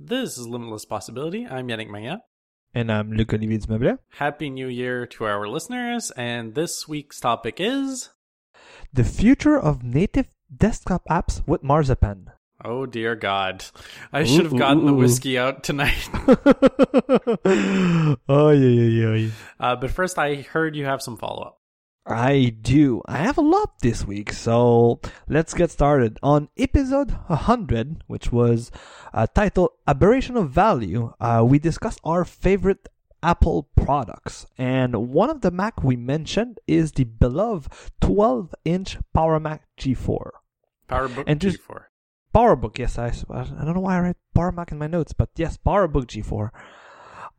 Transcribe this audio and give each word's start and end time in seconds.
This 0.00 0.38
is 0.38 0.46
Limitless 0.46 0.84
Possibility. 0.84 1.44
I'm 1.44 1.66
Yannick 1.66 1.88
Maya. 1.88 2.18
And 2.72 2.92
I'm 2.92 3.12
Luc 3.12 3.34
Olivier. 3.34 3.96
Happy 4.10 4.48
New 4.48 4.68
Year 4.68 5.06
to 5.06 5.24
our 5.24 5.48
listeners, 5.48 6.12
and 6.12 6.54
this 6.54 6.86
week's 6.86 7.18
topic 7.18 7.56
is 7.58 8.10
The 8.92 9.02
future 9.02 9.58
of 9.58 9.82
native 9.82 10.28
desktop 10.56 11.02
apps 11.10 11.42
with 11.48 11.64
Marzipan. 11.64 12.30
Oh 12.64 12.86
dear 12.86 13.16
God. 13.16 13.64
I 14.12 14.22
should 14.22 14.44
have 14.44 14.56
gotten 14.56 14.86
the 14.86 14.92
ooh, 14.92 14.94
ooh. 14.94 14.98
whiskey 14.98 15.36
out 15.36 15.64
tonight. 15.64 16.08
oh, 18.28 18.50
yeah, 18.50 18.68
yeah, 18.68 19.14
yeah. 19.14 19.30
Uh, 19.58 19.74
but 19.74 19.90
first, 19.90 20.16
I 20.16 20.36
heard 20.36 20.76
you 20.76 20.84
have 20.84 21.02
some 21.02 21.16
follow 21.16 21.42
up. 21.42 21.60
I 22.08 22.56
do. 22.60 23.02
I 23.06 23.18
have 23.18 23.36
a 23.38 23.42
lot 23.42 23.80
this 23.80 24.06
week, 24.06 24.32
so 24.32 25.00
let's 25.28 25.52
get 25.54 25.70
started. 25.70 26.18
On 26.22 26.48
episode 26.56 27.10
100, 27.26 28.04
which 28.06 28.32
was 28.32 28.70
uh, 29.12 29.26
titled 29.26 29.70
Aberration 29.86 30.36
of 30.36 30.50
Value, 30.50 31.12
uh, 31.20 31.44
we 31.46 31.58
discussed 31.58 32.00
our 32.04 32.24
favorite 32.24 32.88
Apple 33.22 33.68
products. 33.76 34.46
And 34.56 35.10
one 35.10 35.28
of 35.28 35.42
the 35.42 35.50
Mac 35.50 35.82
we 35.82 35.96
mentioned 35.96 36.60
is 36.66 36.92
the 36.92 37.04
beloved 37.04 37.70
12 38.00 38.54
inch 38.64 38.96
Power 39.12 39.38
Mac 39.38 39.64
G4. 39.78 40.30
PowerBook 40.88 41.24
And 41.26 41.40
just- 41.40 41.58
G4. 41.58 41.82
PowerBook, 42.34 42.78
yes, 42.78 42.98
I, 42.98 43.08
I 43.30 43.64
don't 43.64 43.74
know 43.74 43.80
why 43.80 43.96
I 43.96 44.00
write 44.00 44.16
Power 44.34 44.52
Mac 44.52 44.70
in 44.70 44.78
my 44.78 44.86
notes, 44.86 45.12
but 45.12 45.30
yes, 45.36 45.58
PowerBook 45.58 46.06
G4. 46.06 46.50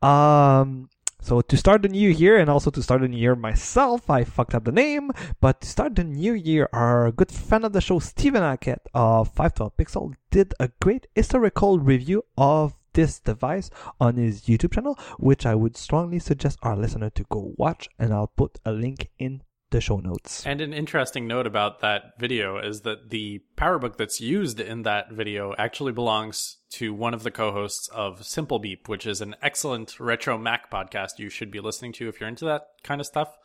Um, 0.06 0.88
so 1.20 1.40
to 1.40 1.56
start 1.56 1.82
the 1.82 1.88
new 1.88 2.08
year 2.08 2.38
and 2.38 2.48
also 2.48 2.70
to 2.70 2.82
start 2.82 3.02
the 3.02 3.08
new 3.08 3.18
year 3.18 3.36
myself, 3.36 4.08
I 4.08 4.24
fucked 4.24 4.54
up 4.54 4.64
the 4.64 4.72
name, 4.72 5.10
but 5.40 5.60
to 5.60 5.68
start 5.68 5.96
the 5.96 6.04
new 6.04 6.32
year, 6.32 6.68
our 6.72 7.10
good 7.12 7.30
friend 7.30 7.64
of 7.64 7.72
the 7.72 7.80
show, 7.80 7.98
Stephen 7.98 8.42
Hackett 8.42 8.80
of 8.94 9.28
512 9.28 9.76
Pixel, 9.76 10.14
did 10.30 10.54
a 10.58 10.70
great 10.80 11.06
historical 11.14 11.78
review 11.78 12.24
of 12.36 12.74
this 12.92 13.20
device 13.20 13.70
on 14.00 14.16
his 14.16 14.42
YouTube 14.42 14.72
channel, 14.72 14.98
which 15.18 15.46
I 15.46 15.54
would 15.54 15.76
strongly 15.76 16.18
suggest 16.18 16.58
our 16.62 16.76
listener 16.76 17.10
to 17.10 17.24
go 17.30 17.52
watch, 17.56 17.88
and 17.98 18.12
I'll 18.12 18.32
put 18.36 18.58
a 18.64 18.72
link 18.72 19.10
in 19.18 19.42
the 19.70 19.80
show 19.80 19.98
notes. 19.98 20.44
And 20.46 20.60
an 20.60 20.72
interesting 20.72 21.26
note 21.26 21.46
about 21.46 21.80
that 21.80 22.18
video 22.18 22.58
is 22.58 22.82
that 22.82 23.10
the 23.10 23.42
PowerBook 23.56 23.96
that's 23.96 24.20
used 24.20 24.60
in 24.60 24.82
that 24.82 25.10
video 25.12 25.54
actually 25.58 25.92
belongs 25.92 26.58
to 26.70 26.94
one 26.94 27.14
of 27.14 27.22
the 27.22 27.30
co-hosts 27.30 27.88
of 27.88 28.24
Simple 28.24 28.58
Beep, 28.58 28.88
which 28.88 29.06
is 29.06 29.20
an 29.20 29.36
excellent 29.42 29.98
retro 29.98 30.38
Mac 30.38 30.70
podcast 30.70 31.18
you 31.18 31.28
should 31.28 31.50
be 31.50 31.60
listening 31.60 31.92
to 31.94 32.08
if 32.08 32.20
you're 32.20 32.28
into 32.28 32.44
that 32.44 32.66
kind 32.82 33.00
of 33.00 33.06
stuff. 33.06 33.36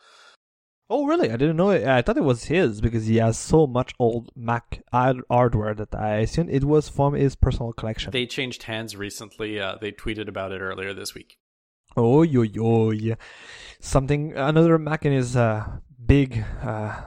Oh, 0.88 1.04
really? 1.06 1.30
I 1.30 1.36
didn't 1.36 1.56
know 1.56 1.70
it. 1.70 1.84
I 1.84 2.00
thought 2.02 2.16
it 2.16 2.22
was 2.22 2.44
his 2.44 2.80
because 2.80 3.06
he 3.06 3.16
has 3.16 3.36
so 3.36 3.66
much 3.66 3.92
old 3.98 4.30
Mac 4.36 4.82
hardware 4.92 5.74
that 5.74 5.94
I 5.94 6.18
assumed 6.18 6.50
it 6.50 6.62
was 6.62 6.88
from 6.88 7.14
his 7.14 7.34
personal 7.34 7.72
collection. 7.72 8.12
They 8.12 8.26
changed 8.26 8.64
hands 8.64 8.94
recently. 8.94 9.58
Uh, 9.58 9.76
they 9.80 9.90
tweeted 9.90 10.28
about 10.28 10.52
it 10.52 10.60
earlier 10.60 10.94
this 10.94 11.12
week. 11.12 11.38
Oh, 11.96 12.22
yo, 12.22 12.42
yo, 12.42 12.90
yeah. 12.90 13.16
Something, 13.80 14.34
another 14.36 14.78
Mac 14.78 15.04
in 15.04 15.12
his 15.12 15.36
uh, 15.36 15.78
big, 16.06 16.44
uh, 16.62 17.02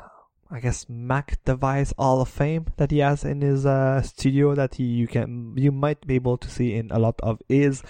I 0.52 0.60
guess, 0.60 0.88
Mac 0.90 1.44
device 1.46 1.94
Hall 1.98 2.22
of 2.22 2.30
Fame 2.30 2.68
that 2.78 2.92
he 2.92 3.00
has 3.00 3.24
in 3.24 3.42
his 3.42 3.66
uh, 3.66 4.02
studio 4.02 4.56
that 4.56 4.76
he, 4.76 4.84
you 4.84 5.08
can, 5.08 5.54
you 5.58 5.72
might 5.72 6.06
be 6.06 6.16
able 6.16 6.38
to 6.38 6.50
see 6.50 6.76
in 6.76 6.92
a 6.92 7.00
lot 7.00 7.20
of 7.22 7.42
his 7.48 7.84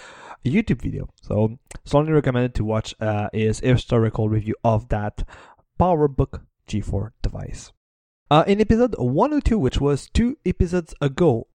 YouTube 0.45 0.81
video. 0.81 1.09
So, 1.21 1.57
strongly 1.85 2.13
recommended 2.13 2.55
to 2.55 2.63
watch 2.63 2.95
uh, 2.99 3.29
his 3.33 3.59
historical 3.59 4.29
review 4.29 4.55
of 4.63 4.89
that 4.89 5.27
PowerBook 5.79 6.41
G4 6.67 7.11
device. 7.21 7.71
Uh, 8.31 8.43
in 8.45 8.61
episode 8.61 8.95
102, 8.97 9.57
which 9.57 9.81
was 9.81 10.09
two 10.09 10.37
episodes 10.45 10.93
ago, 11.01 11.47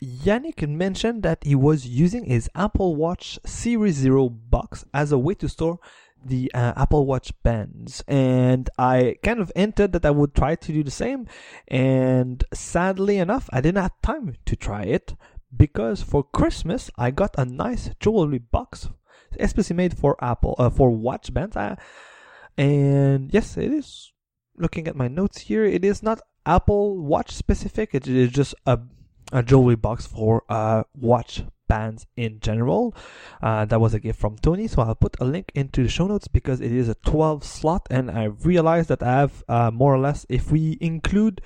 Yannick 0.00 0.68
mentioned 0.68 1.22
that 1.22 1.42
he 1.44 1.54
was 1.54 1.86
using 1.86 2.24
his 2.24 2.48
Apple 2.54 2.96
Watch 2.96 3.38
Series 3.44 3.96
Zero 3.96 4.28
box 4.28 4.84
as 4.92 5.12
a 5.12 5.18
way 5.18 5.34
to 5.34 5.48
store 5.48 5.78
the 6.26 6.50
uh, 6.54 6.72
Apple 6.76 7.06
Watch 7.06 7.32
bands, 7.42 8.02
and 8.08 8.68
I 8.78 9.16
kind 9.22 9.40
of 9.40 9.52
hinted 9.54 9.92
that 9.92 10.04
I 10.04 10.10
would 10.10 10.34
try 10.34 10.54
to 10.54 10.72
do 10.72 10.82
the 10.82 10.90
same. 10.90 11.26
And 11.68 12.42
sadly 12.52 13.18
enough, 13.18 13.48
I 13.52 13.60
didn't 13.60 13.82
have 13.82 14.00
time 14.02 14.36
to 14.46 14.56
try 14.56 14.82
it 14.82 15.14
because 15.56 16.02
for 16.02 16.24
Christmas 16.24 16.90
I 16.98 17.10
got 17.10 17.34
a 17.38 17.44
nice 17.44 17.90
jewelry 18.00 18.38
box, 18.38 18.88
especially 19.38 19.76
made 19.76 19.96
for 19.96 20.16
Apple 20.22 20.56
uh, 20.58 20.70
for 20.70 20.90
watch 20.90 21.32
bands. 21.32 21.56
Uh, 21.56 21.76
and 22.56 23.32
yes, 23.32 23.56
it 23.56 23.72
is. 23.72 24.12
Looking 24.56 24.86
at 24.86 24.96
my 24.96 25.08
notes 25.08 25.38
here, 25.38 25.64
it 25.64 25.84
is 25.84 26.02
not 26.02 26.20
Apple 26.46 27.02
Watch 27.02 27.32
specific. 27.32 27.94
It 27.94 28.06
is 28.06 28.30
just 28.30 28.54
a 28.66 28.78
a 29.34 29.42
jewelry 29.42 29.76
box 29.76 30.06
for 30.06 30.42
uh, 30.48 30.84
watch 30.98 31.42
bands 31.68 32.06
in 32.16 32.38
general. 32.40 32.94
Uh, 33.42 33.64
that 33.66 33.80
was 33.80 33.92
a 33.94 34.00
gift 34.00 34.18
from 34.20 34.36
Tony, 34.36 34.66
so 34.68 34.80
I'll 34.82 34.94
put 34.94 35.16
a 35.20 35.24
link 35.24 35.50
into 35.54 35.82
the 35.82 35.88
show 35.88 36.06
notes 36.06 36.28
because 36.28 36.60
it 36.60 36.72
is 36.72 36.88
a 36.88 36.94
12 37.06 37.42
slot, 37.44 37.86
and 37.90 38.10
I 38.10 38.24
realized 38.24 38.88
that 38.90 39.02
I 39.02 39.12
have 39.20 39.44
uh, 39.48 39.70
more 39.70 39.94
or 39.94 39.98
less, 39.98 40.24
if 40.28 40.50
we 40.52 40.78
include 40.80 41.40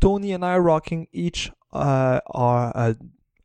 Tony 0.00 0.32
and 0.32 0.44
I 0.44 0.58
rocking 0.58 1.06
each 1.12 1.50
uh, 1.72 2.20
our 2.26 2.72
uh, 2.74 2.94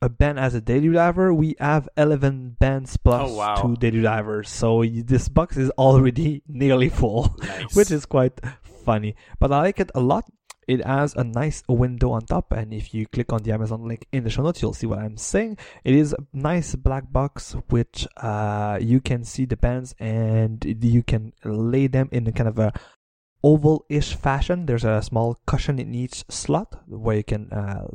a 0.02 0.08
band 0.08 0.40
as 0.40 0.56
a 0.56 0.62
daily 0.62 0.88
driver, 0.88 1.34
we 1.34 1.56
have 1.59 1.90
11 1.97 2.56
bands 2.59 2.96
plus 2.96 3.29
Oh, 3.29 3.35
wow. 3.35 3.56
two 3.56 3.75
daily 3.75 4.00
drivers. 4.02 4.50
So 4.50 4.84
this 4.85 5.28
box 5.28 5.58
is 5.58 5.69
already 5.72 6.41
nearly 6.47 6.88
full 6.88 7.35
Nice. 7.40 7.75
which 7.75 7.91
is 7.91 8.06
quite 8.06 8.40
funny. 8.85 9.16
But 9.40 9.52
I 9.52 9.58
like 9.59 9.79
it 9.81 9.91
a 9.94 10.00
lot. 10.00 10.24
It 10.69 10.85
has 10.85 11.16
a 11.16 11.24
nice 11.24 11.63
window 11.68 12.12
on 12.12 12.22
top, 12.28 12.52
and 12.52 12.72
if 12.72 12.94
you 12.94 13.07
click 13.07 13.34
on 13.34 13.41
the 13.41 13.52
Amazon 13.52 13.88
link 13.88 14.06
in 14.12 14.24
the 14.24 14.30
show 14.30 14.44
notes, 14.44 14.62
you'll 14.62 14.75
see 14.75 14.85
what 14.85 15.00
I'm 15.00 15.18
saying. 15.18 15.57
It 15.84 15.96
is 15.96 16.13
a 16.13 16.22
nice 16.31 16.75
black 16.75 17.12
box, 17.12 17.56
which 17.69 18.06
uh, 18.18 18.78
you 18.79 19.02
can 19.02 19.24
see 19.24 19.46
the 19.46 19.58
bands 19.58 19.96
and 19.97 20.63
you 20.63 21.02
can 21.02 21.34
lay 21.44 21.88
them 21.88 22.08
in 22.12 22.28
a 22.28 22.31
kind 22.31 22.47
of 22.47 22.59
a 22.59 22.72
oval-ish 23.44 24.13
fashion. 24.13 24.68
There's 24.68 24.85
a 24.85 25.02
small 25.02 25.40
cushion 25.47 25.79
in 25.79 25.96
each 25.96 26.24
slot 26.29 26.75
where 26.85 27.18
you 27.18 27.24
can 27.24 27.52
uh, 27.52 27.88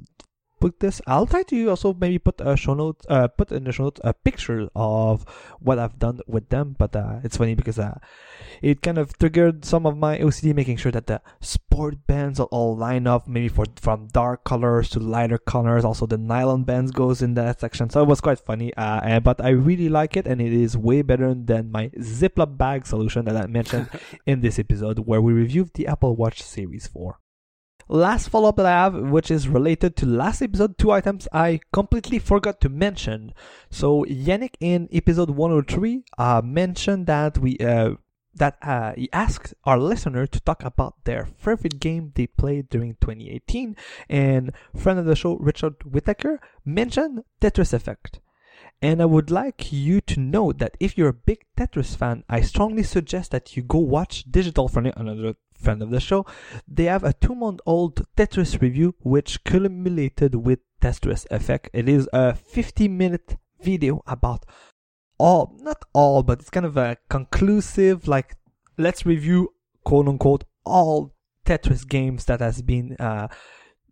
this. 0.81 1.01
I'll 1.07 1.27
try 1.27 1.43
to 1.45 1.69
also 1.69 1.95
maybe 1.95 2.19
put 2.19 2.41
a 2.41 2.57
show 2.57 2.75
note, 2.75 3.05
uh, 3.09 3.29
put 3.29 3.53
in 3.53 3.65
the 3.65 3.73
show 3.73 3.85
notes 3.85 4.01
a 4.05 4.13
picture 4.13 4.69
of 4.75 5.25
what 5.61 5.79
I've 5.79 5.99
done 5.99 6.21
with 6.27 6.49
them. 6.49 6.77
But 6.79 6.97
uh, 6.97 7.21
it's 7.23 7.37
funny 7.37 7.55
because 7.55 7.79
uh, 7.79 7.99
it 8.63 8.83
kind 8.83 8.99
of 8.99 9.17
triggered 9.19 9.65
some 9.65 9.87
of 9.87 9.97
my 9.97 10.19
OCD, 10.19 10.55
making 10.55 10.77
sure 10.79 10.93
that 10.93 11.07
the 11.07 11.21
sport 11.41 12.07
bands 12.07 12.39
will 12.39 12.49
all 12.51 12.77
line 12.77 13.07
up, 13.07 13.29
maybe 13.29 13.49
for 13.49 13.67
from 13.81 14.09
dark 14.09 14.45
colors 14.45 14.89
to 14.91 15.01
lighter 15.01 15.39
colors. 15.39 15.85
Also, 15.85 16.07
the 16.07 16.19
nylon 16.19 16.65
bands 16.65 16.91
goes 16.91 17.23
in 17.23 17.35
that 17.35 17.61
section, 17.61 17.91
so 17.91 18.03
it 18.03 18.09
was 18.09 18.21
quite 18.21 18.39
funny. 18.39 18.73
Uh, 18.75 19.01
and, 19.03 19.25
but 19.25 19.41
I 19.45 19.51
really 19.51 19.89
like 19.89 20.17
it, 20.17 20.27
and 20.27 20.41
it 20.41 20.53
is 20.53 20.77
way 20.77 21.03
better 21.03 21.35
than 21.35 21.71
my 21.71 21.89
Ziploc 21.99 22.57
bag 22.57 22.87
solution 22.87 23.25
that 23.27 23.37
I 23.37 23.47
mentioned 23.47 23.89
in 24.27 24.41
this 24.41 24.59
episode, 24.59 25.01
where 25.01 25.21
we 25.21 25.33
reviewed 25.33 25.75
the 25.75 25.87
Apple 25.87 26.17
Watch 26.17 26.43
Series 26.43 26.87
4. 26.87 27.19
Last 27.89 28.29
follow 28.29 28.49
up 28.49 28.57
that 28.57 28.67
I 28.67 28.71
have, 28.71 28.95
which 28.95 29.31
is 29.31 29.49
related 29.49 29.97
to 29.97 30.07
last 30.07 30.41
episode, 30.41 30.79
two 30.79 30.91
items 30.91 31.29
I 31.33 31.61
completely 31.73 32.19
forgot 32.19 32.61
to 32.63 32.69
mention. 32.69 33.35
So 33.71 34.05
Yannick 34.05 34.55
in 34.61 34.89
episode 34.93 35.31
103 35.31 36.05
uh, 36.17 36.43
mentioned 36.43 37.07
that 37.07 37.39
we 37.39 37.59
uh, 37.59 37.97
that 38.37 38.57
uh, 38.63 38.93
he 38.97 39.09
asked 39.13 39.55
our 39.65 39.79
listener 39.79 40.27
to 40.27 40.41
talk 40.41 40.65
about 40.65 41.05
their 41.05 41.29
favorite 41.39 41.79
game 41.79 42.13
they 42.15 42.27
played 42.27 42.69
during 42.69 42.95
2018, 43.01 43.77
and 44.09 44.53
friend 44.75 44.99
of 44.99 45.05
the 45.05 45.15
show 45.15 45.37
Richard 45.37 45.75
Whitaker 45.85 46.41
mentioned 46.65 47.23
Tetris 47.41 47.73
Effect. 47.73 48.21
And 48.83 49.01
I 49.01 49.07
would 49.07 49.31
like 49.31 49.73
you 49.73 50.01
to 50.03 50.21
know 50.21 50.53
that 50.53 50.77
if 50.81 50.99
you're 50.99 51.09
a 51.09 51.13
big 51.15 51.45
Tetris 51.57 51.97
fan, 51.97 52.25
I 52.29 52.41
strongly 52.41 52.83
suggest 52.83 53.31
that 53.31 53.57
you 53.57 53.63
go 53.63 53.79
watch 53.79 54.25
Digital 54.31 54.69
Foundry, 54.69 54.93
another 54.97 55.37
friend 55.65 55.83
of 55.83 55.91
the 55.91 56.01
show. 56.01 56.25
They 56.69 56.85
have 56.85 57.05
a 57.05 57.13
two 57.15 57.35
month 57.35 57.61
old 57.67 57.95
Tetris 58.17 58.61
review 58.61 58.95
which 59.01 59.43
culminated 59.45 60.35
with 60.47 60.61
Tetris 60.81 61.27
Effect. 61.31 61.71
It 61.73 61.89
is 61.89 62.09
a 62.13 62.35
50 62.35 62.89
minute 62.89 63.37
video 63.61 64.03
about 64.07 64.45
all, 65.19 65.57
not 65.61 65.83
all, 65.93 66.23
but 66.23 66.41
it's 66.41 66.51
kind 66.51 66.67
of 66.67 66.77
a 66.77 66.97
conclusive, 67.09 68.07
like, 68.07 68.37
let's 68.77 69.07
review 69.07 69.55
quote 69.85 70.09
unquote 70.09 70.45
all 70.65 71.13
Tetris 71.47 71.87
games 71.89 72.25
that 72.27 72.41
has 72.41 72.63
been 72.63 72.97
uh, 72.99 73.29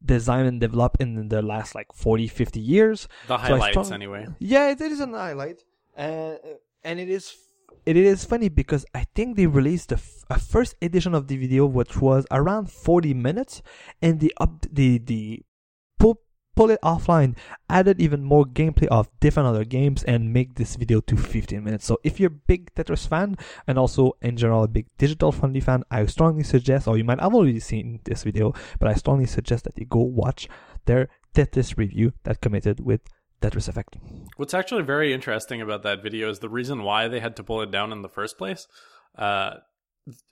designed 0.04 0.48
and 0.48 0.60
developed 0.60 1.00
in 1.00 1.28
the 1.28 1.42
last 1.42 1.74
like 1.74 1.92
40, 1.94 2.26
50 2.28 2.60
years. 2.60 3.08
the 3.28 3.38
highlights, 3.38 3.72
strong- 3.72 3.92
anyway. 3.92 4.26
Yeah, 4.38 4.70
it 4.70 4.80
is 4.80 5.00
an 5.00 5.12
highlight, 5.12 5.62
uh, 5.96 6.34
and 6.84 6.98
it 6.98 7.08
is 7.08 7.34
it 7.86 7.96
is 7.96 8.24
funny 8.24 8.48
because 8.48 8.84
I 8.94 9.06
think 9.14 9.36
they 9.36 9.46
released 9.46 9.88
the 9.90 9.96
f- 9.96 10.24
a 10.30 10.38
first 10.38 10.76
edition 10.80 11.14
of 11.14 11.28
the 11.28 11.36
video, 11.36 11.66
which 11.66 12.00
was 12.00 12.26
around 12.30 12.70
forty 12.70 13.14
minutes, 13.14 13.62
and 14.00 14.20
the 14.20 14.32
up 14.40 14.66
the 14.70 14.98
the 14.98 15.42
pull 15.98 16.20
pull 16.54 16.70
it 16.70 16.78
offline, 16.82 17.36
added 17.70 18.00
even 18.00 18.22
more 18.22 18.44
gameplay 18.44 18.86
of 18.88 19.08
different 19.20 19.48
other 19.48 19.64
games, 19.64 20.04
and 20.04 20.32
make 20.32 20.54
this 20.54 20.76
video 20.76 21.00
to 21.00 21.16
fifteen 21.16 21.64
minutes. 21.64 21.86
So 21.86 21.98
if 22.04 22.20
you're 22.20 22.28
a 22.28 22.46
big 22.46 22.74
Tetris 22.74 23.08
fan 23.08 23.36
and 23.66 23.78
also 23.78 24.12
in 24.20 24.36
general 24.36 24.64
a 24.64 24.68
big 24.68 24.86
Digital 24.98 25.32
Foundry 25.32 25.60
fan, 25.60 25.82
I 25.90 26.04
strongly 26.06 26.44
suggest, 26.44 26.86
or 26.86 26.98
you 26.98 27.04
might 27.04 27.20
have 27.20 27.34
already 27.34 27.60
seen 27.60 28.00
this 28.04 28.22
video, 28.22 28.52
but 28.78 28.88
I 28.88 28.94
strongly 28.94 29.26
suggest 29.26 29.64
that 29.64 29.78
you 29.78 29.86
go 29.86 30.00
watch 30.00 30.48
their 30.84 31.08
Tetris 31.34 31.78
review 31.78 32.12
that 32.24 32.40
committed 32.40 32.80
with 32.80 33.00
Tetris 33.42 33.68
Effect. 33.68 33.96
What's 34.36 34.54
actually 34.54 34.82
very 34.82 35.12
interesting 35.12 35.60
about 35.60 35.82
that 35.82 36.02
video 36.02 36.30
is 36.30 36.38
the 36.38 36.48
reason 36.48 36.82
why 36.82 37.08
they 37.08 37.20
had 37.20 37.36
to 37.36 37.44
pull 37.44 37.60
it 37.60 37.70
down 37.70 37.92
in 37.92 38.02
the 38.02 38.08
first 38.08 38.38
place. 38.38 38.66
Uh, 39.16 39.54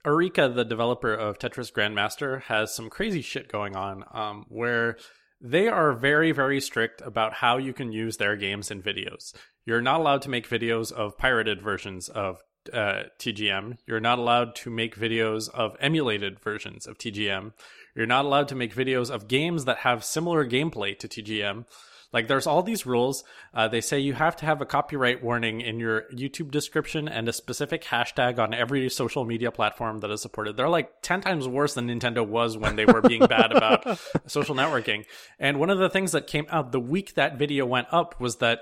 Arika, 0.05 0.53
the 0.55 0.65
developer 0.65 1.13
of 1.13 1.39
Tetris 1.39 1.73
Grandmaster, 1.73 2.43
has 2.43 2.75
some 2.75 2.91
crazy 2.91 3.21
shit 3.21 3.51
going 3.51 3.77
on 3.77 4.05
um, 4.13 4.47
where 4.49 4.97
they 5.41 5.69
are 5.69 5.93
very, 5.93 6.33
very 6.33 6.61
strict 6.61 7.01
about 7.03 7.35
how 7.35 7.57
you 7.57 7.73
can 7.73 7.93
use 7.93 8.17
their 8.17 8.37
games 8.37 8.71
in 8.71 8.83
videos. 8.83 9.35
You're 9.65 9.81
not 9.81 10.01
allowed 10.01 10.23
to 10.23 10.31
make 10.31 10.49
videos 10.49 10.93
of 10.93 11.17
pirated 11.17 11.63
versions 11.63 12.09
of 12.09 12.41
uh, 12.73 13.05
TGM. 13.19 13.79
You're 13.87 14.01
not 14.01 14.19
allowed 14.19 14.55
to 14.57 14.71
make 14.71 14.97
videos 14.97 15.49
of 15.49 15.77
emulated 15.81 16.41
versions 16.41 16.87
of 16.87 16.99
TGM. 16.99 17.53
You're 17.95 18.07
not 18.07 18.25
allowed 18.25 18.49
to 18.49 18.55
make 18.55 18.75
videos 18.75 19.11
of 19.11 19.29
games 19.29 19.65
that 19.65 19.79
have 19.79 20.05
similar 20.05 20.47
gameplay 20.47 20.99
to 20.99 21.09
TGM. 21.09 21.65
Like 22.13 22.27
there's 22.27 22.47
all 22.47 22.63
these 22.63 22.87
rules. 22.87 23.23
Uh, 23.55 23.69
they 23.69 23.81
say 23.81 23.99
you 24.01 24.15
have 24.15 24.37
to 24.37 24.47
have 24.47 24.61
a 24.61 24.67
copyright 24.67 25.23
warning 25.23 25.61
in 25.61 25.79
your 25.79 26.05
YouTube 26.13 26.51
description 26.51 27.09
and 27.09 27.29
a 27.29 27.33
specific 27.33 27.85
hashtag 27.85 28.39
on 28.39 28.53
every 28.53 28.89
social 28.89 29.25
media 29.25 29.53
platform 29.53 29.99
that 29.99 30.11
is 30.11 30.21
supported. 30.21 30.57
They're 30.57 30.69
like 30.69 30.91
10 31.03 31.21
times 31.21 31.47
worse 31.47 31.75
than 31.75 31.89
Nintendo 31.89 32.27
was 32.27 32.57
when 32.57 32.77
they 32.77 32.85
were 32.85 33.01
being 33.01 33.27
bad 33.27 33.53
about 33.53 33.99
social 34.27 34.55
networking. 34.55 35.05
And 35.39 35.61
one 35.61 35.71
of 35.71 35.79
the 35.79 35.91
things 35.91 36.13
that 36.13 36.27
came 36.27 36.47
out 36.51 36.73
the 36.73 36.81
week 36.81 37.15
that 37.15 37.39
video 37.39 37.65
went 37.65 37.87
up 37.93 38.21
was 38.21 38.37
that 38.37 38.61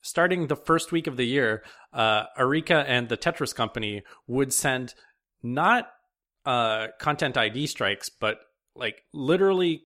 starting 0.00 0.46
the 0.46 0.56
first 0.56 0.90
week 0.90 1.06
of 1.06 1.16
the 1.16 1.26
year, 1.26 1.62
uh, 1.92 2.24
Arika 2.38 2.84
and 2.86 3.08
the 3.08 3.16
Tetris 3.16 3.54
company 3.54 4.02
would 4.26 4.52
send 4.52 4.94
not 5.42 5.88
uh, 6.44 6.88
content 6.98 7.36
ID 7.36 7.66
strikes, 7.66 8.08
but 8.08 8.38
like 8.74 9.02
literally 9.12 9.84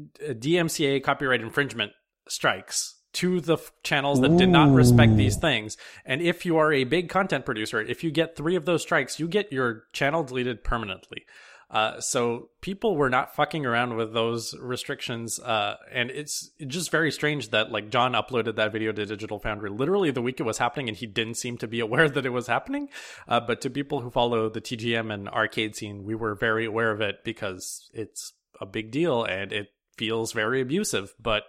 uh, 0.00 0.32
DMCA 0.32 1.02
copyright 1.02 1.40
infringement 1.40 1.92
strikes 2.28 2.96
to 3.14 3.40
the 3.40 3.54
f- 3.54 3.72
channels 3.82 4.20
that 4.20 4.36
did 4.38 4.48
not 4.48 4.72
respect 4.72 5.16
these 5.16 5.36
things. 5.36 5.76
And 6.04 6.22
if 6.22 6.46
you 6.46 6.56
are 6.56 6.72
a 6.72 6.84
big 6.84 7.08
content 7.08 7.44
producer, 7.44 7.80
if 7.80 8.02
you 8.02 8.10
get 8.10 8.36
three 8.36 8.56
of 8.56 8.64
those 8.64 8.82
strikes, 8.82 9.20
you 9.20 9.28
get 9.28 9.52
your 9.52 9.84
channel 9.92 10.24
deleted 10.24 10.64
permanently. 10.64 11.26
Uh, 11.72 11.98
so 12.00 12.50
people 12.60 12.96
were 12.96 13.08
not 13.08 13.34
fucking 13.34 13.64
around 13.64 13.96
with 13.96 14.12
those 14.12 14.54
restrictions, 14.58 15.40
uh, 15.40 15.76
and 15.90 16.10
it's 16.10 16.50
just 16.66 16.90
very 16.90 17.10
strange 17.10 17.48
that 17.48 17.72
like 17.72 17.88
John 17.88 18.12
uploaded 18.12 18.56
that 18.56 18.72
video 18.72 18.92
to 18.92 19.06
Digital 19.06 19.38
Foundry 19.38 19.70
literally 19.70 20.10
the 20.10 20.20
week 20.20 20.38
it 20.38 20.42
was 20.42 20.58
happening, 20.58 20.88
and 20.88 20.96
he 20.96 21.06
didn't 21.06 21.36
seem 21.36 21.56
to 21.58 21.66
be 21.66 21.80
aware 21.80 22.10
that 22.10 22.26
it 22.26 22.30
was 22.30 22.46
happening. 22.46 22.90
Uh, 23.26 23.40
but 23.40 23.62
to 23.62 23.70
people 23.70 24.00
who 24.00 24.10
follow 24.10 24.50
the 24.50 24.60
TGM 24.60 25.12
and 25.12 25.30
arcade 25.30 25.74
scene, 25.74 26.04
we 26.04 26.14
were 26.14 26.34
very 26.34 26.66
aware 26.66 26.90
of 26.90 27.00
it 27.00 27.24
because 27.24 27.90
it's 27.94 28.34
a 28.60 28.66
big 28.66 28.90
deal 28.90 29.24
and 29.24 29.50
it 29.50 29.72
feels 29.96 30.32
very 30.32 30.60
abusive. 30.60 31.14
But 31.18 31.44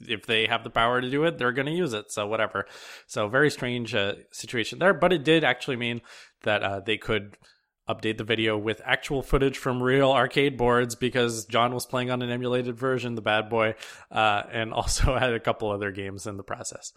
if 0.00 0.26
they 0.26 0.46
have 0.46 0.64
the 0.64 0.70
power 0.70 1.00
to 1.00 1.10
do 1.10 1.24
it, 1.24 1.38
they're 1.38 1.52
going 1.52 1.66
to 1.66 1.72
use 1.72 1.92
it. 1.92 2.12
So 2.12 2.26
whatever. 2.26 2.66
So 3.06 3.28
very 3.28 3.50
strange 3.50 3.94
uh, 3.94 4.14
situation 4.32 4.78
there, 4.78 4.94
but 4.94 5.12
it 5.12 5.24
did 5.24 5.44
actually 5.44 5.76
mean 5.76 6.00
that 6.42 6.62
uh, 6.62 6.80
they 6.80 6.98
could 6.98 7.36
update 7.88 8.18
the 8.18 8.24
video 8.24 8.58
with 8.58 8.80
actual 8.84 9.22
footage 9.22 9.58
from 9.58 9.82
real 9.82 10.10
arcade 10.10 10.56
boards 10.56 10.96
because 10.96 11.44
John 11.46 11.72
was 11.72 11.86
playing 11.86 12.10
on 12.10 12.20
an 12.20 12.30
emulated 12.30 12.76
version, 12.76 13.14
the 13.14 13.22
bad 13.22 13.48
boy, 13.48 13.74
uh, 14.10 14.42
and 14.50 14.72
also 14.72 15.16
had 15.16 15.32
a 15.32 15.40
couple 15.40 15.70
other 15.70 15.92
games 15.92 16.26
in 16.26 16.36
the 16.36 16.42
process. 16.42 16.92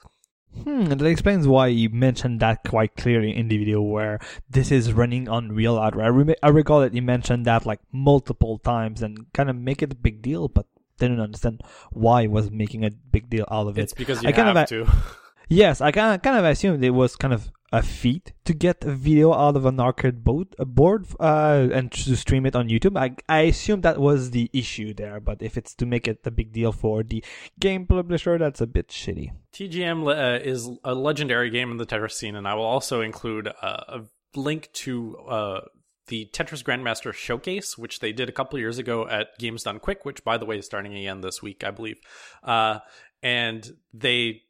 Hmm, 0.63 0.91
and 0.91 0.99
that 0.99 1.05
explains 1.05 1.47
why 1.47 1.67
you 1.67 1.89
mentioned 1.89 2.39
that 2.39 2.63
quite 2.67 2.95
clearly 2.95 3.35
in 3.35 3.49
the 3.49 3.59
video 3.59 3.81
where 3.81 4.19
this 4.49 4.71
is 4.71 4.93
running 4.93 5.29
on 5.29 5.51
real 5.51 5.77
hardware. 5.77 6.05
I, 6.05 6.09
rem- 6.09 6.35
I 6.41 6.49
recall 6.49 6.79
that 6.81 6.95
you 6.95 7.03
mentioned 7.03 7.45
that 7.45 7.67
like 7.67 7.81
multiple 7.91 8.57
times 8.57 9.03
and 9.03 9.31
kind 9.31 9.51
of 9.51 9.55
make 9.55 9.83
it 9.83 9.91
a 9.91 9.95
big 9.95 10.23
deal, 10.23 10.47
but 10.47 10.65
didn't 10.99 11.19
understand 11.19 11.61
why 11.91 12.27
was 12.27 12.51
making 12.51 12.85
a 12.85 12.91
big 12.91 13.29
deal 13.29 13.45
out 13.49 13.67
of 13.67 13.77
it. 13.77 13.83
It's 13.83 13.93
because 13.93 14.21
you 14.21 14.29
I 14.29 14.31
kind 14.31 14.47
have 14.47 14.57
of, 14.57 14.69
to. 14.69 14.87
Yes, 15.51 15.81
I 15.81 15.91
kind 15.91 16.13
of, 16.13 16.21
kind 16.21 16.37
of 16.37 16.45
assumed 16.45 16.83
it 16.83 16.91
was 16.91 17.15
kind 17.15 17.33
of 17.33 17.51
a 17.71 17.81
feat 17.81 18.33
to 18.45 18.53
get 18.53 18.83
a 18.83 18.91
video 18.91 19.33
out 19.33 19.55
of 19.55 19.65
an 19.65 19.79
arcade 19.79 20.23
boat, 20.23 20.55
a 20.59 20.65
board 20.65 21.07
uh, 21.19 21.67
and 21.71 21.91
to 21.91 22.15
stream 22.15 22.45
it 22.45 22.55
on 22.55 22.69
YouTube. 22.69 22.97
I, 22.97 23.15
I 23.27 23.41
assume 23.41 23.81
that 23.81 23.99
was 23.99 24.29
the 24.29 24.49
issue 24.53 24.93
there, 24.93 25.19
but 25.19 25.41
if 25.41 25.57
it's 25.57 25.73
to 25.75 25.87
make 25.87 26.07
it 26.07 26.19
a 26.25 26.31
big 26.31 26.51
deal 26.51 26.71
for 26.71 27.01
the 27.03 27.23
game 27.59 27.87
publisher, 27.87 28.37
that's 28.37 28.61
a 28.61 28.67
bit 28.67 28.89
shitty. 28.89 29.31
TGM 29.53 30.07
uh, 30.07 30.39
is 30.43 30.69
a 30.83 30.93
legendary 30.93 31.49
game 31.49 31.71
in 31.71 31.77
the 31.77 31.85
Tetris 31.85 32.11
scene, 32.11 32.35
and 32.35 32.47
I 32.47 32.53
will 32.53 32.65
also 32.65 33.01
include 33.01 33.47
uh, 33.47 33.83
a 33.87 34.01
link 34.35 34.69
to 34.73 35.17
uh, 35.27 35.61
the 36.09 36.29
Tetris 36.33 36.63
Grandmaster 36.63 37.13
Showcase, 37.13 37.77
which 37.77 37.99
they 37.99 38.11
did 38.11 38.29
a 38.29 38.33
couple 38.33 38.59
years 38.59 38.77
ago 38.77 39.07
at 39.07 39.37
Games 39.39 39.63
Done 39.63 39.79
Quick, 39.79 40.03
which, 40.03 40.23
by 40.23 40.37
the 40.37 40.45
way, 40.45 40.57
is 40.57 40.65
starting 40.65 40.93
again 40.93 41.21
this 41.21 41.41
week, 41.41 41.63
I 41.63 41.71
believe. 41.71 41.99
Uh, 42.43 42.79
and 43.23 43.77
they 43.93 44.41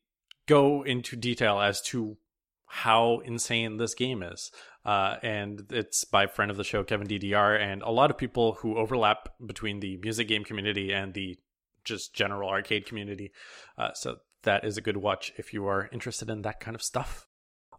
go 0.47 0.83
into 0.83 1.15
detail 1.15 1.59
as 1.59 1.81
to 1.81 2.17
how 2.65 3.19
insane 3.25 3.77
this 3.77 3.93
game 3.93 4.23
is. 4.23 4.51
Uh, 4.85 5.17
and 5.21 5.65
it's 5.71 6.03
by 6.05 6.27
friend 6.27 6.49
of 6.49 6.57
the 6.57 6.63
show, 6.63 6.83
Kevin 6.83 7.07
DDR, 7.07 7.59
and 7.59 7.81
a 7.81 7.91
lot 7.91 8.09
of 8.09 8.17
people 8.17 8.53
who 8.53 8.77
overlap 8.77 9.29
between 9.45 9.79
the 9.79 9.97
music 9.97 10.27
game 10.27 10.43
community 10.43 10.93
and 10.93 11.13
the 11.13 11.37
just 11.83 12.13
general 12.13 12.49
arcade 12.49 12.85
community. 12.85 13.31
Uh, 13.77 13.93
so 13.93 14.17
that 14.43 14.63
is 14.63 14.77
a 14.77 14.81
good 14.81 14.97
watch 14.97 15.33
if 15.37 15.53
you 15.53 15.67
are 15.67 15.89
interested 15.91 16.29
in 16.29 16.43
that 16.43 16.59
kind 16.59 16.75
of 16.75 16.81
stuff. 16.81 17.27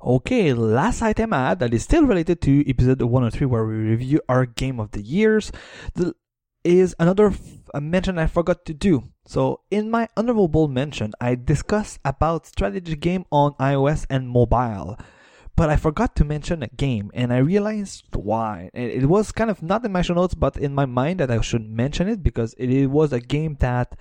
Okay, 0.02 0.54
last 0.54 1.02
item 1.02 1.34
I 1.34 1.50
had 1.50 1.58
that 1.58 1.74
is 1.74 1.82
still 1.82 2.04
related 2.04 2.40
to 2.42 2.68
episode 2.68 3.02
103 3.02 3.46
where 3.46 3.66
we 3.66 3.74
review 3.74 4.20
our 4.30 4.46
game 4.46 4.80
of 4.80 4.92
the 4.92 5.02
years 5.02 5.52
the, 5.94 6.14
is 6.64 6.94
another 6.98 7.28
f- 7.28 7.40
a 7.74 7.82
mention 7.82 8.18
I 8.18 8.26
forgot 8.26 8.64
to 8.64 8.72
do. 8.72 9.10
So 9.26 9.60
in 9.70 9.90
my 9.90 10.08
honorable 10.16 10.68
mention, 10.68 11.12
I 11.20 11.34
discussed 11.34 12.00
about 12.02 12.46
strategy 12.46 12.96
game 12.96 13.26
on 13.30 13.52
iOS 13.60 14.06
and 14.08 14.28
mobile. 14.28 14.96
But 15.54 15.68
I 15.68 15.76
forgot 15.76 16.16
to 16.16 16.24
mention 16.24 16.62
a 16.62 16.68
game, 16.68 17.10
and 17.12 17.34
I 17.34 17.38
realized 17.38 18.06
why. 18.16 18.70
It 18.72 19.02
it 19.02 19.06
was 19.06 19.30
kind 19.32 19.50
of 19.50 19.62
not 19.62 19.84
in 19.84 19.92
my 19.92 20.00
show 20.00 20.14
notes, 20.14 20.32
but 20.32 20.56
in 20.56 20.74
my 20.74 20.86
mind 20.86 21.20
that 21.20 21.30
I 21.30 21.42
should 21.42 21.68
mention 21.68 22.08
it 22.08 22.22
because 22.22 22.54
it, 22.56 22.70
it 22.70 22.86
was 22.86 23.12
a 23.12 23.20
game 23.20 23.56
that 23.60 23.98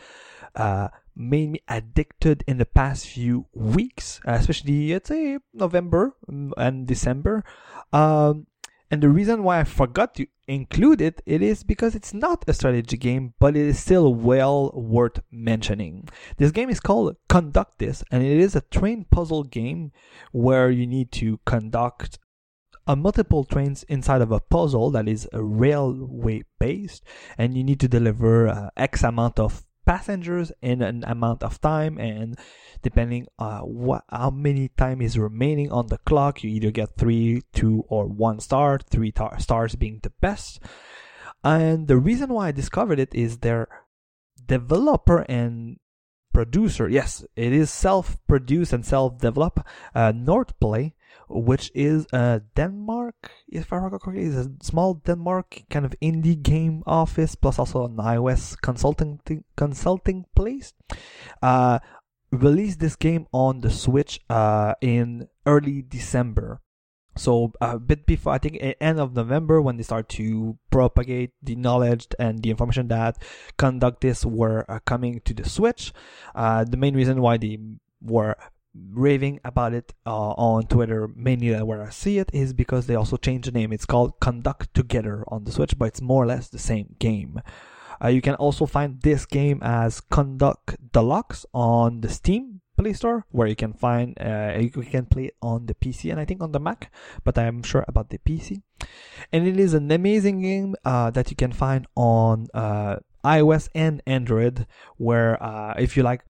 uh, 0.56 0.88
made 1.20 1.50
me 1.50 1.60
addicted 1.68 2.44
in 2.48 2.58
the 2.58 2.66
past 2.66 3.06
few 3.06 3.46
weeks, 3.54 4.22
uh, 4.26 4.32
especially 4.32 4.94
let's 4.94 5.10
say 5.10 5.38
November 5.54 6.16
mm, 6.32 6.52
and 6.58 6.88
December. 6.88 7.44
Um, 7.92 8.48
and 8.90 9.04
the 9.04 9.10
reason 9.10 9.44
why 9.44 9.60
I 9.60 9.66
forgot 9.66 10.16
to 10.16 10.26
include 10.48 11.00
it, 11.00 11.22
it 11.26 11.44
is 11.44 11.64
because 11.64 11.94
it's 11.94 12.14
not 12.14 12.44
a 12.48 12.54
strategy 12.54 12.98
game, 12.98 13.34
but 13.38 13.56
it 13.56 13.68
is 13.68 13.80
still 13.80 14.16
well 14.16 14.72
worth 14.74 15.20
mentioning. 15.30 16.08
This 16.38 16.52
game 16.52 16.70
is 16.70 16.80
called 16.80 17.18
Conduct 17.28 17.78
This, 17.78 18.04
and 18.10 18.24
it 18.24 18.40
is 18.40 18.56
a 18.56 18.62
train 18.62 19.06
puzzle 19.12 19.44
game 19.44 19.92
where 20.32 20.72
you 20.72 20.88
need 20.88 21.12
to 21.14 21.40
conduct 21.46 22.18
a 22.88 22.96
multiple 22.96 23.44
trains 23.44 23.84
inside 23.84 24.22
of 24.22 24.32
a 24.32 24.40
puzzle 24.40 24.90
that 24.90 25.08
is 25.08 25.30
a 25.34 25.44
railway 25.44 26.42
based, 26.60 27.04
and 27.38 27.56
you 27.56 27.64
need 27.64 27.80
to 27.82 27.88
deliver 27.88 28.48
uh, 28.48 28.70
X 28.76 29.04
amount 29.04 29.38
of 29.38 29.64
passengers 29.90 30.52
in 30.62 30.84
an 30.84 31.04
amount 31.08 31.42
of 31.42 31.60
time 31.62 31.98
and 31.98 32.38
depending 32.84 33.26
uh 33.40 33.62
what 33.62 34.04
how 34.12 34.30
many 34.30 34.70
time 34.78 35.02
is 35.02 35.18
remaining 35.18 35.72
on 35.72 35.88
the 35.88 35.98
clock 36.06 36.44
you 36.44 36.50
either 36.52 36.70
get 36.70 36.96
three 36.96 37.42
two 37.54 37.84
or 37.88 38.06
one 38.06 38.40
star 38.40 38.78
three 38.78 39.12
tar- 39.12 39.40
stars 39.40 39.74
being 39.74 40.00
the 40.04 40.14
best. 40.22 40.60
And 41.44 41.88
the 41.88 41.98
reason 41.98 42.30
why 42.32 42.50
i 42.50 42.52
discovered 42.52 43.00
it 43.00 43.16
is 43.16 43.40
their 43.40 43.68
developer 44.46 45.26
and 45.28 45.78
producer 46.36 46.88
yes 46.88 47.26
it 47.36 47.52
is 47.52 47.72
self-produced 47.72 48.72
and 48.72 48.86
self-developed 48.86 49.66
uh 49.96 50.12
which 51.30 51.72
is 51.74 52.08
uh, 52.12 52.40
Denmark, 52.56 53.32
if 53.48 53.72
I 53.72 53.78
recall 53.78 54.00
correctly, 54.00 54.26
is 54.26 54.36
a 54.36 54.52
small 54.62 54.96
Denmark 54.96 55.64
kind 55.70 55.86
of 55.86 55.94
indie 56.02 56.42
game 56.42 56.84
office, 56.86 57.36
plus 57.36 57.60
also 57.60 57.86
an 57.86 57.98
iOS 57.98 58.60
consulting 58.60 59.20
consulting 59.56 60.26
place. 60.36 60.74
Uh, 61.42 61.80
released 62.32 62.80
this 62.80 62.96
game 62.96 63.28
on 63.32 63.62
the 63.62 63.70
Switch 63.70 64.20
uh, 64.30 64.74
in 64.82 65.28
early 65.46 65.82
December. 65.82 66.62
So 67.16 67.52
a 67.60 67.78
bit 67.78 68.06
before, 68.06 68.34
I 68.34 68.38
think, 68.38 68.60
end 68.80 69.00
of 69.00 69.14
November, 69.14 69.62
when 69.62 69.76
they 69.76 69.84
start 69.84 70.08
to 70.10 70.58
propagate 70.72 71.32
the 71.44 71.56
knowledge 71.56 72.08
and 72.18 72.42
the 72.42 72.50
information 72.50 72.88
that 72.90 73.22
Conduct 73.58 74.02
This 74.02 74.26
were 74.26 74.66
uh, 74.70 74.80
coming 74.86 75.20
to 75.26 75.34
the 75.34 75.48
Switch. 75.48 75.92
Uh, 76.34 76.64
the 76.64 76.78
main 76.78 76.96
reason 76.96 77.20
why 77.20 77.36
they 77.38 77.60
were 78.02 78.38
raving 78.74 79.40
about 79.44 79.74
it 79.74 79.94
uh, 80.06 80.32
on 80.32 80.68
Twitter, 80.68 81.08
mainly 81.16 81.56
where 81.64 81.82
I 81.82 81.90
see 81.90 82.20
it, 82.20 82.30
is 82.34 82.54
because 82.54 82.88
they 82.88 82.96
also 82.96 83.18
changed 83.18 83.48
the 83.48 83.52
name. 83.52 83.74
It's 83.74 83.86
called 83.86 84.20
Conduct 84.20 84.74
Together 84.74 85.24
on 85.28 85.44
the 85.44 85.52
Switch, 85.52 85.78
but 85.78 85.86
it's 85.86 86.02
more 86.02 86.24
or 86.24 86.28
less 86.28 86.50
the 86.50 86.60
same 86.60 86.96
game. 87.00 87.42
Uh, 88.02 88.08
you 88.08 88.22
can 88.22 88.36
also 88.36 88.66
find 88.66 89.02
this 89.02 89.26
game 89.26 89.60
as 89.62 90.00
Conduct 90.00 90.78
Deluxe 90.92 91.46
on 91.54 92.02
the 92.02 92.10
Steam 92.10 92.62
Play 92.78 92.94
Store, 92.94 93.26
where 93.32 93.48
you 93.48 93.56
can 93.56 93.74
find 93.74 94.18
uh, 94.22 94.58
you 94.58 94.70
can 94.70 95.06
play 95.06 95.26
it 95.26 95.36
on 95.42 95.66
the 95.66 95.74
PC 95.74 96.12
and 96.12 96.20
I 96.20 96.26
think 96.26 96.42
on 96.42 96.54
the 96.54 96.60
Mac, 96.60 96.94
but 97.26 97.38
I'm 97.38 97.62
sure 97.62 97.84
about 97.88 98.10
the 98.10 98.20
PC. 98.20 98.62
And 99.34 99.46
it 99.46 99.60
is 99.60 99.74
an 99.74 99.92
amazing 99.92 100.42
game 100.42 100.76
uh, 100.86 101.12
that 101.12 101.30
you 101.30 101.36
can 101.36 101.52
find 101.52 101.88
on 101.96 102.48
uh, 102.54 102.98
iOS 103.26 103.68
and 103.76 104.02
Android, 104.08 104.66
where 104.96 105.42
uh, 105.44 105.74
if 105.78 105.98
you 105.98 106.04
like 106.04 106.24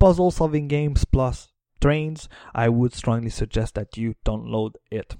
puzzle 0.00 0.32
solving 0.32 0.66
games 0.66 1.04
plus 1.04 1.51
trains, 1.82 2.28
I 2.54 2.70
would 2.70 2.94
strongly 2.94 3.30
suggest 3.30 3.74
that 3.74 3.98
you 3.98 4.14
download 4.24 4.76
it. 4.90 5.16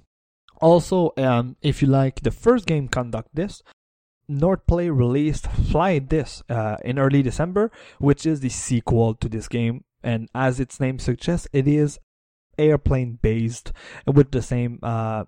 Also, 0.61 1.11
um, 1.17 1.57
if 1.61 1.81
you 1.81 1.87
like 1.87 2.21
the 2.21 2.31
first 2.31 2.65
game, 2.65 2.87
Conduct 2.87 3.29
This. 3.33 3.61
Northplay 4.31 4.87
released 4.89 5.47
Fly 5.47 5.99
This 5.99 6.41
uh, 6.49 6.77
in 6.85 6.97
early 6.97 7.21
December, 7.21 7.69
which 7.99 8.25
is 8.25 8.39
the 8.39 8.49
sequel 8.49 9.13
to 9.15 9.27
this 9.27 9.49
game, 9.49 9.83
and 10.01 10.29
as 10.33 10.61
its 10.61 10.79
name 10.79 10.97
suggests, 10.97 11.47
it 11.51 11.67
is 11.67 11.99
airplane 12.57 13.19
based 13.21 13.73
with 14.07 14.31
the 14.31 14.41
same. 14.41 14.79
Uh, 14.81 15.25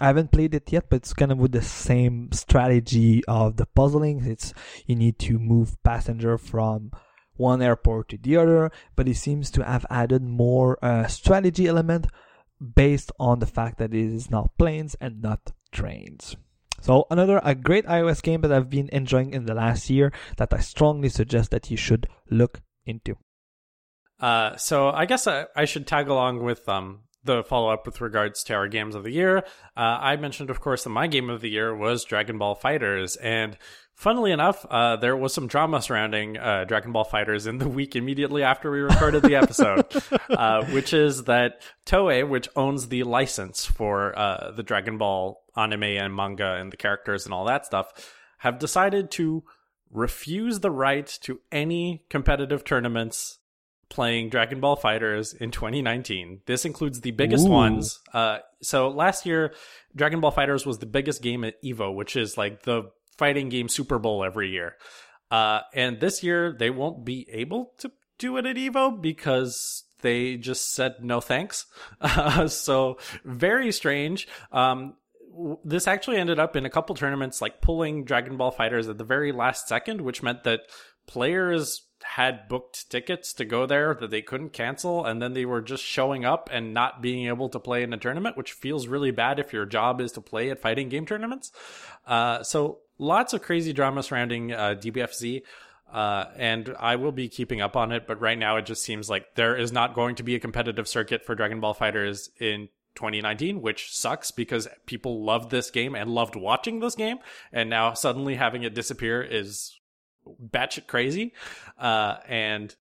I 0.00 0.06
haven't 0.06 0.30
played 0.30 0.54
it 0.54 0.70
yet, 0.70 0.88
but 0.88 0.96
it's 0.96 1.14
kind 1.14 1.32
of 1.32 1.38
with 1.38 1.52
the 1.52 1.62
same 1.62 2.30
strategy 2.32 3.24
of 3.26 3.56
the 3.56 3.66
puzzling. 3.66 4.24
It's 4.24 4.52
you 4.86 4.94
need 4.94 5.18
to 5.20 5.38
move 5.38 5.82
passenger 5.82 6.38
from 6.38 6.92
one 7.36 7.62
airport 7.62 8.08
to 8.10 8.18
the 8.18 8.36
other, 8.36 8.70
but 8.94 9.08
it 9.08 9.16
seems 9.16 9.50
to 9.52 9.64
have 9.64 9.86
added 9.90 10.22
more 10.22 10.78
uh, 10.82 11.06
strategy 11.06 11.66
element 11.66 12.06
based 12.74 13.12
on 13.18 13.38
the 13.38 13.46
fact 13.46 13.78
that 13.78 13.92
it 13.92 14.14
is 14.14 14.30
now 14.30 14.46
planes 14.58 14.96
and 15.00 15.22
not 15.22 15.52
trains. 15.72 16.36
So 16.80 17.06
another 17.10 17.40
a 17.42 17.54
great 17.54 17.86
iOS 17.86 18.22
game 18.22 18.42
that 18.42 18.52
I've 18.52 18.70
been 18.70 18.88
enjoying 18.92 19.32
in 19.32 19.46
the 19.46 19.54
last 19.54 19.90
year 19.90 20.12
that 20.36 20.52
I 20.52 20.58
strongly 20.60 21.08
suggest 21.08 21.50
that 21.50 21.70
you 21.70 21.76
should 21.76 22.08
look 22.30 22.60
into. 22.84 23.16
Uh, 24.20 24.56
so 24.56 24.90
I 24.90 25.04
guess 25.04 25.26
I, 25.26 25.46
I, 25.54 25.66
should 25.66 25.86
tag 25.86 26.08
along 26.08 26.42
with 26.42 26.66
um, 26.68 27.00
the 27.26 27.44
follow 27.44 27.68
up 27.68 27.86
with 27.86 28.00
regards 28.00 28.42
to 28.44 28.54
our 28.54 28.68
games 28.68 28.94
of 28.94 29.04
the 29.04 29.10
year. 29.10 29.38
Uh, 29.76 29.98
I 30.00 30.16
mentioned, 30.16 30.50
of 30.50 30.60
course, 30.60 30.84
that 30.84 30.90
my 30.90 31.06
game 31.06 31.30
of 31.30 31.40
the 31.40 31.50
year 31.50 31.74
was 31.76 32.04
Dragon 32.04 32.38
Ball 32.38 32.56
FighterZ, 32.56 33.16
and 33.22 33.58
funnily 33.94 34.30
enough, 34.30 34.64
uh, 34.70 34.96
there 34.96 35.16
was 35.16 35.34
some 35.34 35.48
drama 35.48 35.82
surrounding 35.82 36.36
uh, 36.36 36.64
Dragon 36.64 36.92
Ball 36.92 37.04
FighterZ 37.04 37.46
in 37.46 37.58
the 37.58 37.68
week 37.68 37.96
immediately 37.96 38.42
after 38.42 38.70
we 38.70 38.80
recorded 38.80 39.22
the 39.22 39.34
episode, 39.36 39.86
uh, 40.30 40.64
which 40.66 40.92
is 40.92 41.24
that 41.24 41.62
Toei, 41.84 42.28
which 42.28 42.48
owns 42.54 42.88
the 42.88 43.02
license 43.02 43.64
for 43.64 44.16
uh, 44.18 44.52
the 44.52 44.62
Dragon 44.62 44.98
Ball 44.98 45.42
anime 45.56 45.82
and 45.82 46.14
manga 46.14 46.54
and 46.54 46.72
the 46.72 46.76
characters 46.76 47.24
and 47.24 47.34
all 47.34 47.46
that 47.46 47.66
stuff, 47.66 48.14
have 48.38 48.58
decided 48.58 49.10
to 49.12 49.42
refuse 49.90 50.60
the 50.60 50.70
right 50.70 51.06
to 51.22 51.40
any 51.50 52.04
competitive 52.10 52.64
tournaments 52.64 53.38
playing 53.88 54.30
Dragon 54.30 54.60
Ball 54.60 54.76
FighterZ 54.76 55.36
in 55.36 55.50
2019. 55.50 56.40
This 56.46 56.64
includes 56.64 57.00
the 57.00 57.12
biggest 57.12 57.46
Ooh. 57.46 57.50
ones. 57.50 58.00
Uh, 58.12 58.38
so 58.62 58.88
last 58.88 59.26
year, 59.26 59.54
Dragon 59.94 60.20
Ball 60.20 60.32
FighterZ 60.32 60.66
was 60.66 60.78
the 60.78 60.86
biggest 60.86 61.22
game 61.22 61.44
at 61.44 61.62
Evo, 61.62 61.94
which 61.94 62.16
is 62.16 62.36
like 62.36 62.62
the 62.62 62.90
fighting 63.16 63.48
game 63.48 63.68
Super 63.68 63.98
Bowl 63.98 64.24
every 64.24 64.50
year. 64.50 64.76
Uh, 65.30 65.60
and 65.74 66.00
this 66.00 66.22
year, 66.22 66.54
they 66.56 66.70
won't 66.70 67.04
be 67.04 67.26
able 67.30 67.72
to 67.78 67.90
do 68.18 68.36
it 68.36 68.46
at 68.46 68.56
Evo 68.56 69.00
because 69.00 69.84
they 70.00 70.36
just 70.36 70.72
said 70.72 70.96
no 71.02 71.20
thanks. 71.20 71.66
Uh, 72.00 72.48
so 72.48 72.98
very 73.24 73.72
strange. 73.72 74.28
Um, 74.52 74.94
this 75.64 75.86
actually 75.86 76.16
ended 76.16 76.38
up 76.38 76.56
in 76.56 76.64
a 76.64 76.70
couple 76.70 76.94
tournaments 76.94 77.42
like 77.42 77.60
pulling 77.60 78.04
Dragon 78.04 78.36
Ball 78.36 78.50
Fighters 78.50 78.88
at 78.88 78.98
the 78.98 79.04
very 79.04 79.32
last 79.32 79.68
second, 79.68 80.00
which 80.00 80.22
meant 80.22 80.44
that 80.44 80.60
players 81.06 81.82
had 82.14 82.48
booked 82.48 82.88
tickets 82.90 83.32
to 83.34 83.44
go 83.44 83.66
there 83.66 83.94
that 83.94 84.10
they 84.10 84.22
couldn't 84.22 84.52
cancel 84.52 85.04
and 85.04 85.20
then 85.20 85.34
they 85.34 85.44
were 85.44 85.60
just 85.60 85.84
showing 85.84 86.24
up 86.24 86.48
and 86.52 86.72
not 86.72 87.02
being 87.02 87.26
able 87.26 87.48
to 87.48 87.58
play 87.58 87.82
in 87.82 87.92
a 87.92 87.96
tournament 87.98 88.36
which 88.36 88.52
feels 88.52 88.86
really 88.86 89.10
bad 89.10 89.38
if 89.38 89.52
your 89.52 89.66
job 89.66 90.00
is 90.00 90.12
to 90.12 90.20
play 90.20 90.50
at 90.50 90.60
fighting 90.60 90.88
game 90.88 91.04
tournaments. 91.04 91.52
Uh, 92.06 92.42
so 92.42 92.78
lots 92.98 93.32
of 93.32 93.42
crazy 93.42 93.72
drama 93.72 94.02
surrounding 94.02 94.52
uh, 94.52 94.74
dbfz 94.78 95.42
uh, 95.92 96.26
and 96.36 96.74
I 96.78 96.96
will 96.96 97.12
be 97.12 97.28
keeping 97.28 97.60
up 97.60 97.76
on 97.76 97.92
it, 97.92 98.06
but 98.06 98.20
right 98.20 98.38
now 98.38 98.56
it 98.56 98.66
just 98.66 98.82
seems 98.82 99.08
like 99.08 99.34
there 99.34 99.56
is 99.56 99.70
not 99.72 99.94
going 99.94 100.16
to 100.16 100.22
be 100.22 100.34
a 100.34 100.40
competitive 100.40 100.88
circuit 100.88 101.24
for 101.24 101.34
Dragon 101.34 101.60
Ball 101.60 101.74
FighterZ 101.74 102.28
in 102.40 102.68
2019, 102.96 103.62
which 103.62 103.94
sucks 103.94 104.30
because 104.32 104.66
people 104.86 105.24
loved 105.24 105.50
this 105.50 105.70
game 105.70 105.94
and 105.94 106.10
loved 106.10 106.34
watching 106.34 106.80
this 106.80 106.96
game, 106.96 107.18
and 107.52 107.70
now 107.70 107.94
suddenly 107.94 108.34
having 108.34 108.64
it 108.64 108.74
disappear 108.74 109.22
is 109.22 109.78
batshit 110.44 110.86
crazy 110.86 111.32
uh, 111.78 112.16
and 112.28 112.74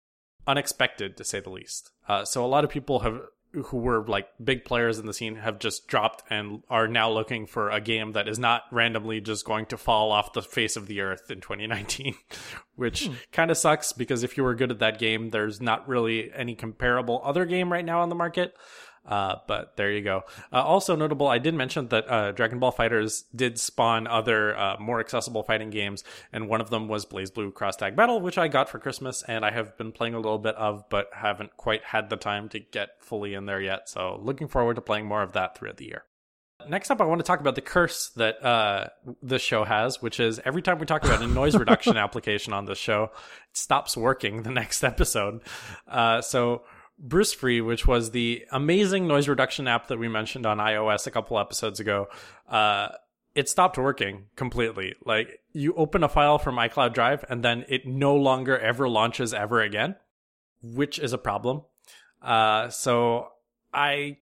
unexpected 0.48 1.18
to 1.18 1.24
say 1.24 1.40
the 1.40 1.50
least. 1.50 1.92
Uh, 2.08 2.26
so 2.26 2.46
a 2.46 2.48
lot 2.48 2.64
of 2.64 2.70
people 2.70 3.00
have 3.00 3.22
who 3.64 3.78
were 3.78 4.06
like 4.06 4.28
big 4.44 4.66
players 4.66 5.00
in 5.00 5.06
the 5.06 5.14
scene 5.14 5.36
have 5.38 5.60
just 5.60 5.88
dropped 5.88 6.24
and 6.30 6.64
are 6.70 6.88
now 6.88 7.10
looking 7.10 7.46
for 7.46 7.70
a 7.70 7.80
game 7.80 8.12
that 8.12 8.28
is 8.28 8.38
not 8.38 8.64
randomly 8.72 9.22
just 9.22 9.46
going 9.46 9.66
to 9.66 9.78
fall 9.78 10.12
off 10.12 10.34
the 10.34 10.42
face 10.42 10.76
of 10.76 10.88
the 10.88 11.02
earth 11.02 11.32
in 11.32 11.40
2019 11.42 12.16
which 12.76 13.08
hmm. 13.08 13.14
kind 13.32 13.52
of 13.52 13.58
sucks 13.58 13.94
because 13.94 14.24
if 14.24 14.38
you 14.38 14.44
were 14.44 14.56
good 14.56 14.72
at 14.72 14.80
that 14.80 15.00
game 15.00 15.30
there's 15.30 15.62
not 15.62 15.88
really 15.88 16.32
any 16.34 16.56
comparable 16.56 17.22
other 17.24 17.46
game 17.46 17.72
right 17.72 17.86
now 17.86 18.02
on 18.02 18.10
the 18.10 18.16
market 18.16 18.56
uh, 19.06 19.36
but 19.48 19.76
there 19.78 19.92
you 19.92 20.02
go. 20.02 20.24
Uh, 20.52 20.64
also 20.64 20.96
notable, 20.96 21.28
I 21.28 21.38
did 21.38 21.54
mention 21.54 21.88
that 21.90 22.10
uh, 22.10 22.32
Dragon 22.32 22.60
Ball 22.60 22.72
FighterZ 22.72 23.26
did 23.36 23.60
spawn 23.60 24.08
other 24.08 24.58
uh, 24.58 24.78
more 24.80 25.00
accessible 25.00 25.44
fighting 25.44 25.70
games, 25.70 26.04
and 26.34 26.50
one 26.50 26.62
of 26.62 26.70
them 26.70 26.88
was 26.88 27.06
BlazBlue 27.06 27.54
Cross 27.54 27.78
Tag 27.78 27.96
Battle, 27.96 28.20
which 28.20 28.38
I 28.38 28.48
got 28.48 28.70
for 28.70 28.80
Christmas, 28.80 29.24
and 29.28 29.46
I 29.46 29.52
have 29.52 29.78
been 29.78 29.92
playing 29.92 30.16
a 30.16 30.20
little 30.20 30.40
bit 30.40 30.56
of, 30.56 30.90
but 30.90 31.10
haven't 31.14 31.56
quite 31.58 31.84
had 31.84 32.10
the 32.10 32.18
time 32.18 32.50
to 32.50 32.60
get 32.60 32.90
fully 33.00 33.34
in 33.34 33.46
there 33.46 33.62
yet. 33.62 33.90
So 33.90 34.20
looking 34.22 34.48
forward 34.48 34.76
to 34.76 34.82
playing 34.82 35.06
more 35.06 35.22
of 35.22 35.34
that 35.34 35.58
throughout 35.58 35.78
the 35.78 35.86
year. 35.86 36.04
Next 36.68 36.90
up, 36.90 37.00
I 37.00 37.06
want 37.06 37.20
to 37.20 37.26
talk 37.26 37.42
about 37.42 37.56
the 37.56 37.62
curse 37.62 38.10
that 38.16 38.44
uh, 38.44 38.88
this 39.22 39.42
show 39.42 39.66
has, 39.66 40.02
which 40.02 40.20
is 40.20 40.40
every 40.46 40.62
time 40.62 40.80
we 40.80 40.86
talk 40.86 41.04
about 41.04 41.22
a 41.22 41.28
noise 41.28 41.56
reduction 41.56 41.96
application 41.98 42.54
on 42.54 42.66
this 42.66 42.78
show, 42.78 43.12
it 43.52 43.58
stops 43.58 43.96
working 43.96 44.44
the 44.44 44.50
next 44.50 44.84
episode. 44.84 45.42
Uh, 45.88 46.22
so 46.22 46.64
Free, 47.38 47.62
which 47.62 47.86
was 47.86 48.12
the 48.12 48.46
amazing 48.52 49.08
noise 49.08 49.28
reduction 49.28 49.68
app 49.68 49.88
that 49.88 50.00
we 50.00 50.08
mentioned 50.08 50.46
on 50.46 50.58
iOS 50.58 51.08
a 51.08 51.12
couple 51.12 51.38
episodes 51.38 51.80
ago, 51.80 52.08
uh, 52.50 52.90
it 53.36 53.50
stopped 53.50 53.78
working 53.78 54.26
completely. 54.36 54.96
Like 55.04 55.42
you 55.52 55.74
open 55.76 56.04
a 56.04 56.10
file 56.10 56.40
from 56.40 56.56
iCloud 56.56 56.94
Drive 56.94 57.26
and 57.30 57.44
then 57.44 57.66
it 57.68 57.86
no 57.86 58.16
longer 58.16 58.58
ever 58.58 58.88
launches 58.88 59.34
ever 59.34 59.62
again, 59.62 59.96
which 60.64 60.98
is 60.98 61.12
a 61.12 61.18
problem. 61.18 61.64
Uh, 62.22 62.70
so 62.70 63.34
I 63.74 64.18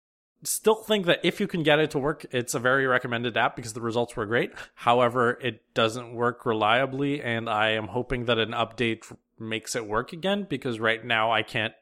still 0.44 0.76
think 0.76 1.06
that 1.06 1.20
if 1.24 1.40
you 1.40 1.46
can 1.46 1.62
get 1.62 1.80
it 1.80 1.90
to 1.90 1.98
work, 1.98 2.24
it's 2.30 2.54
a 2.54 2.58
very 2.58 2.86
recommended 2.86 3.36
app 3.36 3.56
because 3.56 3.72
the 3.72 3.80
results 3.80 4.16
were 4.16 4.26
great. 4.26 4.52
However, 4.74 5.32
it 5.42 5.62
doesn't 5.74 6.14
work 6.14 6.46
reliably, 6.46 7.20
and 7.20 7.48
I 7.48 7.70
am 7.70 7.88
hoping 7.88 8.24
that 8.26 8.38
an 8.38 8.52
update 8.52 9.12
makes 9.38 9.74
it 9.74 9.86
work 9.86 10.12
again 10.12 10.46
because 10.48 10.78
right 10.78 11.04
now 11.04 11.32
I 11.32 11.42
can't 11.42 11.74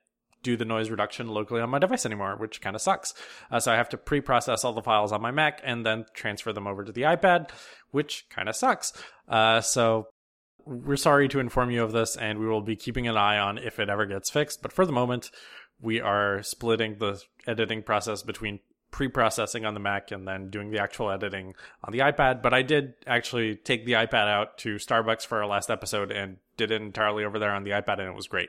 do 0.43 0.57
the 0.57 0.65
noise 0.65 0.91
reduction 0.91 1.29
locally 1.29 1.61
on 1.61 1.71
my 1.71 1.79
device 1.79 2.07
anymore, 2.07 2.37
which 2.37 2.61
kind 2.61 2.77
of 2.77 2.83
sucks. 2.83 3.15
Uh, 3.51 3.61
so 3.61 3.73
I 3.73 3.77
have 3.77 3.89
to 3.91 3.99
pre 3.99 4.21
process 4.21 4.65
all 4.65 4.73
the 4.73 4.83
files 4.83 5.13
on 5.13 5.21
my 5.21 5.31
Mac 5.31 5.61
and 5.65 5.85
then 5.85 6.07
transfer 6.15 6.53
them 6.53 6.67
over 6.67 6.85
to 6.85 6.93
the 6.93 7.03
iPad, 7.03 7.51
which 7.91 8.27
kind 8.31 8.49
of 8.49 8.57
sucks. 8.57 8.93
Uh, 9.29 9.61
so 9.61 10.09
we're 10.65 10.97
sorry 10.97 11.29
to 11.29 11.41
inform 11.41 11.71
you 11.71 11.83
of 11.83 11.93
this, 11.93 12.17
and 12.17 12.39
we 12.39 12.47
will 12.47 12.61
be 12.61 12.77
keeping 12.77 13.09
an 13.09 13.17
eye 13.17 13.39
on 13.39 13.59
if 13.59 13.79
it 13.79 13.89
ever 13.89 14.07
gets 14.07 14.31
fixed. 14.31 14.63
But 14.63 14.73
for 14.73 14.85
the 14.85 14.93
moment, 14.93 15.31
we 15.81 16.01
are 16.01 16.43
splitting 16.43 16.99
the 16.99 17.23
editing 17.47 17.83
process 17.83 18.23
between 18.23 18.61
pre-processing 18.91 19.65
on 19.65 19.75
the 19.75 19.81
Mac 19.81 20.11
and 20.11 20.27
then 20.27 20.51
doing 20.51 20.71
the 20.71 20.79
actual 20.79 21.11
editing 21.11 21.55
on 21.85 21.93
the 21.93 22.01
iPad. 22.01 22.43
But 22.43 22.55
I 22.55 22.63
did 22.63 22.95
actually 23.07 23.57
take 23.57 23.85
the 23.85 23.93
iPad 23.93 24.29
out 24.29 24.59
to 24.59 24.77
Starbucks 24.77 25.27
for 25.27 25.43
our 25.43 25.47
last 25.47 25.71
episode 25.71 26.11
and 26.11 26.39
did 26.57 26.71
it 26.71 26.81
entirely 26.81 27.25
over 27.25 27.39
there 27.39 27.53
on 27.53 27.65
the 27.65 27.71
iPad, 27.71 27.99
and 27.99 28.09
it 28.09 28.15
was 28.15 28.27
great. 28.27 28.49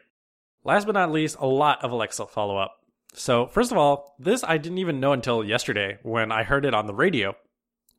Last 0.64 0.86
but 0.86 0.94
not 0.94 1.12
least, 1.12 1.38
a 1.40 1.48
lot 1.48 1.84
of 1.84 1.92
Alexa 1.92 2.28
follow 2.28 2.58
up. 2.58 2.76
So, 3.14 3.48
first 3.48 3.72
of 3.72 3.78
all, 3.78 4.16
this 4.20 4.44
I 4.44 4.58
didn't 4.58 4.78
even 4.78 5.00
know 5.00 5.14
until 5.14 5.44
yesterday 5.44 5.98
when 6.04 6.32
I 6.32 6.44
heard 6.44 6.66
it 6.66 6.74
on 6.74 6.86
the 6.86 6.94
radio, 6.94 7.36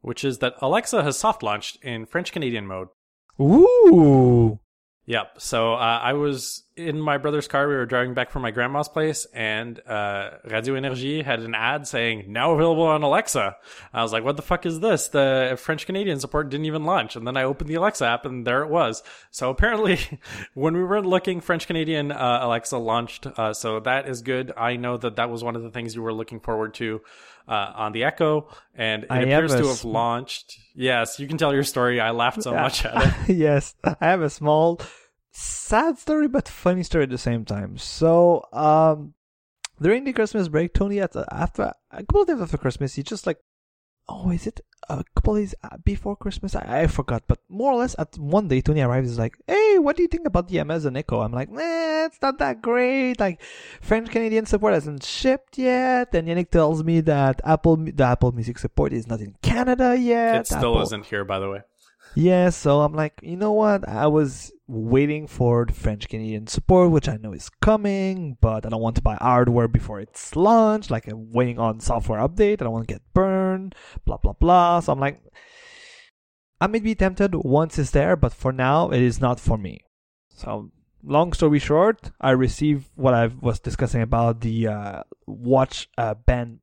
which 0.03 0.25
is 0.25 0.39
that 0.39 0.55
Alexa 0.61 1.03
has 1.03 1.19
soft 1.19 1.43
launched 1.43 1.83
in 1.83 2.07
French 2.07 2.33
Canadian 2.33 2.67
mode. 2.67 2.89
Ooh. 3.41 4.61
Yep. 5.11 5.41
So 5.41 5.75
uh, 5.75 6.01
I 6.01 6.13
was 6.13 6.63
in 6.77 7.01
my 7.01 7.19
brother's 7.19 7.49
car. 7.49 7.67
We 7.67 7.75
were 7.75 7.85
driving 7.85 8.15
back 8.15 8.31
from 8.31 8.43
my 8.43 8.53
grandma's 8.53 8.89
place, 8.89 9.27
and 9.35 9.81
uh, 9.85 10.31
Radio 10.45 10.75
Energie 10.75 11.25
had 11.25 11.41
an 11.41 11.53
ad 11.53 11.89
saying 11.89 12.27
"now 12.29 12.53
available 12.53 12.85
on 12.85 13.03
Alexa." 13.03 13.57
I 13.93 14.03
was 14.03 14.13
like, 14.13 14.23
"What 14.23 14.37
the 14.37 14.43
fuck 14.43 14.67
is 14.67 14.79
this?" 14.79 15.09
The 15.09 15.59
French 15.61 15.85
Canadian 15.85 16.21
support 16.21 16.49
didn't 16.49 16.67
even 16.67 16.85
launch, 16.85 17.17
and 17.17 17.27
then 17.27 17.37
I 17.37 17.43
opened 17.43 17.69
the 17.69 17.75
Alexa 17.75 18.07
app, 18.07 18.25
and 18.25 18.47
there 18.47 18.63
it 18.63 18.71
was. 18.71 19.03
So 19.33 19.51
apparently, 19.51 19.99
when 20.55 20.77
we 20.77 20.85
were 20.85 21.03
looking, 21.03 21.41
French 21.41 21.67
Canadian 21.67 22.13
uh, 22.13 22.39
Alexa 22.43 22.79
launched. 22.79 23.27
Uh, 23.27 23.53
so 23.53 23.81
that 23.81 24.09
is 24.09 24.23
good. 24.23 24.53
I 24.57 24.77
know 24.77 24.97
that 24.97 25.17
that 25.17 25.29
was 25.29 25.43
one 25.43 25.57
of 25.57 25.65
the 25.65 25.71
things 25.71 25.97
you 25.97 26.03
were 26.03 26.15
looking 26.15 26.39
forward 26.39 26.75
to 26.75 27.01
uh, 27.49 27.73
on 27.75 27.91
the 27.91 28.05
Echo, 28.05 28.49
and 28.77 29.03
it 29.03 29.11
I 29.11 29.23
appears 29.23 29.57
to 29.57 29.67
have 29.67 29.85
launched. 29.85 30.57
Yes, 30.77 31.19
you 31.19 31.27
can 31.27 31.37
tell 31.37 31.53
your 31.53 31.65
story. 31.65 32.01
I 32.01 32.13
laughed 32.13 32.45
so 32.45 32.55
much 32.55 32.85
at 32.85 33.29
it. 33.29 33.37
yes, 33.37 33.75
I 33.83 33.97
have 34.07 34.23
a 34.23 34.31
small 34.31 34.81
sad 35.33 35.99
story 35.99 36.29
but 36.29 36.49
funny 36.49 36.83
story 36.83 37.05
at 37.05 37.11
the 37.11 37.19
same 37.19 37.45
time. 37.45 37.79
So, 37.79 38.45
um, 38.53 39.15
during 39.81 40.05
the 40.05 40.13
Christmas 40.13 40.49
break, 40.49 40.75
Tony 40.75 41.01
at 41.01 41.15
after 41.31 41.73
a 41.91 42.05
couple 42.05 42.23
of 42.23 42.29
days 42.29 42.41
after 42.41 42.59
Christmas, 42.59 42.95
he 42.95 43.03
just 43.03 43.27
like 43.27 43.39
oh, 44.11 44.31
is 44.31 44.47
it 44.47 44.61
a 44.89 45.05
couple 45.15 45.37
days 45.37 45.55
before 45.85 46.17
Christmas? 46.17 46.55
I, 46.57 46.83
I 46.83 46.87
forgot, 46.89 47.23
but 47.29 47.39
more 47.49 47.73
or 47.73 47.79
less 47.79 47.95
at 47.99 48.19
one 48.19 48.49
day, 48.49 48.61
Tony 48.61 48.81
arrives. 48.81 49.11
Is 49.11 49.19
like, 49.19 49.39
hey, 49.47 49.79
what 49.79 49.97
do 49.97 50.03
you 50.03 50.09
think 50.09 50.27
about 50.27 50.49
the 50.49 50.59
Amazon 50.59 50.97
Echo? 50.97 51.21
I'm 51.21 51.33
like, 51.33 51.49
nah, 51.49 52.05
it's 52.07 52.21
not 52.21 52.39
that 52.39 52.61
great. 52.61 53.21
Like, 53.21 53.41
French 53.81 54.11
Canadian 54.11 54.47
support 54.47 54.75
hasn't 54.75 55.05
shipped 55.05 55.59
yet, 55.59 56.15
and 56.15 56.29
Yannick 56.29 56.51
tells 56.51 56.83
me 56.83 57.01
that 57.03 57.41
Apple, 57.45 57.77
the 57.77 58.05
Apple 58.05 58.33
Music 58.33 58.59
support 58.59 58.93
is 58.93 59.07
not 59.07 59.21
in 59.21 59.37
Canada 59.43 59.97
yet. 59.97 60.41
It 60.41 60.47
still 60.49 60.59
Apple, 60.59 60.83
isn't 60.83 61.07
here, 61.07 61.25
by 61.25 61.39
the 61.39 61.49
way. 61.49 61.61
yeah, 62.17 62.51
so 62.51 62.81
I'm 62.81 62.95
like, 62.95 63.21
you 63.23 63.37
know 63.37 63.53
what? 63.53 63.89
I 63.89 64.09
was 64.09 64.53
waiting 64.71 65.27
for 65.27 65.67
the 65.67 65.73
French 65.73 66.09
Canadian 66.09 66.47
support, 66.47 66.91
which 66.91 67.09
I 67.09 67.17
know 67.17 67.33
is 67.33 67.51
coming, 67.61 68.37
but 68.41 68.65
I 68.65 68.69
don't 68.69 68.81
want 68.81 68.97
to 68.97 69.03
buy 69.03 69.17
hardware 69.17 69.69
before 69.69 70.01
it's 70.01 70.37
launched. 70.37 70.91
Like 70.91 71.09
I'm 71.09 71.33
waiting 71.33 71.59
on 71.59 71.81
software 71.81 72.21
update. 72.21 72.61
I 72.61 72.65
don't 72.65 72.73
want 72.73 72.87
to 72.87 72.95
get 72.95 73.03
burned. 73.13 73.75
Blah 74.05 74.19
blah 74.19 74.35
blah. 74.35 74.81
So 74.81 74.93
I'm 74.93 75.01
like, 75.01 75.21
I 76.61 76.69
may 76.69 76.79
be 76.79 76.95
tempted 76.95 77.35
once 77.35 77.79
it's 77.79 77.91
there, 77.91 78.15
but 78.17 78.33
for 78.33 78.53
now 78.53 78.91
it 78.91 79.03
is 79.03 79.21
not 79.21 79.41
for 79.41 79.59
me. 79.59 79.81
So 80.29 80.71
long 81.03 81.33
story 81.33 81.59
short, 81.59 82.13
I 82.21 82.31
received 82.31 82.89
what 82.95 83.15
I 83.15 83.27
was 83.27 83.59
discussing 83.59 84.03
about 84.03 84.41
the 84.41 84.69
uh, 84.69 85.03
watch 85.27 85.89
uh, 85.99 86.15
band 86.15 86.61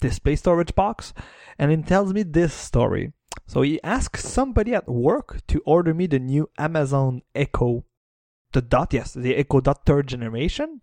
display 0.00 0.36
storage 0.36 0.74
box, 0.74 1.12
and 1.58 1.70
it 1.70 1.86
tells 1.86 2.14
me 2.14 2.22
this 2.22 2.54
story. 2.54 3.12
So 3.46 3.62
he 3.62 3.82
asked 3.82 4.22
somebody 4.22 4.74
at 4.74 4.88
work 4.88 5.44
to 5.48 5.60
order 5.64 5.92
me 5.92 6.06
the 6.06 6.18
new 6.18 6.48
Amazon 6.58 7.22
Echo, 7.34 7.84
the 8.52 8.62
dot, 8.62 8.92
yes, 8.92 9.12
the 9.12 9.36
Echo 9.36 9.60
Dot 9.60 9.84
third 9.84 10.06
generation. 10.06 10.80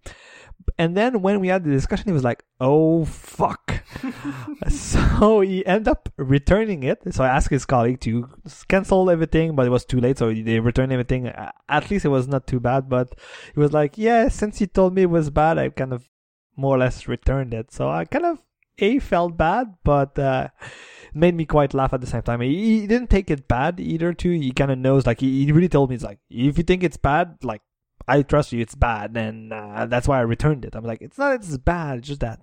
And 0.78 0.98
then 0.98 1.22
when 1.22 1.40
we 1.40 1.48
had 1.48 1.64
the 1.64 1.72
discussion, 1.72 2.08
he 2.08 2.12
was 2.12 2.24
like, 2.24 2.44
"Oh 2.60 3.06
fuck!" 3.06 3.84
so 4.70 5.40
he 5.42 5.66
ended 5.66 5.88
up 5.88 6.10
returning 6.18 6.84
it. 6.84 7.00
So 7.14 7.24
I 7.24 7.30
asked 7.30 7.50
his 7.50 7.66
colleague 7.66 8.02
to 8.02 8.28
cancel 8.68 9.10
everything, 9.10 9.56
but 9.56 9.66
it 9.66 9.70
was 9.70 9.86
too 9.86 10.02
late. 10.02 10.18
So 10.18 10.34
they 10.34 10.60
returned 10.60 10.92
everything. 10.92 11.28
At 11.70 11.90
least 11.90 12.06
it 12.06 12.10
was 12.10 12.28
not 12.28 12.48
too 12.48 12.60
bad. 12.60 12.90
But 12.90 13.16
he 13.54 13.60
was 13.60 13.72
like, 13.72 13.98
"Yeah, 13.98 14.28
since 14.28 14.60
you 14.60 14.68
told 14.68 14.94
me 14.94 15.04
it 15.04 15.10
was 15.10 15.30
bad, 15.30 15.58
I 15.58 15.70
kind 15.70 15.94
of 15.94 16.10
more 16.58 16.76
or 16.76 16.80
less 16.80 17.08
returned 17.08 17.54
it." 17.54 17.72
So 17.72 17.90
I 17.90 18.04
kind 18.04 18.26
of 18.26 18.44
a 18.80 19.00
felt 19.00 19.38
bad, 19.38 19.76
but 19.84 20.18
uh, 20.20 20.50
made 21.14 21.36
me 21.36 21.46
quite 21.46 21.74
laugh 21.74 21.94
at 21.94 22.02
the 22.02 22.08
same 22.08 22.22
time. 22.22 22.42
He, 22.42 22.82
he 22.82 22.88
didn't 22.88 23.10
take 23.10 23.30
it 23.32 23.48
bad 23.48 23.80
either. 23.80 24.14
Too, 24.14 24.32
he 24.32 24.52
kind 24.52 24.72
of 24.72 24.78
knows. 24.78 25.06
Like 25.06 25.20
he, 25.20 25.46
he 25.46 25.52
really 25.52 25.70
told 25.70 25.90
me, 25.90 25.96
it's 25.96 26.04
like 26.04 26.20
if 26.30 26.58
you 26.58 26.64
think 26.64 26.84
it's 26.84 26.98
bad, 26.98 27.38
like 27.44 27.62
I 28.08 28.22
trust 28.22 28.54
you, 28.54 28.62
it's 28.62 28.76
bad, 28.76 29.18
and 29.18 29.52
uh, 29.52 29.86
that's 29.86 30.08
why 30.08 30.18
I 30.18 30.22
returned 30.22 30.66
it. 30.66 30.76
I'm 30.76 30.84
like, 30.84 31.02
it's 31.02 31.18
not, 31.18 31.36
it's 31.36 31.58
bad, 31.58 32.00
it's 32.00 32.08
just 32.08 32.22
that 32.22 32.40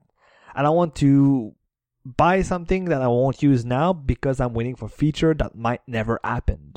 and 0.55 0.67
I 0.67 0.69
don't 0.69 0.77
want 0.77 0.95
to 0.97 1.55
buy 2.05 2.43
something 2.43 2.87
that 2.87 3.03
I 3.03 3.09
won't 3.09 3.43
use 3.43 3.65
now 3.65 3.93
because 3.93 4.41
I'm 4.41 4.55
waiting 4.55 4.77
for 4.77 4.89
feature 4.89 5.35
that 5.35 5.57
might 5.57 5.81
never 5.87 6.21
happen. 6.23 6.75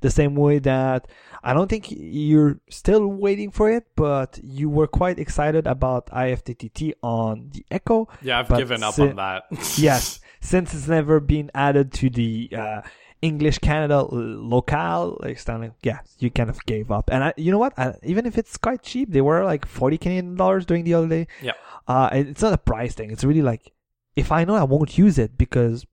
The 0.00 0.10
same 0.10 0.34
way 0.34 0.58
that 0.60 1.08
I 1.44 1.52
don't 1.52 1.68
think 1.68 1.88
you're 1.90 2.58
still 2.70 3.06
waiting 3.06 3.50
for 3.50 3.70
it, 3.70 3.84
but 3.96 4.40
you 4.42 4.70
were 4.70 4.86
quite 4.86 5.18
excited 5.18 5.66
about 5.66 6.06
IFTTT 6.06 6.94
on 7.02 7.50
the 7.52 7.66
Echo. 7.70 8.08
Yeah, 8.22 8.38
I've 8.38 8.48
given 8.48 8.82
up 8.82 8.94
si- 8.94 9.08
on 9.10 9.16
that. 9.16 9.44
yes, 9.78 10.19
since 10.40 10.74
it's 10.74 10.88
never 10.88 11.20
been 11.20 11.50
added 11.54 11.92
to 11.94 12.10
the 12.10 12.50
uh, 12.56 12.82
English 13.22 13.58
Canada 13.58 13.94
l- 13.94 14.08
locale, 14.12 15.18
like 15.20 15.38
Stanley, 15.38 15.70
yeah, 15.82 16.00
you 16.18 16.30
kind 16.30 16.50
of 16.50 16.64
gave 16.66 16.90
up. 16.90 17.10
And 17.12 17.24
I, 17.24 17.34
you 17.36 17.50
know 17.52 17.58
what? 17.58 17.78
I, 17.78 17.94
even 18.02 18.26
if 18.26 18.38
it's 18.38 18.56
quite 18.56 18.82
cheap, 18.82 19.10
they 19.10 19.20
were 19.20 19.44
like 19.44 19.66
forty 19.66 19.98
Canadian 19.98 20.36
dollars 20.36 20.66
during 20.66 20.84
the 20.84 20.92
holiday. 20.92 21.26
Yeah. 21.42 21.52
Uh, 21.86 22.08
it's 22.12 22.42
not 22.42 22.52
a 22.52 22.58
price 22.58 22.94
thing. 22.94 23.10
It's 23.10 23.24
really 23.24 23.42
like 23.42 23.72
if 24.16 24.32
I 24.32 24.44
know 24.44 24.54
I 24.54 24.64
won't 24.64 24.96
use 24.96 25.18
it 25.18 25.36
because 25.36 25.86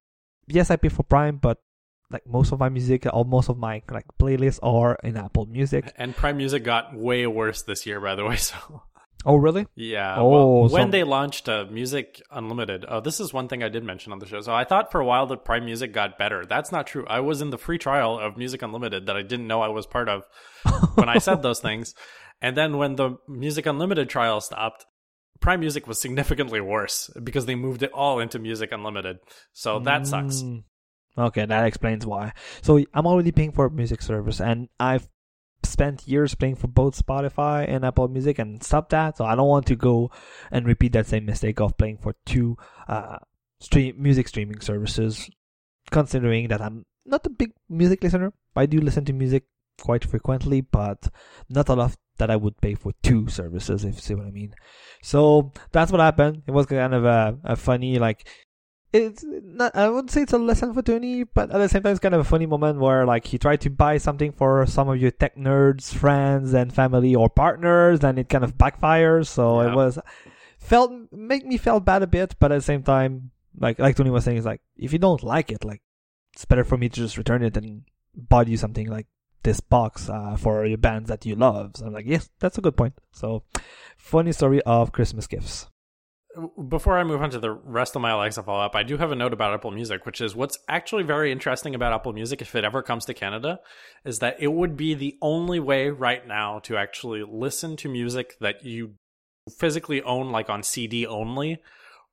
yes, 0.47 0.71
I 0.71 0.75
pay 0.75 0.89
for 0.89 1.03
Prime, 1.03 1.37
but 1.37 1.59
like 2.09 2.25
most 2.25 2.53
of 2.53 2.59
my 2.59 2.69
music 2.69 3.05
or 3.11 3.25
most 3.25 3.49
of 3.49 3.57
my 3.57 3.81
like 3.91 4.05
playlists 4.19 4.59
are 4.63 4.97
in 5.03 5.17
Apple 5.17 5.45
Music. 5.45 5.93
And 5.97 6.15
Prime 6.15 6.37
Music 6.37 6.63
got 6.63 6.95
way 6.95 7.27
worse 7.27 7.61
this 7.63 7.85
year, 7.85 7.99
by 7.99 8.15
the 8.15 8.25
way. 8.25 8.37
So 8.47 8.83
Oh, 9.25 9.35
really? 9.35 9.65
yeah. 9.75 10.15
Oh, 10.17 10.29
well, 10.29 10.69
when 10.69 10.87
so- 10.87 10.91
they 10.91 11.03
launched 11.03 11.49
uh, 11.49 11.65
Music 11.69 12.21
Unlimited, 12.31 12.85
oh, 12.87 13.01
this 13.01 13.19
is 13.19 13.33
one 13.33 13.47
thing 13.47 13.63
I 13.63 13.69
did 13.69 13.83
mention 13.83 14.11
on 14.11 14.19
the 14.19 14.25
show. 14.25 14.41
So 14.41 14.53
I 14.53 14.63
thought 14.63 14.91
for 14.91 15.01
a 15.01 15.05
while 15.05 15.25
that 15.27 15.43
Prime 15.43 15.65
Music 15.65 15.91
got 15.91 16.17
better. 16.17 16.45
That's 16.45 16.71
not 16.71 16.87
true. 16.87 17.05
I 17.07 17.19
was 17.19 17.41
in 17.41 17.49
the 17.49 17.57
free 17.57 17.77
trial 17.77 18.19
of 18.19 18.37
Music 18.37 18.61
Unlimited 18.61 19.07
that 19.07 19.17
I 19.17 19.23
didn't 19.23 19.47
know 19.47 19.61
I 19.61 19.67
was 19.69 19.85
part 19.85 20.07
of 20.07 20.23
when 20.95 21.09
I 21.09 21.17
said 21.17 21.41
those 21.41 21.59
things. 21.59 21.93
And 22.41 22.55
then 22.55 22.77
when 22.77 22.95
the 22.95 23.17
Music 23.27 23.65
Unlimited 23.65 24.09
trial 24.09 24.39
stopped, 24.39 24.85
Prime 25.39 25.59
Music 25.59 25.87
was 25.87 25.99
significantly 25.99 26.61
worse 26.61 27.09
because 27.23 27.45
they 27.45 27.55
moved 27.55 27.83
it 27.83 27.91
all 27.91 28.19
into 28.19 28.39
Music 28.39 28.71
Unlimited. 28.71 29.17
So 29.53 29.79
that 29.79 30.07
sucks. 30.07 30.41
Mm. 30.41 30.63
Okay, 31.17 31.45
that 31.45 31.65
explains 31.65 32.05
why. 32.05 32.33
So 32.61 32.83
I'm 32.93 33.07
already 33.07 33.31
paying 33.31 33.51
for 33.51 33.65
a 33.65 33.71
music 33.71 34.01
service, 34.03 34.39
and 34.39 34.69
I've 34.79 35.07
spent 35.63 36.07
years 36.07 36.35
playing 36.35 36.55
for 36.55 36.67
both 36.67 37.05
Spotify 37.05 37.67
and 37.67 37.85
Apple 37.85 38.07
Music, 38.07 38.39
and 38.39 38.63
stopped 38.63 38.89
that. 38.91 39.17
So 39.17 39.25
I 39.25 39.35
don't 39.35 39.47
want 39.47 39.65
to 39.67 39.75
go 39.75 40.11
and 40.51 40.65
repeat 40.65 40.93
that 40.93 41.07
same 41.07 41.25
mistake 41.25 41.59
of 41.59 41.77
playing 41.77 41.97
for 41.97 42.15
two 42.25 42.57
uh, 42.87 43.17
stream 43.59 43.95
music 43.97 44.27
streaming 44.27 44.61
services. 44.61 45.29
Considering 45.89 46.49
that 46.49 46.61
I'm 46.61 46.85
not 47.05 47.25
a 47.25 47.29
big 47.29 47.53
music 47.69 48.03
listener, 48.03 48.33
I 48.55 48.65
do 48.65 48.81
listen 48.81 49.05
to 49.05 49.13
music 49.13 49.45
quite 49.79 50.03
frequently, 50.03 50.59
but 50.59 51.07
not 51.49 51.69
enough 51.69 51.95
that 52.17 52.29
I 52.29 52.35
would 52.35 52.59
pay 52.59 52.73
for 52.73 52.91
two 53.03 53.29
services, 53.29 53.85
if 53.85 53.95
you 53.95 54.01
see 54.01 54.15
what 54.15 54.25
I 54.25 54.31
mean. 54.31 54.53
So 55.01 55.53
that's 55.71 55.91
what 55.91 56.01
happened. 56.01 56.43
It 56.45 56.51
was 56.51 56.65
kind 56.65 56.93
of 56.93 57.05
a, 57.05 57.37
a 57.43 57.55
funny, 57.55 57.99
like, 57.99 58.27
it's 58.93 59.23
not, 59.23 59.75
I 59.75 59.89
wouldn't 59.89 60.11
say 60.11 60.21
it's 60.21 60.33
a 60.33 60.37
lesson 60.37 60.73
for 60.73 60.81
Tony, 60.81 61.23
but 61.23 61.51
at 61.51 61.57
the 61.57 61.67
same 61.69 61.83
time, 61.83 61.91
it's 61.91 61.99
kind 61.99 62.15
of 62.15 62.21
a 62.21 62.23
funny 62.23 62.45
moment 62.45 62.79
where, 62.79 63.05
like, 63.05 63.25
he 63.27 63.37
tried 63.37 63.61
to 63.61 63.69
buy 63.69 63.97
something 63.97 64.31
for 64.31 64.65
some 64.65 64.89
of 64.89 64.97
your 65.01 65.11
tech 65.11 65.35
nerds, 65.35 65.93
friends, 65.93 66.53
and 66.53 66.73
family 66.73 67.13
or 67.13 67.29
partners, 67.29 68.03
and 68.03 68.17
it 68.17 68.29
kind 68.29 68.43
of 68.43 68.57
backfires. 68.57 69.27
So 69.27 69.61
Yeah. 69.61 69.71
it 69.71 69.75
was, 69.75 69.99
felt, 70.57 70.91
make 71.11 71.45
me 71.45 71.57
felt 71.57 71.85
bad 71.85 72.01
a 72.03 72.07
bit, 72.07 72.35
but 72.39 72.51
at 72.51 72.55
the 72.55 72.61
same 72.61 72.83
time, 72.83 73.31
like, 73.59 73.77
like 73.79 73.95
Tony 73.95 74.09
was 74.09 74.23
saying, 74.23 74.37
is 74.37 74.45
like, 74.45 74.61
if 74.77 74.93
you 74.93 74.99
don't 74.99 75.23
like 75.23 75.51
it, 75.51 75.63
like, 75.65 75.81
it's 76.33 76.45
better 76.45 76.63
for 76.63 76.77
me 76.77 76.87
to 76.89 76.95
just 76.95 77.17
return 77.17 77.43
it 77.43 77.57
and 77.57 77.83
buy 78.15 78.43
you 78.43 78.57
something 78.57 78.87
like 78.87 79.07
this 79.43 79.59
box 79.59 80.09
uh, 80.09 80.35
for 80.37 80.65
your 80.65 80.77
bands 80.77 81.09
that 81.09 81.25
you 81.25 81.35
love. 81.35 81.71
So 81.75 81.85
I'm 81.87 81.93
like, 81.93 82.05
yes, 82.07 82.29
that's 82.39 82.57
a 82.57 82.61
good 82.61 82.77
point. 82.77 82.93
So, 83.11 83.43
funny 83.97 84.31
story 84.31 84.61
of 84.63 84.91
Christmas 84.91 85.25
gifts. 85.27 85.67
Before 86.69 86.97
I 86.97 87.03
move 87.03 87.21
on 87.21 87.31
to 87.31 87.39
the 87.39 87.51
rest 87.51 87.95
of 87.95 88.01
my 88.01 88.11
Alexa 88.11 88.43
follow 88.43 88.63
up, 88.63 88.75
I 88.75 88.83
do 88.83 88.97
have 88.97 89.11
a 89.11 89.15
note 89.15 89.33
about 89.33 89.53
Apple 89.53 89.71
Music, 89.71 90.05
which 90.05 90.21
is 90.21 90.35
what's 90.35 90.59
actually 90.67 91.03
very 91.03 91.31
interesting 91.31 91.73
about 91.73 91.93
Apple 91.93 92.13
Music, 92.13 92.41
if 92.41 92.53
it 92.53 92.63
ever 92.63 92.83
comes 92.83 93.05
to 93.05 93.13
Canada, 93.13 93.59
is 94.05 94.19
that 94.19 94.35
it 94.39 94.51
would 94.53 94.77
be 94.77 94.93
the 94.93 95.17
only 95.21 95.59
way 95.59 95.89
right 95.89 96.27
now 96.27 96.59
to 96.59 96.77
actually 96.77 97.23
listen 97.23 97.75
to 97.77 97.89
music 97.89 98.35
that 98.39 98.63
you 98.63 98.95
physically 99.57 100.01
own, 100.03 100.31
like 100.31 100.49
on 100.49 100.61
CD 100.61 101.07
only, 101.07 101.57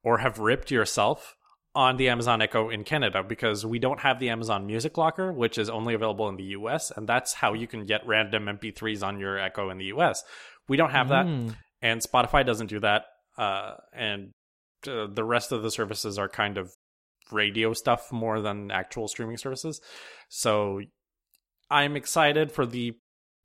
or 0.03 0.19
have 0.19 0.39
ripped 0.39 0.71
yourself 0.71 1.37
on 1.75 1.97
the 1.97 2.09
Amazon 2.09 2.41
Echo 2.41 2.71
in 2.71 2.85
Canada 2.85 3.23
because 3.23 3.67
we 3.67 3.79
don't 3.79 4.01
have 4.01 4.21
the 4.21 4.31
Amazon 4.31 4.65
Music 4.65 4.97
Locker, 4.97 5.33
which 5.33 5.59
is 5.59 5.69
only 5.69 5.93
available 5.93 6.29
in 6.29 6.37
the 6.37 6.45
US, 6.45 6.91
and 6.91 7.09
that's 7.09 7.35
how 7.35 7.53
you 7.53 7.67
can 7.67 7.85
get 7.85 8.07
random 8.07 8.47
MP3s 8.49 9.03
on 9.03 9.19
your 9.19 9.39
Echo 9.39 9.71
in 9.71 9.79
the 9.79 9.87
US. 9.87 10.23
We 10.69 10.77
don't 10.77 10.93
have 10.93 11.09
that 11.09 11.27
Mm. 11.27 11.57
and 11.83 12.01
Spotify 12.01 12.47
doesn't 12.47 12.69
do 12.69 12.81
that. 12.81 13.07
Uh, 13.37 13.75
and 13.93 14.31
uh, 14.87 15.07
the 15.07 15.25
rest 15.25 15.53
of 15.53 15.63
the 15.63 15.71
services 15.71 16.19
are 16.19 16.29
kind 16.29 16.59
of 16.59 16.73
radio 17.33 17.73
stuff 17.73 18.13
more 18.13 18.41
than 18.41 18.71
actual 18.71 19.09
streaming 19.09 19.37
services. 19.39 19.81
So 20.29 20.81
I'm 21.71 21.97
excited 21.97 22.53
for 22.53 22.67
the 22.67 22.93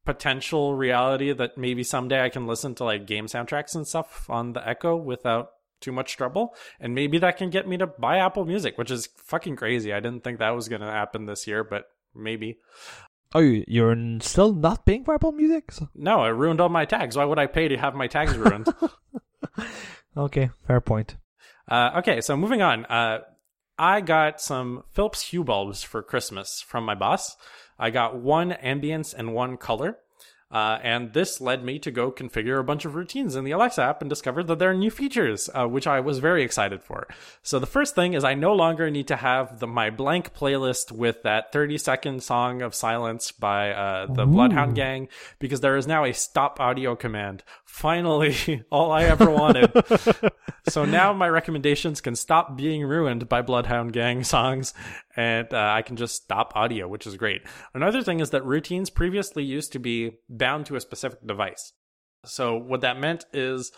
potential 0.06 0.76
reality 0.76 1.32
that 1.34 1.58
maybe 1.58 1.84
someday 1.84 2.24
I 2.24 2.30
can 2.30 2.48
listen 2.48 2.76
to 2.76 2.84
like 2.84 3.06
game 3.08 3.28
soundtracks 3.28 3.76
and 3.76 3.88
stuff 3.88 4.30
on 4.30 4.54
the 4.54 4.68
Echo 4.68 4.96
without 4.96 5.50
too 5.82 5.92
much 5.92 6.18
trouble. 6.18 6.54
And 6.80 6.94
maybe 6.94 7.18
that 7.20 7.38
can 7.38 7.50
get 7.50 7.68
me 7.68 7.78
to 7.78 7.88
buy 7.88 8.18
Apple 8.18 8.46
Music, 8.46 8.78
which 8.78 8.92
is 8.92 9.08
fucking 9.18 9.56
crazy. 9.56 9.94
I 9.94 10.00
didn't 10.02 10.24
think 10.24 10.40
that 10.40 10.50
was 10.56 10.68
going 10.68 10.82
to 10.82 10.88
happen 10.88 11.26
this 11.26 11.48
year, 11.48 11.64
but 11.64 11.86
maybe. 12.14 12.58
Oh, 13.34 13.40
you- 13.40 13.64
you're 13.68 13.96
still 14.22 14.54
not 14.54 14.86
paying 14.86 15.04
for 15.06 15.14
Apple 15.14 15.32
Music? 15.32 15.72
No, 15.96 16.26
it 16.26 16.30
ruined 16.30 16.60
all 16.60 16.70
my 16.70 16.86
tags. 16.86 17.16
Why 17.16 17.26
would 17.26 17.40
I 17.40 17.46
pay 17.48 17.68
to 17.70 17.78
have 17.78 17.96
my 17.96 18.08
tags 18.08 18.36
ruined? 18.38 18.68
okay, 20.18 20.50
fair 20.66 20.82
point. 20.82 21.16
Uh, 21.68 21.92
okay, 21.98 22.22
so 22.22 22.36
moving 22.36 22.62
on. 22.62 22.86
Uh, 22.86 23.20
I 23.78 24.02
got 24.02 24.42
some 24.42 24.84
Philips 24.92 25.30
Hue 25.30 25.44
bulbs 25.44 25.84
for 25.84 26.02
Christmas 26.02 26.62
from 26.62 26.84
my 26.84 26.96
boss. 26.96 27.38
I 27.78 27.92
got 27.92 28.18
one 28.18 28.52
ambience 28.52 29.14
and 29.14 29.34
one 29.34 29.56
color. 29.56 30.00
Uh, 30.52 30.80
and 30.82 31.14
this 31.14 31.40
led 31.40 31.64
me 31.64 31.78
to 31.78 31.92
go 31.92 32.12
configure 32.12 32.60
a 32.60 32.64
bunch 32.64 32.84
of 32.84 32.96
routines 32.96 33.36
in 33.36 33.44
the 33.44 33.52
Alexa 33.52 33.84
app 33.84 34.02
and 34.02 34.10
discover 34.10 34.42
that 34.42 34.58
there 34.58 34.72
are 34.72 34.76
new 34.76 34.90
features, 34.90 35.48
uh, 35.54 35.68
which 35.68 35.86
I 35.86 36.00
was 36.00 36.18
very 36.18 36.44
excited 36.44 36.82
for. 36.82 37.08
So 37.44 37.60
the 37.60 37.68
first 37.68 37.94
thing 37.94 38.14
is 38.14 38.24
I 38.24 38.34
no 38.34 38.54
longer 38.54 38.90
need 38.90 39.08
to 39.10 39.16
have 39.16 39.60
the, 39.60 39.68
my 39.68 39.92
blank 39.92 40.34
playlist 40.34 40.92
with 40.92 41.22
that 41.22 41.52
30 41.52 41.78
second 41.78 42.24
song 42.24 42.64
of 42.64 42.74
silence 42.74 43.32
by 43.32 43.72
uh, 43.72 44.08
the 44.08 44.24
Ooh. 44.24 44.32
Bloodhound 44.32 44.76
Gang 44.76 45.08
because 45.38 45.62
there 45.62 45.78
is 45.78 45.86
now 45.86 46.04
a 46.04 46.14
stop 46.14 46.60
audio 46.60 46.96
command. 46.96 47.44
Finally, 47.64 48.64
all 48.72 48.92
I 48.92 49.04
ever 49.04 49.30
wanted. 49.30 49.72
so 50.68 50.84
now 50.84 51.14
my 51.14 51.30
recommendations 51.30 52.02
can 52.02 52.16
stop 52.16 52.58
being 52.58 52.84
ruined 52.84 53.30
by 53.30 53.44
Bloodhound 53.44 53.94
Gang 53.94 54.24
songs 54.24 54.74
and 55.20 55.54
uh, 55.54 55.74
I 55.76 55.82
can 55.82 55.98
just 55.98 56.16
stop 56.16 56.54
audio, 56.56 56.88
which 56.88 57.06
is 57.06 57.18
great. 57.18 57.42
Another 57.74 58.02
thing 58.02 58.22
is 58.22 58.30
that 58.30 58.46
routines 58.46 58.90
previously 58.90 59.44
used 59.44 59.74
to 59.74 59.80
be 59.80 60.12
bound 60.30 60.66
to 60.68 60.78
a 60.78 60.80
specific 60.80 61.28
device. 61.28 61.74
So 62.24 62.56
what 62.56 62.82
that 62.82 63.02
meant 63.02 63.26
is 63.34 63.74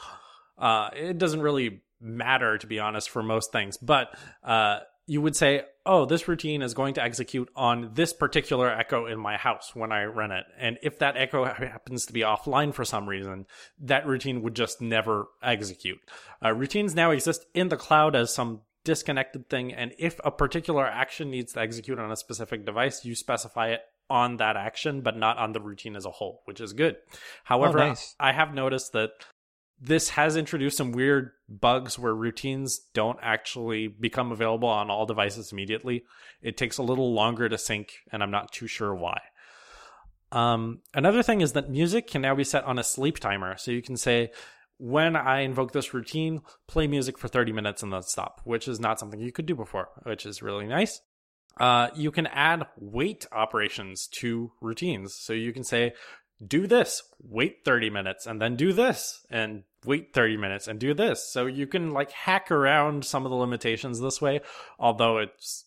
uh, 0.59 0.89
it 0.95 1.17
doesn't 1.17 1.41
really 1.41 1.81
matter, 1.99 2.59
to 2.59 2.67
be 2.67 2.79
honest, 2.79 3.09
for 3.09 3.23
most 3.23 3.51
things, 3.51 3.75
but 3.77 4.15
uh, 4.43 4.81
you 5.07 5.19
would 5.19 5.35
say, 5.35 5.63
oh, 5.83 6.05
this 6.05 6.27
routine 6.27 6.61
is 6.61 6.75
going 6.75 6.93
to 6.93 7.03
execute 7.03 7.49
on 7.55 7.89
this 7.95 8.13
particular 8.13 8.69
echo 8.69 9.07
in 9.07 9.19
my 9.19 9.35
house 9.35 9.71
when 9.73 9.91
I 9.91 10.05
run 10.05 10.31
it. 10.31 10.45
And 10.59 10.77
if 10.83 10.99
that 10.99 11.17
echo 11.17 11.43
happens 11.43 12.05
to 12.05 12.13
be 12.13 12.19
offline 12.21 12.71
for 12.71 12.85
some 12.85 13.09
reason, 13.09 13.47
that 13.79 14.05
routine 14.05 14.43
would 14.43 14.55
just 14.55 14.79
never 14.79 15.27
execute. 15.41 15.97
Uh, 16.45 16.53
routines 16.53 16.93
now 16.93 17.09
exist 17.09 17.47
in 17.55 17.69
the 17.69 17.77
cloud 17.77 18.15
as 18.15 18.31
some 18.31 18.61
disconnected 18.83 19.49
thing. 19.49 19.73
And 19.73 19.93
if 19.97 20.19
a 20.23 20.31
particular 20.31 20.85
action 20.85 21.29
needs 21.29 21.53
to 21.53 21.61
execute 21.61 21.99
on 21.99 22.11
a 22.11 22.15
specific 22.15 22.65
device, 22.65 23.05
you 23.05 23.15
specify 23.15 23.69
it 23.69 23.81
on 24.09 24.37
that 24.37 24.57
action, 24.57 25.01
but 25.01 25.17
not 25.17 25.37
on 25.37 25.53
the 25.53 25.61
routine 25.61 25.95
as 25.95 26.05
a 26.05 26.11
whole, 26.11 26.41
which 26.45 26.59
is 26.59 26.73
good. 26.73 26.97
However, 27.43 27.79
oh, 27.79 27.87
nice. 27.89 28.15
I 28.19 28.33
have 28.33 28.53
noticed 28.53 28.93
that 28.93 29.11
this 29.79 30.09
has 30.09 30.35
introduced 30.35 30.77
some 30.77 30.91
weird 30.91 31.31
bugs 31.49 31.97
where 31.97 32.13
routines 32.13 32.79
don't 32.93 33.17
actually 33.21 33.87
become 33.87 34.31
available 34.31 34.69
on 34.69 34.91
all 34.91 35.05
devices 35.05 35.51
immediately. 35.51 36.03
It 36.41 36.55
takes 36.55 36.77
a 36.77 36.83
little 36.83 37.13
longer 37.13 37.49
to 37.49 37.57
sync, 37.57 37.93
and 38.11 38.21
I'm 38.21 38.29
not 38.29 38.51
too 38.51 38.67
sure 38.67 38.93
why. 38.93 39.19
Um, 40.31 40.81
another 40.93 41.23
thing 41.23 41.41
is 41.41 41.53
that 41.53 41.69
music 41.69 42.07
can 42.07 42.21
now 42.21 42.35
be 42.35 42.43
set 42.43 42.63
on 42.63 42.79
a 42.79 42.83
sleep 42.83 43.19
timer. 43.19 43.57
So 43.57 43.71
you 43.71 43.81
can 43.81 43.97
say, 43.97 44.31
when 44.81 45.15
I 45.15 45.41
invoke 45.41 45.73
this 45.73 45.93
routine, 45.93 46.41
play 46.67 46.87
music 46.87 47.19
for 47.19 47.27
30 47.27 47.51
minutes 47.51 47.83
and 47.83 47.93
then 47.93 48.01
stop, 48.01 48.41
which 48.45 48.67
is 48.67 48.79
not 48.79 48.99
something 48.99 49.19
you 49.19 49.31
could 49.31 49.45
do 49.45 49.53
before, 49.53 49.89
which 50.01 50.25
is 50.25 50.41
really 50.41 50.65
nice. 50.65 51.01
Uh, 51.59 51.89
you 51.95 52.09
can 52.09 52.25
add 52.25 52.65
wait 52.77 53.27
operations 53.31 54.07
to 54.07 54.51
routines. 54.59 55.13
So 55.13 55.33
you 55.33 55.53
can 55.53 55.63
say, 55.63 55.93
do 56.45 56.65
this, 56.65 57.03
wait 57.21 57.57
30 57.63 57.91
minutes, 57.91 58.25
and 58.25 58.41
then 58.41 58.55
do 58.55 58.73
this, 58.73 59.23
and 59.29 59.65
wait 59.85 60.15
30 60.15 60.37
minutes 60.37 60.67
and 60.67 60.79
do 60.79 60.95
this. 60.95 61.31
So 61.31 61.45
you 61.45 61.67
can 61.67 61.91
like 61.91 62.09
hack 62.09 62.49
around 62.49 63.05
some 63.05 63.23
of 63.23 63.29
the 63.29 63.37
limitations 63.37 63.99
this 63.99 64.19
way, 64.19 64.41
although 64.79 65.19
it's, 65.19 65.65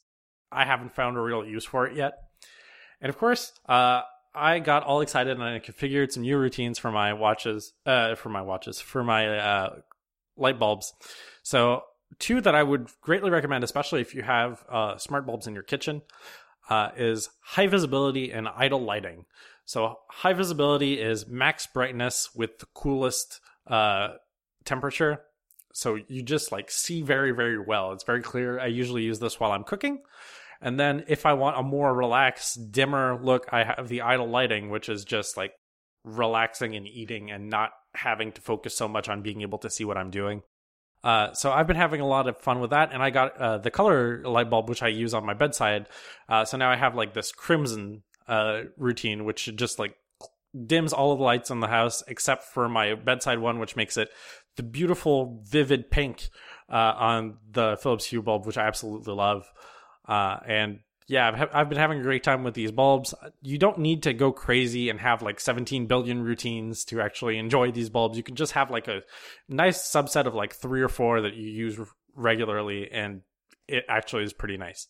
I 0.50 0.64
haven't 0.64 0.96
found 0.96 1.16
a 1.16 1.20
real 1.20 1.44
use 1.44 1.64
for 1.64 1.86
it 1.86 1.96
yet. 1.96 2.14
And 3.00 3.10
of 3.10 3.18
course, 3.18 3.52
uh, 3.68 4.02
I 4.34 4.58
got 4.58 4.82
all 4.84 5.00
excited 5.00 5.32
and 5.32 5.42
I 5.42 5.58
configured 5.60 6.12
some 6.12 6.22
new 6.22 6.36
routines 6.36 6.78
for 6.78 6.90
my 6.90 7.12
watches, 7.12 7.72
uh, 7.86 8.14
for 8.16 8.28
my 8.30 8.42
watches, 8.42 8.80
for 8.80 9.04
my 9.04 9.38
uh, 9.38 9.76
light 10.36 10.58
bulbs. 10.58 10.92
So 11.42 11.84
two 12.18 12.40
that 12.40 12.54
I 12.54 12.62
would 12.62 12.88
greatly 13.00 13.30
recommend, 13.30 13.64
especially 13.64 14.00
if 14.00 14.14
you 14.14 14.22
have 14.22 14.64
uh, 14.68 14.96
smart 14.96 15.26
bulbs 15.26 15.46
in 15.46 15.54
your 15.54 15.62
kitchen, 15.62 16.02
uh, 16.68 16.90
is 16.96 17.28
high 17.40 17.66
visibility 17.66 18.32
and 18.32 18.48
idle 18.48 18.82
lighting. 18.82 19.26
So 19.64 19.98
high 20.08 20.32
visibility 20.32 21.00
is 21.00 21.26
max 21.26 21.66
brightness 21.66 22.34
with 22.34 22.58
the 22.58 22.66
coolest 22.74 23.40
uh, 23.66 24.14
temperature. 24.64 25.22
So 25.72 25.98
you 26.08 26.22
just 26.22 26.52
like 26.52 26.70
see 26.70 27.02
very, 27.02 27.32
very 27.32 27.58
well. 27.58 27.92
It's 27.92 28.04
very 28.04 28.22
clear. 28.22 28.60
I 28.60 28.66
usually 28.66 29.02
use 29.02 29.18
this 29.18 29.40
while 29.40 29.52
I'm 29.52 29.64
cooking. 29.64 30.02
And 30.64 30.80
then 30.80 31.04
if 31.08 31.26
I 31.26 31.34
want 31.34 31.58
a 31.58 31.62
more 31.62 31.94
relaxed, 31.94 32.72
dimmer 32.72 33.20
look, 33.22 33.46
I 33.52 33.64
have 33.64 33.86
the 33.88 34.00
idle 34.00 34.26
lighting, 34.26 34.70
which 34.70 34.88
is 34.88 35.04
just 35.04 35.36
like 35.36 35.52
relaxing 36.04 36.74
and 36.74 36.88
eating 36.88 37.30
and 37.30 37.50
not 37.50 37.72
having 37.94 38.32
to 38.32 38.40
focus 38.40 38.74
so 38.74 38.88
much 38.88 39.10
on 39.10 39.20
being 39.20 39.42
able 39.42 39.58
to 39.58 39.68
see 39.68 39.84
what 39.84 39.98
I'm 39.98 40.10
doing. 40.10 40.40
Uh, 41.04 41.34
so 41.34 41.52
I've 41.52 41.66
been 41.66 41.76
having 41.76 42.00
a 42.00 42.06
lot 42.06 42.26
of 42.28 42.40
fun 42.40 42.60
with 42.60 42.70
that, 42.70 42.94
and 42.94 43.02
I 43.02 43.10
got 43.10 43.36
uh, 43.36 43.58
the 43.58 43.70
color 43.70 44.22
light 44.24 44.48
bulb, 44.48 44.70
which 44.70 44.82
I 44.82 44.88
use 44.88 45.12
on 45.12 45.26
my 45.26 45.34
bedside. 45.34 45.86
Uh, 46.30 46.46
so 46.46 46.56
now 46.56 46.70
I 46.70 46.76
have 46.76 46.94
like 46.94 47.12
this 47.12 47.30
crimson 47.30 48.02
uh, 48.26 48.62
routine, 48.78 49.26
which 49.26 49.54
just 49.54 49.78
like 49.78 49.94
dims 50.66 50.94
all 50.94 51.12
of 51.12 51.18
the 51.18 51.24
lights 51.24 51.50
in 51.50 51.60
the 51.60 51.68
house 51.68 52.02
except 52.08 52.44
for 52.44 52.70
my 52.70 52.94
bedside 52.94 53.38
one, 53.38 53.58
which 53.58 53.76
makes 53.76 53.98
it 53.98 54.08
the 54.56 54.62
beautiful, 54.62 55.42
vivid 55.44 55.90
pink 55.90 56.30
uh, 56.70 56.94
on 56.96 57.36
the 57.50 57.76
Philips 57.82 58.06
Hue 58.06 58.22
bulb, 58.22 58.46
which 58.46 58.56
I 58.56 58.66
absolutely 58.66 59.12
love. 59.12 59.44
Uh, 60.06 60.38
and 60.46 60.80
yeah, 61.06 61.28
I've, 61.28 61.48
I've 61.52 61.68
been 61.68 61.78
having 61.78 62.00
a 62.00 62.02
great 62.02 62.22
time 62.22 62.44
with 62.44 62.54
these 62.54 62.72
bulbs. 62.72 63.14
You 63.42 63.58
don't 63.58 63.78
need 63.78 64.02
to 64.04 64.12
go 64.12 64.32
crazy 64.32 64.88
and 64.88 65.00
have 65.00 65.22
like 65.22 65.38
17 65.38 65.86
billion 65.86 66.22
routines 66.22 66.84
to 66.86 67.00
actually 67.00 67.38
enjoy 67.38 67.72
these 67.72 67.90
bulbs. 67.90 68.16
You 68.16 68.22
can 68.22 68.36
just 68.36 68.52
have 68.52 68.70
like 68.70 68.88
a 68.88 69.02
nice 69.48 69.82
subset 69.82 70.26
of 70.26 70.34
like 70.34 70.54
three 70.54 70.80
or 70.80 70.88
four 70.88 71.20
that 71.20 71.34
you 71.34 71.48
use 71.48 71.78
regularly, 72.14 72.90
and 72.90 73.20
it 73.68 73.84
actually 73.88 74.24
is 74.24 74.32
pretty 74.32 74.56
nice. 74.56 74.88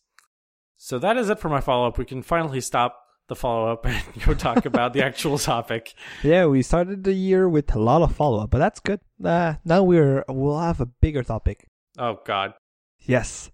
So 0.76 0.98
that 0.98 1.16
is 1.16 1.30
it 1.30 1.38
for 1.38 1.48
my 1.48 1.60
follow 1.60 1.88
up. 1.88 1.98
We 1.98 2.04
can 2.04 2.22
finally 2.22 2.60
stop 2.60 3.00
the 3.28 3.34
follow 3.34 3.72
up 3.72 3.86
and 3.86 4.02
go 4.24 4.34
talk 4.34 4.66
about 4.66 4.92
the 4.92 5.04
actual 5.04 5.38
topic. 5.38 5.94
Yeah, 6.22 6.46
we 6.46 6.62
started 6.62 7.04
the 7.04 7.12
year 7.12 7.48
with 7.48 7.74
a 7.74 7.78
lot 7.78 8.02
of 8.02 8.14
follow 8.14 8.42
up, 8.42 8.50
but 8.50 8.58
that's 8.58 8.80
good. 8.80 9.00
Uh, 9.22 9.54
now 9.64 9.82
we're 9.82 10.24
we'll 10.28 10.60
have 10.60 10.80
a 10.80 10.86
bigger 10.86 11.22
topic. 11.22 11.68
Oh 11.98 12.18
God. 12.24 12.54
Yes. 13.00 13.50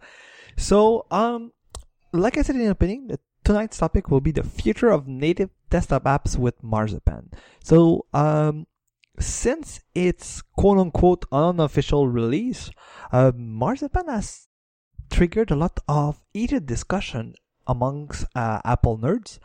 So, 0.61 1.07
um, 1.11 1.53
like 2.13 2.37
I 2.37 2.43
said 2.43 2.55
in 2.55 2.63
the 2.63 2.69
opening, 2.69 3.11
tonight's 3.45 3.79
topic 3.79 4.11
will 4.11 4.21
be 4.21 4.31
the 4.31 4.45
future 4.45 4.91
of 4.91 5.09
native 5.09 5.49
desktop 5.71 6.05
apps 6.05 6.37
with 6.37 6.63
Marzipan. 6.63 7.31
So, 7.65 8.05
um, 8.13 8.67
since 9.19 9.81
its 9.95 10.43
quote 10.43 10.79
unquote 10.79 11.25
unofficial 11.33 12.09
release, 12.09 12.71
uh, 13.11 13.33
Marzipan 13.35 14.09
has 14.09 14.49
triggered 15.11 15.51
a 15.51 15.57
lot 15.57 15.81
of 15.89 16.21
heated 16.35 16.67
discussion 16.67 17.35
amongst 17.67 18.27
uh, 18.37 18.61
Apple 18.63 18.99
nerds. 18.99 19.39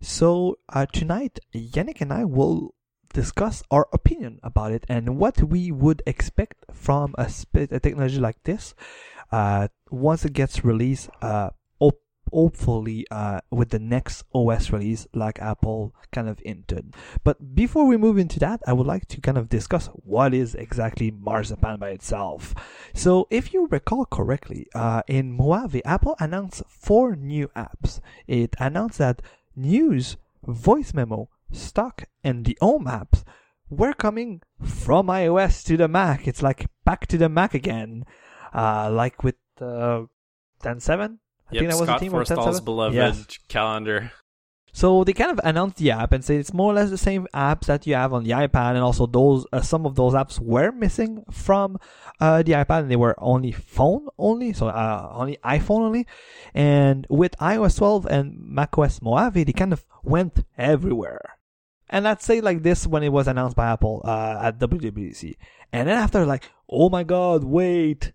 So, 0.00 0.58
uh, 0.68 0.86
tonight, 0.86 1.38
Yannick 1.54 2.00
and 2.00 2.12
I 2.12 2.24
will 2.24 2.74
discuss 3.14 3.62
our 3.70 3.86
opinion 3.92 4.40
about 4.42 4.72
it 4.72 4.84
and 4.88 5.16
what 5.16 5.42
we 5.42 5.70
would 5.70 6.02
expect 6.06 6.66
from 6.72 7.14
a, 7.16 7.30
sp- 7.30 7.70
a 7.70 7.80
technology 7.80 8.18
like 8.18 8.42
this 8.42 8.74
uh, 9.32 9.68
once 9.90 10.24
it 10.24 10.32
gets 10.32 10.64
released, 10.64 11.08
uh, 11.22 11.50
op- 11.80 12.00
hopefully 12.32 13.06
uh, 13.10 13.40
with 13.50 13.70
the 13.70 13.78
next 13.78 14.24
OS 14.34 14.70
release, 14.70 15.06
like 15.14 15.40
Apple 15.40 15.94
kind 16.12 16.28
of 16.28 16.38
hinted. 16.44 16.94
But 17.24 17.54
before 17.54 17.86
we 17.86 17.96
move 17.96 18.18
into 18.18 18.38
that, 18.40 18.60
I 18.66 18.72
would 18.72 18.86
like 18.86 19.06
to 19.08 19.20
kind 19.20 19.38
of 19.38 19.48
discuss 19.48 19.88
what 19.92 20.34
is 20.34 20.54
exactly 20.54 21.10
Marzipan 21.10 21.78
by 21.78 21.90
itself. 21.90 22.54
So, 22.94 23.26
if 23.30 23.52
you 23.52 23.68
recall 23.70 24.06
correctly, 24.06 24.66
uh, 24.74 25.02
in 25.06 25.32
Mojave, 25.32 25.84
Apple 25.84 26.16
announced 26.18 26.62
four 26.68 27.16
new 27.16 27.48
apps. 27.48 28.00
It 28.26 28.54
announced 28.58 28.98
that 28.98 29.22
News, 29.54 30.16
Voice 30.46 30.94
Memo, 30.94 31.28
Stock, 31.52 32.04
and 32.22 32.44
the 32.44 32.58
Home 32.60 32.84
apps 32.86 33.24
were 33.68 33.92
coming 33.92 34.42
from 34.62 35.08
iOS 35.08 35.64
to 35.64 35.76
the 35.76 35.88
Mac. 35.88 36.28
It's 36.28 36.42
like 36.42 36.66
back 36.84 37.06
to 37.08 37.18
the 37.18 37.28
Mac 37.28 37.54
again 37.54 38.04
uh, 38.52 38.90
like 38.92 39.22
with 39.22 39.36
uh, 39.60 40.04
10.7. 40.62 41.18
I 41.48 41.54
yep, 41.54 41.60
think 41.60 41.70
that 41.70 41.78
was 41.78 41.86
Scott 41.86 42.00
the 42.00 42.04
team 42.04 42.12
Forstall's 42.12 42.60
beloved 42.60 42.94
yes. 42.94 43.38
calendar. 43.48 44.12
So 44.76 45.04
they 45.04 45.14
kind 45.14 45.30
of 45.30 45.40
announced 45.42 45.78
the 45.78 45.90
app 45.92 46.12
and 46.12 46.22
say 46.22 46.36
it's 46.36 46.52
more 46.52 46.72
or 46.72 46.74
less 46.74 46.90
the 46.90 46.98
same 46.98 47.26
apps 47.32 47.64
that 47.64 47.86
you 47.86 47.94
have 47.94 48.12
on 48.12 48.24
the 48.24 48.32
iPad, 48.32 48.72
and 48.72 48.80
also 48.80 49.06
those 49.06 49.46
uh, 49.50 49.62
some 49.62 49.86
of 49.86 49.94
those 49.94 50.12
apps 50.12 50.38
were 50.38 50.70
missing 50.70 51.24
from 51.30 51.78
uh, 52.20 52.42
the 52.42 52.52
iPad, 52.52 52.80
and 52.80 52.90
they 52.90 52.96
were 52.96 53.14
only 53.16 53.52
phone 53.52 54.08
only, 54.18 54.52
so 54.52 54.68
uh, 54.68 55.08
only 55.14 55.38
iPhone 55.42 55.80
only. 55.80 56.06
And 56.52 57.06
with 57.08 57.34
iOS 57.38 57.78
12 57.78 58.04
and 58.04 58.38
macOS 58.38 59.00
Mojave, 59.00 59.44
they 59.44 59.52
kind 59.54 59.72
of 59.72 59.86
went 60.02 60.44
everywhere. 60.58 61.38
And 61.88 62.06
I'd 62.06 62.20
say 62.20 62.42
like 62.42 62.62
this 62.62 62.86
when 62.86 63.02
it 63.02 63.12
was 63.12 63.28
announced 63.28 63.56
by 63.56 63.72
Apple 63.72 64.02
uh, 64.04 64.40
at 64.42 64.58
WWDC, 64.58 65.36
and 65.72 65.88
then 65.88 65.96
after 65.96 66.26
like, 66.26 66.50
oh 66.68 66.90
my 66.90 67.02
God, 67.02 67.44
wait, 67.44 68.12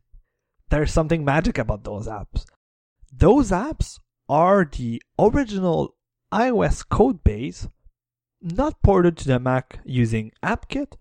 there's 0.72 0.92
something 0.92 1.24
magic 1.24 1.58
about 1.58 1.84
those 1.84 2.08
apps. 2.08 2.46
Those 3.14 3.52
apps 3.52 4.00
are 4.28 4.66
the 4.66 5.02
original 5.20 5.96
iOS 6.34 6.88
code 6.88 7.24
base, 7.24 7.68
not 8.42 8.82
ported 8.82 9.18
to 9.18 9.28
the 9.28 9.40
Mac 9.40 9.80
using 9.84 10.32
AppKit, 10.42 10.94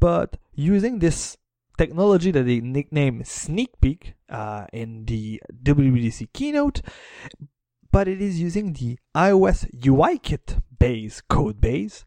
but 0.00 0.36
using 0.52 0.98
this 0.98 1.36
technology 1.78 2.30
that 2.32 2.42
they 2.42 2.60
nickname 2.60 3.22
Sneak 3.24 3.70
Peek 3.80 4.14
uh, 4.28 4.66
in 4.72 5.04
the 5.04 5.40
WWDC 5.62 6.32
keynote, 6.32 6.82
but 7.90 8.08
it 8.08 8.20
is 8.20 8.40
using 8.40 8.72
the 8.72 8.98
iOS 9.16 9.70
UIKit 9.80 10.60
base 10.78 11.20
code 11.20 11.60
base 11.60 12.04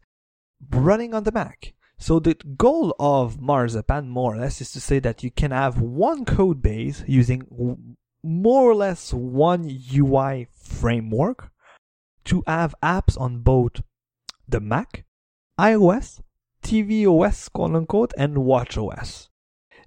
running 0.70 1.14
on 1.14 1.24
the 1.24 1.32
Mac. 1.32 1.72
So 1.98 2.20
the 2.20 2.34
goal 2.56 2.94
of 3.00 3.40
Marzipan, 3.40 4.08
more 4.08 4.34
or 4.34 4.38
less, 4.38 4.60
is 4.60 4.70
to 4.72 4.80
say 4.80 5.00
that 5.00 5.24
you 5.24 5.30
can 5.30 5.50
have 5.50 5.80
one 5.80 6.24
code 6.24 6.62
base 6.62 7.02
using 7.06 7.42
more 8.22 8.70
or 8.70 8.74
less 8.74 9.12
one 9.12 9.68
UI 9.92 10.46
framework 10.54 11.50
to 12.24 12.42
have 12.46 12.74
apps 12.82 13.20
on 13.20 13.40
both 13.40 13.82
the 14.48 14.60
Mac, 14.60 15.04
iOS, 15.58 16.20
tvOS, 16.62 17.52
quote 17.52 17.74
unquote, 17.74 18.12
and 18.16 18.36
watchOS. 18.36 19.28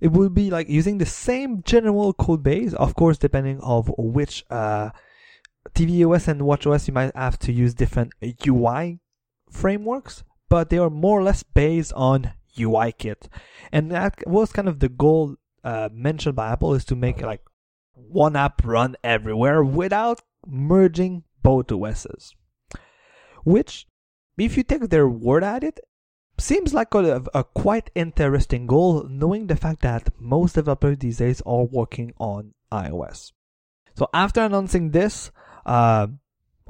It 0.02 0.12
will 0.12 0.30
be 0.30 0.50
like 0.50 0.67
using 0.67 0.97
the 0.97 1.06
same 1.06 1.62
general 1.63 2.13
code 2.13 2.43
base, 2.43 2.74
of 2.74 2.95
course, 2.95 3.17
depending 3.17 3.60
of 3.62 3.91
which 3.97 4.43
uh, 4.50 4.89
tvOS 5.74 6.28
and 6.28 6.41
watchOS 6.41 6.88
you 6.88 6.93
might 6.93 7.15
have 7.15 7.38
to 7.39 7.54
use 7.54 7.74
different 7.74 8.13
UI 8.45 9.00
frameworks, 9.50 10.24
but 10.52 10.70
they 10.70 10.78
are 10.78 10.90
more 10.90 11.18
or 11.18 11.24
less 11.24 11.44
based 11.44 11.94
on 11.94 12.34
UIKit, 12.58 13.30
and 13.72 13.90
that 13.90 14.28
was 14.28 14.52
kind 14.52 14.68
of 14.68 14.82
the 14.82 14.90
goal 14.90 15.38
uh, 15.64 15.88
mentioned 15.94 16.36
by 16.36 16.52
Apple 16.52 16.74
is 16.74 16.84
to 16.86 16.96
make 16.98 17.22
like 17.22 17.42
one 17.94 18.36
app 18.36 18.62
run 18.66 18.98
everywhere 19.02 19.64
without 19.64 20.22
merging 20.46 21.24
both 21.42 21.72
OSs. 21.72 22.36
Which, 23.46 23.88
if 24.38 24.58
you 24.58 24.64
take 24.64 24.90
their 24.90 25.08
word 25.08 25.46
at 25.46 25.64
it, 25.64 25.80
seems 26.38 26.74
like 26.74 26.94
a, 26.96 27.24
a, 27.34 27.46
quite 27.46 27.90
interesting 27.96 28.68
goal, 28.68 29.08
knowing 29.10 29.48
the 29.48 29.56
fact 29.56 29.82
that 29.84 30.10
most 30.20 30.56
developers 30.56 30.98
these 30.98 31.20
days 31.20 31.42
are 31.46 31.64
working 31.64 32.12
on 32.18 32.54
iOS. 32.74 33.32
So 33.96 34.10
after 34.14 34.42
announcing 34.42 34.92
this, 34.92 35.32
uh, 35.66 36.08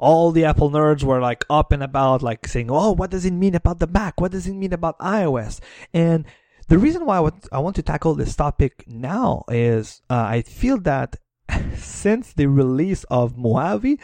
all 0.02 0.32
the 0.32 0.44
Apple 0.44 0.68
nerds 0.68 1.04
were 1.04 1.20
like 1.20 1.44
up 1.48 1.70
and 1.70 1.82
about, 1.82 2.22
like 2.22 2.48
saying, 2.48 2.70
"Oh, 2.70 2.90
what 2.90 3.10
does 3.10 3.24
it 3.24 3.32
mean 3.32 3.54
about 3.54 3.78
the 3.78 3.86
Mac? 3.86 4.20
What 4.20 4.32
does 4.32 4.48
it 4.48 4.54
mean 4.54 4.72
about 4.72 4.98
iOS?" 4.98 5.60
And 5.94 6.26
the 6.66 6.76
reason 6.76 7.06
why 7.06 7.30
I 7.52 7.58
want 7.60 7.76
to 7.76 7.82
tackle 7.82 8.14
this 8.16 8.34
topic 8.34 8.84
now 8.88 9.44
is 9.48 10.02
uh, 10.10 10.26
I 10.36 10.42
feel 10.42 10.78
that 10.80 11.16
since 11.76 12.32
the 12.32 12.46
release 12.46 13.04
of 13.04 13.38
Mojave, 13.38 14.00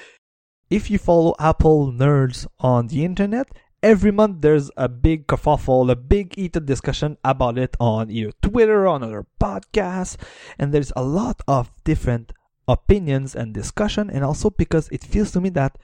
if 0.70 0.88
you 0.88 0.98
follow 0.98 1.34
Apple 1.40 1.92
nerds 1.92 2.46
on 2.60 2.86
the 2.86 3.04
internet, 3.04 3.48
every 3.82 4.12
month 4.12 4.40
there's 4.40 4.70
a 4.76 4.88
big 4.88 5.26
kerfuffle, 5.26 5.90
a 5.90 5.96
big 5.96 6.36
heated 6.36 6.66
discussion 6.66 7.18
about 7.24 7.58
it 7.58 7.76
on 7.80 8.08
either 8.08 8.32
Twitter, 8.40 8.86
on 8.86 9.02
other 9.02 9.26
podcasts, 9.40 10.16
and 10.60 10.72
there's 10.72 10.92
a 10.94 11.02
lot 11.02 11.40
of 11.48 11.72
different 11.82 12.32
opinions 12.68 13.34
and 13.34 13.52
discussion, 13.52 14.08
and 14.10 14.22
also 14.22 14.50
because 14.50 14.88
it 14.92 15.02
feels 15.02 15.32
to 15.32 15.40
me 15.40 15.48
that 15.48 15.76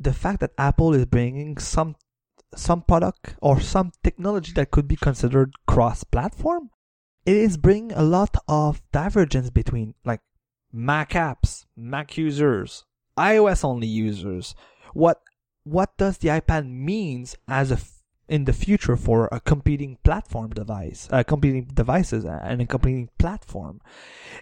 the 0.00 0.14
fact 0.14 0.40
that 0.40 0.52
Apple 0.56 0.94
is 0.94 1.04
bringing 1.04 1.58
some 1.58 1.94
some 2.56 2.82
product 2.82 3.36
or 3.40 3.60
some 3.60 3.92
technology 4.02 4.52
that 4.54 4.72
could 4.72 4.88
be 4.88 4.96
considered 4.96 5.54
cross-platform, 5.68 6.68
it 7.24 7.36
is 7.36 7.56
bringing 7.56 7.92
a 7.92 8.02
lot 8.02 8.34
of 8.48 8.82
divergence 8.90 9.50
between 9.50 9.94
like 10.04 10.20
Mac 10.72 11.10
apps, 11.10 11.66
Mac 11.76 12.16
users, 12.16 12.84
iOS 13.16 13.64
only 13.64 13.86
users. 13.86 14.54
What 14.94 15.20
what 15.64 15.96
does 15.98 16.18
the 16.18 16.28
iPad 16.28 16.68
means 16.68 17.36
as 17.46 17.70
a 17.70 17.74
f- 17.74 18.02
in 18.28 18.44
the 18.44 18.52
future 18.52 18.96
for 18.96 19.28
a 19.30 19.40
competing 19.40 19.98
platform 20.02 20.50
device, 20.50 21.08
uh, 21.12 21.22
competing 21.22 21.64
devices 21.64 22.24
and 22.24 22.62
a 22.62 22.66
competing 22.66 23.10
platform, 23.18 23.80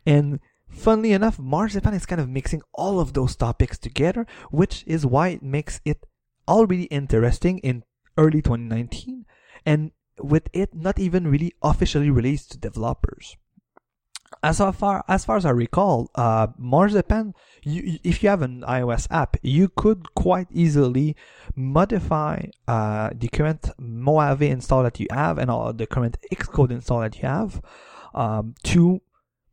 and 0.06 0.40
funnily 0.70 1.12
enough, 1.12 1.38
Marzipan 1.38 1.94
is 1.94 2.06
kind 2.06 2.20
of 2.20 2.28
mixing 2.28 2.62
all 2.74 3.00
of 3.00 3.12
those 3.12 3.36
topics 3.36 3.78
together, 3.78 4.26
which 4.50 4.84
is 4.86 5.06
why 5.06 5.28
it 5.28 5.42
makes 5.42 5.80
it 5.84 6.06
already 6.46 6.84
interesting 6.84 7.58
in 7.58 7.84
early 8.16 8.42
2019, 8.42 9.24
and 9.64 9.92
with 10.20 10.48
it 10.52 10.74
not 10.74 10.98
even 10.98 11.28
really 11.28 11.52
officially 11.62 12.10
released 12.10 12.52
to 12.52 12.58
developers. 12.58 13.36
As 14.42 14.58
far 14.58 15.02
as 15.08 15.24
far 15.24 15.36
as 15.36 15.46
I 15.46 15.50
recall, 15.50 16.10
uh, 16.14 16.48
Marzipan, 16.58 17.34
you, 17.62 17.98
if 18.04 18.22
you 18.22 18.28
have 18.28 18.42
an 18.42 18.62
iOS 18.68 19.06
app, 19.10 19.36
you 19.42 19.68
could 19.68 20.14
quite 20.14 20.48
easily 20.50 21.16
modify 21.56 22.44
uh, 22.68 23.10
the 23.14 23.28
current 23.28 23.70
Mojave 23.78 24.46
install 24.46 24.82
that 24.82 25.00
you 25.00 25.06
have 25.10 25.38
and 25.38 25.50
all 25.50 25.72
the 25.72 25.86
current 25.86 26.18
Xcode 26.30 26.70
install 26.70 27.00
that 27.00 27.16
you 27.16 27.26
have 27.26 27.62
um, 28.14 28.54
to 28.64 29.00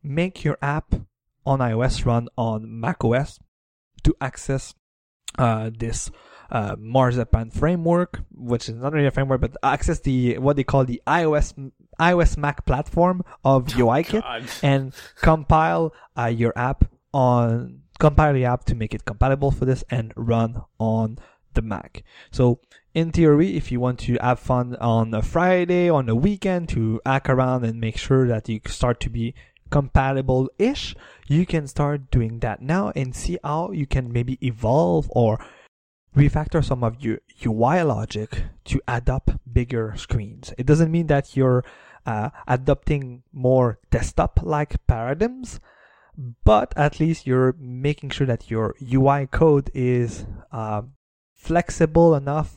make 0.06 0.44
your 0.44 0.58
app 0.62 0.94
on 1.44 1.60
iOS 1.60 2.04
run 2.04 2.28
on 2.36 2.80
macOS 2.80 3.38
to 4.02 4.14
access 4.20 4.74
uh, 5.38 5.70
this 5.76 6.10
uh, 6.50 6.76
Marzipan 6.78 7.50
framework, 7.50 8.20
which 8.32 8.68
is 8.68 8.76
not 8.76 8.92
really 8.92 9.06
a 9.06 9.10
framework, 9.10 9.40
but 9.40 9.56
access 9.62 10.00
the 10.00 10.38
what 10.38 10.56
they 10.56 10.64
call 10.64 10.84
the 10.84 11.02
iOS 11.06 11.72
iOS 12.00 12.36
Mac 12.36 12.64
platform 12.64 13.22
of 13.44 13.66
UIKit 13.66 14.22
oh, 14.24 14.46
and 14.62 14.92
compile 15.16 15.92
uh, 16.16 16.26
your 16.26 16.52
app 16.56 16.84
on 17.12 17.80
compile 17.98 18.34
the 18.34 18.44
app 18.44 18.64
to 18.64 18.74
make 18.74 18.94
it 18.94 19.04
compatible 19.04 19.50
for 19.50 19.64
this 19.64 19.82
and 19.90 20.12
run 20.16 20.62
on 20.78 21.18
the 21.54 21.62
Mac. 21.62 22.04
So 22.30 22.60
in 22.94 23.10
theory, 23.10 23.56
if 23.56 23.72
you 23.72 23.80
want 23.80 23.98
to 24.00 24.16
have 24.20 24.38
fun 24.38 24.76
on 24.76 25.12
a 25.14 25.22
Friday, 25.22 25.88
on 25.88 26.08
a 26.08 26.14
weekend 26.14 26.68
to 26.70 27.00
hack 27.04 27.28
around 27.28 27.64
and 27.64 27.80
make 27.80 27.96
sure 27.96 28.28
that 28.28 28.48
you 28.48 28.60
start 28.66 29.00
to 29.00 29.10
be 29.10 29.34
compatible 29.70 30.48
ish, 30.58 30.94
you 31.26 31.46
can 31.46 31.66
start 31.66 32.10
doing 32.10 32.40
that 32.40 32.62
now 32.62 32.92
and 32.94 33.14
see 33.14 33.38
how 33.42 33.70
you 33.72 33.86
can 33.86 34.12
maybe 34.12 34.38
evolve 34.46 35.08
or 35.10 35.38
refactor 36.16 36.64
some 36.64 36.82
of 36.82 37.02
your 37.02 37.20
UI 37.44 37.82
logic 37.82 38.44
to 38.64 38.80
adopt 38.88 39.36
bigger 39.52 39.94
screens. 39.96 40.52
It 40.56 40.66
doesn't 40.66 40.90
mean 40.90 41.08
that 41.08 41.36
you're 41.36 41.62
uh, 42.06 42.30
adopting 42.48 43.22
more 43.32 43.78
desktop 43.90 44.40
like 44.42 44.84
paradigms, 44.86 45.60
but 46.44 46.72
at 46.76 46.98
least 46.98 47.26
you're 47.26 47.54
making 47.58 48.10
sure 48.10 48.26
that 48.26 48.50
your 48.50 48.74
UI 48.80 49.26
code 49.26 49.70
is 49.74 50.26
uh, 50.52 50.82
flexible 51.34 52.14
enough, 52.14 52.56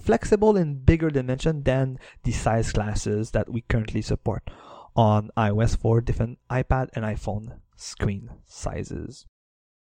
flexible 0.00 0.56
in 0.56 0.84
bigger 0.84 1.10
dimension 1.10 1.64
than 1.64 1.98
the 2.22 2.32
size 2.32 2.72
classes 2.72 3.32
that 3.32 3.50
we 3.50 3.62
currently 3.62 4.02
support 4.02 4.48
on 4.94 5.30
iOS 5.36 5.76
for 5.76 6.00
different 6.00 6.38
iPad 6.50 6.88
and 6.94 7.04
iPhone 7.04 7.58
screen 7.76 8.30
sizes. 8.46 9.26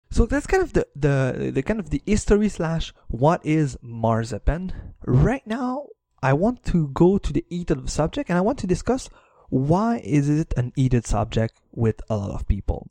So 0.09 0.25
that's 0.25 0.47
kind 0.47 0.61
of 0.61 0.73
the, 0.73 0.87
the, 0.95 1.51
the 1.53 1.63
kind 1.63 1.79
of 1.79 1.89
the 1.89 2.01
history 2.05 2.49
slash 2.49 2.93
what 3.07 3.45
is 3.45 3.77
marzipan. 3.81 4.73
Right 5.05 5.45
now, 5.47 5.87
I 6.21 6.33
want 6.33 6.63
to 6.65 6.89
go 6.89 7.17
to 7.17 7.33
the 7.33 7.45
heated 7.49 7.89
subject 7.89 8.29
and 8.29 8.37
I 8.37 8.41
want 8.41 8.59
to 8.59 8.67
discuss 8.67 9.09
why 9.49 10.01
is 10.03 10.29
it 10.29 10.53
an 10.57 10.73
heated 10.75 11.05
subject 11.05 11.59
with 11.71 12.01
a 12.09 12.15
lot 12.15 12.31
of 12.31 12.47
people. 12.47 12.89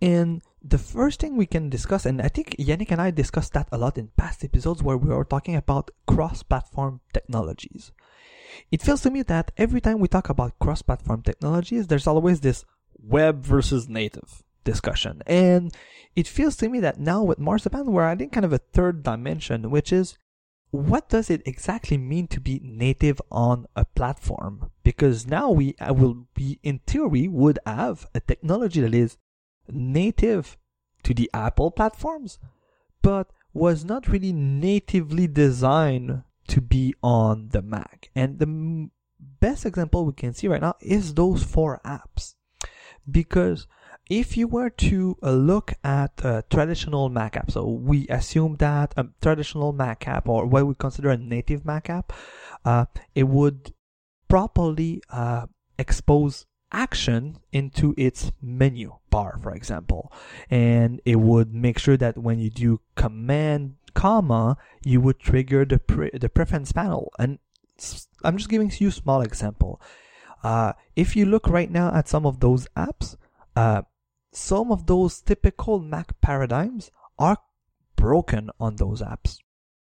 And 0.00 0.42
the 0.62 0.78
first 0.78 1.20
thing 1.20 1.36
we 1.36 1.46
can 1.46 1.70
discuss, 1.70 2.04
and 2.04 2.20
I 2.20 2.28
think 2.28 2.56
Yannick 2.58 2.90
and 2.90 3.00
I 3.00 3.10
discussed 3.10 3.52
that 3.54 3.68
a 3.72 3.78
lot 3.78 3.96
in 3.96 4.08
past 4.16 4.44
episodes 4.44 4.82
where 4.82 4.96
we 4.96 5.14
were 5.14 5.24
talking 5.24 5.56
about 5.56 5.90
cross-platform 6.06 7.00
technologies. 7.12 7.92
It 8.70 8.82
feels 8.82 9.02
to 9.02 9.10
me 9.10 9.22
that 9.22 9.52
every 9.56 9.80
time 9.80 9.98
we 9.98 10.08
talk 10.08 10.28
about 10.28 10.58
cross-platform 10.58 11.22
technologies, 11.22 11.86
there's 11.86 12.06
always 12.06 12.40
this 12.40 12.64
web 12.98 13.42
versus 13.42 13.88
native 13.88 14.42
discussion. 14.64 15.22
And 15.26 15.74
it 16.14 16.26
feels 16.26 16.56
to 16.56 16.68
me 16.68 16.80
that 16.80 16.98
now 16.98 17.22
with 17.22 17.38
Marzipan, 17.38 17.86
we're 17.86 18.06
adding 18.06 18.30
kind 18.30 18.44
of 18.44 18.52
a 18.52 18.58
third 18.58 19.02
dimension, 19.02 19.70
which 19.70 19.92
is 19.92 20.18
what 20.70 21.08
does 21.08 21.30
it 21.30 21.42
exactly 21.46 21.96
mean 21.96 22.26
to 22.28 22.40
be 22.40 22.60
native 22.62 23.20
on 23.30 23.66
a 23.76 23.84
platform? 23.84 24.70
Because 24.82 25.26
now 25.26 25.50
we 25.50 25.74
uh, 25.80 25.94
will 25.94 26.26
be, 26.34 26.58
in 26.62 26.80
theory, 26.80 27.28
would 27.28 27.58
have 27.64 28.06
a 28.14 28.20
technology 28.20 28.80
that 28.80 28.94
is 28.94 29.16
native 29.68 30.58
to 31.04 31.14
the 31.14 31.30
Apple 31.32 31.70
platforms, 31.70 32.38
but 33.00 33.30
was 33.54 33.84
not 33.84 34.08
really 34.08 34.32
natively 34.32 35.26
designed 35.26 36.22
to 36.48 36.60
be 36.60 36.94
on 37.02 37.48
the 37.50 37.62
Mac. 37.62 38.10
And 38.14 38.38
the 38.38 38.90
best 39.40 39.66
example 39.66 40.04
we 40.04 40.12
can 40.12 40.34
see 40.34 40.48
right 40.48 40.60
now 40.60 40.74
is 40.80 41.14
those 41.14 41.42
four 41.42 41.80
apps. 41.84 42.34
Because 43.08 43.66
if 44.08 44.36
you 44.36 44.46
were 44.46 44.70
to 44.70 45.16
uh, 45.22 45.32
look 45.32 45.72
at 45.82 46.12
a 46.24 46.44
traditional 46.48 47.08
Mac 47.08 47.36
app, 47.36 47.50
so 47.50 47.68
we 47.68 48.06
assume 48.08 48.56
that 48.56 48.94
a 48.96 49.06
traditional 49.20 49.72
Mac 49.72 50.06
app 50.06 50.28
or 50.28 50.46
what 50.46 50.66
we 50.66 50.74
consider 50.74 51.10
a 51.10 51.16
native 51.16 51.64
Mac 51.64 51.90
app, 51.90 52.12
uh, 52.64 52.86
it 53.14 53.24
would 53.24 53.72
properly 54.28 55.02
uh, 55.10 55.46
expose 55.78 56.46
action 56.72 57.38
into 57.52 57.94
its 57.96 58.30
menu 58.42 58.94
bar, 59.10 59.38
for 59.42 59.54
example, 59.54 60.12
and 60.50 61.00
it 61.04 61.16
would 61.16 61.54
make 61.54 61.78
sure 61.78 61.96
that 61.96 62.18
when 62.18 62.38
you 62.38 62.50
do 62.50 62.80
command 62.96 63.76
comma, 63.96 64.56
you 64.84 65.00
would 65.00 65.18
trigger 65.18 65.64
the 65.64 65.80
pre- 65.80 66.12
the 66.12 66.28
preference 66.28 66.70
panel. 66.70 67.10
And 67.18 67.40
I'm 68.22 68.36
just 68.36 68.50
giving 68.52 68.70
you 68.78 68.88
a 68.88 69.02
small 69.02 69.22
example. 69.22 69.80
Uh, 70.44 70.74
if 70.94 71.16
you 71.16 71.24
look 71.26 71.48
right 71.48 71.70
now 71.70 71.90
at 71.92 72.06
some 72.06 72.26
of 72.26 72.38
those 72.38 72.68
apps, 72.76 73.16
uh, 73.56 73.82
some 74.30 74.70
of 74.70 74.86
those 74.86 75.20
typical 75.20 75.80
Mac 75.80 76.20
paradigms 76.20 76.92
are 77.18 77.38
broken 77.96 78.50
on 78.60 78.76
those 78.76 79.00
apps. 79.00 79.38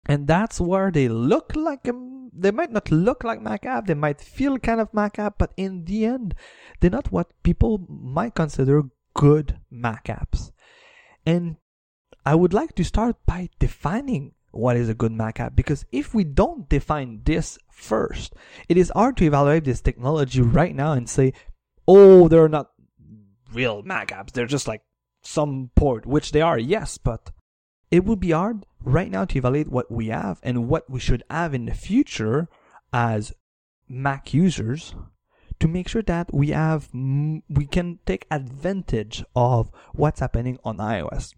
And 0.05 0.27
that's 0.27 0.61
where 0.61 0.91
they 0.91 1.09
look 1.09 1.55
like 1.55 1.87
a, 1.87 1.93
they 2.31 2.51
might 2.51 2.71
not 2.71 2.91
look 2.91 3.23
like 3.23 3.41
Mac 3.41 3.65
app, 3.65 3.87
they 3.87 3.95
might 3.95 4.21
feel 4.21 4.59
kind 4.59 4.79
of 4.79 4.93
Mac 4.93 5.17
app, 5.17 5.37
but 5.37 5.53
in 5.57 5.85
the 5.85 6.05
end, 6.05 6.35
they're 6.79 6.91
not 6.91 7.11
what 7.11 7.33
people 7.41 7.85
might 7.89 8.35
consider 8.35 8.83
good 9.15 9.59
Mac 9.71 10.05
apps. 10.05 10.51
And 11.25 11.57
I 12.25 12.35
would 12.35 12.53
like 12.53 12.75
to 12.75 12.83
start 12.83 13.17
by 13.25 13.49
defining 13.59 14.33
what 14.51 14.77
is 14.77 14.87
a 14.87 14.93
good 14.93 15.11
Mac 15.11 15.39
app 15.39 15.55
because 15.55 15.85
if 15.91 16.13
we 16.13 16.23
don't 16.23 16.69
define 16.69 17.21
this 17.25 17.57
first, 17.69 18.33
it 18.69 18.77
is 18.77 18.91
hard 18.95 19.17
to 19.17 19.25
evaluate 19.25 19.65
this 19.65 19.81
technology 19.81 20.41
right 20.41 20.75
now 20.75 20.93
and 20.93 21.09
say, 21.09 21.33
oh, 21.87 22.27
they're 22.27 22.47
not 22.47 22.71
real 23.51 23.81
Mac 23.81 24.09
apps. 24.09 24.31
They're 24.31 24.45
just 24.45 24.67
like 24.67 24.83
some 25.21 25.71
port, 25.75 26.05
which 26.05 26.31
they 26.31 26.41
are, 26.41 26.57
yes, 26.57 26.97
but 26.97 27.31
it 27.91 28.05
would 28.05 28.19
be 28.19 28.31
hard 28.31 28.65
right 28.83 29.11
now 29.11 29.25
to 29.25 29.37
evaluate 29.37 29.69
what 29.69 29.91
we 29.91 30.07
have 30.07 30.39
and 30.43 30.67
what 30.67 30.89
we 30.89 30.99
should 30.99 31.23
have 31.29 31.53
in 31.53 31.65
the 31.65 31.73
future 31.73 32.47
as 32.91 33.33
Mac 33.89 34.33
users 34.33 34.95
to 35.59 35.67
make 35.67 35.87
sure 35.87 36.01
that 36.01 36.33
we 36.33 36.49
have 36.49 36.89
we 36.93 37.65
can 37.69 37.99
take 38.05 38.25
advantage 38.31 39.23
of 39.35 39.71
what's 39.93 40.19
happening 40.19 40.57
on 40.63 40.77
iOS. 40.77 41.33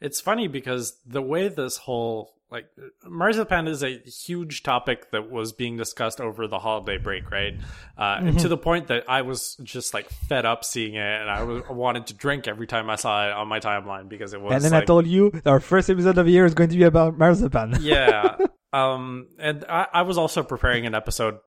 It's 0.00 0.20
funny 0.20 0.48
because 0.48 0.98
the 1.06 1.22
way 1.22 1.48
this 1.48 1.76
whole 1.76 2.34
like 2.50 2.66
marzipan 3.06 3.68
is 3.68 3.82
a 3.84 3.98
huge 3.98 4.62
topic 4.62 5.10
that 5.10 5.30
was 5.30 5.52
being 5.52 5.76
discussed 5.76 6.18
over 6.18 6.46
the 6.46 6.58
holiday 6.58 6.96
break 6.96 7.30
right? 7.30 7.58
Uh, 7.96 8.18
mm-hmm. 8.20 8.36
to 8.38 8.48
the 8.48 8.56
point 8.56 8.86
that 8.86 9.04
i 9.06 9.20
was 9.20 9.54
just 9.62 9.92
like 9.92 10.08
fed 10.08 10.46
up 10.46 10.64
seeing 10.64 10.94
it 10.94 11.20
and 11.20 11.28
I 11.28 11.42
wanted 11.70 12.06
to 12.06 12.14
drink 12.14 12.48
every 12.48 12.66
time 12.66 12.88
i 12.88 12.96
saw 12.96 13.26
it 13.26 13.32
on 13.32 13.48
my 13.48 13.60
timeline 13.60 14.08
because 14.08 14.32
it 14.32 14.40
was 14.40 14.54
and 14.54 14.64
then 14.64 14.72
like, 14.72 14.84
i 14.84 14.86
told 14.86 15.06
you 15.06 15.30
our 15.44 15.60
first 15.60 15.90
episode 15.90 16.16
of 16.16 16.24
the 16.24 16.32
year 16.32 16.46
is 16.46 16.54
going 16.54 16.70
to 16.70 16.76
be 16.78 16.84
about 16.84 17.18
marzipan 17.18 17.76
yeah. 17.82 18.38
Um 18.72 19.28
and 19.38 19.64
I, 19.68 19.86
I, 19.92 20.02
was 20.02 20.18
also 20.18 20.42
preparing 20.42 20.84
an 20.84 20.94
episode 20.94 21.38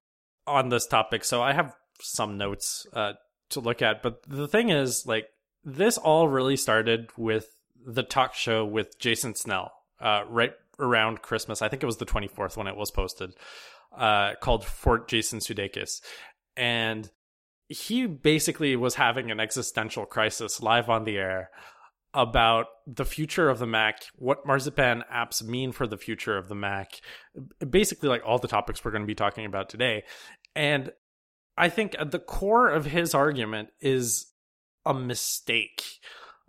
on 0.45 0.69
this 0.69 0.85
topic 0.85 1.23
so 1.23 1.41
i 1.41 1.53
have 1.53 1.75
some 2.01 2.37
notes 2.37 2.85
uh, 2.93 3.13
to 3.51 3.59
look 3.59 3.81
at. 3.81 4.01
But 4.01 4.23
the 4.27 4.47
thing 4.47 4.69
is 4.69 5.05
like 5.05 5.27
this 5.63 5.97
all 5.97 6.27
really 6.27 6.57
started 6.57 7.09
with 7.17 7.47
the 7.85 8.03
talk 8.03 8.33
show 8.33 8.65
with 8.65 8.97
jason 8.99 9.35
snell 9.35 9.71
uh, 10.01 10.23
right 10.27 10.53
around 10.81 11.21
Christmas. 11.21 11.61
I 11.61 11.69
think 11.69 11.83
it 11.83 11.85
was 11.85 11.97
the 11.97 12.05
24th 12.05 12.57
when 12.57 12.67
it 12.67 12.75
was 12.75 12.91
posted, 12.91 13.33
uh, 13.95 14.33
called 14.41 14.65
Fort 14.65 15.07
Jason 15.07 15.39
Sudeikis. 15.39 16.01
And 16.57 17.09
he 17.69 18.05
basically 18.07 18.75
was 18.75 18.95
having 18.95 19.31
an 19.31 19.39
existential 19.39 20.05
crisis 20.05 20.61
live 20.61 20.89
on 20.89 21.05
the 21.05 21.17
air 21.17 21.51
about 22.13 22.65
the 22.85 23.05
future 23.05 23.49
of 23.49 23.59
the 23.59 23.67
Mac, 23.67 24.01
what 24.15 24.45
Marzipan 24.45 25.03
apps 25.13 25.41
mean 25.41 25.71
for 25.71 25.87
the 25.87 25.97
future 25.97 26.37
of 26.37 26.49
the 26.49 26.55
Mac, 26.55 26.99
basically 27.69 28.09
like 28.09 28.23
all 28.25 28.37
the 28.37 28.49
topics 28.49 28.83
we're 28.83 28.91
going 28.91 29.03
to 29.03 29.07
be 29.07 29.15
talking 29.15 29.45
about 29.45 29.69
today. 29.69 30.03
And 30.53 30.91
I 31.55 31.69
think 31.69 31.95
at 31.97 32.11
the 32.11 32.19
core 32.19 32.69
of 32.69 32.85
his 32.85 33.15
argument 33.15 33.69
is 33.79 34.33
a 34.85 34.93
mistake. 34.93 35.83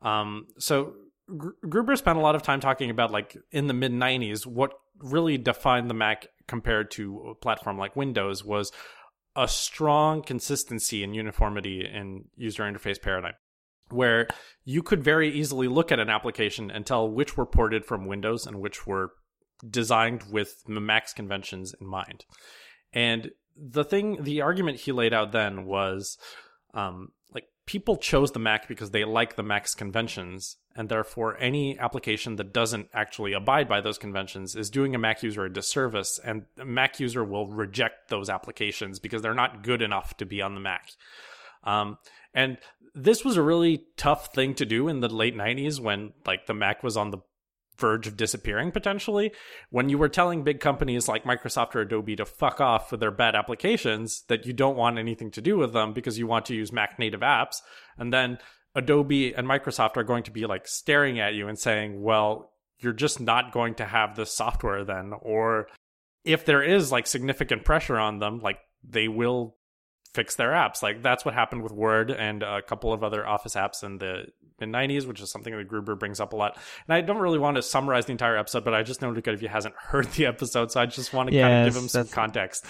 Um, 0.02 0.48
so 0.58 0.94
Gruber 1.28 1.96
spent 1.96 2.18
a 2.18 2.20
lot 2.20 2.34
of 2.34 2.42
time 2.42 2.60
talking 2.60 2.90
about 2.90 3.10
like 3.10 3.36
in 3.50 3.66
the 3.66 3.74
mid 3.74 3.92
90s 3.92 4.46
what 4.46 4.72
really 4.98 5.38
defined 5.38 5.88
the 5.88 5.94
Mac 5.94 6.26
compared 6.46 6.90
to 6.92 7.30
a 7.30 7.34
platform 7.34 7.78
like 7.78 7.96
Windows 7.96 8.44
was 8.44 8.72
a 9.34 9.48
strong 9.48 10.22
consistency 10.22 11.02
and 11.02 11.14
uniformity 11.14 11.80
in 11.80 12.24
user 12.36 12.64
interface 12.64 13.00
paradigm 13.00 13.34
where 13.92 14.26
you 14.64 14.82
could 14.82 15.02
very 15.02 15.30
easily 15.30 15.68
look 15.68 15.92
at 15.92 16.00
an 16.00 16.08
application 16.08 16.70
and 16.70 16.86
tell 16.86 17.08
which 17.08 17.36
were 17.36 17.46
ported 17.46 17.84
from 17.84 18.06
Windows 18.06 18.46
and 18.46 18.60
which 18.60 18.86
were 18.86 19.12
designed 19.68 20.24
with 20.30 20.62
Mac's 20.66 21.12
conventions 21.12 21.74
in 21.80 21.86
mind. 21.86 22.24
And 22.92 23.30
the 23.56 23.84
thing, 23.84 24.22
the 24.22 24.40
argument 24.40 24.80
he 24.80 24.92
laid 24.92 25.12
out 25.12 25.32
then 25.32 25.66
was 25.66 26.18
um, 26.74 27.08
people 27.66 27.96
chose 27.96 28.32
the 28.32 28.38
Mac 28.38 28.66
because 28.68 28.90
they 28.90 29.04
like 29.04 29.36
the 29.36 29.42
Mac's 29.42 29.74
conventions 29.74 30.56
and 30.74 30.88
therefore 30.88 31.36
any 31.38 31.78
application 31.78 32.36
that 32.36 32.52
doesn't 32.52 32.88
actually 32.94 33.32
abide 33.32 33.68
by 33.68 33.80
those 33.80 33.98
conventions 33.98 34.56
is 34.56 34.70
doing 34.70 34.94
a 34.94 34.98
Mac 34.98 35.22
user 35.22 35.44
a 35.44 35.52
disservice, 35.52 36.18
and 36.24 36.44
a 36.58 36.64
Mac 36.64 36.98
user 36.98 37.24
will 37.24 37.46
reject 37.46 38.08
those 38.08 38.30
applications 38.30 38.98
because 38.98 39.22
they're 39.22 39.34
not 39.34 39.62
good 39.62 39.82
enough 39.82 40.16
to 40.16 40.26
be 40.26 40.40
on 40.40 40.54
the 40.54 40.60
Mac. 40.60 40.90
Um, 41.64 41.98
and 42.34 42.58
this 42.94 43.24
was 43.24 43.36
a 43.36 43.42
really 43.42 43.84
tough 43.96 44.34
thing 44.34 44.54
to 44.54 44.66
do 44.66 44.88
in 44.88 45.00
the 45.00 45.08
late 45.08 45.36
90s 45.36 45.80
when 45.80 46.12
like 46.26 46.46
the 46.46 46.54
Mac 46.54 46.82
was 46.82 46.96
on 46.96 47.10
the 47.10 47.18
verge 47.78 48.06
of 48.06 48.16
disappearing 48.16 48.70
potentially 48.70 49.32
when 49.70 49.88
you 49.88 49.98
were 49.98 50.08
telling 50.08 50.44
big 50.44 50.60
companies 50.60 51.08
like 51.08 51.24
Microsoft 51.24 51.74
or 51.74 51.80
Adobe 51.80 52.16
to 52.16 52.24
fuck 52.24 52.60
off 52.60 52.90
with 52.90 53.00
their 53.00 53.10
bad 53.10 53.34
applications 53.34 54.24
that 54.28 54.46
you 54.46 54.52
don't 54.52 54.76
want 54.76 54.98
anything 54.98 55.30
to 55.30 55.40
do 55.40 55.56
with 55.56 55.72
them 55.72 55.92
because 55.92 56.18
you 56.18 56.26
want 56.26 56.46
to 56.46 56.54
use 56.54 56.72
Mac 56.72 56.98
native 56.98 57.20
apps 57.20 57.56
and 57.98 58.12
then 58.12 58.38
Adobe 58.74 59.34
and 59.34 59.46
Microsoft 59.46 59.96
are 59.96 60.04
going 60.04 60.22
to 60.24 60.30
be 60.30 60.46
like 60.46 60.66
staring 60.66 61.20
at 61.20 61.34
you 61.34 61.48
and 61.48 61.58
saying, 61.58 62.02
well, 62.02 62.52
you're 62.78 62.92
just 62.92 63.20
not 63.20 63.52
going 63.52 63.74
to 63.76 63.84
have 63.84 64.16
this 64.16 64.34
software 64.34 64.84
then. 64.84 65.12
Or 65.20 65.68
if 66.24 66.44
there 66.44 66.62
is 66.62 66.90
like 66.90 67.06
significant 67.06 67.64
pressure 67.64 67.98
on 67.98 68.18
them, 68.18 68.40
like 68.40 68.58
they 68.82 69.08
will 69.08 69.56
fix 70.14 70.36
their 70.36 70.50
apps. 70.50 70.82
Like 70.82 71.02
that's 71.02 71.24
what 71.24 71.34
happened 71.34 71.62
with 71.62 71.72
Word 71.72 72.10
and 72.10 72.42
a 72.42 72.62
couple 72.62 72.92
of 72.92 73.02
other 73.02 73.26
Office 73.26 73.54
apps 73.54 73.82
in 73.82 73.98
the 73.98 74.26
mid 74.60 74.68
90s, 74.68 75.06
which 75.06 75.20
is 75.20 75.30
something 75.30 75.56
that 75.56 75.68
Gruber 75.68 75.94
brings 75.94 76.20
up 76.20 76.32
a 76.32 76.36
lot. 76.36 76.58
And 76.86 76.94
I 76.94 77.00
don't 77.00 77.18
really 77.18 77.38
want 77.38 77.56
to 77.56 77.62
summarize 77.62 78.06
the 78.06 78.12
entire 78.12 78.36
episode, 78.36 78.64
but 78.64 78.74
I 78.74 78.82
just 78.82 79.02
noted 79.02 79.26
if 79.26 79.42
you 79.42 79.48
hasn't 79.48 79.74
heard 79.78 80.06
the 80.12 80.26
episode, 80.26 80.70
so 80.70 80.80
I 80.80 80.86
just 80.86 81.12
want 81.12 81.30
to 81.30 81.34
yes, 81.34 81.44
kind 81.44 81.66
of 81.66 81.74
give 81.74 81.82
him 81.82 81.88
some 81.88 82.08
context. 82.08 82.66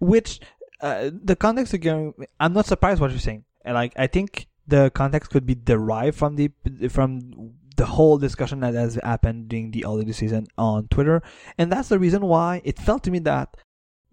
Which 0.00 0.40
uh, 0.80 1.10
the 1.12 1.36
context 1.36 1.72
again, 1.72 2.14
I'm 2.38 2.52
not 2.52 2.66
surprised 2.66 3.00
what 3.00 3.10
you're 3.10 3.20
saying. 3.20 3.44
And 3.64 3.74
like 3.74 3.92
I 3.96 4.06
think 4.06 4.46
the 4.66 4.90
context 4.90 5.30
could 5.30 5.46
be 5.46 5.54
derived 5.54 6.16
from 6.16 6.36
the 6.36 6.50
from 6.88 7.54
the 7.76 7.86
whole 7.86 8.16
discussion 8.16 8.60
that 8.60 8.74
has 8.74 8.94
happened 9.02 9.48
during 9.48 9.70
the 9.70 9.82
holiday 9.82 10.12
season 10.12 10.46
on 10.56 10.88
Twitter, 10.88 11.22
and 11.58 11.70
that's 11.70 11.88
the 11.88 11.98
reason 11.98 12.24
why 12.26 12.62
it 12.64 12.78
felt 12.78 13.02
to 13.04 13.10
me 13.10 13.18
that 13.20 13.56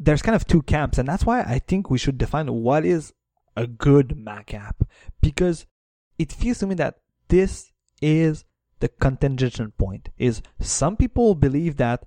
there's 0.03 0.21
kind 0.21 0.35
of 0.35 0.45
two 0.45 0.61
camps, 0.61 0.97
and 0.97 1.07
that's 1.07 1.25
why 1.25 1.41
I 1.41 1.59
think 1.59 1.89
we 1.89 1.97
should 1.97 2.17
define 2.17 2.51
what 2.51 2.85
is 2.85 3.13
a 3.55 3.67
good 3.67 4.17
Mac 4.17 4.53
app 4.53 4.83
because 5.21 5.65
it 6.17 6.31
feels 6.31 6.59
to 6.59 6.67
me 6.67 6.75
that 6.75 6.99
this 7.29 7.71
is 8.01 8.45
the 8.79 8.89
contingent 8.89 9.77
point. 9.77 10.09
Is 10.17 10.41
some 10.59 10.97
people 10.97 11.35
believe 11.35 11.77
that 11.77 12.05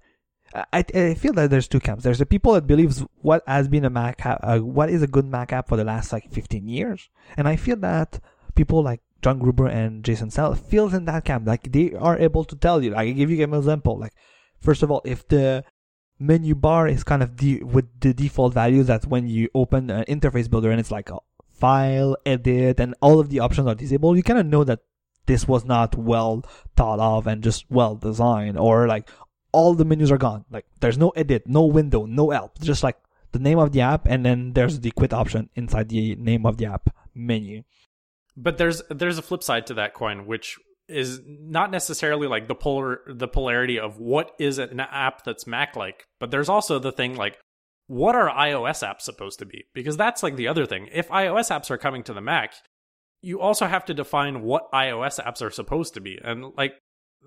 I, 0.73 0.85
I 0.95 1.15
feel 1.15 1.33
that 1.35 1.51
there's 1.51 1.69
two 1.69 1.81
camps. 1.81 2.05
There's 2.05 2.19
the 2.19 2.27
people 2.27 2.53
that 2.53 2.67
believes 2.67 3.05
what 3.17 3.43
has 3.47 3.69
been 3.69 3.85
a 3.85 3.91
Mac 3.91 4.25
app, 4.25 4.41
uh, 4.43 4.59
what 4.59 4.91
is 4.91 5.03
a 5.03 5.07
good 5.07 5.27
Mac 5.27 5.53
app 5.53 5.69
for 5.69 5.77
the 5.77 5.85
last 5.85 6.13
like 6.13 6.31
15 6.31 6.69
years, 6.69 7.09
and 7.37 7.49
I 7.49 7.57
feel 7.57 7.77
that 7.77 8.21
people 8.55 8.83
like 8.83 9.01
John 9.23 9.39
Gruber 9.39 9.67
and 9.67 10.05
Jason 10.05 10.31
Snell 10.31 10.55
feels 10.55 10.95
in 10.95 11.05
that 11.07 11.25
camp. 11.25 11.47
Like 11.47 11.73
they 11.73 11.93
are 11.95 12.19
able 12.19 12.45
to 12.45 12.57
tell 12.57 12.83
you. 12.83 12.91
Like 12.91 13.09
I 13.09 13.13
give 13.13 13.31
you 13.31 13.43
an 13.43 13.55
example. 13.55 13.99
Like 13.99 14.13
first 14.61 14.83
of 14.83 14.91
all, 14.91 15.03
if 15.05 15.27
the 15.29 15.65
menu 16.19 16.55
bar 16.55 16.89
is 16.89 17.05
kind 17.05 17.23
of 17.23 17.37
the 17.37 17.63
with 17.63 17.87
the 18.01 18.15
default 18.15 18.55
values 18.55 18.87
that 18.87 19.07
when 19.07 19.27
you 19.27 19.49
open 19.55 19.91
an 19.91 20.05
interface 20.05 20.49
builder 20.49 20.71
and 20.71 20.81
it's 20.81 20.91
like 20.91 21.11
file, 21.53 22.17
edit, 22.25 22.81
and 22.81 22.95
all 23.01 23.19
of 23.19 23.31
the 23.31 23.41
options 23.41 23.67
are 23.67 23.75
disabled, 23.75 24.17
you 24.17 24.23
kind 24.23 24.39
of 24.39 24.47
know 24.47 24.65
that 24.65 24.81
this 25.27 25.49
was 25.49 25.65
not 25.65 25.97
well 25.97 26.45
thought 26.77 27.01
of 27.01 27.27
and 27.27 27.43
just 27.43 27.65
well 27.71 27.97
designed, 27.97 28.59
or 28.59 28.87
like 28.87 29.09
all 29.53 29.75
the 29.75 29.85
menus 29.85 30.11
are 30.11 30.19
gone. 30.19 30.45
Like 30.51 30.67
there's 30.81 30.99
no 30.99 31.11
edit, 31.11 31.47
no 31.47 31.65
window, 31.65 32.07
no 32.07 32.31
help, 32.31 32.59
just 32.61 32.83
like 32.83 32.99
the 33.33 33.39
name 33.39 33.59
of 33.59 33.73
the 33.73 33.81
app, 33.81 34.07
and 34.07 34.25
then 34.25 34.53
there's 34.53 34.81
the 34.81 34.91
quit 34.91 35.13
option 35.13 35.51
inside 35.55 35.89
the 35.89 36.15
name 36.17 36.47
of 36.47 36.59
the 36.59 36.67
app 36.67 36.91
menu. 37.15 37.63
But 38.37 38.59
there's 38.59 38.83
there's 38.91 39.19
a 39.19 39.23
flip 39.23 39.43
side 39.43 39.67
to 39.69 39.75
that 39.75 39.95
coin, 39.95 40.27
which 40.27 40.59
is 40.89 41.21
not 41.27 41.71
necessarily 41.71 42.27
like 42.27 42.49
the 42.49 42.55
polar 42.55 43.01
the 43.09 43.29
polarity 43.29 43.79
of 43.79 43.99
what 43.99 44.33
is 44.39 44.59
an 44.59 44.81
app 44.81 45.25
that's 45.25 45.47
Mac 45.47 45.77
like, 45.77 46.07
but 46.21 46.31
there's 46.31 46.49
also 46.49 46.79
the 46.79 46.93
thing 46.93 47.17
like 47.17 47.39
what 47.89 48.17
are 48.17 48.29
iOS 48.29 48.87
apps 48.87 49.03
supposed 49.03 49.39
to 49.39 49.47
be? 49.47 49.65
Because 49.73 49.97
that's 49.97 50.23
like 50.23 50.37
the 50.37 50.49
other 50.49 50.67
thing. 50.67 50.89
If 50.93 51.09
iOS 51.09 51.51
apps 51.51 51.71
are 51.71 51.79
coming 51.79 52.03
to 52.05 52.13
the 52.13 52.21
Mac, 52.21 52.53
you 53.23 53.41
also 53.41 53.67
have 53.67 53.85
to 53.87 53.95
define 53.95 54.43
what 54.43 54.71
iOS 54.73 55.23
apps 55.25 55.43
are 55.43 55.51
supposed 55.51 55.95
to 55.95 56.01
be. 56.01 56.19
And 56.23 56.53
like 56.57 56.75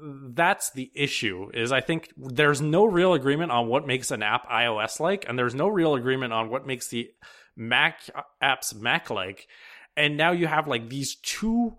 that's 0.02 0.72
the 0.72 0.92
issue 0.96 1.50
is 1.54 1.72
I 1.72 1.82
think 1.82 2.10
there's 2.16 2.62
no 2.62 2.86
real 2.86 3.14
agreement 3.14 3.52
on 3.52 3.68
what 3.68 3.88
makes 3.88 4.12
an 4.12 4.24
app 4.24 4.50
iOS 4.50 5.00
like 5.00 5.26
and 5.28 5.38
there's 5.38 5.56
no 5.56 5.68
real 5.68 5.96
agreement 5.96 6.34
on 6.34 6.50
what 6.50 6.66
makes 6.66 6.88
the 6.88 7.10
Mac 7.58 8.00
uh, 8.16 8.22
apps 8.42 8.74
Mac 8.74 9.10
like 9.10 9.48
and 9.98 10.16
now 10.16 10.32
you 10.32 10.48
have 10.48 10.68
like 10.68 10.90
these 10.90 11.16
two 11.16 11.76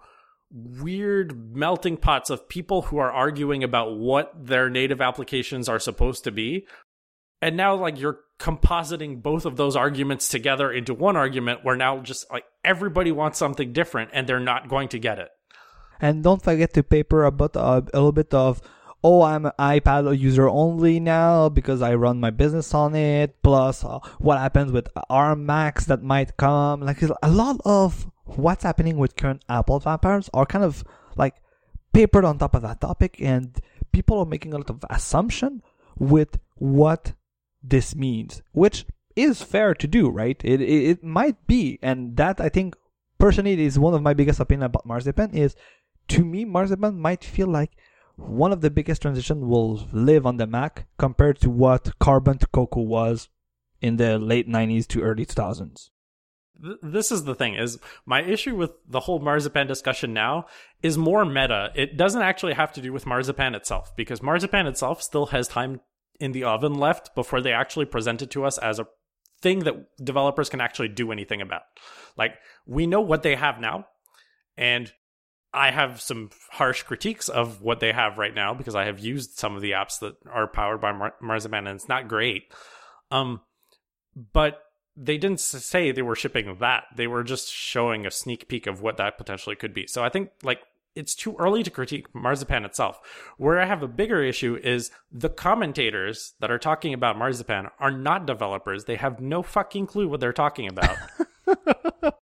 weird 0.52 1.54
melting 1.54 1.96
pots 1.96 2.30
of 2.30 2.48
people 2.48 2.82
who 2.82 2.98
are 2.98 3.10
arguing 3.10 3.62
about 3.62 3.96
what 3.96 4.32
their 4.46 4.68
native 4.68 5.00
applications 5.00 5.68
are 5.68 5.78
supposed 5.78 6.24
to 6.24 6.30
be. 6.30 6.66
And 7.40 7.56
now 7.56 7.74
like 7.76 7.98
you're 7.98 8.20
compositing 8.38 9.22
both 9.22 9.44
of 9.44 9.56
those 9.56 9.76
arguments 9.76 10.28
together 10.28 10.72
into 10.72 10.92
one 10.92 11.16
argument 11.16 11.60
where 11.62 11.76
now 11.76 12.00
just 12.00 12.30
like 12.30 12.44
everybody 12.64 13.12
wants 13.12 13.38
something 13.38 13.72
different 13.72 14.10
and 14.12 14.26
they're 14.26 14.40
not 14.40 14.68
going 14.68 14.88
to 14.88 14.98
get 14.98 15.18
it. 15.18 15.28
And 16.00 16.22
don't 16.24 16.42
forget 16.42 16.72
to 16.74 16.82
paper 16.82 17.24
about 17.24 17.54
a 17.56 17.82
little 17.92 18.12
bit 18.12 18.32
of 18.34 18.60
oh, 19.02 19.22
I'm 19.22 19.46
an 19.46 19.52
iPad 19.58 20.18
user 20.18 20.48
only 20.48 21.00
now 21.00 21.48
because 21.48 21.82
I 21.82 21.94
run 21.94 22.20
my 22.20 22.30
business 22.30 22.74
on 22.74 22.94
it. 22.94 23.42
Plus, 23.42 23.84
uh, 23.84 24.00
what 24.18 24.38
happens 24.38 24.72
with 24.72 24.88
ARM 25.08 25.46
Macs 25.46 25.86
that 25.86 26.02
might 26.02 26.36
come. 26.36 26.80
Like 26.80 27.02
a 27.02 27.30
lot 27.30 27.60
of 27.64 28.10
what's 28.36 28.64
happening 28.64 28.96
with 28.96 29.16
current 29.16 29.44
Apple 29.48 29.78
developers 29.78 30.30
are 30.32 30.46
kind 30.46 30.64
of 30.64 30.84
like 31.16 31.36
papered 31.92 32.24
on 32.24 32.38
top 32.38 32.54
of 32.54 32.62
that 32.62 32.80
topic, 32.80 33.16
and 33.20 33.58
people 33.92 34.18
are 34.18 34.26
making 34.26 34.54
a 34.54 34.58
lot 34.58 34.70
of 34.70 34.84
assumption 34.90 35.62
with 35.98 36.38
what 36.56 37.12
this 37.62 37.94
means, 37.94 38.42
which 38.52 38.86
is 39.16 39.42
fair 39.42 39.74
to 39.74 39.86
do, 39.86 40.08
right? 40.08 40.40
It, 40.44 40.60
it, 40.60 40.84
it 40.90 41.04
might 41.04 41.46
be, 41.46 41.78
and 41.82 42.16
that 42.16 42.40
I 42.40 42.48
think 42.48 42.76
personally 43.18 43.60
is 43.62 43.78
one 43.78 43.94
of 43.94 44.02
my 44.02 44.14
biggest 44.14 44.40
opinion 44.40 44.66
about 44.66 44.86
Marzipan 44.86 45.34
is 45.34 45.54
to 46.08 46.24
me 46.24 46.44
Marzipan 46.44 46.98
might 46.98 47.22
feel 47.22 47.48
like 47.48 47.72
one 48.16 48.52
of 48.52 48.60
the 48.60 48.70
biggest 48.70 49.02
transition 49.02 49.48
will 49.48 49.88
live 49.92 50.26
on 50.26 50.36
the 50.36 50.46
Mac 50.46 50.86
compared 50.98 51.40
to 51.40 51.50
what 51.50 51.98
Carbon 51.98 52.38
to 52.38 52.46
Cocoa 52.48 52.82
was 52.82 53.28
in 53.80 53.96
the 53.96 54.18
late 54.18 54.48
90s 54.48 54.86
to 54.88 55.02
early 55.02 55.24
2000s. 55.24 55.90
This 56.82 57.10
is 57.10 57.24
the 57.24 57.34
thing 57.34 57.54
is 57.54 57.78
my 58.04 58.22
issue 58.22 58.54
with 58.54 58.72
the 58.86 59.00
whole 59.00 59.18
marzipan 59.18 59.66
discussion 59.66 60.12
now 60.12 60.46
is 60.82 60.98
more 60.98 61.24
meta. 61.24 61.70
It 61.74 61.96
doesn't 61.96 62.22
actually 62.22 62.54
have 62.54 62.72
to 62.72 62.80
do 62.80 62.92
with 62.92 63.06
marzipan 63.06 63.54
itself 63.54 63.94
because 63.96 64.22
marzipan 64.22 64.66
itself 64.66 65.02
still 65.02 65.26
has 65.26 65.48
time 65.48 65.80
in 66.18 66.32
the 66.32 66.44
oven 66.44 66.74
left 66.74 67.14
before 67.14 67.40
they 67.40 67.52
actually 67.52 67.86
present 67.86 68.20
it 68.22 68.30
to 68.32 68.44
us 68.44 68.58
as 68.58 68.78
a 68.78 68.86
thing 69.40 69.60
that 69.60 69.74
developers 70.04 70.50
can 70.50 70.60
actually 70.60 70.88
do 70.88 71.12
anything 71.12 71.40
about. 71.40 71.62
Like 72.16 72.34
we 72.66 72.86
know 72.86 73.00
what 73.00 73.22
they 73.22 73.36
have 73.36 73.58
now 73.58 73.86
and 74.56 74.92
I 75.52 75.70
have 75.70 76.00
some 76.00 76.30
harsh 76.50 76.82
critiques 76.82 77.28
of 77.28 77.60
what 77.62 77.80
they 77.80 77.92
have 77.92 78.18
right 78.18 78.34
now 78.34 78.54
because 78.54 78.74
I 78.74 78.84
have 78.84 79.00
used 79.00 79.38
some 79.38 79.56
of 79.56 79.62
the 79.62 79.72
apps 79.72 79.98
that 80.00 80.14
are 80.30 80.46
powered 80.46 80.80
by 80.80 80.92
Mar- 80.92 81.14
Marzipan 81.20 81.66
and 81.66 81.76
it's 81.76 81.88
not 81.88 82.06
great. 82.06 82.52
Um, 83.10 83.40
but 84.32 84.62
they 84.96 85.18
didn't 85.18 85.40
say 85.40 85.92
they 85.92 86.02
were 86.02 86.16
shipping 86.16 86.56
that. 86.60 86.84
They 86.96 87.06
were 87.06 87.24
just 87.24 87.52
showing 87.52 88.06
a 88.06 88.10
sneak 88.10 88.48
peek 88.48 88.66
of 88.66 88.82
what 88.82 88.96
that 88.98 89.18
potentially 89.18 89.56
could 89.56 89.74
be. 89.74 89.86
So 89.86 90.04
I 90.04 90.08
think 90.08 90.30
like 90.42 90.60
it's 90.94 91.14
too 91.14 91.36
early 91.38 91.62
to 91.62 91.70
critique 91.70 92.12
Marzipan 92.14 92.64
itself. 92.64 92.98
Where 93.38 93.60
I 93.60 93.66
have 93.66 93.82
a 93.82 93.88
bigger 93.88 94.22
issue 94.22 94.58
is 94.62 94.90
the 95.10 95.30
commentators 95.30 96.34
that 96.40 96.50
are 96.50 96.58
talking 96.58 96.92
about 96.92 97.16
Marzipan 97.16 97.68
are 97.78 97.92
not 97.92 98.26
developers. 98.26 98.84
They 98.84 98.96
have 98.96 99.20
no 99.20 99.42
fucking 99.42 99.86
clue 99.86 100.08
what 100.08 100.20
they're 100.20 100.32
talking 100.32 100.68
about. 100.68 100.96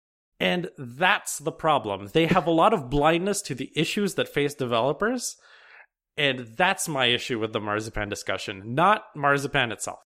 And 0.43 0.69
that's 0.77 1.37
the 1.37 1.53
problem. 1.53 2.09
They 2.11 2.27
have 2.27 2.47
a 2.47 2.51
lot 2.51 2.73
of 2.73 2.89
blindness 2.89 3.41
to 3.43 3.55
the 3.55 3.71
issues 3.77 4.15
that 4.15 4.27
face 4.27 4.53
developers. 4.53 5.37
And 6.17 6.39
that's 6.57 6.89
my 6.89 7.05
issue 7.05 7.39
with 7.39 7.53
the 7.53 7.61
Marzipan 7.61 8.09
discussion, 8.09 8.75
not 8.75 9.05
Marzipan 9.15 9.71
itself. 9.71 9.99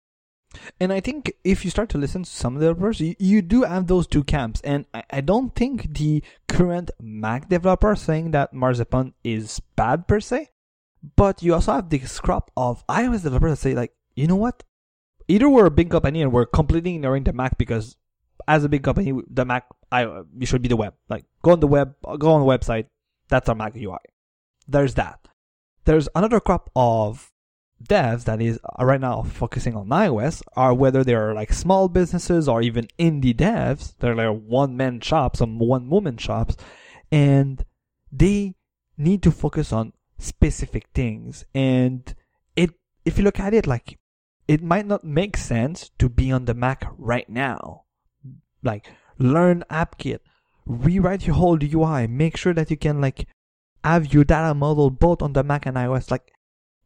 And 0.79 0.93
I 0.93 0.99
think 0.99 1.33
if 1.43 1.65
you 1.65 1.71
start 1.71 1.89
to 1.89 1.97
listen 1.97 2.23
to 2.23 2.29
some 2.29 2.55
developers, 2.55 2.99
you, 2.99 3.15
you 3.19 3.41
do 3.41 3.63
have 3.63 3.87
those 3.87 4.07
two 4.07 4.23
camps. 4.23 4.61
And 4.61 4.85
I, 4.93 5.03
I 5.09 5.21
don't 5.21 5.53
think 5.55 5.93
the 5.97 6.23
current 6.47 6.91
Mac 6.99 7.49
developer 7.49 7.95
saying 7.95 8.31
that 8.31 8.53
Marzipan 8.53 9.13
is 9.23 9.59
bad 9.75 10.07
per 10.07 10.19
se. 10.19 10.49
But 11.15 11.43
you 11.43 11.53
also 11.53 11.73
have 11.73 11.89
this 11.89 12.19
crop 12.19 12.51
of 12.57 12.85
iOS 12.87 13.23
developers 13.23 13.51
that 13.51 13.57
say, 13.57 13.75
like, 13.75 13.93
you 14.15 14.27
know 14.27 14.35
what? 14.35 14.63
Either 15.27 15.49
we're 15.49 15.67
a 15.67 15.71
big 15.71 15.91
company 15.91 16.21
and 16.21 16.31
we're 16.31 16.45
completely 16.45 16.95
ignoring 16.95 17.23
the 17.23 17.33
Mac 17.33 17.57
because 17.57 17.95
as 18.47 18.63
a 18.63 18.69
big 18.69 18.83
company, 18.83 19.13
the 19.29 19.45
Mac, 19.45 19.65
I 19.91 20.03
you 20.37 20.45
should 20.45 20.61
be 20.61 20.69
the 20.69 20.77
web. 20.77 20.93
Like 21.09 21.25
go 21.43 21.51
on 21.51 21.59
the 21.59 21.67
web, 21.67 21.95
go 22.17 22.31
on 22.31 22.41
the 22.41 22.47
website. 22.47 22.87
That's 23.29 23.49
our 23.49 23.55
Mac 23.55 23.75
UI. 23.75 23.97
There's 24.67 24.95
that. 24.95 25.27
There's 25.85 26.07
another 26.15 26.39
crop 26.39 26.69
of 26.75 27.31
devs 27.83 28.25
that 28.25 28.41
is 28.41 28.59
uh, 28.63 28.85
right 28.85 28.99
now 28.99 29.21
focusing 29.23 29.75
on 29.75 29.87
iOS 29.87 30.41
are 30.55 30.73
whether 30.73 31.03
they're 31.03 31.33
like 31.33 31.53
small 31.53 31.87
businesses 31.87 32.47
or 32.47 32.61
even 32.61 32.87
indie 32.99 33.35
devs. 33.35 33.93
They're 33.99 34.15
like 34.15 34.41
one 34.41 34.75
man 34.77 34.99
shops, 35.01 35.39
some 35.39 35.59
one 35.59 35.89
woman 35.89 36.17
shops, 36.17 36.57
and 37.11 37.63
they 38.11 38.55
need 38.97 39.21
to 39.23 39.31
focus 39.31 39.71
on 39.71 39.93
specific 40.17 40.87
things. 40.93 41.45
And 41.53 42.13
it, 42.55 42.71
if 43.05 43.17
you 43.17 43.23
look 43.23 43.39
at 43.39 43.53
it, 43.53 43.67
like 43.67 43.99
it 44.47 44.63
might 44.63 44.85
not 44.85 45.03
make 45.03 45.37
sense 45.37 45.91
to 45.99 46.09
be 46.09 46.31
on 46.31 46.45
the 46.45 46.53
Mac 46.53 46.85
right 46.97 47.29
now 47.29 47.83
like 48.63 48.91
learn 49.17 49.63
AppKit, 49.71 50.19
rewrite 50.65 51.25
your 51.25 51.35
whole 51.35 51.57
UI, 51.61 52.07
make 52.07 52.37
sure 52.37 52.53
that 52.53 52.69
you 52.69 52.77
can 52.77 53.01
like 53.01 53.27
have 53.83 54.13
your 54.13 54.23
data 54.23 54.53
model 54.53 54.89
both 54.89 55.21
on 55.21 55.33
the 55.33 55.43
Mac 55.43 55.65
and 55.65 55.77
iOS, 55.77 56.11
like 56.11 56.33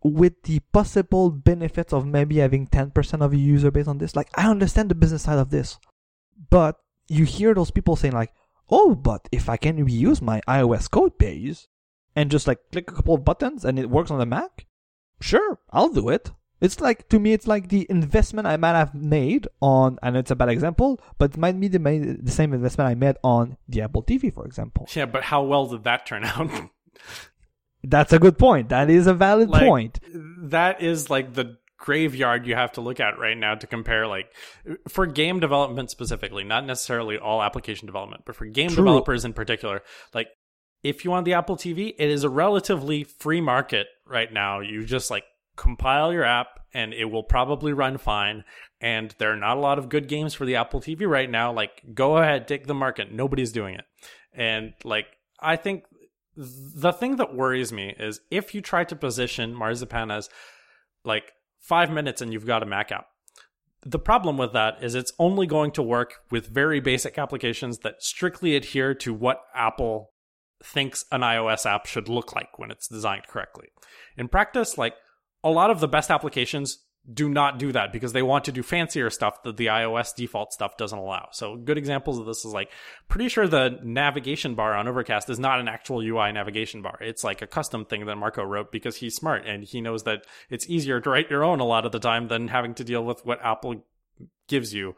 with 0.04 0.41
the 0.43 0.60
possible 0.72 1.30
benefits 1.30 1.93
of 1.93 2.06
maybe 2.06 2.38
having 2.38 2.68
10% 2.68 3.22
of 3.22 3.34
your 3.34 3.41
user 3.41 3.72
base 3.72 3.88
on 3.88 3.99
this. 3.99 4.16
Like 4.16 4.30
I 4.36 4.49
understand 4.49 4.89
the 4.89 4.95
business 4.95 5.24
side 5.24 5.39
of 5.39 5.49
this, 5.52 5.78
but 6.49 6.80
you 7.08 7.26
hear 7.26 7.54
those 7.54 7.72
people 7.72 7.95
saying 7.95 8.14
like, 8.14 8.34
oh, 8.70 8.95
but 8.95 9.28
if 9.32 9.49
I 9.49 9.58
can 9.58 9.86
reuse 9.86 10.22
my 10.22 10.41
iOS 10.47 10.89
code 10.89 11.18
base 11.18 11.68
and 12.16 12.32
just 12.32 12.47
like 12.47 12.60
click 12.72 12.89
a 12.89 12.93
couple 12.93 13.16
of 13.16 13.26
buttons 13.26 13.66
and 13.66 13.78
it 13.78 13.89
works 13.89 14.12
on 14.12 14.20
the 14.20 14.26
Mac, 14.26 14.66
sure, 15.20 15.60
I'll 15.72 15.89
do 15.89 16.10
it. 16.10 16.32
It's 16.62 16.80
like 16.80 17.10
to 17.10 17.20
me, 17.20 17.34
it's 17.34 17.47
like 17.47 17.70
the 17.70 17.88
investment 17.89 18.47
I 18.47 18.56
might 18.56 18.76
have 18.76 18.93
made 18.93 19.47
on, 19.62 19.97
and 20.04 20.16
it's 20.16 20.30
a 20.30 20.36
bad 20.36 20.49
example, 20.49 21.02
but 21.18 21.32
it 21.32 21.38
might 21.38 21.60
be 21.60 21.68
the, 21.68 21.80
the 22.22 22.32
same 22.32 22.54
investment 22.54 22.88
I 22.88 22.93
made 22.93 23.18
on 23.24 23.58
the 23.68 23.82
Apple 23.82 24.04
TV, 24.04 24.32
for 24.32 24.45
example. 24.45 24.88
Yeah, 24.93 25.08
but 25.08 25.24
how 25.24 25.41
well 25.41 25.66
did 25.66 25.84
that 25.86 26.06
turn 26.06 26.24
out? 26.24 26.52
That's 27.84 28.14
a 28.14 28.20
good 28.20 28.38
point. 28.38 28.70
That 28.70 28.90
is 28.90 29.08
a 29.08 29.14
valid 29.14 29.50
like, 29.50 29.64
point. 29.64 30.00
That 30.44 30.82
is 30.82 31.10
like 31.10 31.34
the 31.34 31.58
graveyard 31.78 32.46
you 32.46 32.54
have 32.54 32.72
to 32.74 32.82
look 32.82 33.00
at 33.00 33.18
right 33.18 33.38
now 33.38 33.56
to 33.56 33.66
compare 33.66 34.06
like 34.06 34.32
for 34.88 35.08
game 35.08 35.40
development 35.40 35.90
specifically 35.90 36.44
not 36.44 36.64
necessarily 36.64 37.18
all 37.18 37.42
application 37.42 37.88
development 37.88 38.22
but 38.24 38.36
for 38.36 38.46
game 38.46 38.68
True. 38.68 38.76
developers 38.76 39.26
in 39.26 39.34
particular 39.34 39.82
like 40.14 40.28
if 40.84 41.04
you 41.04 41.10
want 41.10 41.26
the 41.26 41.34
apple 41.34 41.58
tv 41.58 41.96
it 41.98 42.08
is 42.08 42.24
a 42.24 42.30
relatively 42.30 43.04
free 43.04 43.42
market 43.42 43.88
right 44.06 44.32
now 44.32 44.60
you 44.60 44.86
just 44.86 45.10
like 45.10 45.24
compile 45.56 46.14
your 46.14 46.24
app 46.24 46.60
and 46.74 46.94
it 46.94 47.06
will 47.06 47.24
probably 47.24 47.74
run 47.74 47.98
fine. 47.98 48.44
And 48.80 49.14
there 49.18 49.32
are 49.32 49.38
not 49.38 49.58
a 49.58 49.60
lot 49.60 49.78
of 49.78 49.90
good 49.90 50.08
games 50.08 50.34
for 50.34 50.46
the 50.46 50.56
Apple 50.56 50.82
TV 50.82 51.08
right 51.08 51.30
now. 51.30 51.54
Like, 51.54 51.84
go 51.94 52.18
ahead, 52.18 52.48
take 52.48 52.68
the 52.68 52.74
market. 52.74 53.12
Nobody's 53.12 53.52
doing 53.52 53.76
it. 53.76 53.86
And 54.34 54.74
like, 54.84 55.06
I 55.40 55.56
think 55.56 55.84
the 56.36 56.94
thing 56.94 57.18
that 57.18 57.36
worries 57.36 57.72
me 57.74 57.96
is 58.00 58.22
if 58.30 58.56
you 58.56 58.62
try 58.62 58.84
to 58.86 58.96
position 58.96 59.54
Marzipan 59.54 60.12
as 60.12 60.30
like 61.04 61.32
five 61.60 61.92
minutes 61.92 62.22
and 62.22 62.32
you've 62.34 62.46
got 62.46 62.64
a 62.64 62.66
Mac 62.66 62.92
app. 62.92 63.08
The 63.84 64.00
problem 64.00 64.38
with 64.38 64.54
that 64.54 64.84
is 64.84 64.94
it's 64.94 65.14
only 65.18 65.48
going 65.48 65.72
to 65.72 65.82
work 65.82 66.16
with 66.30 66.48
very 66.48 66.80
basic 66.80 67.18
applications 67.18 67.80
that 67.80 68.04
strictly 68.04 68.56
adhere 68.56 68.94
to 68.96 69.14
what 69.14 69.42
Apple 69.56 70.12
thinks 70.64 71.06
an 71.12 71.22
iOS 71.22 71.66
app 71.66 71.88
should 71.88 72.08
look 72.08 72.36
like 72.36 72.60
when 72.60 72.70
it's 72.70 72.88
designed 72.88 73.28
correctly. 73.28 73.70
In 74.18 74.28
practice, 74.28 74.78
like 74.78 74.94
a 75.44 75.50
lot 75.50 75.72
of 75.72 75.80
the 75.80 75.88
best 75.88 76.12
applications 76.12 76.84
do 77.12 77.28
not 77.28 77.58
do 77.58 77.72
that 77.72 77.91
because 77.91 78.14
they 78.14 78.22
want 78.22 78.45
to 78.45 78.52
do 78.52 78.62
fancier 78.62 79.10
stuff 79.10 79.41
that 79.43 79.58
the 79.58 79.68
iOS 79.68 80.16
default 80.16 80.54
stuff 80.54 80.78
doesn't 80.78 80.97
allow. 80.97 81.30
So 81.32 81.56
good 81.56 81.78
examples 81.78 82.20
of 82.20 82.26
this 82.28 82.45
is 82.45 82.54
like 82.54 82.72
pretty 83.08 83.28
sure 83.28 83.47
the 83.47 83.80
navigation 83.84 84.54
bar 84.54 84.76
on 84.76 84.88
Overcast 84.88 85.30
is 85.30 85.39
not 85.39 85.60
an 85.60 85.68
actual 85.68 86.02
UI 86.02 86.32
navigation 86.32 86.84
bar. 86.84 86.97
It's 87.02 87.24
like 87.24 87.41
a 87.41 87.47
custom 87.47 87.86
thing 87.86 88.06
that 88.06 88.16
Marco 88.18 88.43
wrote 88.43 88.72
because 88.72 88.97
he's 88.97 89.16
smart 89.16 89.47
and 89.47 89.64
he 89.64 89.82
knows 89.82 90.04
that 90.04 90.26
it's 90.49 90.70
easier 90.70 91.02
to 91.02 91.10
write 91.10 91.30
your 91.30 91.43
own 91.43 91.60
a 91.60 91.66
lot 91.66 91.86
of 91.86 91.91
the 91.91 91.99
time 91.99 92.28
than 92.28 92.49
having 92.49 92.76
to 92.76 92.84
deal 92.84 93.04
with 93.04 93.26
what 93.26 93.43
Apple 93.43 93.84
gives 94.47 94.74
you. 94.74 94.95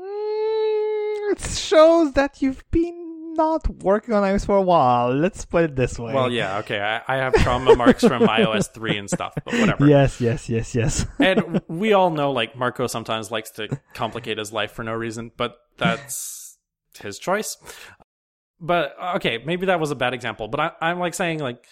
Mm, 0.00 1.32
it 1.32 1.40
shows 1.40 2.12
that 2.12 2.40
you've 2.40 2.64
been 2.70 3.05
not 3.36 3.68
working 3.82 4.14
on 4.14 4.22
iOS 4.22 4.46
for 4.46 4.56
a 4.56 4.62
while. 4.62 5.14
Let's 5.14 5.44
put 5.44 5.64
it 5.64 5.76
this 5.76 5.98
way. 5.98 6.12
Well, 6.12 6.30
yeah, 6.30 6.58
okay. 6.58 6.80
I, 6.80 7.02
I 7.06 7.16
have 7.16 7.34
trauma 7.34 7.76
marks 7.76 8.02
from 8.02 8.22
iOS 8.26 8.72
3 8.72 8.98
and 8.98 9.10
stuff, 9.10 9.34
but 9.44 9.54
whatever. 9.54 9.86
Yes, 9.86 10.20
yes, 10.20 10.48
yes, 10.48 10.74
yes. 10.74 11.06
and 11.18 11.60
we 11.68 11.92
all 11.92 12.10
know, 12.10 12.32
like, 12.32 12.56
Marco 12.56 12.86
sometimes 12.86 13.30
likes 13.30 13.50
to 13.52 13.68
complicate 13.94 14.38
his 14.38 14.52
life 14.52 14.72
for 14.72 14.82
no 14.82 14.92
reason, 14.92 15.30
but 15.36 15.56
that's 15.76 16.58
his 17.00 17.18
choice. 17.18 17.56
But, 18.58 18.96
okay, 19.16 19.38
maybe 19.44 19.66
that 19.66 19.80
was 19.80 19.90
a 19.90 19.96
bad 19.96 20.14
example, 20.14 20.48
but 20.48 20.60
I, 20.60 20.70
I'm 20.80 20.98
like 20.98 21.14
saying, 21.14 21.40
like, 21.40 21.64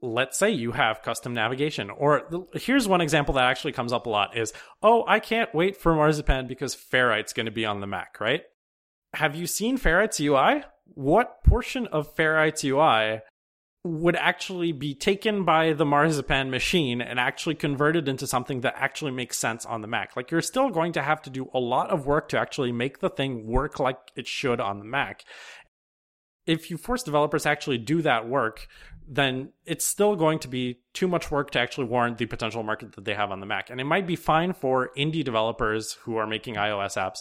let's 0.00 0.38
say 0.38 0.50
you 0.50 0.72
have 0.72 1.02
custom 1.02 1.34
navigation 1.34 1.90
or 1.90 2.22
here's 2.54 2.86
one 2.86 3.00
example 3.00 3.34
that 3.34 3.44
actually 3.44 3.72
comes 3.72 3.92
up 3.92 4.06
a 4.06 4.08
lot 4.08 4.36
is 4.36 4.52
oh 4.84 5.04
i 5.08 5.18
can't 5.18 5.52
wait 5.52 5.76
for 5.76 5.94
marzipan 5.96 6.46
because 6.46 6.76
ferrite's 6.76 7.32
going 7.32 7.46
to 7.46 7.52
be 7.52 7.64
on 7.64 7.80
the 7.80 7.86
mac 7.86 8.20
right 8.20 8.42
have 9.14 9.34
you 9.34 9.46
seen 9.46 9.76
Ferrite's 9.76 10.20
UI? 10.20 10.64
What 10.86 11.42
portion 11.44 11.86
of 11.88 12.14
Ferrite's 12.14 12.64
UI 12.64 13.20
would 13.82 14.16
actually 14.16 14.72
be 14.72 14.94
taken 14.94 15.44
by 15.44 15.72
the 15.74 15.84
Marzipan 15.84 16.50
machine 16.50 17.02
and 17.02 17.20
actually 17.20 17.54
converted 17.54 18.08
into 18.08 18.26
something 18.26 18.62
that 18.62 18.74
actually 18.76 19.10
makes 19.10 19.38
sense 19.38 19.66
on 19.66 19.82
the 19.82 19.88
Mac? 19.88 20.16
Like, 20.16 20.30
you're 20.30 20.42
still 20.42 20.70
going 20.70 20.92
to 20.92 21.02
have 21.02 21.20
to 21.22 21.30
do 21.30 21.50
a 21.52 21.58
lot 21.58 21.90
of 21.90 22.06
work 22.06 22.28
to 22.30 22.38
actually 22.38 22.72
make 22.72 23.00
the 23.00 23.10
thing 23.10 23.46
work 23.46 23.78
like 23.78 23.98
it 24.16 24.26
should 24.26 24.60
on 24.60 24.78
the 24.78 24.84
Mac. 24.84 25.24
If 26.46 26.70
you 26.70 26.76
force 26.76 27.02
developers 27.02 27.44
to 27.44 27.50
actually 27.50 27.78
do 27.78 28.02
that 28.02 28.28
work, 28.28 28.68
then 29.06 29.50
it's 29.64 29.86
still 29.86 30.16
going 30.16 30.38
to 30.40 30.48
be 30.48 30.80
too 30.92 31.08
much 31.08 31.30
work 31.30 31.50
to 31.50 31.58
actually 31.58 31.86
warrant 31.86 32.18
the 32.18 32.26
potential 32.26 32.62
market 32.62 32.92
that 32.92 33.04
they 33.04 33.14
have 33.14 33.30
on 33.30 33.40
the 33.40 33.46
Mac. 33.46 33.70
And 33.70 33.80
it 33.80 33.84
might 33.84 34.06
be 34.06 34.16
fine 34.16 34.52
for 34.52 34.90
indie 34.96 35.24
developers 35.24 35.94
who 36.02 36.16
are 36.16 36.26
making 36.26 36.54
iOS 36.54 36.96
apps. 36.96 37.18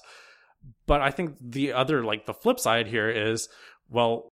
But 0.85 1.01
I 1.01 1.11
think 1.11 1.35
the 1.41 1.73
other, 1.73 2.03
like 2.03 2.25
the 2.25 2.33
flip 2.33 2.59
side 2.59 2.87
here 2.87 3.09
is, 3.09 3.47
well, 3.89 4.29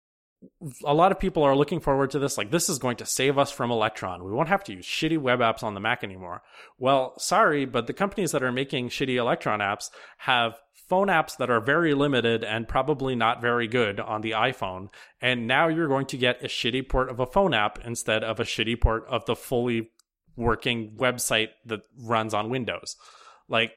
a 0.84 0.94
lot 0.94 1.12
of 1.12 1.20
people 1.20 1.42
are 1.42 1.54
looking 1.54 1.80
forward 1.80 2.10
to 2.12 2.18
this. 2.18 2.38
Like, 2.38 2.50
this 2.50 2.68
is 2.68 2.78
going 2.78 2.96
to 2.96 3.06
save 3.06 3.38
us 3.38 3.50
from 3.50 3.70
Electron. 3.70 4.24
We 4.24 4.32
won't 4.32 4.48
have 4.48 4.64
to 4.64 4.72
use 4.72 4.86
shitty 4.86 5.18
web 5.18 5.40
apps 5.40 5.62
on 5.62 5.74
the 5.74 5.80
Mac 5.80 6.02
anymore. 6.02 6.42
Well, 6.78 7.14
sorry, 7.18 7.66
but 7.66 7.86
the 7.86 7.92
companies 7.92 8.32
that 8.32 8.42
are 8.42 8.52
making 8.52 8.88
shitty 8.88 9.16
Electron 9.16 9.60
apps 9.60 9.90
have 10.18 10.54
phone 10.88 11.08
apps 11.08 11.36
that 11.36 11.50
are 11.50 11.60
very 11.60 11.94
limited 11.94 12.42
and 12.42 12.66
probably 12.66 13.14
not 13.14 13.40
very 13.40 13.68
good 13.68 14.00
on 14.00 14.22
the 14.22 14.32
iPhone. 14.32 14.88
And 15.20 15.46
now 15.46 15.68
you're 15.68 15.88
going 15.88 16.06
to 16.06 16.16
get 16.16 16.42
a 16.42 16.48
shitty 16.48 16.88
port 16.88 17.10
of 17.10 17.20
a 17.20 17.26
phone 17.26 17.54
app 17.54 17.78
instead 17.84 18.24
of 18.24 18.40
a 18.40 18.44
shitty 18.44 18.80
port 18.80 19.04
of 19.08 19.24
the 19.26 19.36
fully 19.36 19.90
working 20.36 20.96
website 20.96 21.48
that 21.66 21.80
runs 22.02 22.32
on 22.32 22.50
Windows. 22.50 22.96
Like, 23.46 23.72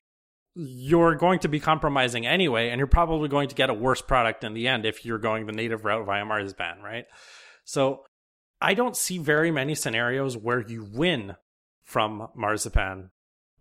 you're 0.56 1.16
going 1.16 1.40
to 1.40 1.48
be 1.48 1.60
compromising 1.60 2.26
anyway, 2.26 2.70
and 2.70 2.78
you're 2.78 2.88
probably 2.88 3.28
going 3.28 3.50
to 3.50 3.56
get 3.56 3.70
a 3.70 3.74
worse 3.74 4.02
product 4.02 4.44
in 4.44 4.54
the 4.54 4.68
end 4.68 4.86
if 4.86 5.06
you're 5.06 5.18
going 5.18 5.46
the 5.46 5.52
native 5.52 5.86
route 5.86 6.06
via 6.06 6.26
Marzipan, 6.26 6.82
right? 6.84 7.06
So 7.64 8.04
I 8.62 8.74
don't 8.74 8.96
see 8.96 9.18
very 9.18 9.52
many 9.52 9.76
scenarios 9.76 10.38
where 10.38 10.62
you 10.62 10.88
win 10.92 11.36
from 11.84 12.30
Marzipan 12.36 13.12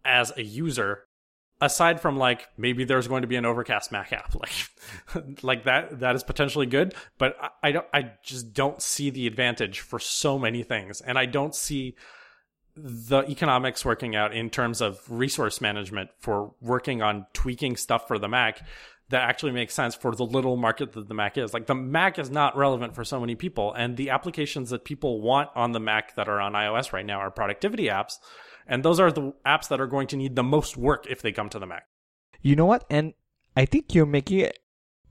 as 0.05 0.33
a 0.37 0.43
user 0.43 1.07
aside 1.61 2.01
from 2.01 2.17
like 2.17 2.49
maybe 2.59 2.85
there's 2.85 3.07
going 3.07 3.23
to 3.23 3.29
be 3.29 3.37
an 3.37 3.47
overcast 3.47 3.93
mac 3.93 4.13
app 4.13 4.35
like 5.15 5.43
like 5.43 5.65
that 5.65 6.01
that 6.01 6.17
is 6.17 6.25
potentially 6.25 6.67
good 6.67 6.95
but 7.19 7.37
I, 7.41 7.51
I, 7.63 7.73
don't 7.73 7.87
i 7.95 8.13
just 8.25 8.53
don't 8.53 8.83
see 8.83 9.11
the 9.11 9.29
advantage 9.29 9.79
for 9.79 10.01
so 10.01 10.39
many 10.39 10.65
things 10.65 11.01
and 11.01 11.17
i 11.17 11.25
don't 11.25 11.55
see 11.55 11.95
the 12.75 13.23
economics 13.29 13.85
working 13.85 14.17
out 14.17 14.35
in 14.35 14.49
terms 14.49 14.81
of 14.81 15.01
resource 15.11 15.61
management 15.61 16.11
for 16.19 16.55
working 16.61 17.03
on 17.03 17.27
tweaking 17.33 17.77
stuff 17.77 18.09
for 18.09 18.19
the 18.19 18.29
Mac 18.29 18.63
that 19.11 19.29
actually 19.29 19.53
makes 19.53 19.75
sense 19.75 19.95
for 19.95 20.15
the 20.15 20.25
little 20.25 20.57
market 20.57 20.93
that 20.95 21.07
the 21.07 21.15
Mac 21.15 21.37
is. 21.37 21.53
Like 21.53 21.67
the 21.67 21.75
Mac 21.75 22.19
is 22.19 22.31
not 22.31 22.57
relevant 22.57 22.95
for 22.95 23.05
so 23.05 23.21
many 23.21 23.35
people, 23.35 23.75
and 23.75 23.97
the 23.97 24.09
applications 24.09 24.71
that 24.71 24.85
people 24.85 25.21
want 25.21 25.51
on 25.55 25.73
the 25.73 25.81
Mac 25.81 26.17
that 26.17 26.29
are 26.29 26.41
on 26.41 26.55
iOS 26.55 26.93
right 26.93 27.05
now 27.05 27.19
are 27.19 27.31
productivity 27.31 27.89
apps, 27.89 28.15
and 28.67 28.83
those 28.83 28.99
are 28.99 29.13
the 29.13 29.35
apps 29.47 29.69
that 29.69 29.81
are 29.81 29.87
going 29.87 30.07
to 30.09 30.17
need 30.17 30.35
the 30.35 30.43
most 30.43 30.79
work 30.79 31.07
if 31.11 31.21
they 31.21 31.31
come 31.31 31.51
to 31.51 31.59
the 31.59 31.67
Mac. 31.67 31.87
You 32.41 32.57
know 32.57 32.65
what? 32.65 32.85
And 32.89 33.13
I 33.55 33.67
think 33.67 33.95
you're 33.95 34.07
making 34.07 34.49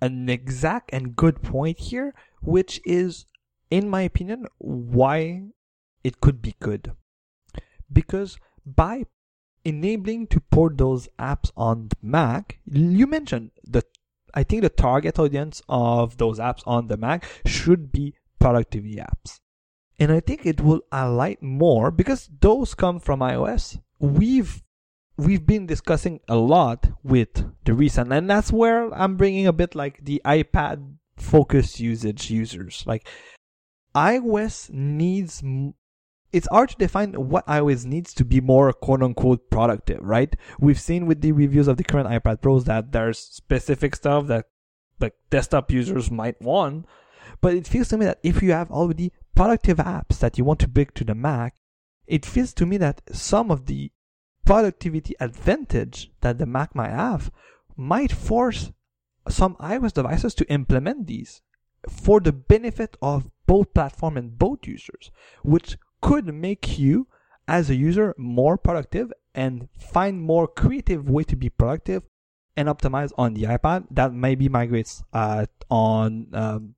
an 0.01 0.29
exact 0.29 0.89
and 0.91 1.15
good 1.15 1.43
point 1.43 1.77
here, 1.77 2.15
which 2.41 2.81
is, 2.83 3.27
in 3.69 3.87
my 3.87 4.01
opinion, 4.01 4.47
why 4.57 5.43
it 6.03 6.19
could 6.21 6.41
be 6.41 6.55
good 6.59 6.93
because 7.91 8.37
by 8.65 9.05
enabling 9.63 10.27
to 10.27 10.39
port 10.39 10.77
those 10.77 11.07
apps 11.19 11.51
on 11.55 11.89
the 11.89 11.95
Mac, 12.01 12.59
you 12.65 13.07
mentioned 13.07 13.51
the 13.63 13.83
I 14.33 14.43
think 14.43 14.61
the 14.61 14.69
target 14.69 15.19
audience 15.19 15.61
of 15.67 16.17
those 16.17 16.39
apps 16.39 16.63
on 16.65 16.87
the 16.87 16.97
Mac 16.97 17.25
should 17.45 17.91
be 17.91 18.15
productivity 18.39 18.95
apps. 18.95 19.39
And 19.99 20.11
I 20.11 20.19
think 20.19 20.45
it 20.45 20.61
will 20.61 20.81
alight 20.91 21.43
more 21.43 21.91
because 21.91 22.29
those 22.39 22.73
come 22.73 22.99
from 22.99 23.19
iOS. 23.19 23.79
We've 23.99 24.63
we've 25.17 25.45
been 25.45 25.67
discussing 25.67 26.21
a 26.27 26.35
lot 26.35 26.89
with 27.03 27.45
the 27.65 27.73
recent 27.73 28.11
and 28.11 28.29
that's 28.29 28.51
where 28.51 28.91
I'm 28.93 29.17
bringing 29.17 29.45
a 29.45 29.53
bit 29.53 29.75
like 29.75 30.03
the 30.03 30.21
iPad 30.25 30.95
focus 31.17 31.79
usage 31.79 32.31
users. 32.31 32.83
Like 32.87 33.07
iOS 33.93 34.71
needs 34.71 35.43
it's 36.31 36.47
hard 36.51 36.69
to 36.69 36.77
define 36.77 37.13
what 37.13 37.45
iOS 37.47 37.85
needs 37.85 38.13
to 38.13 38.25
be 38.25 38.39
more 38.39 38.71
quote 38.71 39.03
unquote 39.03 39.49
productive, 39.49 39.99
right? 40.01 40.35
We've 40.59 40.79
seen 40.79 41.05
with 41.05 41.21
the 41.21 41.31
reviews 41.31 41.67
of 41.67 41.77
the 41.77 41.83
current 41.83 42.09
iPad 42.09 42.41
Pros 42.41 42.63
that 42.65 42.91
there's 42.91 43.19
specific 43.19 43.95
stuff 43.95 44.27
that 44.27 44.45
like 44.99 45.15
desktop 45.29 45.71
users 45.71 46.11
might 46.11 46.41
want, 46.41 46.85
but 47.41 47.55
it 47.55 47.67
feels 47.67 47.89
to 47.89 47.97
me 47.97 48.05
that 48.05 48.19
if 48.23 48.41
you 48.41 48.51
have 48.51 48.71
already 48.71 49.11
productive 49.35 49.77
apps 49.77 50.19
that 50.19 50.37
you 50.37 50.45
want 50.45 50.59
to 50.59 50.67
bring 50.67 50.89
to 50.95 51.03
the 51.03 51.15
Mac, 51.15 51.55
it 52.07 52.25
feels 52.25 52.53
to 52.53 52.65
me 52.65 52.77
that 52.77 53.01
some 53.11 53.51
of 53.51 53.65
the 53.65 53.91
productivity 54.45 55.15
advantage 55.19 56.11
that 56.21 56.37
the 56.37 56.45
Mac 56.45 56.75
might 56.75 56.91
have 56.91 57.31
might 57.75 58.11
force 58.11 58.71
some 59.27 59.55
iOS 59.55 59.93
devices 59.93 60.33
to 60.35 60.49
implement 60.51 61.07
these 61.07 61.41
for 61.89 62.19
the 62.19 62.31
benefit 62.31 62.95
of 63.01 63.29
both 63.47 63.73
platform 63.73 64.17
and 64.17 64.37
both 64.37 64.59
users, 64.67 65.11
which 65.43 65.77
could 66.01 66.33
make 66.33 66.77
you 66.79 67.07
as 67.47 67.69
a 67.69 67.75
user 67.75 68.13
more 68.17 68.57
productive 68.57 69.11
and 69.33 69.69
find 69.77 70.21
more 70.21 70.47
creative 70.47 71.09
way 71.09 71.23
to 71.23 71.35
be 71.35 71.49
productive 71.49 72.03
and 72.57 72.67
optimize 72.67 73.11
on 73.17 73.33
the 73.33 73.43
iPad 73.43 73.85
that 73.91 74.13
maybe 74.13 74.49
migrates 74.49 75.03
uh, 75.13 75.45
on 75.69 76.27
um, 76.33 76.75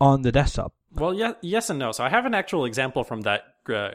on 0.00 0.22
the 0.22 0.30
desktop. 0.32 0.72
Well, 0.92 1.14
yeah, 1.14 1.32
yes 1.42 1.70
and 1.70 1.78
no. 1.78 1.92
So 1.92 2.04
I 2.04 2.08
have 2.08 2.24
an 2.24 2.34
actual 2.34 2.64
example 2.64 3.04
from 3.04 3.22
that 3.22 3.42
uh, 3.68 3.90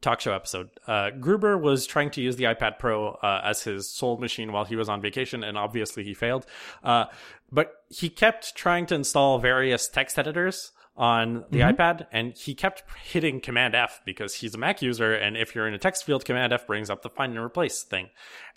talk 0.00 0.20
show 0.20 0.32
episode. 0.32 0.70
Uh, 0.86 1.10
Gruber 1.10 1.58
was 1.58 1.86
trying 1.86 2.10
to 2.10 2.20
use 2.20 2.36
the 2.36 2.44
iPad 2.44 2.78
Pro 2.78 3.12
uh, 3.22 3.40
as 3.44 3.62
his 3.62 3.90
sole 3.90 4.18
machine 4.18 4.52
while 4.52 4.64
he 4.64 4.76
was 4.76 4.88
on 4.88 5.00
vacation, 5.00 5.44
and 5.44 5.56
obviously 5.56 6.04
he 6.04 6.14
failed. 6.14 6.46
Uh, 6.82 7.06
but 7.52 7.72
he 7.88 8.08
kept 8.08 8.54
trying 8.54 8.86
to 8.86 8.94
install 8.94 9.38
various 9.38 9.88
text 9.88 10.18
editors 10.18 10.72
on 10.96 11.44
the 11.50 11.58
mm-hmm. 11.58 11.80
iPad, 11.80 12.06
and 12.12 12.34
he 12.36 12.54
kept 12.54 12.84
hitting 13.02 13.40
Command 13.40 13.74
F 13.74 14.00
because 14.04 14.34
he's 14.34 14.54
a 14.54 14.58
Mac 14.58 14.80
user, 14.80 15.12
and 15.12 15.36
if 15.36 15.54
you're 15.54 15.66
in 15.66 15.74
a 15.74 15.78
text 15.78 16.04
field, 16.04 16.24
Command 16.24 16.52
F 16.52 16.66
brings 16.66 16.88
up 16.88 17.02
the 17.02 17.10
find 17.10 17.34
and 17.34 17.44
replace 17.44 17.82
thing. 17.82 18.10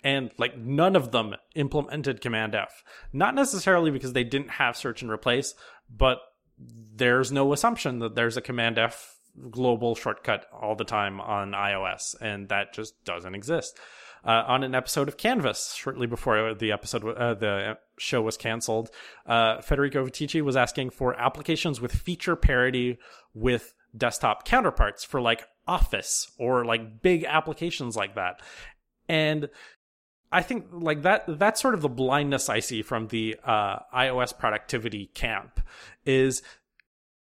And 0.04 0.30
like 0.38 0.56
none 0.56 0.94
of 0.94 1.10
them 1.10 1.34
implemented 1.54 2.20
Command 2.20 2.54
F. 2.54 2.84
Not 3.12 3.34
necessarily 3.34 3.90
because 3.90 4.12
they 4.12 4.24
didn't 4.24 4.50
have 4.50 4.76
search 4.76 5.02
and 5.02 5.10
replace, 5.10 5.54
but 5.90 6.18
there's 6.58 7.32
no 7.32 7.52
assumption 7.52 7.98
that 8.00 8.14
there's 8.14 8.36
a 8.36 8.42
Command 8.42 8.78
F 8.78 9.16
global 9.50 9.94
shortcut 9.94 10.46
all 10.52 10.76
the 10.76 10.84
time 10.84 11.20
on 11.20 11.52
iOS, 11.52 12.14
and 12.20 12.48
that 12.50 12.72
just 12.72 13.04
doesn't 13.04 13.34
exist 13.34 13.78
uh, 14.24 14.44
on 14.46 14.62
an 14.62 14.74
episode 14.74 15.08
of 15.08 15.16
Canvas 15.16 15.74
shortly 15.74 16.06
before 16.06 16.54
the 16.54 16.72
episode 16.72 17.04
uh, 17.04 17.34
the 17.34 17.78
show 17.98 18.22
was 18.22 18.36
canceled. 18.36 18.90
Uh, 19.26 19.60
Federico 19.60 20.04
Viticci 20.06 20.42
was 20.42 20.56
asking 20.56 20.90
for 20.90 21.18
applications 21.18 21.80
with 21.80 21.92
feature 21.92 22.36
parity 22.36 22.98
with 23.34 23.74
desktop 23.96 24.44
counterparts 24.44 25.04
for 25.04 25.20
like 25.20 25.46
Office 25.66 26.30
or 26.38 26.64
like 26.64 27.02
big 27.02 27.24
applications 27.24 27.96
like 27.96 28.14
that, 28.14 28.40
and 29.08 29.48
I 30.30 30.42
think 30.42 30.66
like 30.72 31.02
that 31.02 31.24
that's 31.38 31.60
sort 31.60 31.74
of 31.74 31.82
the 31.82 31.88
blindness 31.88 32.48
I 32.48 32.60
see 32.60 32.82
from 32.82 33.08
the 33.08 33.36
uh, 33.44 33.78
iOS 33.94 34.36
productivity 34.36 35.06
camp 35.14 35.60
is 36.04 36.42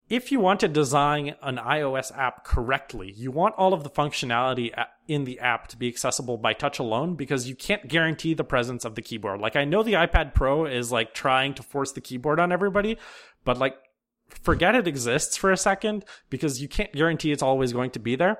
if 0.08 0.30
you 0.30 0.40
want 0.40 0.60
to 0.60 0.68
design 0.68 1.36
an 1.42 1.56
iOS 1.56 2.16
app 2.16 2.44
correctly, 2.44 3.12
you 3.16 3.30
want 3.30 3.54
all 3.56 3.72
of 3.72 3.82
the 3.82 3.90
functionality 3.90 4.70
in 5.08 5.24
the 5.24 5.38
app 5.40 5.68
to 5.68 5.76
be 5.76 5.88
accessible 5.88 6.36
by 6.36 6.52
touch 6.52 6.78
alone 6.78 7.14
because 7.14 7.48
you 7.48 7.54
can't 7.54 7.88
guarantee 7.88 8.34
the 8.34 8.44
presence 8.44 8.84
of 8.84 8.94
the 8.94 9.02
keyboard. 9.02 9.40
Like 9.40 9.56
I 9.56 9.64
know 9.64 9.82
the 9.82 9.94
iPad 9.94 10.34
Pro 10.34 10.66
is 10.66 10.92
like 10.92 11.14
trying 11.14 11.54
to 11.54 11.62
force 11.62 11.92
the 11.92 12.00
keyboard 12.00 12.40
on 12.40 12.52
everybody, 12.52 12.98
but 13.44 13.58
like 13.58 13.76
forget 14.28 14.74
it 14.74 14.88
exists 14.88 15.36
for 15.36 15.50
a 15.50 15.56
second 15.56 16.04
because 16.30 16.60
you 16.60 16.68
can't 16.68 16.92
guarantee 16.92 17.32
it's 17.32 17.42
always 17.42 17.72
going 17.72 17.90
to 17.92 17.98
be 17.98 18.16
there. 18.16 18.38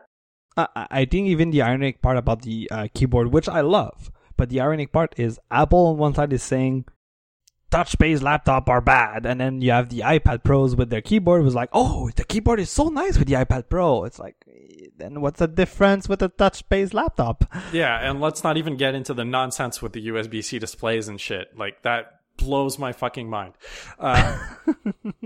I 0.57 1.07
think 1.07 1.29
even 1.29 1.51
the 1.51 1.63
ironic 1.63 2.03
part 2.03 2.19
about 2.19 2.43
the 2.43 2.69
uh, 2.71 2.89
keyboard, 2.93 3.33
which 3.33 3.49
I 3.49 3.63
love, 3.63 4.11
but 4.37 4.51
the 4.51 4.61
ironic 4.61 4.93
part 4.93 5.15
is 5.17 5.41
Apple 5.51 5.87
on 5.87 5.97
one 5.97 6.15
side 6.15 6.33
is 6.35 6.43
saying 6.43 6.85
touch-based 7.73 8.23
laptop 8.23 8.69
are 8.69 8.81
bad, 8.81 9.27
and 9.27 9.41
then 9.41 9.61
you 9.61 9.73
have 9.73 9.89
the 9.89 10.01
iPad 10.01 10.45
Pros 10.45 10.77
with 10.77 10.91
their 10.91 11.01
keyboard. 11.01 11.43
was 11.43 11.55
like, 11.55 11.71
oh, 11.73 12.11
the 12.15 12.25
keyboard 12.25 12.61
is 12.61 12.71
so 12.71 12.89
nice 12.89 13.19
with 13.19 13.27
the 13.27 13.35
iPad 13.35 13.69
Pro. 13.69 14.05
It's 14.05 14.19
like, 14.19 14.37
then 14.97 15.21
what's 15.21 15.41
the 15.41 15.49
difference 15.49 16.09
with 16.09 16.23
a 16.23 16.29
touch-based 16.29 16.95
laptop? 16.95 17.45
Yeah, 17.73 17.99
and 17.99 18.21
let's 18.21 18.45
not 18.45 18.57
even 18.57 18.77
get 18.77 18.95
into 18.95 19.15
the 19.15 19.25
nonsense 19.25 19.83
with 19.83 19.95
the 19.95 20.07
USB-C 20.07 20.59
displays 20.59 21.09
and 21.09 21.21
shit. 21.21 21.57
Like 21.57 21.83
that 21.83 22.21
blows 22.37 22.79
my 22.79 22.93
fucking 22.93 23.29
mind. 23.29 23.55
Uh, 23.99 24.39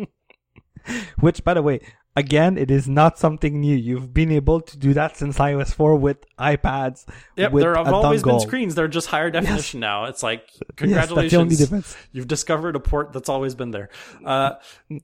Which, 1.21 1.43
by 1.43 1.55
the 1.55 1.63
way, 1.63 1.81
again, 2.17 2.57
it 2.57 2.71
is 2.71 2.89
not 2.89 3.19
something 3.19 3.61
new. 3.61 3.77
You've 3.77 4.13
been 4.13 4.33
able 4.33 4.61
to 4.63 4.77
do 4.77 4.95
that 4.95 5.17
since 5.17 5.39
iOS 5.39 5.73
4 5.75 5.97
with 5.97 6.25
iPads. 6.39 7.05
Yep, 7.37 7.53
with 7.53 7.63
there 7.63 7.77
have 7.77 7.89
always 7.89 8.23
been 8.23 8.41
screens. 8.41 8.75
They're 8.75 8.89
just 8.89 9.09
higher 9.09 9.31
definition 9.31 9.79
yes. 9.79 9.83
now. 9.83 10.05
It's 10.07 10.23
like, 10.23 10.49
congratulations. 10.77 11.71
Yes, 11.71 11.97
You've 12.13 12.29
discovered 12.29 12.75
a 12.75 12.81
port 12.81 13.13
that's 13.13 13.29
always 13.29 13.55
been 13.55 13.71
there. 13.71 13.91
Uh, 14.25 14.55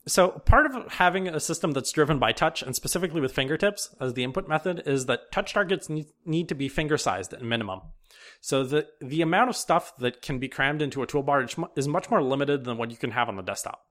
so 0.07 0.31
part 0.31 0.67
of 0.67 0.93
having 0.93 1.29
a 1.29 1.39
system 1.39 1.73
that's 1.73 1.93
driven 1.93 2.19
by 2.19 2.33
touch 2.33 2.63
and 2.63 2.75
specifically 2.75 3.21
with 3.21 3.33
fingertips 3.33 3.95
as 4.01 4.15
the 4.15 4.25
input 4.25 4.49
method 4.49 4.83
is 4.87 5.07
that 5.07 5.31
touch 5.31 5.53
targets 5.53 5.89
need, 5.89 6.07
need 6.25 6.49
to 6.49 6.55
be 6.55 6.69
finger 6.69 6.97
sized 6.97 7.35
at 7.35 7.43
minimum. 7.43 7.83
So 8.41 8.65
the, 8.65 8.89
the 9.01 9.23
amount 9.23 9.51
of 9.51 9.57
stuff 9.57 9.97
that 9.99 10.23
can 10.23 10.39
be 10.39 10.49
crammed 10.49 10.83
into 10.83 11.03
a 11.03 11.07
toolbar 11.07 11.69
is 11.77 11.87
much 11.87 12.11
more 12.11 12.23
limited 12.23 12.65
than 12.65 12.77
what 12.77 12.91
you 12.91 12.97
can 12.97 13.13
have 13.13 13.29
on 13.29 13.37
the 13.37 13.43
desktop. 13.43 13.83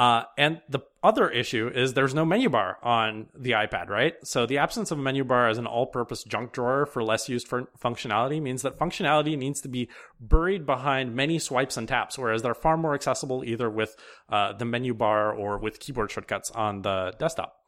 Uh, 0.00 0.24
and 0.38 0.62
the 0.66 0.80
other 1.02 1.28
issue 1.28 1.70
is 1.74 1.92
there's 1.92 2.14
no 2.14 2.24
menu 2.24 2.48
bar 2.48 2.78
on 2.82 3.26
the 3.38 3.50
iPad, 3.50 3.90
right? 3.90 4.14
So 4.24 4.46
the 4.46 4.56
absence 4.56 4.90
of 4.90 4.98
a 4.98 5.02
menu 5.02 5.24
bar 5.24 5.46
as 5.46 5.58
an 5.58 5.66
all-purpose 5.66 6.24
junk 6.24 6.52
drawer 6.52 6.86
for 6.86 7.04
less 7.04 7.28
used 7.28 7.46
for 7.46 7.68
functionality 7.78 8.40
means 8.40 8.62
that 8.62 8.78
functionality 8.78 9.36
needs 9.36 9.60
to 9.60 9.68
be 9.68 9.90
buried 10.18 10.64
behind 10.64 11.14
many 11.14 11.38
swipes 11.38 11.76
and 11.76 11.86
taps, 11.86 12.16
whereas 12.16 12.40
they're 12.40 12.54
far 12.54 12.78
more 12.78 12.94
accessible 12.94 13.44
either 13.44 13.68
with 13.68 13.94
uh, 14.30 14.54
the 14.54 14.64
menu 14.64 14.94
bar 14.94 15.34
or 15.34 15.58
with 15.58 15.80
keyboard 15.80 16.10
shortcuts 16.10 16.50
on 16.52 16.80
the 16.80 17.12
desktop 17.18 17.59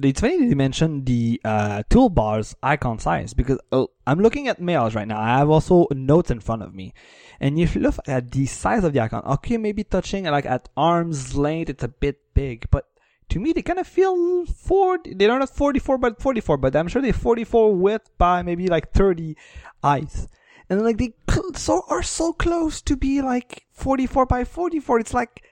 it's 0.00 0.20
funny 0.20 0.38
that 0.38 0.46
you 0.46 0.56
mentioned 0.56 1.06
the 1.06 1.40
uh, 1.44 1.82
toolbars 1.90 2.54
icon 2.62 2.98
size 2.98 3.34
because 3.34 3.58
oh, 3.70 3.90
I'm 4.06 4.20
looking 4.20 4.48
at 4.48 4.60
mails 4.60 4.94
right 4.94 5.06
now. 5.06 5.20
I 5.20 5.38
have 5.38 5.50
also 5.50 5.86
notes 5.90 6.30
in 6.30 6.40
front 6.40 6.62
of 6.62 6.74
me, 6.74 6.94
and 7.40 7.58
if 7.58 7.74
you 7.74 7.82
look 7.82 7.96
at 8.06 8.30
the 8.30 8.46
size 8.46 8.84
of 8.84 8.92
the 8.92 9.00
icon, 9.00 9.22
okay, 9.24 9.58
maybe 9.58 9.84
touching 9.84 10.24
like 10.24 10.46
at 10.46 10.68
arm's 10.76 11.36
length, 11.36 11.70
it's 11.70 11.84
a 11.84 11.88
bit 11.88 12.20
big, 12.34 12.66
but 12.70 12.88
to 13.28 13.38
me 13.38 13.52
they 13.52 13.62
kind 13.62 13.78
of 13.78 13.86
feel 13.86 14.46
40. 14.46 15.14
They 15.14 15.26
don't 15.26 15.40
have 15.40 15.50
44 15.50 15.98
by 15.98 16.10
44, 16.18 16.56
but 16.56 16.76
I'm 16.76 16.88
sure 16.88 17.02
they're 17.02 17.12
44 17.12 17.74
width 17.74 18.10
by 18.16 18.42
maybe 18.42 18.68
like 18.68 18.92
30 18.92 19.36
eyes, 19.82 20.28
and 20.70 20.82
like 20.82 20.98
they 20.98 21.14
so 21.54 21.82
are 21.88 22.02
so 22.02 22.32
close 22.32 22.80
to 22.82 22.96
be 22.96 23.20
like 23.20 23.66
44 23.72 24.26
by 24.26 24.44
44. 24.44 25.00
It's 25.00 25.14
like 25.14 25.42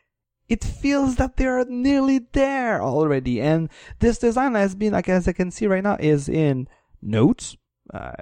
it 0.51 0.65
feels 0.65 1.15
that 1.17 1.37
they're 1.37 1.65
nearly 1.65 2.27
there 2.33 2.83
already. 2.83 3.41
And 3.41 3.71
this 4.01 4.19
design 4.19 4.55
has 4.55 4.75
been, 4.75 4.93
like 4.93 5.09
as 5.09 5.29
I 5.29 5.33
can 5.33 5.53
see 5.53 5.69
right 5.69 5.83
now, 5.83 5.97
is 6.01 6.29
in 6.29 6.69
notes, 7.01 7.57
uh, 7.95 8.13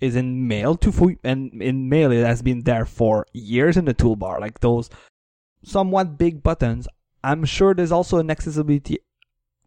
is 0.00 0.16
in 0.16 0.48
mail 0.48 0.76
to 0.76 1.18
and 1.22 1.62
in 1.62 1.88
mail 1.88 2.10
it 2.10 2.24
has 2.24 2.40
been 2.40 2.62
there 2.62 2.86
for 2.86 3.26
years 3.34 3.76
in 3.76 3.84
the 3.84 3.94
toolbar, 3.94 4.40
like 4.40 4.60
those 4.60 4.88
somewhat 5.62 6.16
big 6.16 6.42
buttons. 6.42 6.88
I'm 7.22 7.44
sure 7.44 7.74
there's 7.74 7.92
also 7.92 8.18
an 8.18 8.30
accessibility. 8.30 9.00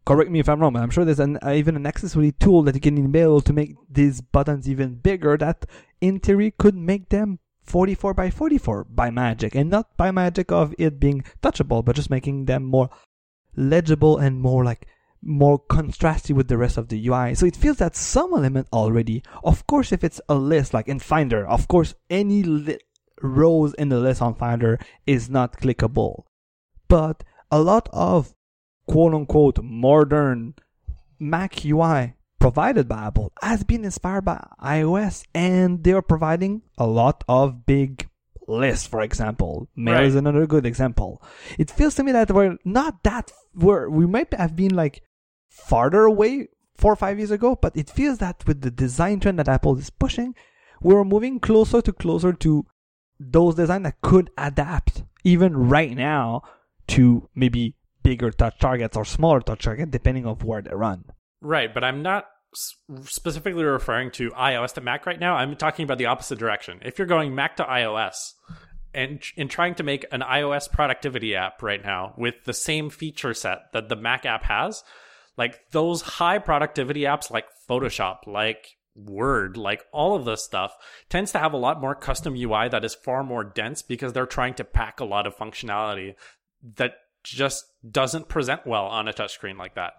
Correct 0.04 0.32
me 0.32 0.40
if 0.40 0.50
I'm 0.50 0.60
wrong, 0.60 0.74
but 0.74 0.82
I'm 0.82 0.90
sure 0.90 1.06
there's 1.06 1.20
an, 1.20 1.38
uh, 1.46 1.52
even 1.52 1.76
an 1.76 1.86
accessibility 1.86 2.32
tool 2.40 2.64
that 2.64 2.74
you 2.74 2.82
can 2.82 2.98
enable 2.98 3.42
to 3.42 3.54
make 3.54 3.76
these 3.88 4.22
buttons 4.22 4.68
even 4.68 4.96
bigger. 4.96 5.38
That, 5.38 5.66
in 6.00 6.20
theory, 6.20 6.50
could 6.58 6.76
make 6.76 7.10
them 7.10 7.38
44 7.64 8.14
by 8.14 8.30
44 8.30 8.86
by 8.86 9.10
magic 9.10 9.56
and 9.56 9.70
not 9.70 9.96
by 9.98 10.12
magic 10.12 10.52
of 10.52 10.74
it 10.78 11.00
being 11.00 11.24
touchable 11.42 11.84
but 11.86 11.96
just 11.96 12.10
making 12.10 12.46
them 12.46 12.64
more 12.64 12.90
legible 13.56 14.18
and 14.18 14.42
more 14.42 14.64
like 14.64 14.88
more 15.24 15.60
contrasty 15.60 16.34
with 16.34 16.48
the 16.48 16.58
rest 16.58 16.78
of 16.78 16.88
the 16.88 17.08
UI. 17.08 17.36
So 17.36 17.46
it 17.46 17.56
feels 17.56 17.78
that 17.78 17.96
some 17.96 18.34
element 18.34 18.68
already. 18.74 19.24
Of 19.44 19.68
course, 19.68 19.92
if 19.92 20.04
it's 20.04 20.22
a 20.28 20.36
list 20.36 20.74
like 20.74 20.88
in 20.88 21.00
Finder, 21.00 21.48
of 21.48 21.68
course, 21.68 21.94
any 22.10 22.44
li- 22.44 22.80
rows 23.22 23.74
in 23.76 23.90
the 23.90 24.00
list 24.00 24.22
on 24.22 24.36
Finder 24.36 24.80
is 25.06 25.30
not 25.30 25.60
clickable. 25.60 26.24
But 26.88 27.24
a 27.52 27.62
lot 27.62 27.88
of 27.94 28.34
quote 28.88 29.14
unquote 29.14 29.64
modern 29.64 30.56
Mac 31.20 31.64
UI 31.64 32.16
provided 32.42 32.88
by 32.88 33.06
Apple 33.06 33.32
has 33.42 33.64
been 33.64 33.86
inspired 33.86 34.26
by 34.26 34.44
iOS, 34.62 35.24
and 35.34 35.84
they 35.84 35.94
are 35.94 36.02
providing 36.02 36.64
a 36.78 36.88
lot 36.88 37.24
of 37.30 37.66
big 37.66 38.10
lists. 38.48 38.88
For 38.88 39.02
example, 39.02 39.70
Mail 39.76 39.96
right. 39.96 40.06
is 40.06 40.16
another 40.16 40.48
good 40.48 40.66
example. 40.66 41.22
It 41.60 41.70
feels 41.70 41.96
to 41.96 42.04
me 42.04 42.12
that 42.12 42.32
we're 42.32 42.58
not 42.66 43.04
that 43.04 43.32
we're 43.54 43.90
we 43.90 44.08
might 44.08 44.34
have 44.34 44.56
been 44.56 44.76
like 44.76 45.04
farther 45.48 46.04
away 46.04 46.48
four 46.76 46.92
or 46.92 46.96
five 46.96 47.20
years 47.20 47.32
ago, 47.32 47.56
but 47.62 47.78
it 47.78 47.90
feels 47.90 48.18
that 48.18 48.44
with 48.48 48.62
the 48.62 48.72
design 48.72 49.20
trend 49.20 49.38
that 49.38 49.48
Apple 49.48 49.78
is 49.78 49.92
pushing, 49.92 50.34
we're 50.82 51.04
moving 51.04 51.40
closer 51.40 51.82
to 51.82 51.94
closer 51.94 52.34
to 52.34 52.66
those 53.20 53.54
design 53.54 53.84
that 53.84 54.02
could 54.02 54.32
adapt 54.36 55.04
even 55.24 55.56
right 55.56 55.96
now 55.96 56.42
to 56.88 57.30
maybe 57.36 57.76
bigger 58.02 58.32
touch 58.32 58.58
targets 58.58 58.98
or 58.98 59.06
smaller 59.06 59.42
touch 59.42 59.64
targets 59.64 59.92
depending 59.92 60.26
on 60.26 60.36
where 60.38 60.64
they 60.64 60.74
run. 60.74 61.06
Right, 61.42 61.74
but 61.74 61.84
I'm 61.84 62.02
not 62.04 62.28
specifically 62.54 63.64
referring 63.64 64.12
to 64.12 64.30
iOS 64.32 64.74
to 64.74 64.82
Mac 64.82 65.06
right 65.06 65.20
now. 65.20 65.36
I'm 65.36 65.56
talking 65.56 65.84
about 65.84 65.98
the 65.98 66.06
opposite 66.08 66.40
direction. 66.40 66.80
If 66.84 67.00
you're 67.00 67.08
going 67.08 67.34
Mac 67.34 67.58
to 67.58 67.64
iOS 67.64 68.34
and 68.94 69.22
in 69.36 69.48
trying 69.48 69.76
to 69.76 69.84
make 69.84 70.06
an 70.12 70.22
iOS 70.22 70.70
productivity 70.72 71.36
app 71.36 71.64
right 71.64 71.84
now 71.84 72.14
with 72.18 72.36
the 72.46 72.54
same 72.54 72.90
feature 72.90 73.34
set 73.34 73.72
that 73.74 73.90
the 73.90 73.96
Mac 73.96 74.26
app 74.26 74.44
has, 74.44 74.84
like 75.38 75.60
those 75.72 76.02
high 76.02 76.40
productivity 76.40 77.02
apps 77.02 77.32
like 77.32 77.46
Photoshop, 77.70 78.28
like 78.28 78.68
Word, 78.94 79.56
like 79.56 79.86
all 79.94 80.16
of 80.16 80.26
this 80.26 80.44
stuff 80.44 80.76
tends 81.10 81.32
to 81.32 81.40
have 81.40 81.54
a 81.54 81.58
lot 81.58 81.80
more 81.80 81.96
custom 81.96 82.36
UI 82.36 82.68
that 82.68 82.84
is 82.84 82.94
far 82.94 83.24
more 83.24 83.46
dense 83.46 83.82
because 83.82 84.12
they're 84.12 84.26
trying 84.26 84.54
to 84.56 84.66
pack 84.66 85.00
a 85.00 85.06
lot 85.06 85.26
of 85.26 85.38
functionality 85.38 86.16
that 86.76 86.96
just 87.24 87.64
doesn't 87.90 88.28
present 88.28 88.68
well 88.68 88.88
on 88.88 89.08
a 89.08 89.14
touchscreen 89.14 89.58
like 89.58 89.76
that. 89.76 89.94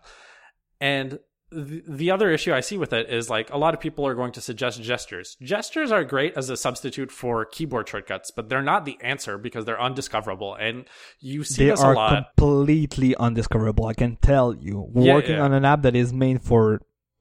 And 0.80 1.18
the, 1.52 2.10
other 2.10 2.30
issue 2.30 2.52
I 2.52 2.60
see 2.60 2.78
with 2.78 2.92
it 2.92 3.08
is 3.10 3.28
like 3.28 3.50
a 3.50 3.58
lot 3.58 3.74
of 3.74 3.80
people 3.80 4.06
are 4.06 4.14
going 4.14 4.32
to 4.32 4.40
suggest 4.40 4.82
gestures. 4.82 5.36
Gestures 5.42 5.92
are 5.92 6.04
great 6.04 6.36
as 6.36 6.50
a 6.50 6.56
substitute 6.56 7.12
for 7.12 7.44
keyboard 7.44 7.88
shortcuts, 7.88 8.30
but 8.30 8.48
they're 8.48 8.62
not 8.62 8.84
the 8.84 8.98
answer 9.02 9.38
because 9.38 9.64
they're 9.64 9.80
undiscoverable. 9.80 10.54
And 10.54 10.84
you 11.20 11.44
see 11.44 11.64
they 11.64 11.70
this 11.70 11.82
a 11.82 11.90
lot. 11.90 12.12
are 12.12 12.26
completely 12.36 13.14
undiscoverable. 13.16 13.86
I 13.86 13.94
can 13.94 14.16
tell 14.16 14.54
you. 14.54 14.90
Yeah, 14.94 15.14
Working 15.14 15.36
yeah. 15.36 15.42
on 15.42 15.52
an 15.52 15.64
app 15.64 15.82
that 15.82 15.96
is 15.96 16.12
made 16.12 16.42
for 16.42 16.80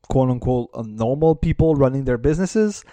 quote 0.10 0.30
unquote 0.30 0.70
uh, 0.74 0.84
normal 0.86 1.36
people 1.36 1.76
running 1.76 2.06
their 2.06 2.18
businesses, 2.18 2.84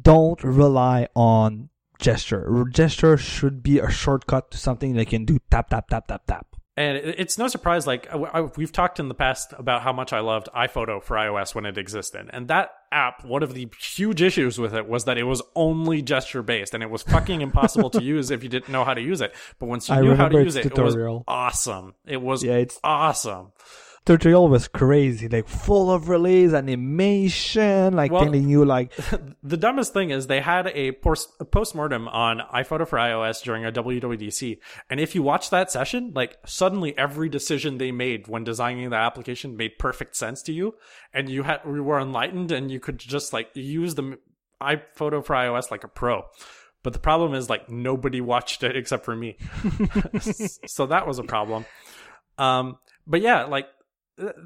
don't 0.00 0.42
rely 0.42 1.08
on 1.14 1.68
gesture. 1.98 2.64
Gesture 2.72 3.16
should 3.16 3.62
be 3.62 3.78
a 3.78 3.90
shortcut 3.90 4.50
to 4.50 4.58
something 4.58 4.94
they 4.94 5.04
can 5.04 5.24
do 5.24 5.38
tap 5.50 5.70
tap 5.70 5.88
tap 5.88 6.06
tap 6.08 6.22
tap 6.26 6.46
and 6.76 6.96
it's 6.96 7.36
no 7.36 7.48
surprise 7.48 7.86
like 7.86 8.08
we've 8.56 8.72
talked 8.72 8.98
in 8.98 9.08
the 9.08 9.14
past 9.14 9.52
about 9.58 9.82
how 9.82 9.92
much 9.92 10.12
i 10.12 10.20
loved 10.20 10.48
iphoto 10.56 11.02
for 11.02 11.16
ios 11.16 11.54
when 11.54 11.66
it 11.66 11.76
existed. 11.76 12.28
And 12.32 12.48
that 12.48 12.70
app 12.90 13.24
one 13.24 13.42
of 13.42 13.54
the 13.54 13.68
huge 13.80 14.22
issues 14.22 14.58
with 14.58 14.74
it 14.74 14.86
was 14.88 15.04
that 15.04 15.18
it 15.18 15.24
was 15.24 15.42
only 15.54 16.02
gesture 16.02 16.42
based 16.42 16.74
and 16.74 16.82
it 16.82 16.90
was 16.90 17.02
fucking 17.02 17.40
impossible 17.40 17.90
to 17.90 18.02
use 18.14 18.30
if 18.30 18.42
you 18.42 18.48
didn't 18.48 18.70
know 18.70 18.84
how 18.84 18.94
to 18.94 19.00
use 19.00 19.20
it. 19.20 19.34
But 19.58 19.66
once 19.66 19.88
you 19.88 19.94
I 19.94 20.00
knew 20.00 20.14
how 20.14 20.28
to 20.28 20.42
use 20.42 20.56
it 20.56 20.62
tutorial. 20.62 20.94
it 20.94 21.08
was 21.08 21.24
awesome. 21.28 21.94
It 22.06 22.20
was 22.22 22.42
yeah, 22.42 22.56
it's 22.56 22.78
awesome 22.82 23.52
tutorial 24.04 24.48
was 24.48 24.68
crazy, 24.68 25.28
like 25.28 25.48
full 25.48 25.90
of 25.90 26.08
release 26.08 26.52
animation, 26.52 27.94
like 27.94 28.10
well, 28.10 28.24
telling 28.24 28.48
you 28.48 28.64
like. 28.64 28.92
the 29.42 29.56
dumbest 29.56 29.92
thing 29.92 30.10
is 30.10 30.26
they 30.26 30.40
had 30.40 30.68
a 30.68 30.92
post 30.92 31.74
mortem 31.74 32.08
on 32.08 32.40
iPhoto 32.52 32.86
for 32.86 32.98
iOS 32.98 33.42
during 33.42 33.64
a 33.64 33.72
WWDC, 33.72 34.58
and 34.90 35.00
if 35.00 35.14
you 35.14 35.22
watch 35.22 35.50
that 35.50 35.70
session, 35.70 36.12
like 36.14 36.36
suddenly 36.44 36.96
every 36.98 37.28
decision 37.28 37.78
they 37.78 37.92
made 37.92 38.28
when 38.28 38.44
designing 38.44 38.90
the 38.90 38.96
application 38.96 39.56
made 39.56 39.78
perfect 39.78 40.16
sense 40.16 40.42
to 40.42 40.52
you, 40.52 40.74
and 41.12 41.28
you 41.28 41.44
had 41.44 41.60
you 41.64 41.84
were 41.84 42.00
enlightened, 42.00 42.50
and 42.50 42.70
you 42.70 42.80
could 42.80 42.98
just 42.98 43.32
like 43.32 43.50
use 43.54 43.94
the 43.94 44.18
iPhoto 44.60 45.24
for 45.24 45.34
iOS 45.34 45.70
like 45.70 45.84
a 45.84 45.88
pro. 45.88 46.24
But 46.82 46.92
the 46.92 46.98
problem 46.98 47.34
is 47.34 47.48
like 47.48 47.70
nobody 47.70 48.20
watched 48.32 48.62
it 48.64 48.76
except 48.76 49.04
for 49.04 49.14
me, 49.14 49.36
so 50.66 50.86
that 50.86 51.06
was 51.06 51.18
a 51.18 51.24
problem. 51.24 51.64
Um, 52.38 52.78
but 53.06 53.20
yeah, 53.20 53.44
like 53.44 53.66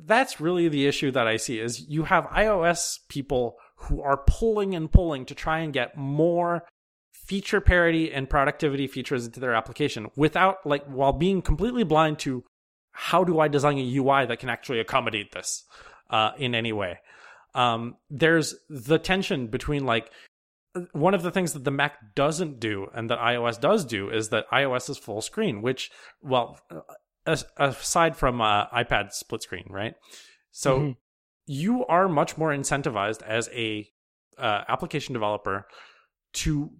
that's 0.04 0.40
really 0.40 0.68
the 0.68 0.86
issue 0.86 1.10
that 1.12 1.26
I 1.26 1.36
see 1.36 1.58
is 1.58 1.88
you 1.88 2.04
have 2.04 2.24
iOS 2.26 2.98
people 3.08 3.56
who 3.76 4.02
are 4.02 4.18
pulling 4.26 4.74
and 4.74 4.90
pulling 4.90 5.26
to 5.26 5.34
try 5.34 5.60
and 5.60 5.72
get 5.72 5.96
more 5.96 6.64
feature 7.12 7.60
parity 7.60 8.12
and 8.12 8.30
productivity 8.30 8.86
features 8.86 9.26
into 9.26 9.40
their 9.40 9.54
application 9.54 10.08
without 10.16 10.64
like 10.64 10.84
while 10.86 11.12
being 11.12 11.42
completely 11.42 11.82
blind 11.82 12.18
to 12.20 12.44
how 12.92 13.24
do 13.24 13.40
I 13.40 13.48
design 13.48 13.78
a 13.78 13.96
UI 13.96 14.26
that 14.26 14.38
can 14.38 14.48
actually 14.48 14.80
accommodate 14.80 15.32
this 15.32 15.64
uh, 16.08 16.30
in 16.38 16.54
any 16.54 16.72
way. 16.72 16.98
Um, 17.54 17.96
there's 18.10 18.54
the 18.68 18.98
tension 18.98 19.48
between 19.48 19.84
like 19.84 20.10
one 20.92 21.14
of 21.14 21.22
the 21.22 21.30
things 21.30 21.52
that 21.52 21.64
the 21.64 21.70
Mac 21.70 22.14
doesn't 22.14 22.60
do 22.60 22.88
and 22.94 23.10
that 23.10 23.18
iOS 23.18 23.60
does 23.60 23.84
do 23.84 24.10
is 24.10 24.28
that 24.30 24.48
iOS 24.50 24.90
is 24.90 24.98
full 24.98 25.22
screen, 25.22 25.62
which, 25.62 25.90
well, 26.22 26.58
aside 27.26 28.16
from 28.16 28.40
uh, 28.40 28.66
iPad 28.68 29.12
split 29.12 29.42
screen, 29.42 29.66
right? 29.68 29.94
So 30.50 30.78
mm-hmm. 30.78 30.90
you 31.46 31.84
are 31.86 32.08
much 32.08 32.38
more 32.38 32.50
incentivized 32.50 33.22
as 33.22 33.48
a 33.52 33.88
uh, 34.38 34.62
application 34.68 35.12
developer 35.12 35.66
to 36.34 36.70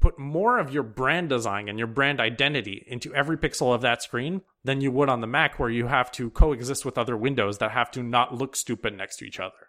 put 0.00 0.18
more 0.18 0.58
of 0.58 0.72
your 0.72 0.82
brand 0.82 1.28
design 1.28 1.68
and 1.68 1.78
your 1.78 1.86
brand 1.86 2.20
identity 2.20 2.84
into 2.88 3.14
every 3.14 3.38
pixel 3.38 3.72
of 3.72 3.82
that 3.82 4.02
screen 4.02 4.42
than 4.64 4.80
you 4.80 4.90
would 4.90 5.08
on 5.08 5.20
the 5.20 5.26
Mac, 5.26 5.58
where 5.58 5.70
you 5.70 5.86
have 5.86 6.10
to 6.12 6.28
coexist 6.30 6.84
with 6.84 6.98
other 6.98 7.16
windows 7.16 7.58
that 7.58 7.70
have 7.70 7.90
to 7.92 8.02
not 8.02 8.34
look 8.34 8.56
stupid 8.56 8.96
next 8.96 9.16
to 9.16 9.24
each 9.24 9.38
other. 9.38 9.68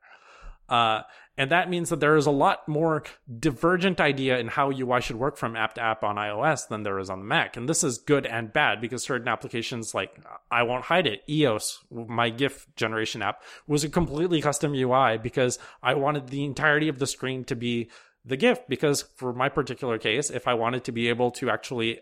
Uh, 0.73 1.03
and 1.37 1.51
that 1.51 1.69
means 1.69 1.89
that 1.89 1.99
there 1.99 2.15
is 2.15 2.25
a 2.25 2.31
lot 2.31 2.67
more 2.67 3.03
divergent 3.39 4.01
idea 4.01 4.39
in 4.39 4.47
how 4.47 4.71
UI 4.71 5.01
should 5.01 5.17
work 5.17 5.37
from 5.37 5.55
app 5.55 5.75
to 5.75 5.81
app 5.81 6.03
on 6.03 6.15
iOS 6.15 6.67
than 6.67 6.81
there 6.81 6.97
is 6.97 7.11
on 7.11 7.19
the 7.19 7.25
Mac. 7.25 7.55
And 7.55 7.69
this 7.69 7.83
is 7.83 7.99
good 7.99 8.25
and 8.25 8.51
bad 8.51 8.81
because 8.81 9.03
certain 9.03 9.27
applications 9.27 9.93
like 9.93 10.19
I 10.49 10.63
won't 10.63 10.85
hide 10.85 11.05
it, 11.05 11.21
EOS, 11.29 11.83
my 11.91 12.31
GIF 12.31 12.65
generation 12.75 13.21
app, 13.21 13.43
was 13.67 13.83
a 13.83 13.89
completely 13.89 14.41
custom 14.41 14.73
UI 14.73 15.19
because 15.19 15.59
I 15.83 15.93
wanted 15.93 16.29
the 16.29 16.43
entirety 16.43 16.87
of 16.87 16.97
the 16.97 17.07
screen 17.07 17.43
to 17.45 17.55
be 17.55 17.91
the 18.25 18.37
GIF 18.37 18.67
because 18.67 19.03
for 19.15 19.31
my 19.31 19.49
particular 19.49 19.99
case, 19.99 20.31
if 20.31 20.47
I 20.47 20.55
wanted 20.55 20.85
to 20.85 20.91
be 20.91 21.09
able 21.09 21.29
to 21.31 21.51
actually 21.51 21.99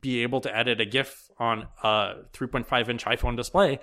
be 0.00 0.24
able 0.24 0.40
to 0.40 0.56
edit 0.56 0.80
a 0.80 0.84
GIF 0.84 1.30
on 1.38 1.68
a 1.84 2.14
3.5 2.32 2.88
inch 2.88 3.04
iPhone 3.04 3.36
display, 3.36 3.78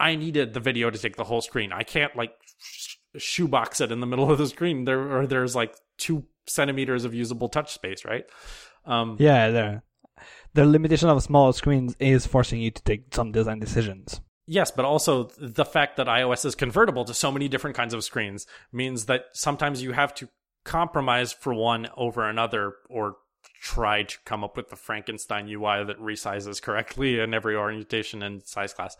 I 0.00 0.16
needed 0.16 0.54
the 0.54 0.60
video 0.60 0.88
to 0.88 0.98
take 0.98 1.16
the 1.16 1.24
whole 1.24 1.42
screen. 1.42 1.70
I 1.70 1.82
can't 1.82 2.16
like 2.16 2.32
shoebox 3.16 3.80
it 3.80 3.92
in 3.92 4.00
the 4.00 4.06
middle 4.06 4.30
of 4.30 4.38
the 4.38 4.46
screen 4.46 4.84
there, 4.84 5.00
or 5.00 5.26
there's 5.26 5.54
like 5.54 5.76
two 5.98 6.24
centimeters 6.46 7.04
of 7.04 7.14
usable 7.14 7.48
touch 7.48 7.72
space, 7.72 8.04
right? 8.04 8.24
Um, 8.84 9.16
Yeah, 9.18 9.50
the 9.50 9.82
the 10.54 10.66
limitation 10.66 11.08
of 11.08 11.22
smaller 11.22 11.52
screens 11.52 11.96
is 11.98 12.26
forcing 12.26 12.60
you 12.60 12.70
to 12.70 12.82
take 12.82 13.14
some 13.14 13.32
design 13.32 13.58
decisions. 13.58 14.20
Yes, 14.46 14.70
but 14.70 14.84
also 14.84 15.30
the 15.38 15.64
fact 15.64 15.96
that 15.96 16.08
iOS 16.08 16.44
is 16.44 16.54
convertible 16.54 17.04
to 17.04 17.14
so 17.14 17.30
many 17.30 17.48
different 17.48 17.76
kinds 17.76 17.94
of 17.94 18.04
screens 18.04 18.46
means 18.72 19.06
that 19.06 19.26
sometimes 19.32 19.82
you 19.82 19.92
have 19.92 20.14
to 20.16 20.28
compromise 20.64 21.32
for 21.32 21.54
one 21.54 21.88
over 21.96 22.28
another 22.28 22.74
or 22.88 23.16
try 23.60 24.02
to 24.02 24.18
come 24.24 24.42
up 24.42 24.56
with 24.56 24.68
the 24.68 24.76
Frankenstein 24.76 25.48
UI 25.48 25.84
that 25.84 25.98
resizes 25.98 26.60
correctly 26.60 27.20
in 27.20 27.34
every 27.34 27.56
orientation 27.56 28.22
and 28.22 28.42
size 28.42 28.74
class. 28.74 28.96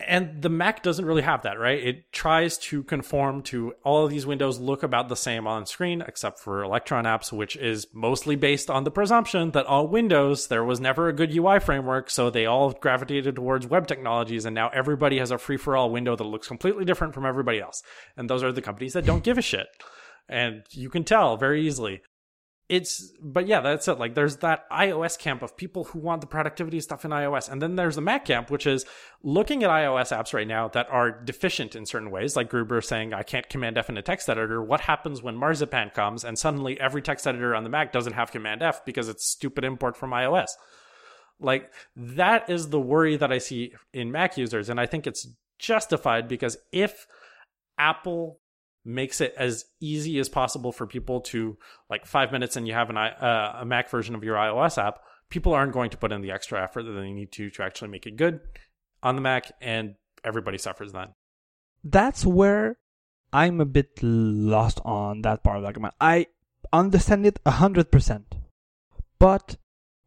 And 0.00 0.42
the 0.42 0.48
Mac 0.48 0.82
doesn't 0.82 1.04
really 1.04 1.22
have 1.22 1.42
that, 1.42 1.58
right? 1.58 1.78
It 1.78 2.12
tries 2.12 2.58
to 2.58 2.82
conform 2.82 3.42
to 3.42 3.74
all 3.84 4.04
of 4.04 4.10
these 4.10 4.26
windows 4.26 4.58
look 4.58 4.82
about 4.82 5.08
the 5.08 5.16
same 5.16 5.46
on 5.46 5.66
screen, 5.66 6.02
except 6.02 6.40
for 6.40 6.62
Electron 6.62 7.04
apps, 7.04 7.30
which 7.30 7.56
is 7.56 7.86
mostly 7.92 8.34
based 8.34 8.68
on 8.68 8.84
the 8.84 8.90
presumption 8.90 9.52
that 9.52 9.66
all 9.66 9.86
Windows, 9.86 10.48
there 10.48 10.64
was 10.64 10.80
never 10.80 11.08
a 11.08 11.12
good 11.12 11.34
UI 11.34 11.60
framework, 11.60 12.10
so 12.10 12.30
they 12.30 12.46
all 12.46 12.72
gravitated 12.72 13.36
towards 13.36 13.66
web 13.66 13.86
technologies, 13.86 14.44
and 14.44 14.54
now 14.54 14.70
everybody 14.70 15.18
has 15.18 15.30
a 15.30 15.38
free 15.38 15.56
for 15.56 15.76
all 15.76 15.90
window 15.90 16.16
that 16.16 16.24
looks 16.24 16.48
completely 16.48 16.84
different 16.84 17.14
from 17.14 17.26
everybody 17.26 17.60
else. 17.60 17.82
And 18.16 18.28
those 18.28 18.42
are 18.42 18.52
the 18.52 18.62
companies 18.62 18.94
that 18.94 19.06
don't 19.06 19.24
give 19.24 19.38
a 19.38 19.42
shit. 19.42 19.68
And 20.28 20.64
you 20.70 20.88
can 20.88 21.04
tell 21.04 21.36
very 21.36 21.66
easily 21.66 22.02
it's 22.72 23.12
but 23.20 23.46
yeah 23.46 23.60
that's 23.60 23.86
it. 23.86 23.98
Like 23.98 24.14
there's 24.14 24.38
that 24.38 24.64
ios 24.70 25.18
camp 25.18 25.42
of 25.42 25.58
people 25.58 25.84
who 25.84 25.98
want 25.98 26.22
the 26.22 26.26
productivity 26.26 26.80
stuff 26.80 27.04
in 27.04 27.10
ios 27.10 27.50
and 27.50 27.60
then 27.60 27.76
there's 27.76 27.96
the 27.96 28.00
mac 28.00 28.24
camp 28.24 28.50
which 28.50 28.66
is 28.66 28.86
looking 29.22 29.62
at 29.62 29.68
ios 29.68 30.16
apps 30.16 30.32
right 30.32 30.48
now 30.48 30.68
that 30.68 30.88
are 30.88 31.10
deficient 31.10 31.76
in 31.76 31.84
certain 31.84 32.10
ways. 32.10 32.34
Like 32.34 32.48
gruber 32.48 32.80
saying 32.80 33.12
i 33.12 33.22
can't 33.22 33.46
command 33.50 33.76
f 33.76 33.90
in 33.90 33.98
a 33.98 34.02
text 34.02 34.30
editor. 34.30 34.62
What 34.62 34.80
happens 34.80 35.22
when 35.22 35.36
marzipan 35.36 35.90
comes 35.90 36.24
and 36.24 36.38
suddenly 36.38 36.80
every 36.80 37.02
text 37.02 37.26
editor 37.26 37.54
on 37.54 37.62
the 37.62 37.68
mac 37.68 37.92
doesn't 37.92 38.14
have 38.14 38.32
command 38.32 38.62
f 38.62 38.82
because 38.86 39.10
it's 39.10 39.26
stupid 39.26 39.64
import 39.64 39.94
from 39.94 40.12
ios 40.12 40.48
like 41.38 41.70
that 41.94 42.48
is 42.48 42.70
the 42.70 42.80
worry 42.80 43.18
that 43.18 43.30
i 43.30 43.36
see 43.36 43.74
in 43.92 44.10
mac 44.10 44.38
users. 44.38 44.70
And 44.70 44.80
i 44.80 44.86
think 44.86 45.06
it's 45.06 45.28
justified 45.58 46.26
because 46.26 46.56
if 46.72 47.06
apple 47.76 48.40
makes 48.84 49.20
it 49.20 49.34
as 49.36 49.64
easy 49.80 50.18
as 50.18 50.28
possible 50.28 50.72
for 50.72 50.86
people 50.86 51.20
to 51.20 51.56
like 51.88 52.06
five 52.06 52.32
minutes 52.32 52.56
and 52.56 52.66
you 52.66 52.74
have 52.74 52.90
an 52.90 52.96
uh, 52.96 53.58
a 53.60 53.64
Mac 53.64 53.90
version 53.90 54.14
of 54.14 54.24
your 54.24 54.36
iOS 54.36 54.82
app. 54.82 55.00
People 55.28 55.52
aren't 55.52 55.72
going 55.72 55.90
to 55.90 55.96
put 55.96 56.12
in 56.12 56.20
the 56.20 56.30
extra 56.30 56.62
effort 56.62 56.82
that 56.82 56.92
they 56.92 57.12
need 57.12 57.32
to 57.32 57.50
to 57.50 57.62
actually 57.62 57.88
make 57.88 58.06
it 58.06 58.16
good 58.16 58.40
on 59.02 59.14
the 59.14 59.20
Mac, 59.20 59.52
and 59.60 59.94
everybody 60.24 60.58
suffers 60.58 60.92
then. 60.92 61.08
That's 61.82 62.24
where 62.24 62.78
I'm 63.32 63.60
a 63.60 63.64
bit 63.64 63.98
lost 64.02 64.80
on 64.84 65.22
that 65.22 65.42
part 65.42 65.56
of 65.56 65.62
the 65.62 65.66
argument. 65.66 65.94
I 66.00 66.26
understand 66.72 67.26
it 67.26 67.40
hundred 67.46 67.90
percent, 67.90 68.34
but 69.18 69.56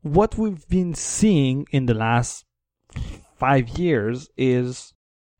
what 0.01 0.37
we've 0.37 0.67
been 0.67 0.93
seeing 0.93 1.65
in 1.71 1.87
the 1.87 1.95
last 1.95 2.45
five 3.35 3.69
years 3.69 4.29
is 4.37 4.93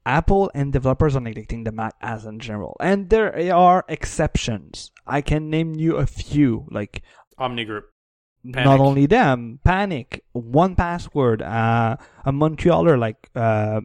Apple 0.05 0.51
and 0.53 0.71
developers 0.71 1.15
are 1.15 1.21
neglecting 1.21 1.63
the 1.63 1.71
Mac 1.71 1.95
as 2.01 2.25
in 2.25 2.39
general. 2.39 2.77
And 2.79 3.09
there 3.09 3.55
are 3.55 3.85
exceptions. 3.87 4.91
I 5.07 5.21
can 5.21 5.49
name 5.49 5.75
you 5.75 5.95
a 5.97 6.05
few, 6.05 6.67
like 6.71 7.01
Omnigroup. 7.39 7.83
Panic. 8.43 8.65
Not 8.65 8.79
only 8.79 9.07
them, 9.07 9.59
Panic, 9.63 10.23
1Password, 10.35 11.41
uh, 11.41 11.97
a 12.25 12.31
Montrealer 12.31 12.97
like 12.97 13.29
uh, 13.35 13.81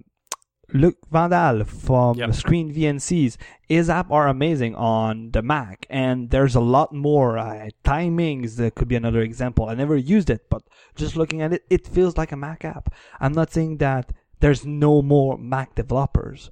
Luc 0.75 0.97
Vandal 1.11 1.65
from 1.65 2.19
yep. 2.19 2.35
Screens 2.35 2.77
VNC. 2.77 3.39
His 3.67 3.89
app 3.89 4.11
are 4.11 4.29
amazing 4.29 4.75
on 4.75 5.31
the 5.31 5.41
Mac, 5.41 5.87
and 5.89 6.31
there's 6.31 6.55
a 6.55 6.61
lot 6.61 6.93
more. 6.93 7.39
Uh, 7.39 7.71
timings 7.85 8.57
that 8.57 8.75
could 8.75 8.89
be 8.89 8.97
another 8.97 9.21
example. 9.21 9.69
I 9.69 9.75
never 9.75 9.97
used 9.97 10.29
it, 10.29 10.43
but 10.51 10.63
just 10.95 11.17
looking 11.17 11.41
at 11.41 11.53
it, 11.53 11.65
it 11.71 11.87
feels 11.87 12.17
like 12.17 12.33
a 12.33 12.37
Mac 12.37 12.65
app. 12.65 12.93
I'm 13.19 13.33
not 13.33 13.53
saying 13.53 13.79
that 13.79 14.13
there's 14.41 14.65
no 14.67 15.03
more 15.03 15.39
Mac 15.39 15.75
developers. 15.75 16.51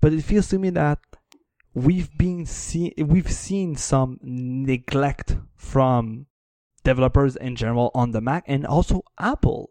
But 0.00 0.12
it 0.12 0.22
feels 0.22 0.48
to 0.48 0.58
me 0.58 0.70
that 0.70 0.98
we've 1.74 2.16
been 2.16 2.46
see- 2.46 2.94
we've 2.96 3.30
seen 3.30 3.76
some 3.76 4.18
neglect 4.22 5.36
from 5.56 6.26
developers 6.84 7.36
in 7.36 7.56
general 7.56 7.90
on 7.94 8.12
the 8.12 8.20
Mac 8.20 8.44
and 8.46 8.66
also 8.66 9.02
Apple. 9.18 9.70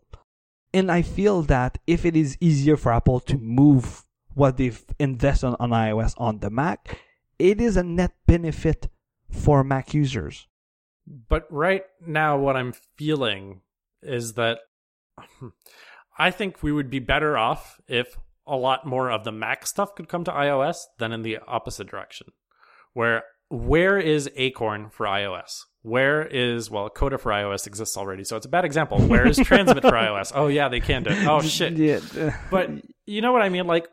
And 0.74 0.92
I 0.92 1.02
feel 1.02 1.42
that 1.44 1.80
if 1.88 2.06
it 2.06 2.16
is 2.16 2.38
easier 2.40 2.78
for 2.78 2.94
Apple 2.94 3.20
to 3.22 3.38
move 3.38 4.06
what 4.36 4.58
they've 4.58 4.84
invested 5.00 5.48
on, 5.48 5.56
on 5.60 5.72
iOS 5.72 6.14
on 6.18 6.40
the 6.40 6.52
Mac, 6.52 7.00
it 7.40 7.60
is 7.60 7.76
a 7.76 7.84
net 7.84 8.14
benefit 8.28 8.88
for 9.32 9.64
Mac 9.64 9.94
users. 9.94 10.48
But 11.08 11.48
right 11.50 11.84
now, 12.06 12.38
what 12.38 12.56
I'm 12.56 12.74
feeling 12.96 13.62
is 14.04 14.34
that 14.34 14.60
I 16.20 16.32
think 16.32 16.62
we 16.62 16.72
would 16.72 16.90
be 16.90 17.00
better 17.00 17.38
off 17.38 17.80
if 17.88 18.18
a 18.46 18.58
lot 18.58 18.86
more 18.86 19.10
of 19.10 19.24
the 19.24 19.32
Mac 19.32 19.66
stuff 19.66 19.96
could 19.96 20.10
come 20.10 20.26
to 20.26 20.32
iOS 20.32 20.78
than 20.98 21.14
in 21.14 21.22
the 21.22 21.38
opposite 21.48 21.88
direction. 21.88 22.28
Where 22.94 23.24
where 23.50 23.98
is 23.98 24.30
Acorn 24.36 24.90
for 24.90 25.06
iOS? 25.06 25.62
Where 25.82 26.24
is 26.26 26.70
well, 26.70 26.90
Coda 26.90 27.18
for 27.18 27.32
iOS 27.32 27.66
exists 27.66 27.96
already, 27.96 28.24
so 28.26 28.36
it's 28.36 28.46
a 28.46 28.50
bad 28.50 28.66
example. 28.66 29.00
Where 29.00 29.26
is 29.26 29.38
Transmit 29.38 29.82
for 29.82 29.92
iOS? 29.92 30.34
Oh 30.36 30.48
yeah, 30.48 30.68
they 30.68 30.82
can 30.82 31.04
do. 31.04 31.12
It. 31.12 31.26
Oh 31.26 31.42
shit. 31.42 31.74
Yeah. 31.78 32.38
But 32.52 32.70
you 33.06 33.22
know 33.22 33.32
what 33.32 33.42
I 33.42 33.50
mean? 33.50 33.66
Like 33.66 33.88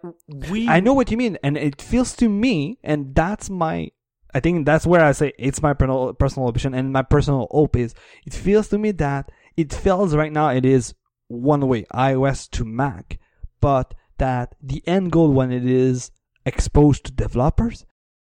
we. 0.51 0.69
I 0.69 0.81
know 0.81 0.95
what 0.95 1.11
you 1.11 1.17
mean, 1.17 1.39
and 1.45 1.57
it 1.57 1.81
feels 1.81 2.17
to 2.17 2.29
me, 2.29 2.79
and 2.83 3.15
that's 3.15 3.49
my. 3.49 3.91
I 4.35 4.41
think 4.41 4.67
that's 4.67 4.87
where 4.87 5.03
I 5.03 5.13
say 5.13 5.33
it's 5.39 5.63
my 5.63 5.75
personal 5.75 6.13
personal 6.15 6.49
opinion, 6.49 6.75
and 6.75 6.93
my 6.93 7.03
personal 7.03 7.47
hope 7.51 7.77
is 7.77 7.95
it 8.27 8.35
feels 8.35 8.69
to 8.69 8.79
me 8.79 8.91
that 8.93 9.31
it 9.57 9.73
feels 9.73 10.15
right 10.15 10.33
now 10.33 10.49
it 10.49 10.67
is 10.67 10.93
one 11.29 11.67
way, 11.69 11.85
iOS 11.95 12.49
to 12.51 12.65
Mac, 12.65 13.19
but 13.61 13.95
that 14.19 14.55
the 14.63 14.83
end 14.87 15.13
goal 15.13 15.33
when 15.33 15.53
it 15.53 15.67
is 15.67 16.11
exposed 16.45 17.05
to 17.05 17.13
developers 17.13 17.85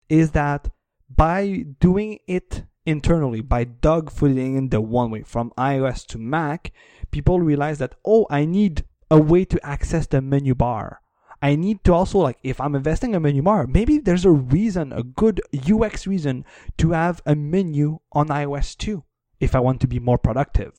is 0.09 0.33
that 0.33 0.69
by 1.15 1.65
doing 1.81 2.19
it 2.27 2.65
internally, 2.85 3.41
by 3.41 3.65
dogfooding 3.65 4.57
in 4.57 4.69
the 4.71 4.81
one 4.81 5.11
way 5.11 5.23
from 5.23 5.53
iOS 5.59 6.07
to 6.07 6.19
Mac, 6.19 6.73
people 7.11 7.41
realize 7.41 7.79
that, 7.79 7.95
oh, 8.05 8.27
I 8.31 8.45
need 8.45 8.85
a 9.11 9.19
way 9.19 9.45
to 9.45 9.67
access 9.67 10.07
the 10.07 10.21
menu 10.21 10.55
bar. 10.55 11.01
I 11.43 11.55
need 11.55 11.85
to 11.85 11.93
also 11.93 12.19
like 12.19 12.39
if 12.43 12.61
I'm 12.61 12.75
investing 12.75 13.15
a 13.15 13.21
menu 13.21 13.43
bar, 13.43 13.67
maybe 13.67 13.99
there's 13.99 14.25
a 14.25 14.31
reason, 14.31 14.93
a 14.93 15.03
good 15.03 15.41
UX 15.71 16.07
reason 16.07 16.45
to 16.79 16.93
have 16.93 17.21
a 17.27 17.35
menu 17.35 17.99
on 18.13 18.29
iOS 18.29 18.77
too, 18.77 19.05
if 19.39 19.55
I 19.55 19.61
want 19.61 19.81
to 19.83 19.87
be 19.87 20.01
more 20.01 20.19
productive 20.19 20.73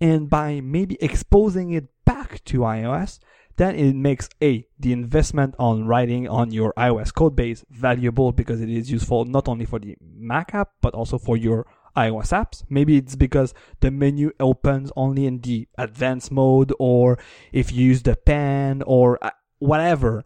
and 0.00 0.28
by 0.28 0.60
maybe 0.60 0.96
exposing 1.00 1.72
it 1.72 1.86
back 2.04 2.42
to 2.44 2.60
iOS, 2.60 3.18
then 3.56 3.76
it 3.76 3.94
makes 3.94 4.28
a 4.42 4.66
the 4.78 4.92
investment 4.92 5.54
on 5.58 5.86
writing 5.86 6.28
on 6.28 6.50
your 6.50 6.72
iOS 6.76 7.14
code 7.14 7.36
base 7.36 7.64
valuable 7.70 8.32
because 8.32 8.60
it 8.60 8.68
is 8.68 8.90
useful 8.90 9.24
not 9.24 9.48
only 9.48 9.64
for 9.64 9.78
the 9.78 9.96
Mac 10.00 10.54
app 10.54 10.70
but 10.80 10.94
also 10.94 11.18
for 11.18 11.36
your 11.36 11.66
iOS 11.96 12.32
apps. 12.32 12.64
Maybe 12.68 12.96
it's 12.96 13.16
because 13.16 13.54
the 13.80 13.90
menu 13.90 14.32
opens 14.40 14.90
only 14.96 15.26
in 15.26 15.40
the 15.40 15.68
advanced 15.78 16.32
mode 16.32 16.72
or 16.78 17.18
if 17.52 17.72
you 17.72 17.86
use 17.86 18.02
the 18.02 18.16
pen 18.16 18.82
or 18.86 19.18
uh, 19.22 19.30
whatever. 19.58 20.24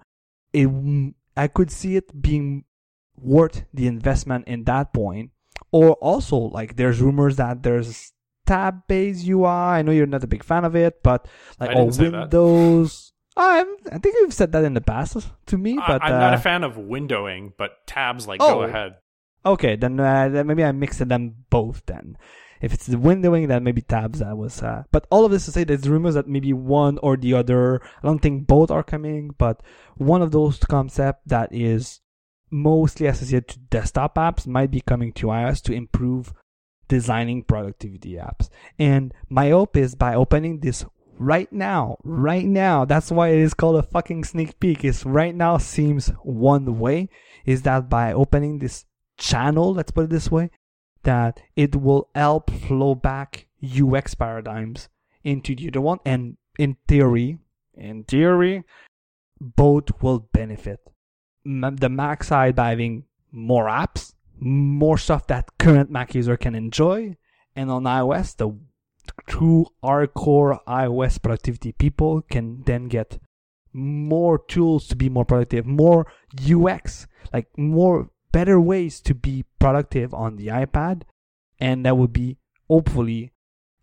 It 0.52 0.68
I 1.36 1.48
could 1.48 1.70
see 1.70 1.96
it 1.96 2.20
being 2.20 2.64
worth 3.16 3.64
the 3.74 3.86
investment 3.86 4.48
in 4.48 4.64
that 4.64 4.92
point. 4.92 5.30
Or 5.70 5.92
also 5.94 6.36
like 6.36 6.76
there's 6.76 7.02
rumors 7.02 7.36
that 7.36 7.62
there's 7.62 8.12
tab 8.48 8.86
based 8.88 9.28
UI. 9.28 9.46
I 9.46 9.82
know 9.82 9.92
you're 9.92 10.06
not 10.06 10.24
a 10.24 10.26
big 10.26 10.42
fan 10.42 10.64
of 10.64 10.74
it, 10.74 11.02
but 11.02 11.28
like 11.60 11.76
all 11.76 11.90
Windows. 11.90 13.12
I'm, 13.36 13.68
I 13.92 13.98
think 13.98 14.16
you've 14.20 14.34
said 14.34 14.50
that 14.52 14.64
in 14.64 14.74
the 14.74 14.80
past 14.80 15.16
to 15.46 15.58
me, 15.58 15.76
but 15.76 16.02
I, 16.02 16.08
am 16.08 16.14
uh, 16.14 16.18
not 16.18 16.32
a 16.34 16.36
uh, 16.36 16.40
fan 16.40 16.64
of 16.64 16.74
windowing, 16.74 17.52
but 17.56 17.86
tabs 17.86 18.26
like 18.26 18.42
oh, 18.42 18.54
go 18.54 18.62
ahead. 18.62 18.96
Okay, 19.46 19.76
then, 19.76 20.00
uh, 20.00 20.28
then 20.28 20.48
maybe 20.48 20.64
I 20.64 20.72
mixed 20.72 21.06
them 21.06 21.44
both. 21.48 21.82
Then, 21.86 22.18
if 22.60 22.74
it's 22.74 22.86
the 22.86 22.96
windowing, 22.96 23.46
then 23.46 23.62
maybe 23.62 23.82
tabs. 23.82 24.18
That 24.18 24.36
was. 24.36 24.60
Uh, 24.60 24.82
but 24.90 25.06
all 25.10 25.24
of 25.24 25.30
this 25.30 25.44
to 25.44 25.52
say, 25.52 25.62
there's 25.62 25.88
rumors 25.88 26.14
that 26.14 26.26
maybe 26.26 26.52
one 26.52 26.98
or 26.98 27.16
the 27.16 27.34
other. 27.34 27.80
I 28.02 28.06
don't 28.06 28.18
think 28.18 28.48
both 28.48 28.72
are 28.72 28.82
coming, 28.82 29.36
but 29.38 29.62
one 29.96 30.20
of 30.20 30.32
those 30.32 30.58
concept 30.58 31.28
that 31.28 31.54
is 31.54 32.00
mostly 32.50 33.06
associated 33.06 33.48
to 33.48 33.58
desktop 33.58 34.16
apps 34.16 34.48
might 34.48 34.72
be 34.72 34.80
coming 34.80 35.12
to 35.12 35.26
iOS 35.28 35.62
to 35.62 35.72
improve 35.72 36.32
designing 36.88 37.42
productivity 37.42 38.14
apps. 38.14 38.48
And 38.78 39.14
my 39.28 39.50
hope 39.50 39.76
is 39.76 39.94
by 39.94 40.14
opening 40.14 40.60
this 40.60 40.84
right 41.18 41.52
now, 41.52 41.98
right 42.04 42.44
now, 42.44 42.84
that's 42.84 43.10
why 43.10 43.28
it 43.28 43.38
is 43.38 43.54
called 43.54 43.76
a 43.76 43.82
fucking 43.82 44.24
sneak 44.24 44.58
peek, 44.60 44.84
is 44.84 45.04
right 45.04 45.34
now 45.34 45.58
seems 45.58 46.08
one 46.22 46.78
way, 46.78 47.08
is 47.44 47.62
that 47.62 47.88
by 47.88 48.12
opening 48.12 48.58
this 48.58 48.84
channel, 49.16 49.74
let's 49.74 49.90
put 49.90 50.04
it 50.04 50.10
this 50.10 50.30
way, 50.30 50.50
that 51.02 51.40
it 51.56 51.76
will 51.76 52.08
help 52.14 52.50
flow 52.50 52.94
back 52.94 53.46
UX 53.62 54.14
paradigms 54.14 54.88
into 55.24 55.54
the 55.54 55.68
other 55.68 55.80
one, 55.80 55.98
and 56.04 56.36
in 56.58 56.76
theory, 56.86 57.38
in 57.74 58.04
theory, 58.04 58.64
both 59.40 60.02
will 60.02 60.20
benefit. 60.32 60.80
The 61.44 61.88
Mac 61.88 62.24
side 62.24 62.54
by 62.54 62.70
having 62.70 63.04
more 63.32 63.66
apps, 63.66 64.14
more 64.40 64.98
stuff 64.98 65.26
that 65.26 65.50
current 65.58 65.90
Mac 65.90 66.14
user 66.14 66.36
can 66.36 66.54
enjoy, 66.54 67.16
and 67.54 67.70
on 67.70 67.84
iOS, 67.84 68.36
the 68.36 68.50
true 69.26 69.66
hardcore 69.82 70.58
iOS 70.66 71.20
productivity 71.20 71.72
people 71.72 72.22
can 72.22 72.62
then 72.64 72.88
get 72.88 73.18
more 73.72 74.38
tools 74.38 74.86
to 74.88 74.96
be 74.96 75.08
more 75.08 75.24
productive, 75.24 75.66
more 75.66 76.06
UX, 76.50 77.06
like 77.32 77.46
more 77.56 78.10
better 78.32 78.60
ways 78.60 79.00
to 79.00 79.14
be 79.14 79.44
productive 79.58 80.12
on 80.14 80.36
the 80.36 80.48
iPad, 80.48 81.02
and 81.58 81.84
that 81.84 81.96
would 81.96 82.12
be 82.12 82.36
hopefully 82.68 83.32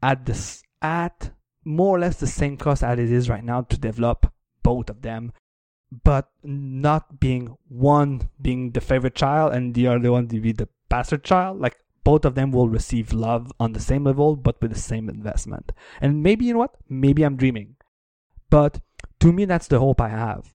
at 0.01 0.25
this 0.25 0.61
at 0.81 1.31
more 1.63 1.95
or 1.95 1.99
less 1.99 2.17
the 2.17 2.27
same 2.27 2.57
cost 2.57 2.83
as 2.83 2.99
it 2.99 3.11
is 3.11 3.29
right 3.29 3.43
now 3.43 3.61
to 3.61 3.77
develop 3.77 4.31
both 4.61 4.89
of 4.89 5.01
them, 5.01 5.33
but 6.03 6.29
not 6.43 7.19
being 7.19 7.57
one 7.69 8.29
being 8.41 8.71
the 8.71 8.81
favorite 8.81 9.15
child 9.15 9.53
and 9.53 9.73
the 9.73 9.87
other 9.87 10.11
one 10.11 10.27
to 10.27 10.39
be 10.39 10.51
the 10.51 10.67
bastard 10.89 11.23
child. 11.23 11.59
Like 11.59 11.77
both 12.03 12.25
of 12.25 12.35
them 12.35 12.51
will 12.51 12.69
receive 12.69 13.13
love 13.13 13.51
on 13.59 13.73
the 13.73 13.79
same 13.79 14.03
level, 14.03 14.35
but 14.35 14.61
with 14.61 14.71
the 14.71 14.79
same 14.79 15.09
investment. 15.09 15.71
And 16.01 16.21
maybe 16.21 16.45
you 16.45 16.53
know 16.53 16.59
what? 16.59 16.75
Maybe 16.87 17.23
I'm 17.23 17.35
dreaming, 17.35 17.75
but 18.49 18.81
to 19.19 19.31
me, 19.31 19.45
that's 19.45 19.67
the 19.67 19.79
hope 19.79 19.99
I 20.01 20.09
have. 20.09 20.53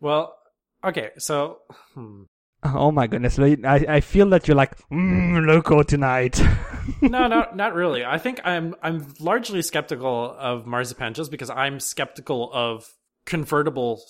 Well, 0.00 0.36
okay, 0.84 1.10
so. 1.18 1.58
Hmm. 1.94 2.24
Oh 2.64 2.90
my 2.90 3.06
goodness! 3.06 3.38
I 3.38 3.56
I 3.64 4.00
feel 4.00 4.28
that 4.30 4.48
you're 4.48 4.56
like 4.56 4.76
mm, 4.88 5.46
loco 5.46 5.82
tonight. 5.82 6.40
no, 7.00 7.28
no, 7.28 7.46
not 7.54 7.74
really. 7.74 8.04
I 8.04 8.18
think 8.18 8.40
I'm 8.44 8.74
I'm 8.82 9.14
largely 9.20 9.62
skeptical 9.62 10.34
of 10.36 10.66
marzipan 10.66 11.14
just 11.14 11.30
because 11.30 11.50
I'm 11.50 11.78
skeptical 11.78 12.50
of 12.52 12.92
convertible 13.24 14.00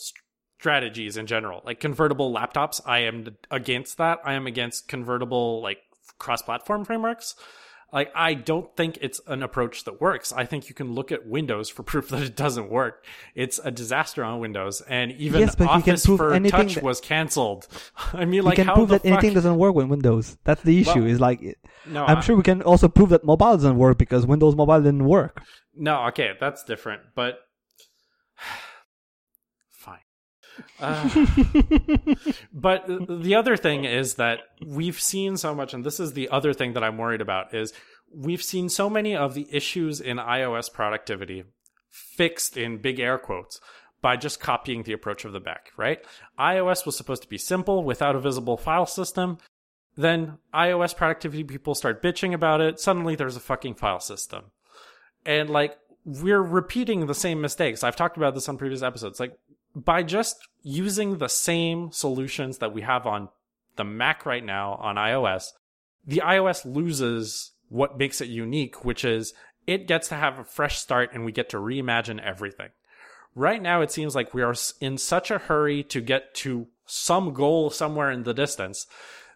strategies 0.59 1.16
in 1.16 1.26
general. 1.26 1.62
Like 1.64 1.80
convertible 1.80 2.32
laptops, 2.32 2.80
I 2.86 3.00
am 3.00 3.36
against 3.50 3.98
that. 3.98 4.20
I 4.24 4.34
am 4.34 4.46
against 4.46 4.88
convertible 4.88 5.62
like 5.62 5.78
cross-platform 6.18 6.84
frameworks. 6.84 7.34
Like 7.92 8.11
I 8.16 8.34
don't 8.34 8.74
think 8.76 8.98
it's 9.00 9.20
an 9.26 9.42
approach 9.42 9.84
that 9.84 10.00
works. 10.00 10.32
I 10.32 10.44
think 10.44 10.68
you 10.68 10.74
can 10.74 10.92
look 10.92 11.12
at 11.12 11.26
Windows 11.26 11.68
for 11.68 11.82
proof 11.92 12.09
that 12.09 12.22
it 12.22 12.36
doesn't 12.36 12.68
work. 12.68 13.04
It's 13.34 13.61
a 13.62 13.70
disaster 13.70 14.24
on 14.24 14.40
Windows, 14.40 14.80
and 14.80 15.12
even 15.12 15.40
yes, 15.40 15.61
Office 15.61 16.04
for 16.04 16.38
Touch 16.40 16.74
that, 16.74 16.82
was 16.82 17.00
canceled. 17.00 17.68
I 18.12 18.24
mean, 18.24 18.42
like 18.42 18.59
you 18.59 18.64
can 18.64 18.68
how 18.68 18.74
prove 18.74 18.88
that 18.88 19.02
fuck? 19.02 19.12
anything 19.12 19.34
doesn't 19.34 19.57
work 19.57 19.74
with 19.74 19.86
Windows. 19.86 20.36
That's 20.44 20.62
the 20.62 20.80
issue. 20.80 21.00
Well, 21.00 21.07
is 21.07 21.20
like, 21.20 21.59
no, 21.86 22.04
I'm 22.04 22.18
I, 22.18 22.20
sure 22.20 22.36
we 22.36 22.42
can 22.42 22.61
also 22.62 22.88
prove 22.88 23.11
that 23.11 23.24
mobile 23.24 23.52
doesn't 23.52 23.78
work 23.78 23.98
because 23.98 24.26
Windows 24.26 24.57
Mobile 24.57 24.80
didn't 24.80 25.04
work. 25.04 25.42
No, 25.74 26.07
okay, 26.09 26.32
that's 26.40 26.64
different, 26.64 27.02
but 27.14 27.38
uh, 30.80 31.09
but 32.52 32.86
the 32.86 33.34
other 33.34 33.57
thing 33.57 33.84
is 33.84 34.14
that 34.14 34.40
we've 34.64 35.00
seen 35.00 35.36
so 35.36 35.54
much, 35.54 35.74
and 35.74 35.84
this 35.84 36.00
is 36.00 36.12
the 36.12 36.28
other 36.28 36.52
thing 36.52 36.72
that 36.74 36.84
I'm 36.84 36.98
worried 36.98 37.20
about 37.20 37.54
is 37.54 37.72
we've 38.14 38.42
seen 38.42 38.68
so 38.68 38.88
many 38.88 39.16
of 39.16 39.34
the 39.34 39.46
issues 39.50 40.00
in 40.00 40.16
iOS 40.18 40.72
productivity 40.72 41.44
fixed 41.90 42.57
in 42.57 42.78
big 42.78 43.00
air 43.00 43.18
quotes 43.18 43.61
by 44.02 44.16
just 44.16 44.40
copying 44.40 44.82
the 44.82 44.92
approach 44.92 45.24
of 45.24 45.32
the 45.32 45.40
back, 45.40 45.70
right? 45.76 45.98
iOS 46.38 46.86
was 46.86 46.96
supposed 46.96 47.22
to 47.22 47.28
be 47.28 47.38
simple 47.38 47.82
without 47.82 48.14
a 48.14 48.20
visible 48.20 48.57
file 48.57 48.86
system. 48.86 49.38
Then 49.96 50.38
iOS 50.54 50.94
productivity 50.94 51.42
people 51.42 51.74
start 51.74 52.02
bitching 52.02 52.34
about 52.34 52.61
it. 52.61 52.78
Suddenly 52.78 53.16
there's 53.16 53.36
a 53.36 53.40
fucking 53.40 53.74
file 53.74 54.00
system. 54.00 54.52
And 55.24 55.48
like, 55.50 55.76
we're 56.04 56.42
repeating 56.42 57.07
the 57.07 57.14
same 57.14 57.40
mistakes. 57.40 57.82
I've 57.82 57.96
talked 57.96 58.16
about 58.16 58.34
this 58.34 58.48
on 58.48 58.59
previous 58.59 58.82
episodes. 58.82 59.18
Like, 59.18 59.36
by 59.76 60.02
just 60.02 60.48
using 60.62 61.18
the 61.18 61.28
same 61.28 61.92
solutions 61.92 62.58
that 62.58 62.72
we 62.72 62.80
have 62.82 63.06
on 63.06 63.28
the 63.76 63.84
Mac 63.84 64.24
right 64.24 64.44
now 64.44 64.74
on 64.74 64.96
iOS, 64.96 65.52
the 66.04 66.22
iOS 66.24 66.64
loses 66.64 67.52
what 67.68 67.98
makes 67.98 68.20
it 68.20 68.28
unique, 68.28 68.84
which 68.84 69.04
is 69.04 69.34
it 69.66 69.86
gets 69.86 70.08
to 70.08 70.14
have 70.14 70.38
a 70.38 70.44
fresh 70.44 70.78
start 70.78 71.10
and 71.12 71.24
we 71.24 71.32
get 71.32 71.50
to 71.50 71.58
reimagine 71.58 72.22
everything. 72.24 72.70
Right 73.34 73.60
now, 73.60 73.82
it 73.82 73.92
seems 73.92 74.14
like 74.14 74.32
we 74.32 74.42
are 74.42 74.54
in 74.80 74.96
such 74.96 75.30
a 75.30 75.38
hurry 75.38 75.82
to 75.84 76.00
get 76.00 76.34
to 76.36 76.68
some 76.86 77.34
goal 77.34 77.68
somewhere 77.68 78.10
in 78.10 78.22
the 78.22 78.32
distance 78.32 78.86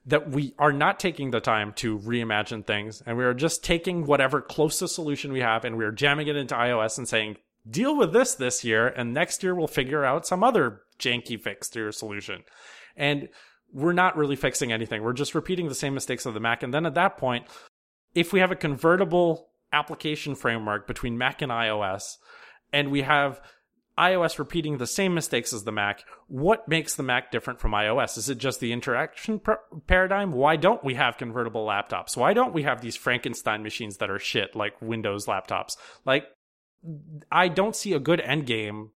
that 0.07 0.30
we 0.30 0.55
are 0.59 0.72
not 0.72 0.99
taking 0.99 1.30
the 1.30 1.41
time 1.41 1.74
to 1.74 1.99
reimagine 1.99 2.66
things 2.66 3.03
and 3.05 3.18
we 3.18 3.24
are 3.24 3.34
just 3.34 3.62
taking 3.62 4.07
whatever 4.07 4.41
closest 4.41 4.95
solution 4.95 5.32
we 5.32 5.41
have 5.41 5.66
and 5.66 5.76
we 5.76 5.84
are 5.84 5.93
jamming 5.93 6.28
it 6.28 6.36
into 6.36 6.55
iOS 6.55 6.97
and 6.97 7.07
saying, 7.07 7.36
deal 7.69 7.97
with 7.97 8.13
this 8.13 8.35
this 8.35 8.65
year, 8.65 8.89
and 8.89 9.13
next 9.13 9.43
year 9.43 9.55
we'll 9.55 9.67
figure 9.67 10.05
out 10.05 10.27
some 10.27 10.43
other 10.43 10.83
janky 10.99 11.41
fix 11.41 11.69
to 11.71 11.81
your 11.81 11.93
solution. 11.93 12.43
And 12.97 13.29
we're 13.73 13.93
not 13.93 14.17
really 14.17 14.37
fixing 14.37 14.73
anything. 14.73 15.03
We're 15.03 15.13
just 15.13 15.35
repeating 15.35 15.69
the 15.69 15.75
same 15.75 15.95
mistakes 15.95 16.27
of 16.27 16.35
the 16.35 16.41
Mac. 16.41 16.63
And 16.63 16.75
then 16.75 16.87
at 16.87 16.95
that 16.95 17.17
point, 17.17 17.47
if 18.15 18.33
we 18.33 18.41
have 18.41 18.51
a 18.51 18.57
convertible 18.57 19.49
application 19.73 20.35
framework 20.35 20.87
between 20.87 21.19
Mac 21.19 21.43
and 21.43 21.53
iOS, 21.53 22.17
and 22.73 22.91
we 22.91 23.03
have 23.03 23.41
iOS 23.99 24.39
repeating 24.39 24.79
the 24.79 24.87
same 24.87 25.15
mistakes 25.15 25.53
as 25.53 25.65
the 25.65 25.73
Mac, 25.73 26.05
what 26.27 26.67
makes 26.67 26.95
the 26.95 27.03
Mac 27.03 27.31
different 27.31 27.61
from 27.61 27.73
iOS? 27.73 28.17
Is 28.17 28.29
it 28.29 28.39
just 28.39 28.59
the 28.59 28.73
interaction 28.73 29.39
pr- 29.39 29.53
paradigm? 29.87 30.33
Why 30.33 30.57
don't 30.57 30.83
we 30.83 30.95
have 30.95 31.19
convertible 31.19 31.67
laptops? 31.67 32.17
Why 32.17 32.33
don't 32.33 32.55
we 32.55 32.63
have 32.63 32.81
these 32.81 32.97
Frankenstein 32.97 33.63
machines 33.63 33.99
that 33.99 34.11
are 34.11 34.19
shit 34.19 34.57
like 34.57 34.81
Windows 34.81 35.27
laptops? 35.27 35.77
Like, 36.05 36.25
I 37.31 37.49
don't 37.49 37.76
see 37.76 37.93
a 37.93 38.01
good 38.01 38.20
end 38.20 38.47
game 38.47 38.91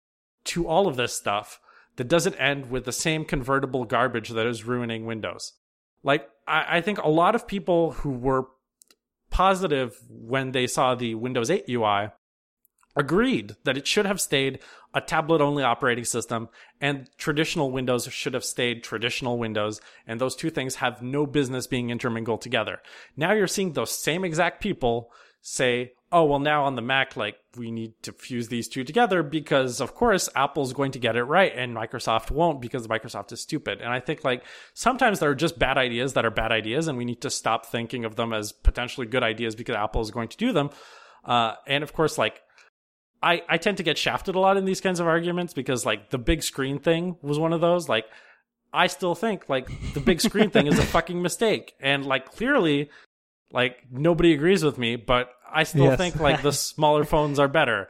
to 0.45 0.67
all 0.67 0.87
of 0.87 0.97
this 0.97 1.17
stuff 1.17 1.61
that 1.97 2.09
doesn't 2.09 2.37
end 2.37 2.71
with 2.71 2.85
the 2.85 2.93
same 2.93 3.25
convertible 3.25 3.85
garbage 3.85 4.31
that 4.31 4.47
is 4.47 4.65
ruining 4.65 5.07
Windows. 5.07 5.53
Like, 6.03 6.29
I, 6.47 6.79
I 6.79 6.81
think 6.81 6.99
a 6.99 7.09
lot 7.09 7.35
of 7.35 7.47
people 7.47 7.93
who 7.93 8.11
were 8.11 8.49
positive 9.31 9.99
when 10.09 10.53
they 10.53 10.67
saw 10.67 10.95
the 10.95 11.15
Windows 11.15 11.51
8 11.51 11.65
UI 11.69 12.09
agreed 12.97 13.55
that 13.65 13.77
it 13.77 13.87
should 13.87 14.07
have 14.07 14.21
stayed 14.21 14.59
a 14.93 15.01
tablet 15.01 15.41
only 15.41 15.63
operating 15.63 16.05
system 16.05 16.49
and 16.81 17.09
traditional 17.17 17.71
Windows 17.71 18.09
should 18.11 18.35
have 18.35 18.45
stayed 18.45 18.83
traditional 18.83 19.39
Windows. 19.39 19.81
And 20.07 20.21
those 20.21 20.35
two 20.35 20.51
things 20.51 20.77
have 20.77 21.01
no 21.01 21.27
business 21.27 21.67
being 21.67 21.91
intermingled 21.91 22.43
together. 22.43 22.81
Now 23.17 23.33
you're 23.33 23.47
seeing 23.47 23.73
those 23.73 23.97
same 23.97 24.25
exact 24.25 24.61
people 24.61 25.13
say, 25.43 25.93
oh, 26.13 26.25
well, 26.25 26.39
now 26.39 26.65
on 26.65 26.75
the 26.75 26.83
Mac, 26.83 27.17
like, 27.17 27.37
we 27.57 27.71
need 27.71 27.95
to 28.03 28.13
fuse 28.13 28.49
these 28.49 28.69
two 28.69 28.85
together 28.85 29.23
because, 29.23 29.81
of 29.81 29.95
course, 29.95 30.29
Apple's 30.35 30.73
going 30.73 30.93
to 30.93 30.99
get 30.99 31.17
it 31.17 31.23
right 31.23 31.53
and 31.55 31.75
Microsoft 31.75 32.31
won't 32.31 32.61
because 32.61 32.87
Microsoft 32.87 33.33
is 33.33 33.41
stupid. 33.41 33.81
And 33.81 33.91
I 33.91 34.01
think, 34.01 34.25
like, 34.25 34.45
sometimes 34.75 35.21
there 35.21 35.31
are 35.31 35.35
just 35.35 35.59
bad 35.59 35.79
ideas 35.79 36.15
that 36.15 36.25
are 36.25 36.31
bad 36.31 36.53
ideas 36.53 36.89
and 36.89 36.99
we 36.99 37.05
need 37.05 37.21
to 37.23 37.31
stop 37.31 37.67
thinking 37.67 38.05
of 38.05 38.17
them 38.17 38.33
as 38.33 38.53
potentially 38.53 39.07
good 39.07 39.23
ideas 39.23 39.55
because 39.55 39.77
Apple 39.77 40.03
is 40.03 40.11
going 40.11 40.29
to 40.29 40.37
do 40.37 40.53
them. 40.53 40.71
Uh, 41.25 41.55
and 41.67 41.85
of 41.85 41.93
course, 41.93 42.19
like, 42.19 42.41
I, 43.23 43.43
I 43.49 43.59
tend 43.59 43.77
to 43.77 43.83
get 43.83 43.99
shafted 43.99 44.35
a 44.35 44.41
lot 44.41 44.57
in 44.57 44.65
these 44.65 44.81
kinds 44.81 44.99
of 44.99 45.07
arguments 45.07 45.53
because, 45.53 45.85
like, 45.85 46.11
the 46.11 46.19
big 46.19 46.43
screen 46.43 46.79
thing 46.79 47.17
was 47.23 47.39
one 47.39 47.53
of 47.53 47.61
those. 47.61 47.89
Like, 47.89 48.07
I 48.73 48.87
still 48.87 49.15
think, 49.15 49.49
like, 49.49 49.69
the 49.93 50.01
big 50.01 50.21
screen 50.21 50.51
thing 50.51 50.67
is 50.67 50.79
a 50.79 50.83
fucking 50.87 51.21
mistake. 51.21 51.75
And, 51.81 52.07
like, 52.07 52.33
clearly, 52.33 52.89
like 53.53 53.87
nobody 53.91 54.33
agrees 54.33 54.65
with 54.65 54.79
me, 54.79 54.97
but 54.97 55.31
I 55.51 55.65
still 55.65 55.87
yes. 55.87 55.99
think 55.99 56.17
like 56.21 56.43
the 56.43 56.53
smaller 56.55 57.05
phones 57.05 57.39
are 57.39 57.49
better. 57.49 57.89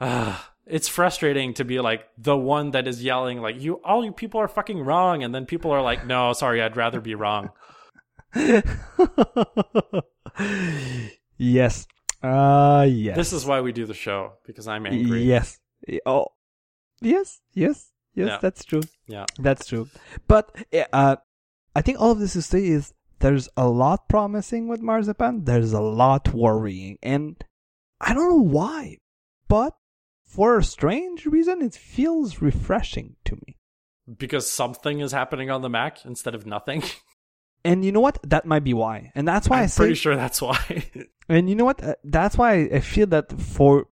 Uh, 0.00 0.38
it's 0.66 0.88
frustrating 0.88 1.54
to 1.54 1.64
be 1.64 1.80
like 1.80 2.06
the 2.16 2.36
one 2.36 2.70
that 2.72 2.86
is 2.86 3.02
yelling 3.02 3.40
like 3.40 3.60
you 3.60 3.74
all 3.84 4.04
you 4.04 4.12
people 4.12 4.40
are 4.40 4.46
fucking 4.46 4.78
wrong 4.78 5.24
and 5.24 5.34
then 5.34 5.44
people 5.46 5.72
are 5.72 5.82
like 5.82 6.06
no, 6.06 6.32
sorry, 6.32 6.62
I'd 6.62 6.76
rather 6.76 7.00
be 7.00 7.14
wrong. 7.14 7.50
yes. 11.36 11.86
Uh 12.22 12.86
yes. 12.88 13.16
This 13.16 13.32
is 13.32 13.44
why 13.46 13.60
we 13.60 13.72
do 13.72 13.86
the 13.86 13.94
show 13.94 14.34
because 14.46 14.68
I'm 14.68 14.86
angry. 14.86 15.22
Yes. 15.22 15.58
Oh. 16.06 16.26
Yes. 17.00 17.40
Yes. 17.54 17.90
Yes, 18.14 18.28
yeah. 18.28 18.38
that's 18.40 18.64
true. 18.64 18.82
Yeah. 19.06 19.24
That's 19.38 19.66
true. 19.66 19.88
But 20.28 20.54
uh 20.92 21.16
I 21.74 21.82
think 21.82 22.00
all 22.00 22.10
of 22.10 22.18
this 22.18 22.34
to 22.34 22.42
say 22.42 22.66
is 22.66 22.92
there's 23.20 23.48
a 23.56 23.68
lot 23.68 24.08
promising 24.08 24.68
with 24.68 24.80
marzipan 24.80 25.44
there's 25.44 25.72
a 25.72 25.80
lot 25.80 26.34
worrying 26.34 26.98
and 27.02 27.44
i 28.00 28.12
don't 28.12 28.28
know 28.28 28.42
why 28.42 28.96
but 29.48 29.74
for 30.30 30.58
a 30.58 30.64
strange 30.64 31.26
reason 31.26 31.60
it 31.60 31.74
feels 31.74 32.40
refreshing 32.40 33.16
to 33.24 33.34
me. 33.34 33.56
Because 34.16 34.48
something 34.48 35.00
is 35.00 35.10
happening 35.10 35.50
on 35.50 35.62
the 35.62 35.68
mac 35.68 36.04
instead 36.04 36.34
of 36.34 36.46
nothing? 36.46 36.82
And 37.62 37.84
you 37.84 37.92
know 37.92 38.00
what? 38.00 38.16
That 38.22 38.46
might 38.46 38.64
be 38.64 38.72
why. 38.72 39.12
And 39.14 39.28
that's 39.28 39.46
why 39.46 39.58
i'm 39.58 39.64
I 39.64 39.66
say, 39.66 39.80
pretty 39.82 39.94
sure 39.94 40.16
that's 40.16 40.40
why. 40.40 40.56
And 41.28 41.46
you 41.50 41.54
know 41.54 41.66
what? 41.66 41.84
Uh, 41.84 41.94
that's 42.02 42.38
why 42.38 42.70
i 42.72 42.80
feel 42.80 43.06
that 43.08 43.38
for 43.38 43.86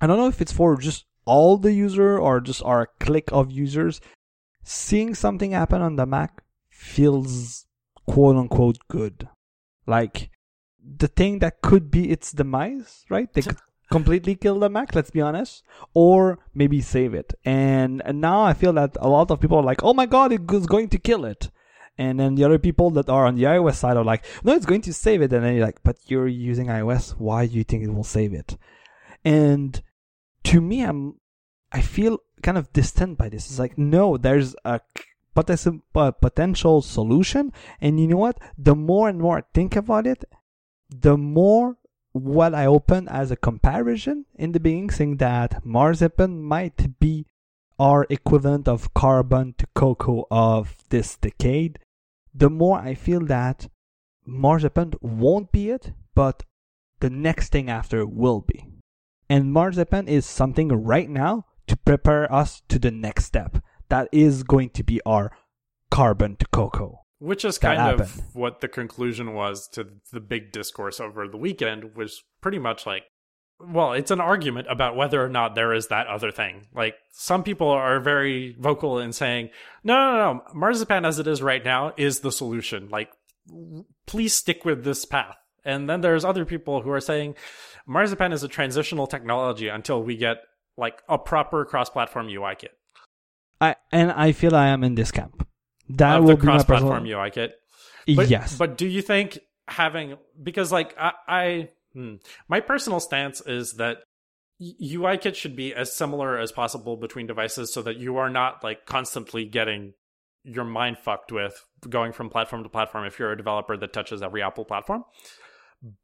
i 0.00 0.06
don't 0.06 0.16
know 0.16 0.28
if 0.28 0.40
it's 0.40 0.50
for 0.50 0.78
just 0.78 1.04
all 1.26 1.58
the 1.58 1.74
user 1.74 2.18
or 2.18 2.40
just 2.40 2.62
our 2.62 2.88
clique 3.00 3.30
of 3.30 3.52
users 3.52 4.00
seeing 4.64 5.14
something 5.14 5.50
happen 5.50 5.82
on 5.82 5.96
the 5.96 6.06
mac 6.06 6.42
feels 6.70 7.66
quote 8.06 8.36
unquote 8.36 8.78
good. 8.88 9.28
Like 9.86 10.30
the 10.84 11.08
thing 11.08 11.38
that 11.40 11.62
could 11.62 11.90
be 11.90 12.10
its 12.10 12.32
demise, 12.32 13.04
right? 13.08 13.32
They 13.32 13.42
could 13.42 13.58
completely 13.90 14.34
kill 14.34 14.58
the 14.58 14.68
Mac, 14.68 14.94
let's 14.94 15.10
be 15.10 15.20
honest, 15.20 15.62
or 15.94 16.38
maybe 16.54 16.80
save 16.80 17.14
it. 17.14 17.34
And, 17.44 18.02
and 18.04 18.20
now 18.20 18.42
I 18.42 18.54
feel 18.54 18.72
that 18.74 18.96
a 19.00 19.08
lot 19.08 19.30
of 19.30 19.40
people 19.40 19.58
are 19.58 19.62
like, 19.62 19.82
oh 19.82 19.94
my 19.94 20.06
god, 20.06 20.32
it 20.32 20.50
was 20.50 20.66
going 20.66 20.88
to 20.90 20.98
kill 20.98 21.24
it. 21.24 21.50
And 21.98 22.18
then 22.18 22.34
the 22.34 22.44
other 22.44 22.58
people 22.58 22.90
that 22.92 23.10
are 23.10 23.26
on 23.26 23.34
the 23.36 23.44
iOS 23.44 23.74
side 23.74 23.96
are 23.96 24.04
like, 24.04 24.24
no, 24.42 24.54
it's 24.54 24.66
going 24.66 24.80
to 24.82 24.94
save 24.94 25.20
it. 25.20 25.32
And 25.32 25.44
then 25.44 25.54
you're 25.54 25.66
like, 25.66 25.82
but 25.82 25.98
you're 26.06 26.26
using 26.26 26.68
iOS. 26.68 27.10
Why 27.12 27.46
do 27.46 27.54
you 27.54 27.64
think 27.64 27.84
it 27.84 27.92
will 27.92 28.02
save 28.02 28.32
it? 28.32 28.56
And 29.24 29.80
to 30.44 30.60
me, 30.60 30.82
I'm, 30.82 31.20
I 31.70 31.82
feel 31.82 32.18
kind 32.42 32.56
of 32.56 32.72
distant 32.72 33.18
by 33.18 33.28
this. 33.28 33.50
It's 33.50 33.58
like, 33.58 33.76
no, 33.76 34.16
there's 34.16 34.56
a 34.64 34.80
potential, 35.34 35.80
potential 35.92 36.82
solution. 36.82 37.52
And 37.80 38.00
you 38.00 38.08
know 38.08 38.16
what? 38.16 38.38
The 38.58 38.74
more 38.74 39.08
and 39.08 39.18
more 39.18 39.38
I 39.38 39.42
think 39.54 39.76
about 39.76 40.06
it, 40.06 40.24
the 40.90 41.16
more 41.16 41.76
what 42.12 42.54
I 42.54 42.66
open 42.66 43.08
as 43.08 43.30
a 43.30 43.36
comparison 43.36 44.26
in 44.34 44.52
the 44.52 44.60
beginning, 44.60 44.90
saying 44.90 45.16
that 45.16 45.64
marzipan 45.64 46.42
might 46.42 46.98
be 47.00 47.26
our 47.78 48.06
equivalent 48.10 48.68
of 48.68 48.92
carbon 48.94 49.54
to 49.58 49.66
cocoa 49.74 50.26
of 50.30 50.76
this 50.90 51.16
decade, 51.16 51.78
the 52.34 52.50
more 52.50 52.78
I 52.78 52.94
feel 52.94 53.24
that 53.26 53.68
marzipan 54.26 54.92
won't 55.00 55.50
be 55.52 55.70
it, 55.70 55.92
but 56.14 56.44
the 57.00 57.10
next 57.10 57.50
thing 57.50 57.68
after 57.68 58.06
will 58.06 58.40
be. 58.40 58.68
And 59.28 59.52
marzipan 59.52 60.08
is 60.08 60.26
something 60.26 60.68
right 60.68 61.08
now 61.08 61.46
to 61.66 61.76
prepare 61.76 62.32
us 62.32 62.62
to 62.68 62.78
the 62.78 62.90
next 62.90 63.24
step. 63.24 63.62
That 63.92 64.08
is 64.10 64.42
going 64.42 64.70
to 64.70 64.82
be 64.82 65.02
our 65.04 65.32
carbon 65.90 66.36
to 66.36 66.46
cocoa. 66.46 67.00
Which 67.18 67.44
is 67.44 67.58
kind 67.58 68.00
of 68.00 68.34
what 68.34 68.62
the 68.62 68.68
conclusion 68.68 69.34
was 69.34 69.68
to 69.74 69.86
the 70.10 70.20
big 70.20 70.50
discourse 70.50 70.98
over 70.98 71.28
the 71.28 71.36
weekend, 71.36 71.94
was 71.94 72.22
pretty 72.40 72.58
much 72.58 72.86
like, 72.86 73.02
well, 73.60 73.92
it's 73.92 74.10
an 74.10 74.18
argument 74.18 74.66
about 74.70 74.96
whether 74.96 75.22
or 75.22 75.28
not 75.28 75.54
there 75.54 75.74
is 75.74 75.88
that 75.88 76.06
other 76.06 76.30
thing. 76.30 76.68
Like, 76.74 76.94
some 77.12 77.42
people 77.42 77.68
are 77.68 78.00
very 78.00 78.56
vocal 78.58 78.98
in 78.98 79.12
saying, 79.12 79.50
no, 79.84 79.94
no, 79.94 80.16
no, 80.16 80.42
marzipan 80.54 81.04
as 81.04 81.18
it 81.18 81.26
is 81.26 81.42
right 81.42 81.62
now 81.62 81.92
is 81.98 82.20
the 82.20 82.32
solution. 82.32 82.88
Like, 82.88 83.10
please 84.06 84.34
stick 84.34 84.64
with 84.64 84.84
this 84.84 85.04
path. 85.04 85.36
And 85.66 85.86
then 85.86 86.00
there's 86.00 86.24
other 86.24 86.46
people 86.46 86.80
who 86.80 86.90
are 86.90 87.00
saying 87.02 87.34
marzipan 87.86 88.32
is 88.32 88.42
a 88.42 88.48
transitional 88.48 89.06
technology 89.06 89.68
until 89.68 90.02
we 90.02 90.16
get 90.16 90.38
like 90.78 91.02
a 91.10 91.18
proper 91.18 91.66
cross-platform 91.66 92.28
UI 92.28 92.54
kit. 92.58 92.72
I 93.62 93.76
and 93.92 94.10
I 94.10 94.32
feel 94.32 94.56
I 94.56 94.68
am 94.68 94.82
in 94.82 94.96
this 94.96 95.12
camp. 95.12 95.46
That 95.88 96.18
of 96.18 96.24
will 96.24 96.36
the 96.36 96.40
be 96.40 96.46
my 96.46 96.52
cross-platform 96.54 97.02
personal. 97.02 97.20
UI 97.20 97.30
kit. 97.30 97.54
But, 98.16 98.28
yes, 98.28 98.56
But 98.58 98.76
do 98.76 98.86
you 98.86 99.00
think 99.00 99.38
having 99.68 100.16
because 100.42 100.72
like 100.72 100.94
I, 100.98 101.12
I 101.28 101.68
hmm, 101.92 102.16
my 102.48 102.60
personal 102.60 102.98
stance 102.98 103.40
is 103.40 103.74
that 103.74 103.98
UI 104.60 105.16
kit 105.18 105.36
should 105.36 105.54
be 105.54 105.72
as 105.72 105.94
similar 105.94 106.38
as 106.38 106.50
possible 106.50 106.96
between 106.96 107.28
devices 107.28 107.72
so 107.72 107.82
that 107.82 107.96
you 107.96 108.16
are 108.16 108.28
not 108.28 108.64
like 108.64 108.86
constantly 108.86 109.44
getting 109.44 109.94
your 110.44 110.64
mind 110.64 110.98
fucked 110.98 111.30
with 111.30 111.64
going 111.88 112.12
from 112.12 112.28
platform 112.28 112.64
to 112.64 112.68
platform 112.68 113.06
if 113.06 113.18
you're 113.20 113.30
a 113.30 113.36
developer 113.36 113.76
that 113.76 113.92
touches 113.92 114.22
every 114.22 114.42
Apple 114.42 114.64
platform. 114.64 115.04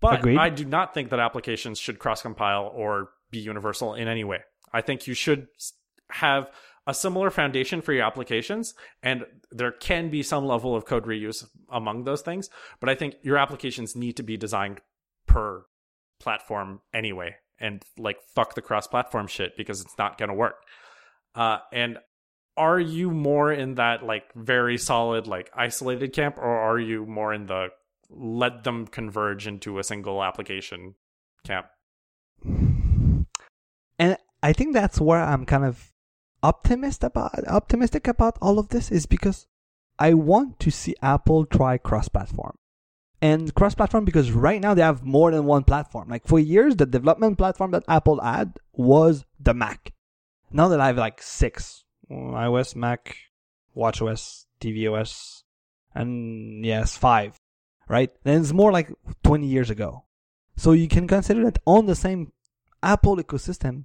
But 0.00 0.20
Agreed. 0.20 0.38
I 0.38 0.50
do 0.50 0.64
not 0.64 0.94
think 0.94 1.11
that 1.11 1.18
applications 1.18 1.80
should 1.80 1.98
cross 1.98 2.22
compile 2.22 2.70
or 2.72 3.11
be 3.30 3.38
universal 3.38 3.94
in 3.94 4.06
any 4.06 4.22
way. 4.22 4.40
I 4.72 4.80
think 4.80 5.09
you 5.09 5.14
should 5.14 5.48
have 6.11 6.48
a 6.89 6.95
similar 6.95 7.30
foundation 7.30 7.82
for 7.82 7.93
your 7.93 8.03
applications 8.03 8.72
and 9.03 9.26
there 9.51 9.70
can 9.70 10.09
be 10.09 10.22
some 10.22 10.47
level 10.47 10.74
of 10.74 10.86
code 10.86 11.05
reuse 11.05 11.45
among 11.70 12.05
those 12.05 12.22
things, 12.22 12.49
but 12.80 12.89
I 12.89 12.95
think 12.95 13.16
your 13.22 13.36
applications 13.36 13.95
need 13.95 14.16
to 14.16 14.22
be 14.22 14.39
designed 14.39 14.80
per 15.26 15.66
platform 16.18 16.80
anyway 16.95 17.36
and 17.61 17.84
like 17.99 18.16
fuck 18.34 18.55
the 18.55 18.62
cross 18.62 18.86
platform 18.86 19.26
shit 19.26 19.55
because 19.55 19.82
it's 19.82 19.99
not 19.99 20.16
going 20.16 20.30
to 20.30 20.34
work. 20.34 20.62
Uh 21.34 21.59
and 21.74 21.99
are 22.57 22.80
you 22.80 23.11
more 23.11 23.53
in 23.53 23.74
that 23.74 24.03
like 24.03 24.32
very 24.34 24.78
solid 24.78 25.26
like 25.26 25.51
isolated 25.55 26.14
camp 26.14 26.39
or 26.39 26.59
are 26.59 26.78
you 26.78 27.05
more 27.05 27.34
in 27.34 27.45
the 27.47 27.68
let 28.09 28.64
them 28.64 28.86
converge 28.86 29.47
into 29.47 29.78
a 29.78 29.84
single 29.84 30.24
application 30.24 30.95
camp? 31.45 31.66
and 33.99 34.16
I 34.43 34.55
think 34.55 34.72
that's 34.72 34.99
where 34.99 35.22
I'm 35.22 35.45
kind 35.45 35.66
of 35.66 35.93
optimist 36.43 37.05
about 37.05 37.47
optimistic 37.47 38.07
about 38.07 38.39
all 38.41 38.59
of 38.59 38.68
this 38.68 38.91
is 38.91 39.07
because 39.07 39.47
I 39.99 40.14
want 40.14 40.61
to 40.61 40.70
see 40.70 40.95
Apple 41.03 41.45
try 41.45 41.78
cross-platform. 41.78 42.57
And 43.20 43.53
cross-platform 43.53 44.05
because 44.05 44.30
right 44.30 44.61
now 44.61 44.74
they 44.74 44.82
have 44.82 45.05
more 45.05 45.32
than 45.32 45.45
one 45.45 45.64
platform. 45.64 46.09
Like 46.09 46.26
for 46.26 46.39
years, 46.39 46.76
the 46.76 46.86
development 46.86 47.36
platform 47.36 47.72
that 47.72 47.82
Apple 47.89 48.20
had 48.20 48.59
was 48.72 49.24
the 49.41 49.55
Mac. 49.55 49.93
Now 50.53 50.68
that 50.68 50.80
I 50.80 50.86
have 50.86 50.99
like 50.99 51.20
six 51.20 51.84
mm, 52.11 52.32
iOS, 52.32 52.76
Mac, 52.76 53.16
WatchOS, 53.76 54.45
tvOS, 54.61 55.43
and 55.95 56.64
yes, 56.64 56.97
five, 56.97 57.41
right? 57.89 58.11
Then 58.22 58.41
it's 58.41 58.53
more 58.53 58.70
like 58.70 58.93
20 59.24 59.47
years 59.47 59.68
ago. 59.68 60.05
So 60.57 60.72
you 60.72 60.89
can 60.89 61.09
consider 61.09 61.45
that 61.45 61.59
on 61.66 61.86
the 61.86 61.95
same 61.97 62.32
Apple 62.82 63.16
ecosystem, 63.16 63.84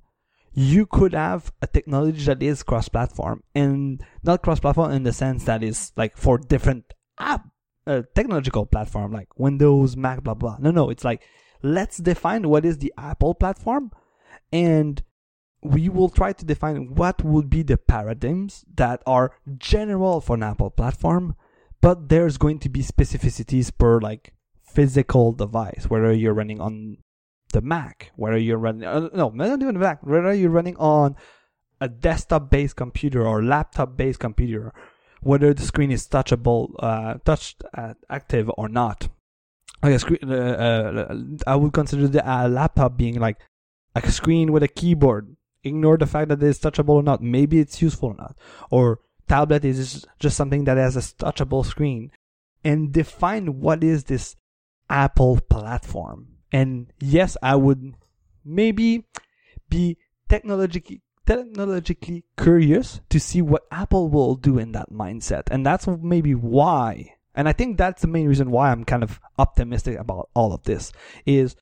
you 0.53 0.85
could 0.85 1.13
have 1.13 1.51
a 1.61 1.67
technology 1.67 2.23
that 2.25 2.43
is 2.43 2.63
cross-platform 2.63 3.43
and 3.55 4.03
not 4.23 4.41
cross-platform 4.43 4.91
in 4.91 5.03
the 5.03 5.13
sense 5.13 5.45
that 5.45 5.63
is 5.63 5.91
like 5.95 6.15
for 6.15 6.37
different 6.37 6.93
app 7.19 7.45
uh, 7.85 8.01
technological 8.15 8.65
platform 8.65 9.11
like 9.11 9.27
Windows, 9.37 9.97
Mac, 9.97 10.23
blah 10.23 10.33
blah. 10.33 10.57
No, 10.59 10.71
no, 10.71 10.89
it's 10.89 11.03
like 11.03 11.21
let's 11.61 11.97
define 11.97 12.47
what 12.47 12.65
is 12.65 12.77
the 12.77 12.93
Apple 12.97 13.33
platform, 13.33 13.91
and 14.51 15.03
we 15.61 15.89
will 15.89 16.09
try 16.09 16.33
to 16.33 16.45
define 16.45 16.93
what 16.95 17.23
would 17.23 17.49
be 17.49 17.63
the 17.63 17.77
paradigms 17.77 18.65
that 18.75 19.01
are 19.05 19.31
general 19.57 20.21
for 20.21 20.35
an 20.35 20.43
Apple 20.43 20.69
platform, 20.69 21.35
but 21.81 22.09
there's 22.09 22.37
going 22.37 22.59
to 22.59 22.69
be 22.69 22.81
specificities 22.81 23.71
per 23.75 23.99
like 23.99 24.33
physical 24.61 25.31
device, 25.31 25.89
whether 25.89 26.13
you're 26.13 26.33
running 26.33 26.59
on 26.59 26.97
the 27.53 27.61
Mac, 27.61 28.11
whether 28.15 28.37
you're 28.37 28.57
running 28.57 28.83
uh, 28.83 29.09
no, 29.13 29.29
not 29.29 29.61
even 29.61 29.75
the 29.75 29.79
Mac, 29.79 30.05
whether 30.05 30.33
you're 30.33 30.49
running 30.49 30.75
on 30.77 31.15
a 31.79 31.87
desktop-based 31.87 32.75
computer 32.75 33.25
or 33.25 33.43
laptop-based 33.43 34.19
computer, 34.19 34.73
whether 35.21 35.53
the 35.53 35.63
screen 35.63 35.91
is 35.91 36.07
touchable, 36.07 36.73
uh, 36.79 37.15
touched 37.25 37.63
uh, 37.73 37.93
active 38.09 38.49
or 38.57 38.69
not. 38.69 39.09
Like 39.81 39.93
a 39.93 39.99
screen, 39.99 40.19
uh, 40.23 40.33
uh, 40.33 41.15
I 41.45 41.55
would 41.55 41.73
consider 41.73 42.07
the 42.07 42.29
uh, 42.29 42.47
laptop 42.47 42.97
being 42.97 43.19
like 43.19 43.37
a 43.95 44.11
screen 44.11 44.51
with 44.51 44.63
a 44.63 44.67
keyboard. 44.67 45.35
Ignore 45.63 45.97
the 45.97 46.07
fact 46.07 46.29
that 46.29 46.43
it 46.43 46.47
is 46.47 46.59
touchable 46.59 46.95
or 46.95 47.03
not. 47.03 47.21
Maybe 47.21 47.59
it's 47.59 47.81
useful 47.81 48.09
or 48.09 48.15
not. 48.15 48.37
Or 48.69 48.99
tablet 49.27 49.63
is 49.63 50.05
just 50.19 50.35
something 50.35 50.65
that 50.65 50.77
has 50.77 50.95
a 50.97 51.01
touchable 51.01 51.65
screen. 51.65 52.11
And 52.63 52.91
define 52.93 53.59
what 53.59 53.83
is 53.83 54.05
this 54.05 54.35
Apple 54.89 55.39
platform. 55.49 56.32
And 56.53 56.93
yes, 56.99 57.35
I 57.41 57.55
would 57.55 57.95
maybe 58.45 59.05
be 59.69 59.97
technologically 60.29 61.01
technologically 61.25 62.25
curious 62.37 62.99
to 63.09 63.19
see 63.19 63.41
what 63.41 63.65
Apple 63.71 64.09
will 64.09 64.35
do 64.35 64.59
in 64.59 64.73
that 64.73 64.91
mindset. 64.91 65.43
And 65.49 65.65
that's 65.65 65.87
maybe 65.87 66.35
why. 66.35 67.15
And 67.33 67.47
I 67.47 67.53
think 67.53 67.77
that's 67.77 68.01
the 68.01 68.07
main 68.07 68.27
reason 68.27 68.51
why 68.51 68.71
I'm 68.71 68.83
kind 68.83 69.03
of 69.03 69.19
optimistic 69.39 69.97
about 69.97 70.29
all 70.35 70.53
of 70.53 70.63
this 70.63 70.91
is 71.25 71.55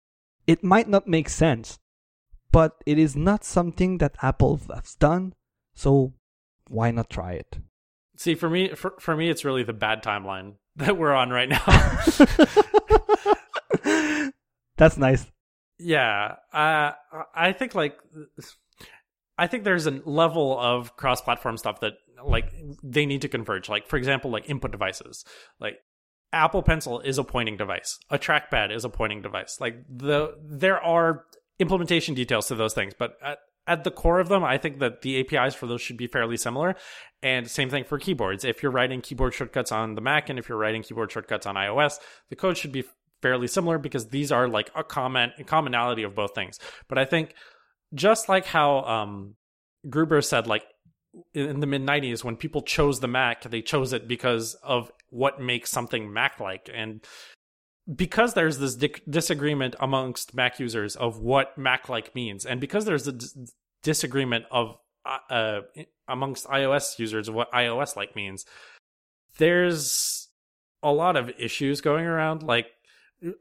it 0.48 0.64
might 0.64 0.90
not 0.90 1.08
make 1.08 1.30
sense, 1.30 1.80
but 2.52 2.76
it 2.86 2.98
is 2.98 3.16
not 3.16 3.46
something 3.46 4.00
that 4.00 4.16
Apple 4.22 4.60
has 4.74 4.96
done. 4.96 5.34
So 5.74 6.14
why 6.68 6.92
not 6.92 7.10
try 7.10 7.34
it? 7.34 7.60
See, 8.18 8.36
for 8.36 8.50
me, 8.50 8.70
for, 8.76 8.96
for 9.00 9.16
me, 9.16 9.30
it's 9.30 9.46
really 9.46 9.64
the 9.64 9.74
bad 9.74 10.04
timeline 10.04 10.56
that 10.76 10.98
we're 10.98 11.14
on 11.14 11.30
right 11.30 11.50
now. 11.50 11.64
That's 14.82 14.98
nice. 14.98 15.28
yeah, 15.78 16.38
uh, 16.52 16.94
I 17.36 17.52
think 17.52 17.76
like 17.76 18.00
I 19.38 19.46
think 19.46 19.64
there's 19.64 19.86
a 19.86 20.02
level 20.06 20.60
of 20.60 20.98
cross-platform 20.98 21.58
stuff 21.58 21.82
that 21.82 21.94
like 22.26 22.52
they 22.82 23.06
need 23.06 23.22
to 23.22 23.28
converge. 23.28 23.70
Like 23.70 23.86
for 23.88 23.98
example, 23.98 24.32
like 24.32 24.50
input 24.50 24.72
devices. 24.72 25.24
Like 25.60 25.76
Apple 26.34 26.64
Pencil 26.64 27.00
is 27.00 27.20
a 27.20 27.24
pointing 27.24 27.58
device. 27.58 28.00
A 28.10 28.18
trackpad 28.18 28.76
is 28.76 28.84
a 28.84 28.90
pointing 28.90 29.22
device. 29.22 29.58
Like 29.62 29.76
the 29.88 30.34
there 30.44 30.82
are 30.82 31.26
implementation 31.60 32.16
details 32.16 32.48
to 32.48 32.56
those 32.56 32.74
things, 32.74 32.96
but 32.98 33.18
at, 33.24 33.38
at 33.68 33.84
the 33.84 33.92
core 33.92 34.20
of 34.20 34.30
them, 34.30 34.44
I 34.44 34.58
think 34.58 34.80
that 34.80 35.04
the 35.04 35.20
APIs 35.20 35.54
for 35.54 35.68
those 35.68 35.82
should 35.82 35.98
be 35.98 36.08
fairly 36.08 36.38
similar. 36.38 36.76
And 37.22 37.48
same 37.48 37.70
thing 37.70 37.84
for 37.84 38.00
keyboards. 38.00 38.44
If 38.44 38.64
you're 38.64 38.72
writing 38.72 39.02
keyboard 39.02 39.36
shortcuts 39.36 39.72
on 39.72 39.94
the 39.94 40.02
Mac 40.02 40.28
and 40.28 40.40
if 40.40 40.50
you're 40.50 40.58
writing 40.58 40.82
keyboard 40.82 41.12
shortcuts 41.12 41.46
on 41.46 41.54
iOS, 41.54 42.00
the 42.32 42.36
code 42.36 42.58
should 42.58 42.72
be 42.72 42.84
fairly 43.22 43.48
similar 43.48 43.78
because 43.78 44.10
these 44.10 44.32
are 44.32 44.48
like 44.48 44.72
a 44.76 44.84
comment 44.84 45.34
a 45.40 45.44
commonality 45.44 46.04
of 46.04 46.16
both 46.16 46.34
things. 46.36 46.60
But 46.88 46.98
I 46.98 47.06
think 47.06 47.34
just 47.94 48.30
like 48.30 48.46
how 48.46 48.84
um, 48.84 49.36
Gruber 49.90 50.22
said, 50.22 50.48
like 50.48 50.64
in 51.34 51.60
the 51.60 51.68
mid 51.68 51.82
90s, 51.82 52.24
when 52.24 52.36
people 52.36 52.62
chose 52.62 53.00
the 53.00 53.08
Mac, 53.08 53.44
they 53.44 53.62
chose 53.62 53.94
it 53.94 54.08
because 54.08 54.56
of 54.64 54.92
what 55.10 55.42
makes 55.42 55.70
something 55.70 56.12
Mac 56.12 56.40
like. 56.40 56.70
And 56.74 57.06
because 57.94 58.34
there's 58.34 58.60
this 58.60 58.76
di- 58.76 58.94
disagreement 59.10 59.76
amongst 59.80 60.34
Mac 60.34 60.60
users 60.60 60.96
of 60.96 61.20
what 61.20 61.58
Mac 61.58 61.90
like 61.90 62.16
means, 62.16 62.46
and 62.46 62.62
because 62.62 62.86
there's 62.86 63.08
a 63.08 63.18
disagreement 63.84 64.46
of 64.52 64.78
uh, 65.06 65.34
uh, 65.34 65.62
amongst 66.08 66.46
iOS 66.48 67.00
users 67.00 67.28
of 67.28 67.34
what 67.34 67.52
iOS 67.52 67.96
like 67.96 68.16
means, 68.16 68.46
there's 69.38 70.30
a 70.84 70.92
lot 70.92 71.16
of 71.16 71.32
issues 71.40 71.82
going 71.82 72.06
around. 72.06 72.44
Like 72.44 72.68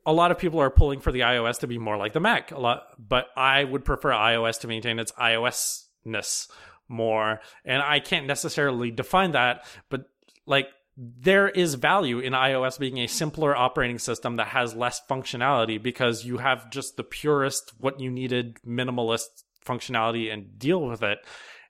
a 0.05 0.13
lot 0.13 0.31
of 0.31 0.39
people 0.39 0.61
are 0.61 0.71
pulling 0.71 1.01
for 1.01 1.13
the 1.13 1.21
iOS 1.21 1.61
to 1.61 1.67
be 1.67 1.79
more 1.79 1.97
like 1.97 2.13
the 2.13 2.21
Mac. 2.21 2.51
A 2.53 2.59
lot, 2.59 2.83
but 2.99 3.29
I 3.37 3.65
would 3.65 3.85
prefer 3.85 4.11
iOS 4.11 4.61
to 4.61 4.69
maintain 4.69 4.99
its 4.99 5.13
iOSness 5.13 6.49
more, 6.89 7.41
and 7.65 7.83
I 7.83 8.01
can't 8.01 8.27
necessarily 8.27 8.91
define 8.91 9.33
that, 9.33 9.65
but 9.89 10.07
like 10.47 10.69
there 10.97 11.49
is 11.49 11.75
value 11.75 12.19
in 12.19 12.33
iOS 12.35 12.79
being 12.79 12.99
a 12.99 13.07
simpler 13.07 13.57
operating 13.57 13.99
system 13.99 14.37
that 14.37 14.49
has 14.49 14.75
less 14.75 15.01
functionality 15.09 15.83
because 15.83 16.25
you 16.25 16.39
have 16.39 16.71
just 16.71 16.97
the 16.97 17.05
purest, 17.05 17.73
what 17.79 18.01
you 18.01 18.11
needed, 18.11 18.59
minimalist 18.67 19.45
functionality 19.65 20.33
and 20.33 20.59
deal 20.59 20.83
with 20.83 21.03
it. 21.03 21.19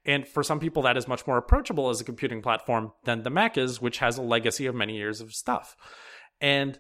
And 0.04 0.26
for 0.26 0.42
some 0.42 0.58
people, 0.58 0.82
that 0.82 0.96
is 0.96 1.06
much 1.06 1.26
more 1.26 1.36
approachable 1.36 1.90
as 1.90 2.00
a 2.00 2.04
computing 2.04 2.42
platform 2.42 2.92
than 3.04 3.22
the 3.22 3.30
Mac 3.30 3.58
is, 3.58 3.80
which 3.80 3.98
has 3.98 4.16
a 4.16 4.22
legacy 4.22 4.66
of 4.66 4.74
many 4.74 4.96
years 4.96 5.20
of 5.20 5.34
stuff. 5.34 5.76
And 6.40 6.78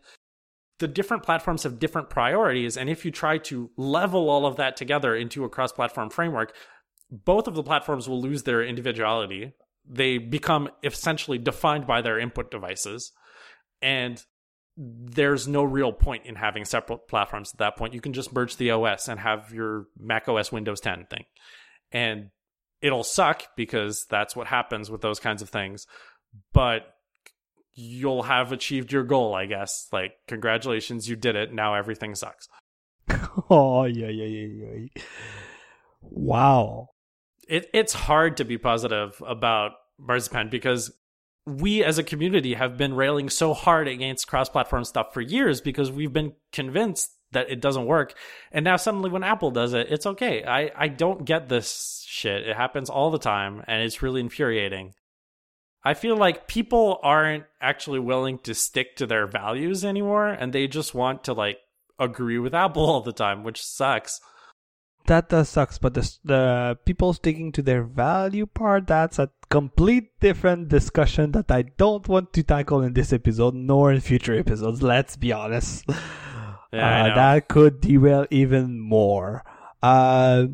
the 0.80 0.88
different 0.88 1.22
platforms 1.22 1.62
have 1.62 1.78
different 1.78 2.10
priorities. 2.10 2.76
And 2.76 2.90
if 2.90 3.04
you 3.04 3.10
try 3.10 3.38
to 3.38 3.70
level 3.76 4.28
all 4.28 4.46
of 4.46 4.56
that 4.56 4.76
together 4.76 5.14
into 5.14 5.44
a 5.44 5.48
cross 5.48 5.72
platform 5.72 6.10
framework, 6.10 6.54
both 7.10 7.46
of 7.46 7.54
the 7.54 7.62
platforms 7.62 8.08
will 8.08 8.20
lose 8.20 8.42
their 8.42 8.62
individuality. 8.62 9.52
They 9.88 10.18
become 10.18 10.70
essentially 10.82 11.38
defined 11.38 11.86
by 11.86 12.00
their 12.00 12.18
input 12.18 12.50
devices. 12.50 13.12
And 13.82 14.22
there's 14.76 15.46
no 15.46 15.62
real 15.62 15.92
point 15.92 16.24
in 16.24 16.36
having 16.36 16.64
separate 16.64 17.08
platforms 17.08 17.52
at 17.52 17.58
that 17.58 17.76
point. 17.76 17.92
You 17.92 18.00
can 18.00 18.14
just 18.14 18.32
merge 18.32 18.56
the 18.56 18.70
OS 18.70 19.08
and 19.08 19.20
have 19.20 19.52
your 19.52 19.86
Mac 19.98 20.28
OS 20.28 20.50
Windows 20.50 20.80
10 20.80 21.06
thing. 21.10 21.24
And 21.92 22.30
it'll 22.80 23.04
suck 23.04 23.48
because 23.56 24.06
that's 24.08 24.34
what 24.34 24.46
happens 24.46 24.90
with 24.90 25.02
those 25.02 25.20
kinds 25.20 25.42
of 25.42 25.50
things. 25.50 25.86
But 26.54 26.82
you'll 27.80 28.24
have 28.24 28.52
achieved 28.52 28.92
your 28.92 29.04
goal, 29.04 29.34
I 29.34 29.46
guess. 29.46 29.88
Like, 29.92 30.12
congratulations, 30.28 31.08
you 31.08 31.16
did 31.16 31.36
it. 31.36 31.52
Now 31.52 31.74
everything 31.74 32.14
sucks. 32.14 32.48
oh, 33.50 33.84
yeah, 33.84 34.08
yeah, 34.08 34.26
yeah, 34.26 34.74
yeah. 34.94 35.02
Wow. 36.02 36.88
It, 37.48 37.68
it's 37.72 37.92
hard 37.92 38.36
to 38.36 38.44
be 38.44 38.58
positive 38.58 39.20
about 39.26 39.72
Marzipan 39.98 40.50
because 40.50 40.92
we 41.46 41.82
as 41.82 41.98
a 41.98 42.04
community 42.04 42.54
have 42.54 42.76
been 42.76 42.94
railing 42.94 43.30
so 43.30 43.54
hard 43.54 43.88
against 43.88 44.28
cross 44.28 44.48
platform 44.48 44.84
stuff 44.84 45.12
for 45.12 45.20
years 45.20 45.60
because 45.60 45.90
we've 45.90 46.12
been 46.12 46.34
convinced 46.52 47.10
that 47.32 47.50
it 47.50 47.60
doesn't 47.60 47.86
work. 47.86 48.14
And 48.52 48.64
now 48.64 48.76
suddenly 48.76 49.10
when 49.10 49.24
Apple 49.24 49.50
does 49.50 49.72
it, 49.72 49.88
it's 49.90 50.06
okay. 50.06 50.44
I, 50.44 50.70
I 50.76 50.88
don't 50.88 51.24
get 51.24 51.48
this 51.48 52.04
shit. 52.06 52.46
It 52.46 52.56
happens 52.56 52.90
all 52.90 53.10
the 53.10 53.18
time 53.18 53.62
and 53.66 53.82
it's 53.82 54.02
really 54.02 54.20
infuriating. 54.20 54.94
I 55.82 55.94
feel 55.94 56.16
like 56.16 56.46
people 56.46 57.00
aren't 57.02 57.44
actually 57.60 58.00
willing 58.00 58.38
to 58.40 58.54
stick 58.54 58.96
to 58.96 59.06
their 59.06 59.26
values 59.26 59.84
anymore 59.84 60.28
and 60.28 60.52
they 60.52 60.66
just 60.66 60.94
want 60.94 61.24
to 61.24 61.32
like 61.32 61.58
agree 61.98 62.38
with 62.38 62.54
Apple 62.54 62.84
all 62.90 63.00
the 63.00 63.12
time, 63.12 63.44
which 63.44 63.64
sucks. 63.64 64.20
That 65.06 65.30
does 65.30 65.48
sucks, 65.48 65.78
but 65.78 65.94
the 65.94 66.18
the 66.22 66.78
people 66.84 67.14
sticking 67.14 67.52
to 67.52 67.62
their 67.62 67.82
value 67.82 68.46
part 68.46 68.86
that's 68.86 69.18
a 69.18 69.30
complete 69.48 70.20
different 70.20 70.68
discussion 70.68 71.32
that 71.32 71.50
I 71.50 71.62
don't 71.62 72.06
want 72.06 72.32
to 72.34 72.42
tackle 72.42 72.82
in 72.82 72.92
this 72.92 73.12
episode 73.12 73.54
nor 73.54 73.92
in 73.92 74.00
future 74.00 74.38
episodes. 74.38 74.82
Let's 74.82 75.16
be 75.16 75.32
honest. 75.32 75.84
Yeah, 76.72 77.06
uh, 77.06 77.14
that 77.16 77.48
could 77.48 77.80
derail 77.80 78.26
even 78.30 78.78
more. 78.78 79.42
Uh, 79.82 80.46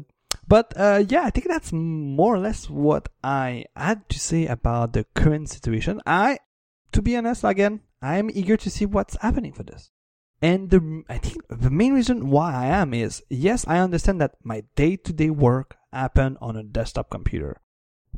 but 0.49 0.73
uh, 0.77 1.05
yeah, 1.09 1.23
I 1.25 1.31
think 1.31 1.49
that's 1.49 1.73
more 1.73 2.35
or 2.35 2.39
less 2.39 2.71
what 2.71 3.09
I 3.23 3.65
had 3.75 4.09
to 4.11 4.19
say 4.19 4.47
about 4.47 4.93
the 4.93 5.05
current 5.15 5.49
situation. 5.51 6.01
I, 6.07 6.39
to 6.93 7.03
be 7.03 7.17
honest, 7.17 7.45
again, 7.45 7.81
I 8.01 8.19
am 8.19 8.31
eager 8.33 8.57
to 8.57 8.71
see 8.71 8.87
what's 8.87 9.17
happening 9.21 9.53
for 9.53 9.63
this. 9.63 9.91
And 10.43 10.71
the, 10.71 11.03
I 11.09 11.19
think 11.19 11.43
the 11.49 11.71
main 11.71 11.95
reason 11.95 12.29
why 12.29 12.55
I 12.55 12.67
am 12.67 12.93
is 12.93 13.23
yes, 13.31 13.67
I 13.67 13.79
understand 13.79 14.21
that 14.21 14.37
my 14.45 14.65
day-to-day 14.77 15.31
work 15.31 15.77
happen 15.93 16.37
on 16.41 16.57
a 16.57 16.63
desktop 16.63 17.09
computer, 17.11 17.63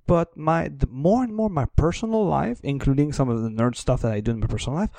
but 0.07 0.37
my 0.37 0.69
the 0.69 0.89
more 0.89 1.23
and 1.23 1.35
more 1.35 1.49
my 1.49 1.67
personal 1.77 2.27
life, 2.27 2.59
including 2.65 3.13
some 3.13 3.29
of 3.29 3.43
the 3.43 3.49
nerd 3.49 3.77
stuff 3.77 4.03
that 4.03 4.13
I 4.13 4.21
do 4.21 4.33
in 4.33 4.41
my 4.41 4.49
personal 4.49 4.79
life, 4.79 4.91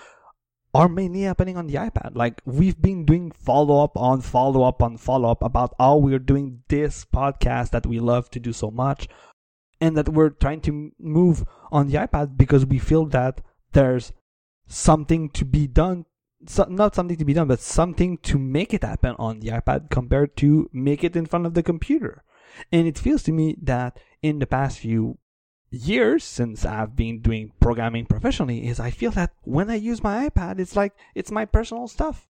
are 0.74 0.88
mainly 0.88 1.22
happening 1.22 1.58
on 1.58 1.68
the 1.68 1.76
iPad. 1.76 2.16
Like 2.16 2.42
we've 2.46 2.80
been 2.82 3.06
doing 3.06 3.32
follow 3.32 3.84
up 3.84 3.98
on 3.98 4.22
follow 4.22 4.64
up 4.64 4.84
on 4.84 4.98
follow 4.98 5.32
up 5.32 5.42
about 5.42 5.74
how 5.80 5.98
we're 5.98 6.20
doing 6.20 6.62
this 6.68 7.06
podcast 7.06 7.72
that 7.72 7.88
we 7.88 8.00
love 8.00 8.30
to 8.32 8.40
do 8.40 8.54
so 8.54 8.70
much 8.70 9.08
and 9.82 9.98
that 9.98 10.10
we're 10.10 10.30
trying 10.30 10.62
to 10.62 10.92
move 11.00 11.46
on 11.72 11.88
the 11.88 11.98
iPad 11.98 12.38
because 12.38 12.66
we 12.66 12.78
feel 12.78 13.06
that 13.06 13.42
there's 13.72 14.12
something 14.68 15.30
to 15.30 15.46
be 15.46 15.66
done 15.68 16.06
so, 16.46 16.64
not 16.70 16.96
something 16.96 17.18
to 17.18 17.26
be 17.26 17.34
done 17.34 17.48
but 17.48 17.60
something 17.60 18.18
to 18.20 18.38
make 18.38 18.74
it 18.74 18.84
happen 18.84 19.16
on 19.18 19.40
the 19.40 19.50
iPad 19.50 19.90
compared 19.90 20.38
to 20.38 20.70
make 20.72 21.04
it 21.04 21.16
in 21.16 21.26
front 21.26 21.46
of 21.46 21.54
the 21.54 21.64
computer. 21.64 22.24
And 22.72 22.88
it 22.88 22.98
feels 22.98 23.24
to 23.24 23.32
me 23.32 23.58
that 23.62 24.00
in 24.22 24.40
the 24.40 24.48
past 24.48 24.80
few 24.80 25.18
years 25.72 26.24
since 26.24 26.66
I've 26.66 26.96
been 26.96 27.22
doing 27.22 27.52
programming 27.60 28.06
professionally 28.06 28.68
is 28.68 28.80
I 28.80 28.92
feel 28.92 29.12
that 29.12 29.34
when 29.44 29.70
I 29.70 29.76
use 29.76 30.04
my 30.04 30.30
iPad, 30.30 30.60
it's 30.60 30.76
like 30.76 30.94
it's 31.16 31.32
my 31.32 31.46
personal 31.46 31.88
stuff. 31.88 32.28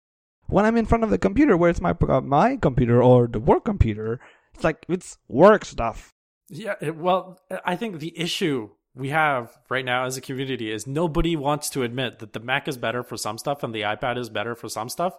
When 0.47 0.65
I'm 0.65 0.77
in 0.77 0.85
front 0.85 1.03
of 1.03 1.09
the 1.09 1.17
computer, 1.17 1.55
where 1.55 1.69
it's 1.69 1.81
my 1.81 1.95
uh, 2.07 2.21
my 2.21 2.57
computer 2.57 3.01
or 3.01 3.27
the 3.27 3.39
work 3.39 3.65
computer, 3.65 4.19
it's 4.53 4.63
like 4.63 4.85
it's 4.89 5.17
work 5.27 5.65
stuff. 5.65 6.13
Yeah, 6.49 6.89
well, 6.89 7.39
I 7.63 7.75
think 7.75 7.99
the 7.99 8.19
issue 8.19 8.69
we 8.95 9.09
have 9.09 9.57
right 9.69 9.85
now 9.85 10.05
as 10.05 10.17
a 10.17 10.21
community 10.21 10.71
is 10.71 10.87
nobody 10.87 11.35
wants 11.35 11.69
to 11.71 11.83
admit 11.83 12.19
that 12.19 12.33
the 12.33 12.39
Mac 12.39 12.67
is 12.67 12.77
better 12.77 13.03
for 13.03 13.17
some 13.17 13.37
stuff 13.37 13.63
and 13.63 13.73
the 13.73 13.81
iPad 13.81 14.17
is 14.17 14.29
better 14.29 14.55
for 14.55 14.67
some 14.67 14.89
stuff. 14.89 15.15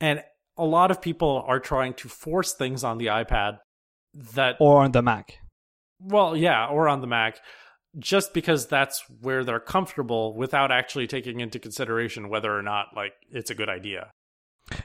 And 0.00 0.24
a 0.58 0.64
lot 0.64 0.90
of 0.90 1.00
people 1.00 1.44
are 1.46 1.60
trying 1.60 1.94
to 1.94 2.08
force 2.08 2.52
things 2.52 2.82
on 2.82 2.98
the 2.98 3.06
iPad 3.06 3.58
that 4.34 4.56
or 4.58 4.82
on 4.82 4.92
the 4.92 5.02
Mac. 5.02 5.38
Well, 6.00 6.36
yeah, 6.36 6.66
or 6.66 6.88
on 6.88 7.00
the 7.00 7.06
Mac, 7.06 7.38
just 7.98 8.34
because 8.34 8.66
that's 8.66 9.02
where 9.20 9.44
they're 9.44 9.60
comfortable 9.60 10.34
without 10.34 10.70
actually 10.70 11.06
taking 11.06 11.40
into 11.40 11.58
consideration 11.58 12.28
whether 12.28 12.56
or 12.56 12.62
not 12.62 12.88
like 12.94 13.12
it's 13.30 13.50
a 13.50 13.54
good 13.54 13.68
idea. 13.68 14.10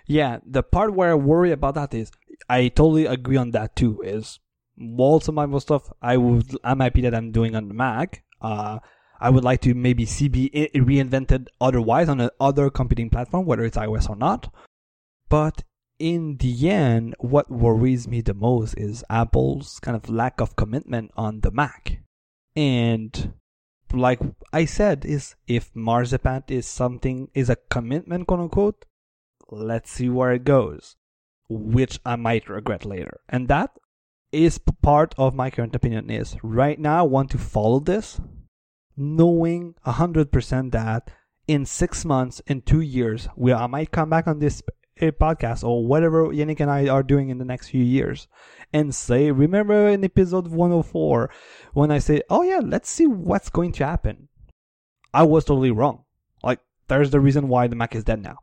Yeah, 0.06 0.40
the 0.46 0.64
part 0.64 0.94
where 0.94 1.12
I 1.12 1.16
worry 1.16 1.52
about 1.52 1.76
that 1.76 1.94
is 1.94 2.12
I 2.50 2.70
totally 2.70 3.06
agree 3.06 3.38
on 3.38 3.52
that 3.52 3.76
too. 3.76 4.02
Is 4.04 4.40
most 4.78 5.28
of 5.28 5.34
my 5.34 5.58
stuff 5.60 5.92
I 6.02 6.18
would 6.18 6.56
I'm 6.64 6.80
happy 6.80 7.02
that 7.02 7.16
I'm 7.16 7.32
doing 7.32 7.56
on 7.56 7.68
the 7.68 7.74
Mac. 7.74 8.24
Uh, 8.42 8.80
I 9.20 9.30
would 9.30 9.44
like 9.44 9.62
to 9.62 9.74
maybe 9.76 10.06
see 10.06 10.30
be 10.30 10.50
reinvented 10.74 11.48
otherwise 11.60 12.10
on 12.10 12.22
another 12.22 12.70
computing 12.70 13.10
platform, 13.10 13.46
whether 13.46 13.64
it's 13.64 13.78
iOS 13.78 14.10
or 14.10 14.16
not. 14.16 14.52
But 15.30 15.64
in 16.02 16.38
the 16.38 16.68
end, 16.68 17.16
what 17.20 17.52
worries 17.52 18.08
me 18.08 18.22
the 18.22 18.34
most 18.34 18.74
is 18.74 19.04
Apple's 19.08 19.80
kind 19.80 19.96
of 19.96 20.10
lack 20.10 20.42
of 20.42 20.56
commitment 20.56 21.12
on 21.16 21.42
the 21.42 21.52
Mac. 21.52 22.02
And 22.56 23.34
like 23.94 24.20
I 24.52 24.66
said, 24.66 25.06
is 25.06 25.36
if 25.48 25.70
Marzipan 25.76 26.44
is 26.48 26.66
something 26.66 27.30
is 27.36 27.52
a 27.52 27.58
commitment, 27.70 28.26
quote 28.26 28.40
unquote, 28.40 28.86
let's 29.52 29.92
see 29.92 30.10
where 30.10 30.32
it 30.32 30.44
goes, 30.44 30.96
which 31.48 32.00
I 32.04 32.16
might 32.16 32.50
regret 32.50 32.84
later. 32.84 33.20
And 33.30 33.48
that 33.50 33.70
is 34.32 34.60
part 34.82 35.14
of 35.20 35.36
my 35.36 35.52
current 35.52 35.76
opinion 35.76 36.10
is 36.10 36.36
right 36.42 36.80
now 36.80 37.00
I 37.00 37.04
want 37.04 37.30
to 37.32 37.38
follow 37.38 37.80
this, 37.80 38.20
knowing 38.98 39.76
hundred 39.86 40.32
percent 40.32 40.72
that 40.72 41.12
in 41.48 41.66
six 41.66 42.06
months, 42.06 42.42
in 42.48 42.62
two 42.62 42.82
years, 42.82 43.28
we 43.36 43.54
I 43.54 43.68
might 43.68 43.92
come 43.92 44.10
back 44.10 44.26
on 44.26 44.40
this 44.40 44.64
a 45.02 45.12
podcast 45.12 45.64
or 45.64 45.86
whatever 45.86 46.28
Yannick 46.28 46.60
and 46.60 46.70
I 46.70 46.88
are 46.88 47.04
doing 47.04 47.30
in 47.30 47.38
the 47.38 47.46
next 47.46 47.70
few 47.70 47.84
years 47.84 48.28
and 48.72 48.94
say, 48.94 49.32
remember 49.32 49.90
in 49.90 50.04
episode 50.04 50.48
104 50.48 51.30
when 51.74 51.92
I 51.92 52.00
say, 52.00 52.22
oh 52.30 52.44
yeah, 52.44 52.62
let's 52.64 52.90
see 52.90 53.08
what's 53.08 53.50
going 53.50 53.72
to 53.74 53.86
happen. 53.86 54.30
I 55.14 55.24
was 55.24 55.46
totally 55.46 55.72
wrong. 55.72 56.04
Like, 56.44 56.60
there's 56.88 57.12
the 57.12 57.20
reason 57.20 57.48
why 57.48 57.68
the 57.68 57.76
Mac 57.76 57.96
is 57.96 58.04
dead 58.04 58.22
now. 58.22 58.38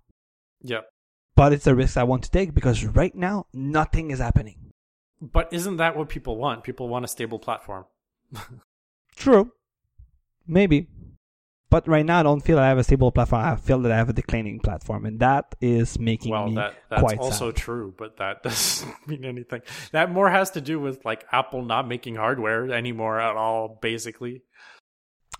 Yep. 0.62 0.86
But 1.34 1.52
it's 1.52 1.66
a 1.66 1.74
risk 1.74 1.96
I 1.96 2.02
want 2.02 2.24
to 2.24 2.30
take 2.30 2.52
because 2.52 2.84
right 2.84 3.14
now, 3.14 3.46
nothing 3.52 4.10
is 4.10 4.18
happening. 4.18 4.72
But 5.20 5.48
isn't 5.52 5.78
that 5.78 5.96
what 5.96 6.08
people 6.08 6.36
want? 6.36 6.64
People 6.64 6.88
want 6.88 7.04
a 7.04 7.08
stable 7.08 7.38
platform. 7.38 7.86
True. 9.16 9.52
Maybe. 10.46 10.88
But 11.70 11.86
right 11.86 12.04
now, 12.04 12.20
I 12.20 12.22
don't 12.22 12.40
feel 12.40 12.56
that 12.56 12.64
I 12.64 12.68
have 12.68 12.78
a 12.78 12.84
stable 12.84 13.12
platform. 13.12 13.44
I 13.44 13.56
feel 13.56 13.78
that 13.80 13.92
I 13.92 13.96
have 13.96 14.08
a 14.08 14.14
declining 14.14 14.58
platform, 14.58 15.04
and 15.04 15.20
that 15.20 15.54
is 15.60 15.98
making 15.98 16.32
well, 16.32 16.48
me 16.48 16.54
that, 16.54 16.74
that's 16.88 17.02
quite 17.02 17.18
also 17.18 17.50
sad. 17.50 17.56
true, 17.56 17.94
but 17.96 18.16
that 18.16 18.42
doesn't 18.44 19.06
mean 19.06 19.24
anything. 19.24 19.60
That 19.92 20.10
more 20.10 20.30
has 20.30 20.50
to 20.52 20.62
do 20.62 20.80
with 20.80 21.04
like 21.04 21.26
Apple 21.30 21.62
not 21.62 21.86
making 21.86 22.14
hardware 22.14 22.72
anymore 22.72 23.20
at 23.20 23.36
all, 23.36 23.78
basically. 23.82 24.42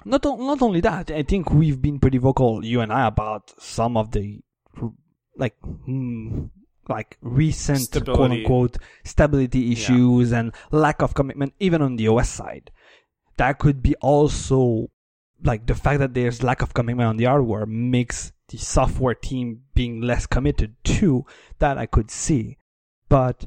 Not 0.05 0.25
not 0.25 0.61
only 0.61 0.81
that, 0.83 1.11
I 1.11 1.23
think 1.23 1.51
we've 1.51 1.81
been 1.81 1.99
pretty 1.99 2.19
vocal, 2.19 2.65
you 2.65 2.83
and 2.83 2.93
I, 2.93 3.07
about 3.07 3.51
some 3.59 3.97
of 3.97 4.13
the 4.13 4.41
like 5.35 5.57
hmm, 5.63 6.45
like 6.89 7.17
recent 7.23 7.91
quote 8.05 8.31
unquote 8.31 8.77
stability 9.03 9.73
issues 9.73 10.33
and 10.33 10.53
lack 10.71 11.01
of 11.01 11.15
commitment 11.15 11.55
even 11.59 11.81
on 11.81 11.97
the 11.97 12.09
OS 12.09 12.29
side. 12.29 12.71
That 13.39 13.59
could 13.59 13.83
be 13.83 13.95
also 13.97 14.91
like 15.43 15.67
the 15.67 15.75
fact 15.75 16.01
that 16.01 16.15
there's 16.15 16.43
lack 16.43 16.63
of 16.63 16.75
commitment 16.75 17.09
on 17.09 17.17
the 17.17 17.25
hardware 17.25 17.67
makes 17.67 18.33
the 18.49 18.59
software 18.59 19.15
team 19.15 19.63
being 19.75 20.01
less 20.01 20.27
committed 20.27 20.75
to 20.85 21.25
that 21.59 21.79
I 21.79 21.87
could 21.87 22.11
see. 22.11 22.57
But 23.09 23.47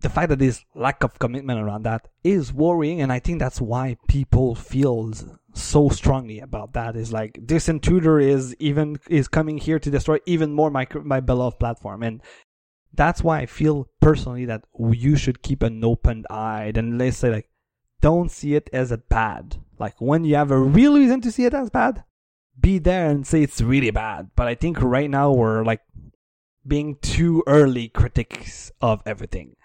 the 0.00 0.08
fact 0.08 0.28
that 0.28 0.38
there's 0.38 0.64
lack 0.74 1.02
of 1.02 1.18
commitment 1.18 1.60
around 1.60 1.82
that 1.82 2.08
is 2.22 2.52
worrying 2.52 3.00
and 3.00 3.12
I 3.12 3.18
think 3.18 3.40
that's 3.40 3.60
why 3.60 3.96
people 4.06 4.54
feel 4.54 5.12
so 5.54 5.88
strongly 5.88 6.38
about 6.38 6.72
that 6.74 6.94
is 6.94 7.12
like 7.12 7.38
this 7.42 7.68
intruder 7.68 8.20
is 8.20 8.54
even 8.60 8.98
is 9.08 9.26
coming 9.26 9.58
here 9.58 9.80
to 9.80 9.90
destroy 9.90 10.18
even 10.24 10.52
more 10.52 10.70
my 10.70 10.86
my 11.02 11.18
beloved 11.18 11.58
platform 11.58 12.04
and 12.04 12.22
that's 12.94 13.24
why 13.24 13.40
I 13.40 13.46
feel 13.46 13.88
personally 14.00 14.44
that 14.44 14.64
you 14.78 15.16
should 15.16 15.42
keep 15.42 15.62
an 15.62 15.84
open 15.84 16.24
eye 16.30 16.72
and 16.74 16.96
let's 16.96 17.16
say 17.16 17.30
like 17.30 17.48
don't 18.00 18.30
see 18.30 18.54
it 18.54 18.70
as 18.72 18.90
a 18.90 18.98
bad. 18.98 19.56
Like 19.78 20.00
when 20.00 20.24
you 20.24 20.34
have 20.36 20.50
a 20.50 20.58
real 20.58 20.96
reason 20.96 21.20
to 21.22 21.32
see 21.32 21.44
it 21.44 21.54
as 21.54 21.70
bad 21.70 22.04
be 22.60 22.78
there 22.78 23.10
and 23.10 23.26
say 23.26 23.42
it's 23.42 23.60
really 23.60 23.90
bad. 23.90 24.30
But 24.34 24.48
I 24.48 24.54
think 24.54 24.80
right 24.80 25.10
now 25.10 25.32
we're 25.32 25.64
like 25.64 25.82
being 26.66 26.96
too 26.96 27.42
early 27.46 27.88
critics 27.88 28.72
of 28.80 29.02
everything. 29.06 29.56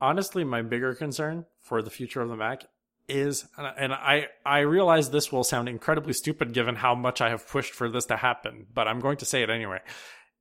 Honestly 0.00 0.44
my 0.44 0.62
bigger 0.62 0.94
concern 0.94 1.46
for 1.60 1.82
the 1.82 1.90
future 1.90 2.20
of 2.20 2.28
the 2.28 2.36
mac 2.36 2.64
is 3.08 3.46
and 3.56 3.92
i 3.92 4.26
i 4.46 4.60
realize 4.60 5.10
this 5.10 5.32
will 5.32 5.42
sound 5.42 5.68
incredibly 5.68 6.12
stupid 6.12 6.52
given 6.52 6.76
how 6.76 6.94
much 6.94 7.20
i 7.20 7.30
have 7.30 7.46
pushed 7.48 7.74
for 7.74 7.88
this 7.88 8.06
to 8.06 8.16
happen 8.16 8.64
but 8.72 8.86
i'm 8.86 9.00
going 9.00 9.16
to 9.16 9.24
say 9.24 9.42
it 9.42 9.50
anyway. 9.50 9.80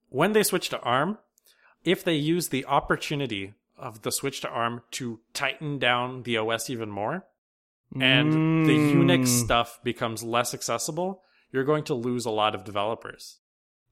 When 0.10 0.34
they 0.34 0.44
switch 0.44 0.70
to 0.70 0.80
arm 0.82 1.18
if 1.84 2.04
they 2.04 2.16
use 2.16 2.50
the 2.50 2.66
opportunity 2.66 3.54
of 3.78 4.04
the 4.04 4.12
switch 4.12 4.42
to 4.42 4.50
arm 4.50 4.82
to 4.92 5.20
tighten 5.34 5.80
down 5.80 6.24
the 6.24 6.38
os 6.38 6.70
even 6.70 6.90
more 6.90 7.26
and 8.00 8.66
the 8.66 8.72
unix 8.96 9.24
Mm. 9.24 9.44
stuff 9.44 9.80
becomes 9.84 10.24
less 10.24 10.54
accessible 10.54 11.24
you're 11.52 11.66
going 11.66 11.84
to 11.84 11.94
lose 11.94 12.26
a 12.26 12.32
lot 12.32 12.56
of 12.56 12.64
developers 12.64 13.40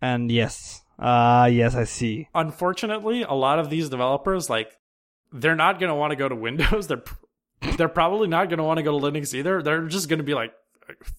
And 0.01 0.31
yes, 0.31 0.81
uh 0.97 1.49
yes, 1.51 1.75
I 1.75 1.83
see. 1.85 2.27
unfortunately, 2.33 3.23
a 3.23 3.33
lot 3.33 3.59
of 3.59 3.69
these 3.69 3.89
developers 3.89 4.49
like 4.49 4.77
they're 5.31 5.55
not 5.55 5.79
going 5.79 5.89
to 5.89 5.95
want 5.95 6.11
to 6.11 6.15
go 6.15 6.27
to 6.29 6.35
Windows. 6.35 6.87
They're 6.89 7.03
they're 7.77 7.89
probably 7.89 8.27
not 8.29 8.47
going 8.49 8.57
to 8.57 8.63
want 8.63 8.77
to 8.77 8.83
go 8.83 8.97
to 8.97 9.05
Linux 9.05 9.33
either. 9.33 9.61
They're 9.61 9.87
just 9.87 10.07
going 10.09 10.19
to 10.19 10.23
be 10.23 10.33
like 10.33 10.53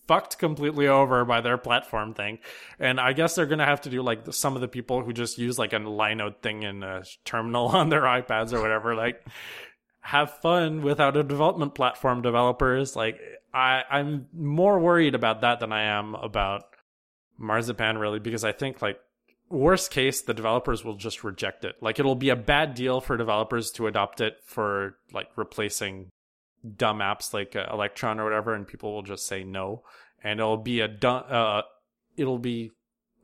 fucked 0.09 0.39
completely 0.39 0.89
over 0.89 1.24
by 1.24 1.40
their 1.43 1.59
platform 1.59 2.15
thing. 2.15 2.39
And 2.81 2.98
I 2.98 3.12
guess 3.12 3.35
they're 3.35 3.47
going 3.47 3.59
to 3.61 3.66
have 3.66 3.82
to 3.82 3.90
do 3.90 4.02
like 4.02 4.20
some 4.32 4.55
of 4.57 4.61
the 4.62 4.66
people 4.69 5.05
who 5.05 5.12
just 5.12 5.39
use 5.39 5.59
like 5.59 5.73
a 5.74 5.78
Linode 5.78 6.40
thing 6.43 6.62
in 6.65 6.82
a 6.82 7.05
terminal 7.24 7.69
on 7.81 7.89
their 7.90 8.02
iPads 8.02 8.52
or 8.52 8.61
whatever 8.62 8.94
like 8.97 9.24
have 10.01 10.39
fun 10.40 10.82
without 10.82 11.16
a 11.16 11.22
development 11.22 11.74
platform 11.74 12.22
developers. 12.22 12.97
Like 12.97 13.20
I 13.52 13.82
I'm 13.90 14.27
more 14.32 14.78
worried 14.78 15.14
about 15.14 15.43
that 15.43 15.60
than 15.60 15.72
I 15.72 15.82
am 15.82 16.14
about 16.14 16.64
Marzipan 17.39 17.98
really 17.98 18.18
because 18.18 18.44
I 18.44 18.52
think 18.52 18.82
like 18.82 18.98
worst 19.48 19.90
case 19.90 20.22
the 20.22 20.35
developers 20.35 20.85
will 20.85 20.94
just 20.94 21.24
reject 21.24 21.64
it 21.64 21.74
like 21.81 21.98
it'll 21.98 22.14
be 22.14 22.31
a 22.31 22.36
bad 22.36 22.72
deal 22.74 23.01
for 23.01 23.16
developers 23.16 23.72
to 23.72 23.89
adopt 23.89 24.20
it 24.20 24.36
for 24.44 24.97
like 25.12 25.27
replacing 25.35 26.09
dumb 26.77 27.01
apps 27.01 27.35
like 27.35 27.56
uh, 27.56 27.66
electron 27.72 28.20
or 28.20 28.24
whatever 28.24 28.55
and 28.55 28.68
people 28.68 28.94
will 28.94 29.02
just 29.02 29.27
say 29.27 29.43
no 29.43 29.82
and 30.22 30.39
it'll 30.39 30.56
be 30.56 30.81
a 30.81 30.86
uh 30.86 31.62
it'll 32.16 32.39
be 32.39 32.70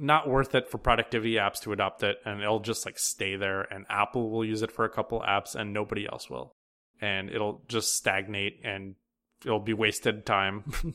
not 0.00 0.28
worth 0.28 0.54
it 0.56 0.68
for 0.68 0.78
productivity 0.78 1.34
apps 1.34 1.60
to 1.60 1.72
adopt 1.72 2.02
it 2.02 2.16
and 2.24 2.42
it'll 2.42 2.58
just 2.58 2.84
like 2.84 2.98
stay 2.98 3.36
there 3.36 3.62
and 3.62 3.86
apple 3.88 4.28
will 4.28 4.44
use 4.44 4.62
it 4.62 4.72
for 4.72 4.84
a 4.84 4.90
couple 4.90 5.20
apps 5.20 5.54
and 5.54 5.72
nobody 5.72 6.08
else 6.10 6.28
will 6.28 6.55
and 7.00 7.30
it'll 7.30 7.62
just 7.68 7.94
stagnate 7.94 8.60
and 8.64 8.94
it'll 9.44 9.60
be 9.60 9.74
wasted 9.74 10.24
time 10.26 10.64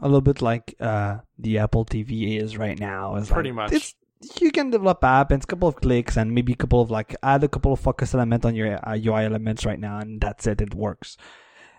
A 0.00 0.06
little 0.06 0.20
bit 0.20 0.40
like 0.40 0.74
uh 0.80 1.18
the 1.38 1.58
Apple 1.58 1.84
TV 1.84 2.40
is 2.40 2.56
right 2.56 2.78
now. 2.78 3.16
Is 3.16 3.28
Pretty 3.28 3.50
like, 3.50 3.70
much. 3.70 3.72
It's, 3.72 3.94
you 4.40 4.50
can 4.50 4.70
develop 4.70 5.02
app 5.04 5.30
and 5.30 5.38
it's 5.38 5.44
a 5.44 5.48
couple 5.48 5.68
of 5.68 5.76
clicks 5.76 6.16
and 6.16 6.32
maybe 6.32 6.52
a 6.52 6.56
couple 6.56 6.80
of 6.80 6.90
like 6.90 7.14
add 7.22 7.44
a 7.44 7.48
couple 7.48 7.72
of 7.72 7.80
focus 7.80 8.14
element 8.14 8.44
on 8.44 8.54
your 8.54 8.78
uh, 8.88 8.96
UI 8.96 9.24
elements 9.24 9.64
right 9.64 9.78
now 9.78 9.98
and 9.98 10.20
that's 10.20 10.46
it. 10.46 10.60
It 10.60 10.74
works. 10.74 11.16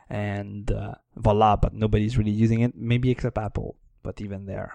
And 0.10 0.72
uh, 0.72 0.96
voila, 1.16 1.56
but 1.56 1.74
nobody's 1.74 2.18
really 2.18 2.32
using 2.32 2.62
it. 2.62 2.76
Maybe 2.76 3.12
except 3.12 3.38
Apple, 3.38 3.78
but 4.04 4.20
even 4.22 4.46
there. 4.46 4.74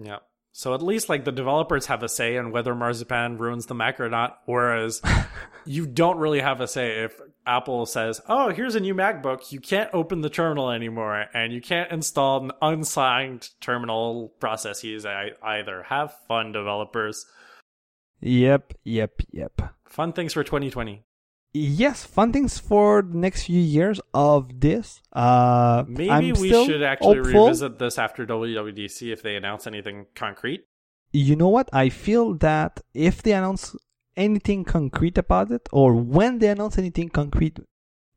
Yeah. 0.00 0.18
So 0.52 0.74
at 0.74 0.82
least 0.82 1.08
like 1.08 1.24
the 1.24 1.32
developers 1.32 1.86
have 1.86 2.02
a 2.02 2.08
say 2.08 2.36
in 2.36 2.50
whether 2.50 2.74
Marzipan 2.74 3.38
ruins 3.38 3.66
the 3.66 3.74
Mac 3.74 4.00
or 4.00 4.08
not, 4.08 4.40
whereas 4.46 5.00
you 5.64 5.86
don't 5.86 6.18
really 6.18 6.40
have 6.40 6.60
a 6.60 6.66
say 6.66 7.04
if 7.04 7.20
Apple 7.46 7.86
says, 7.86 8.20
"Oh, 8.28 8.50
here's 8.50 8.74
a 8.74 8.80
new 8.80 8.94
MacBook. 8.94 9.52
You 9.52 9.60
can't 9.60 9.90
open 9.92 10.22
the 10.22 10.30
terminal 10.30 10.70
anymore, 10.70 11.26
and 11.32 11.52
you 11.52 11.60
can't 11.60 11.92
install 11.92 12.44
an 12.44 12.52
unsigned 12.60 13.48
terminal 13.60 14.32
processes 14.40 15.06
ei- 15.06 15.34
either." 15.42 15.84
Have 15.84 16.16
fun, 16.26 16.52
developers. 16.52 17.24
Yep, 18.20 18.74
yep, 18.84 19.22
yep. 19.30 19.62
Fun 19.86 20.12
things 20.12 20.32
for 20.32 20.44
2020. 20.44 21.04
Yes, 21.52 22.04
fun 22.04 22.32
things 22.32 22.58
for 22.58 23.02
the 23.02 23.16
next 23.18 23.44
few 23.44 23.60
years 23.60 24.00
of 24.14 24.60
this. 24.60 25.02
Uh, 25.12 25.82
Maybe 25.88 26.10
I'm 26.10 26.32
we 26.34 26.50
should 26.50 26.82
actually 26.82 27.18
hopeful. 27.18 27.46
revisit 27.46 27.78
this 27.80 27.98
after 27.98 28.24
WWDC 28.24 29.12
if 29.12 29.22
they 29.22 29.34
announce 29.34 29.66
anything 29.66 30.06
concrete. 30.14 30.64
you 31.12 31.34
know 31.34 31.48
what? 31.48 31.68
I 31.72 31.88
feel 31.88 32.34
that 32.34 32.80
if 32.94 33.20
they 33.22 33.32
announce 33.32 33.74
anything 34.16 34.64
concrete 34.64 35.18
about 35.18 35.50
it, 35.50 35.68
or 35.72 35.94
when 35.94 36.38
they 36.38 36.48
announce 36.48 36.78
anything 36.78 37.08
concrete, 37.08 37.58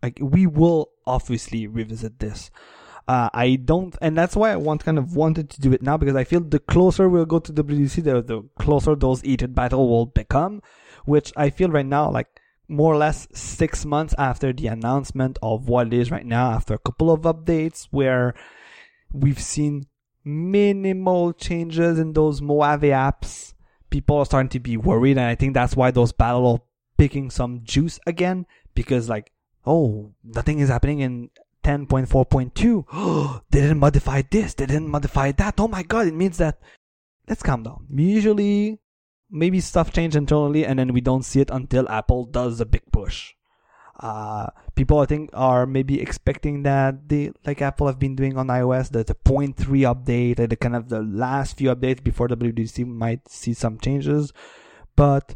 like 0.03 0.19
we 0.21 0.45
will 0.45 0.91
obviously 1.07 1.65
revisit 1.65 2.19
this. 2.19 2.51
Uh, 3.07 3.29
I 3.33 3.55
don't, 3.55 3.97
and 3.99 4.15
that's 4.15 4.35
why 4.35 4.51
I 4.51 4.55
want 4.57 4.85
kind 4.85 4.97
of 4.99 5.15
wanted 5.15 5.49
to 5.49 5.59
do 5.59 5.73
it 5.73 5.81
now 5.81 5.97
because 5.97 6.15
I 6.15 6.23
feel 6.23 6.39
the 6.39 6.59
closer 6.59 7.09
we'll 7.09 7.25
go 7.25 7.39
to 7.39 7.51
WDC, 7.51 8.03
the, 8.03 8.21
the 8.21 8.43
closer 8.59 8.95
those 8.95 9.21
heated 9.21 9.55
battle 9.55 9.89
will 9.89 10.05
become. 10.05 10.61
Which 11.05 11.33
I 11.35 11.49
feel 11.49 11.69
right 11.69 11.85
now, 11.85 12.09
like 12.11 12.27
more 12.67 12.93
or 12.93 12.97
less 12.97 13.27
six 13.33 13.85
months 13.85 14.15
after 14.17 14.53
the 14.53 14.67
announcement 14.67 15.37
of 15.41 15.67
what 15.67 15.87
it 15.87 15.93
is 15.93 16.11
right 16.11 16.25
now, 16.25 16.51
after 16.51 16.73
a 16.73 16.79
couple 16.79 17.11
of 17.11 17.21
updates 17.21 17.87
where 17.91 18.33
we've 19.11 19.41
seen 19.41 19.85
minimal 20.23 21.33
changes 21.33 21.99
in 21.99 22.13
those 22.13 22.41
Mojave 22.41 22.87
apps. 22.87 23.53
People 23.89 24.17
are 24.17 24.25
starting 24.25 24.49
to 24.49 24.59
be 24.59 24.77
worried, 24.77 25.17
and 25.17 25.27
I 25.27 25.35
think 25.35 25.53
that's 25.53 25.75
why 25.75 25.91
those 25.91 26.11
battle 26.11 26.47
are 26.47 26.61
picking 26.97 27.29
some 27.29 27.61
juice 27.63 27.99
again 28.07 28.45
because, 28.73 29.09
like, 29.09 29.31
oh, 29.65 30.13
nothing 30.23 30.59
is 30.59 30.69
happening 30.69 30.99
in 30.99 31.29
10.4.2. 31.63 33.43
they 33.49 33.61
didn't 33.61 33.79
modify 33.79 34.23
this, 34.29 34.53
they 34.53 34.65
didn't 34.65 34.89
modify 34.89 35.31
that. 35.33 35.59
Oh 35.59 35.67
my 35.67 35.83
god, 35.83 36.07
it 36.07 36.13
means 36.13 36.37
that. 36.37 36.59
Let's 37.27 37.41
calm 37.41 37.63
down. 37.63 37.87
Usually, 37.89 38.79
maybe 39.33 39.59
stuff 39.59 39.91
change 39.91 40.15
internally, 40.15 40.65
and 40.65 40.79
then 40.79 40.93
we 40.93 41.01
don't 41.01 41.23
see 41.23 41.41
it 41.41 41.49
until 41.51 41.89
Apple 41.89 42.25
does 42.25 42.61
a 42.61 42.65
big 42.65 42.83
push. 42.91 43.33
Uh, 43.99 44.47
people 44.75 44.99
I 44.99 45.05
think 45.05 45.29
are 45.33 45.65
maybe 45.65 46.01
expecting 46.01 46.63
that 46.63 47.09
they 47.09 47.31
like 47.45 47.61
Apple 47.61 47.87
have 47.87 47.99
been 47.99 48.15
doing 48.15 48.37
on 48.37 48.47
iOS 48.47 48.89
that 48.91 49.07
the 49.07 49.15
0.3 49.15 49.55
update 49.55 50.39
and 50.39 50.49
the 50.49 50.55
kind 50.55 50.75
of 50.75 50.89
the 50.89 51.01
last 51.01 51.57
few 51.57 51.73
updates 51.73 52.03
before 52.03 52.27
WWDC 52.27 52.87
might 52.87 53.27
see 53.29 53.53
some 53.53 53.77
changes, 53.79 54.31
but 54.95 55.35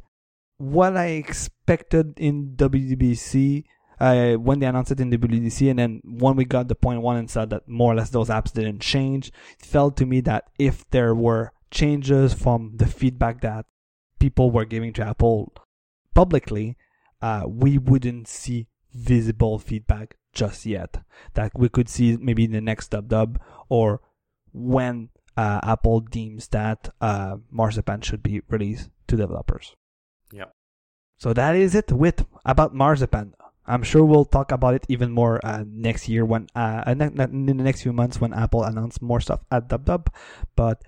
what 0.57 0.97
I 0.97 1.07
expected 1.07 2.19
in 2.19 2.55
WWDC 2.55 3.63
uh, 3.99 4.33
when 4.33 4.59
they 4.59 4.65
announced 4.65 4.91
it 4.91 4.99
in 4.99 5.11
WWDC 5.11 5.69
and 5.69 5.79
then 5.79 6.01
when 6.03 6.35
we 6.35 6.45
got 6.45 6.67
the 6.67 6.75
point 6.75 7.01
one 7.01 7.17
and 7.17 7.29
said 7.29 7.49
that 7.51 7.67
more 7.67 7.93
or 7.93 7.95
less 7.95 8.09
those 8.09 8.29
apps 8.29 8.53
didn't 8.53 8.79
change, 8.79 9.31
it 9.59 9.65
felt 9.65 9.97
to 9.97 10.05
me 10.05 10.21
that 10.21 10.45
if 10.59 10.87
there 10.89 11.15
were 11.15 11.51
changes 11.71 12.33
from 12.33 12.73
the 12.75 12.85
feedback 12.85 13.41
that 13.41 13.65
people 14.19 14.51
were 14.51 14.65
giving 14.65 14.93
to 14.93 15.03
Apple 15.05 15.53
publicly, 16.13 16.77
uh, 17.21 17.43
we 17.47 17.77
wouldn't 17.77 18.27
see 18.27 18.67
visible 18.93 19.59
feedback 19.59 20.15
just 20.33 20.65
yet. 20.65 21.03
That 21.33 21.51
we 21.55 21.69
could 21.69 21.89
see 21.89 22.17
maybe 22.17 22.45
in 22.45 22.51
the 22.51 22.61
next 22.61 22.89
dub 22.89 23.07
dub 23.09 23.39
or 23.69 24.01
when 24.53 25.09
uh, 25.35 25.59
Apple 25.63 26.01
deems 26.01 26.47
that 26.49 26.89
uh, 26.99 27.37
Marzipan 27.51 28.01
should 28.01 28.23
be 28.23 28.41
released 28.49 28.89
to 29.07 29.15
developers. 29.15 29.75
Yep. 30.33 30.51
So 31.19 31.33
that 31.33 31.55
is 31.55 31.75
it 31.75 31.91
with 31.91 32.25
about 32.45 32.73
Marzipan. 32.73 33.33
I'm 33.65 33.83
sure 33.83 34.05
we'll 34.05 34.25
talk 34.25 34.51
about 34.51 34.75
it 34.75 34.85
even 34.87 35.11
more 35.11 35.45
uh, 35.45 35.63
next 35.67 36.07
year 36.07 36.23
when 36.23 36.47
uh, 36.55 36.83
uh, 36.87 36.93
ne- 36.93 37.09
ne- 37.09 37.25
in 37.25 37.45
the 37.45 37.53
next 37.53 37.81
few 37.81 37.91
months 37.91 38.21
when 38.21 38.33
Apple 38.33 38.63
announces 38.63 39.01
more 39.01 39.19
stuff 39.19 39.41
at 39.51 39.67
Dub 39.67 39.85
Dub. 39.85 40.09
But 40.55 40.81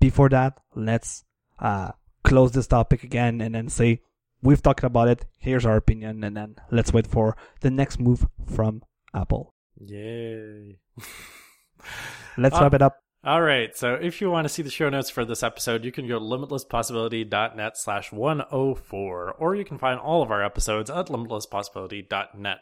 before 0.00 0.30
that, 0.30 0.58
let's 0.74 1.24
uh, 1.58 1.92
close 2.24 2.52
this 2.52 2.66
topic 2.66 3.04
again 3.04 3.40
and 3.40 3.54
then 3.54 3.68
say 3.68 4.00
we've 4.42 4.62
talked 4.62 4.82
about 4.84 5.08
it. 5.08 5.26
Here's 5.38 5.64
our 5.66 5.76
opinion, 5.76 6.24
and 6.24 6.36
then 6.36 6.56
let's 6.70 6.92
wait 6.92 7.06
for 7.06 7.36
the 7.60 7.70
next 7.70 8.00
move 8.00 8.26
from 8.46 8.82
Apple. 9.14 9.54
Yay. 9.80 10.78
Let's 12.38 12.56
Uh, 12.56 12.62
wrap 12.62 12.74
it 12.74 12.82
up. 12.82 12.96
All 13.24 13.42
right. 13.42 13.76
So 13.76 13.94
if 13.94 14.20
you 14.20 14.30
want 14.30 14.44
to 14.44 14.48
see 14.48 14.62
the 14.62 14.70
show 14.70 14.88
notes 14.90 15.08
for 15.10 15.24
this 15.24 15.42
episode, 15.42 15.84
you 15.84 15.92
can 15.92 16.06
go 16.06 16.18
to 16.18 16.24
limitlesspossibility.net 16.24 17.76
slash 17.76 18.12
104, 18.12 19.32
or 19.38 19.54
you 19.54 19.64
can 19.64 19.78
find 19.78 19.98
all 20.00 20.22
of 20.22 20.30
our 20.30 20.42
episodes 20.44 20.90
at 20.90 21.06
limitlesspossibility.net. 21.08 22.58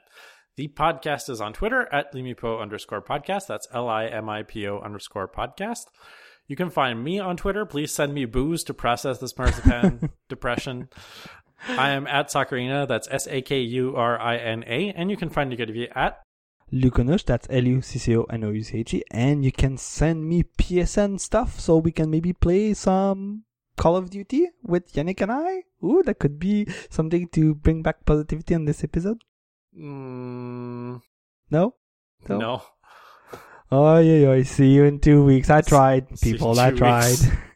The 0.57 0.69
podcast 0.69 1.29
is 1.31 1.41
on 1.41 1.53
Twitter 1.53 1.89
at 1.93 2.13
limipo 2.15 2.61
underscore 2.61 3.03
podcast. 3.03 3.47
That's 3.47 3.67
L 3.73 3.89
I 3.89 4.07
M 4.07 4.29
I 4.29 4.43
P 4.43 4.67
O 4.69 4.79
underscore 4.81 5.27
podcast. 5.29 5.87
You 6.53 6.57
can 6.57 6.69
find 6.69 7.03
me 7.03 7.19
on 7.19 7.39
Twitter. 7.39 7.65
Please 7.65 7.93
send 7.95 8.12
me 8.12 8.27
booze 8.27 8.62
to 8.65 8.74
process 8.74 9.16
this 9.16 9.39
marzipan 9.39 10.11
depression. 10.29 10.91
I 11.66 11.93
am 11.93 12.07
at 12.07 12.29
Sakurina. 12.29 12.87
That's 12.87 13.09
S 13.11 13.27
A 13.27 13.41
K 13.41 13.61
U 13.61 13.97
R 13.97 14.20
I 14.20 14.37
N 14.37 14.62
A. 14.66 14.91
And 14.91 15.11
you 15.11 15.16
can 15.16 15.31
find 15.31 15.51
Nicodevi 15.51 15.89
at 15.97 16.20
Lucanush, 16.70 17.24
that's 17.24 17.47
L-U-C-C-O-N-O-U-C-H-E, 17.49 19.03
and 19.11 19.43
you 19.47 19.51
can 19.53 19.79
send 19.79 20.29
me 20.29 20.43
PSN 20.59 21.20
stuff 21.20 21.59
so 21.59 21.79
we 21.79 21.91
can 21.91 22.11
maybe 22.11 22.35
play 22.35 22.74
some 22.74 23.45
Call 23.79 23.97
of 23.97 24.11
Duty 24.11 24.49
with 24.62 24.93
Yannick 24.93 25.23
and 25.23 25.33
I. 25.33 25.62
Ooh, 25.83 26.03
that 26.05 26.19
could 26.19 26.39
be 26.39 26.66
something 26.91 27.29
to 27.29 27.55
bring 27.55 27.83
back 27.83 28.05
positivity 28.05 28.55
on 28.55 28.66
this 28.66 28.85
episode. 28.85 29.24
mm, 29.74 31.01
No? 31.51 31.77
no. 32.29 32.62
Oh, 33.73 33.99
yeah, 34.01 34.35
yeah. 34.35 34.43
See 34.43 34.69
you 34.69 34.85
in 34.85 35.01
two 35.01 35.24
weeks. 35.24 35.49
I 35.49 35.62
tried, 35.62 36.20
people. 36.20 36.61
I 36.61 36.73
tried. 36.73 37.16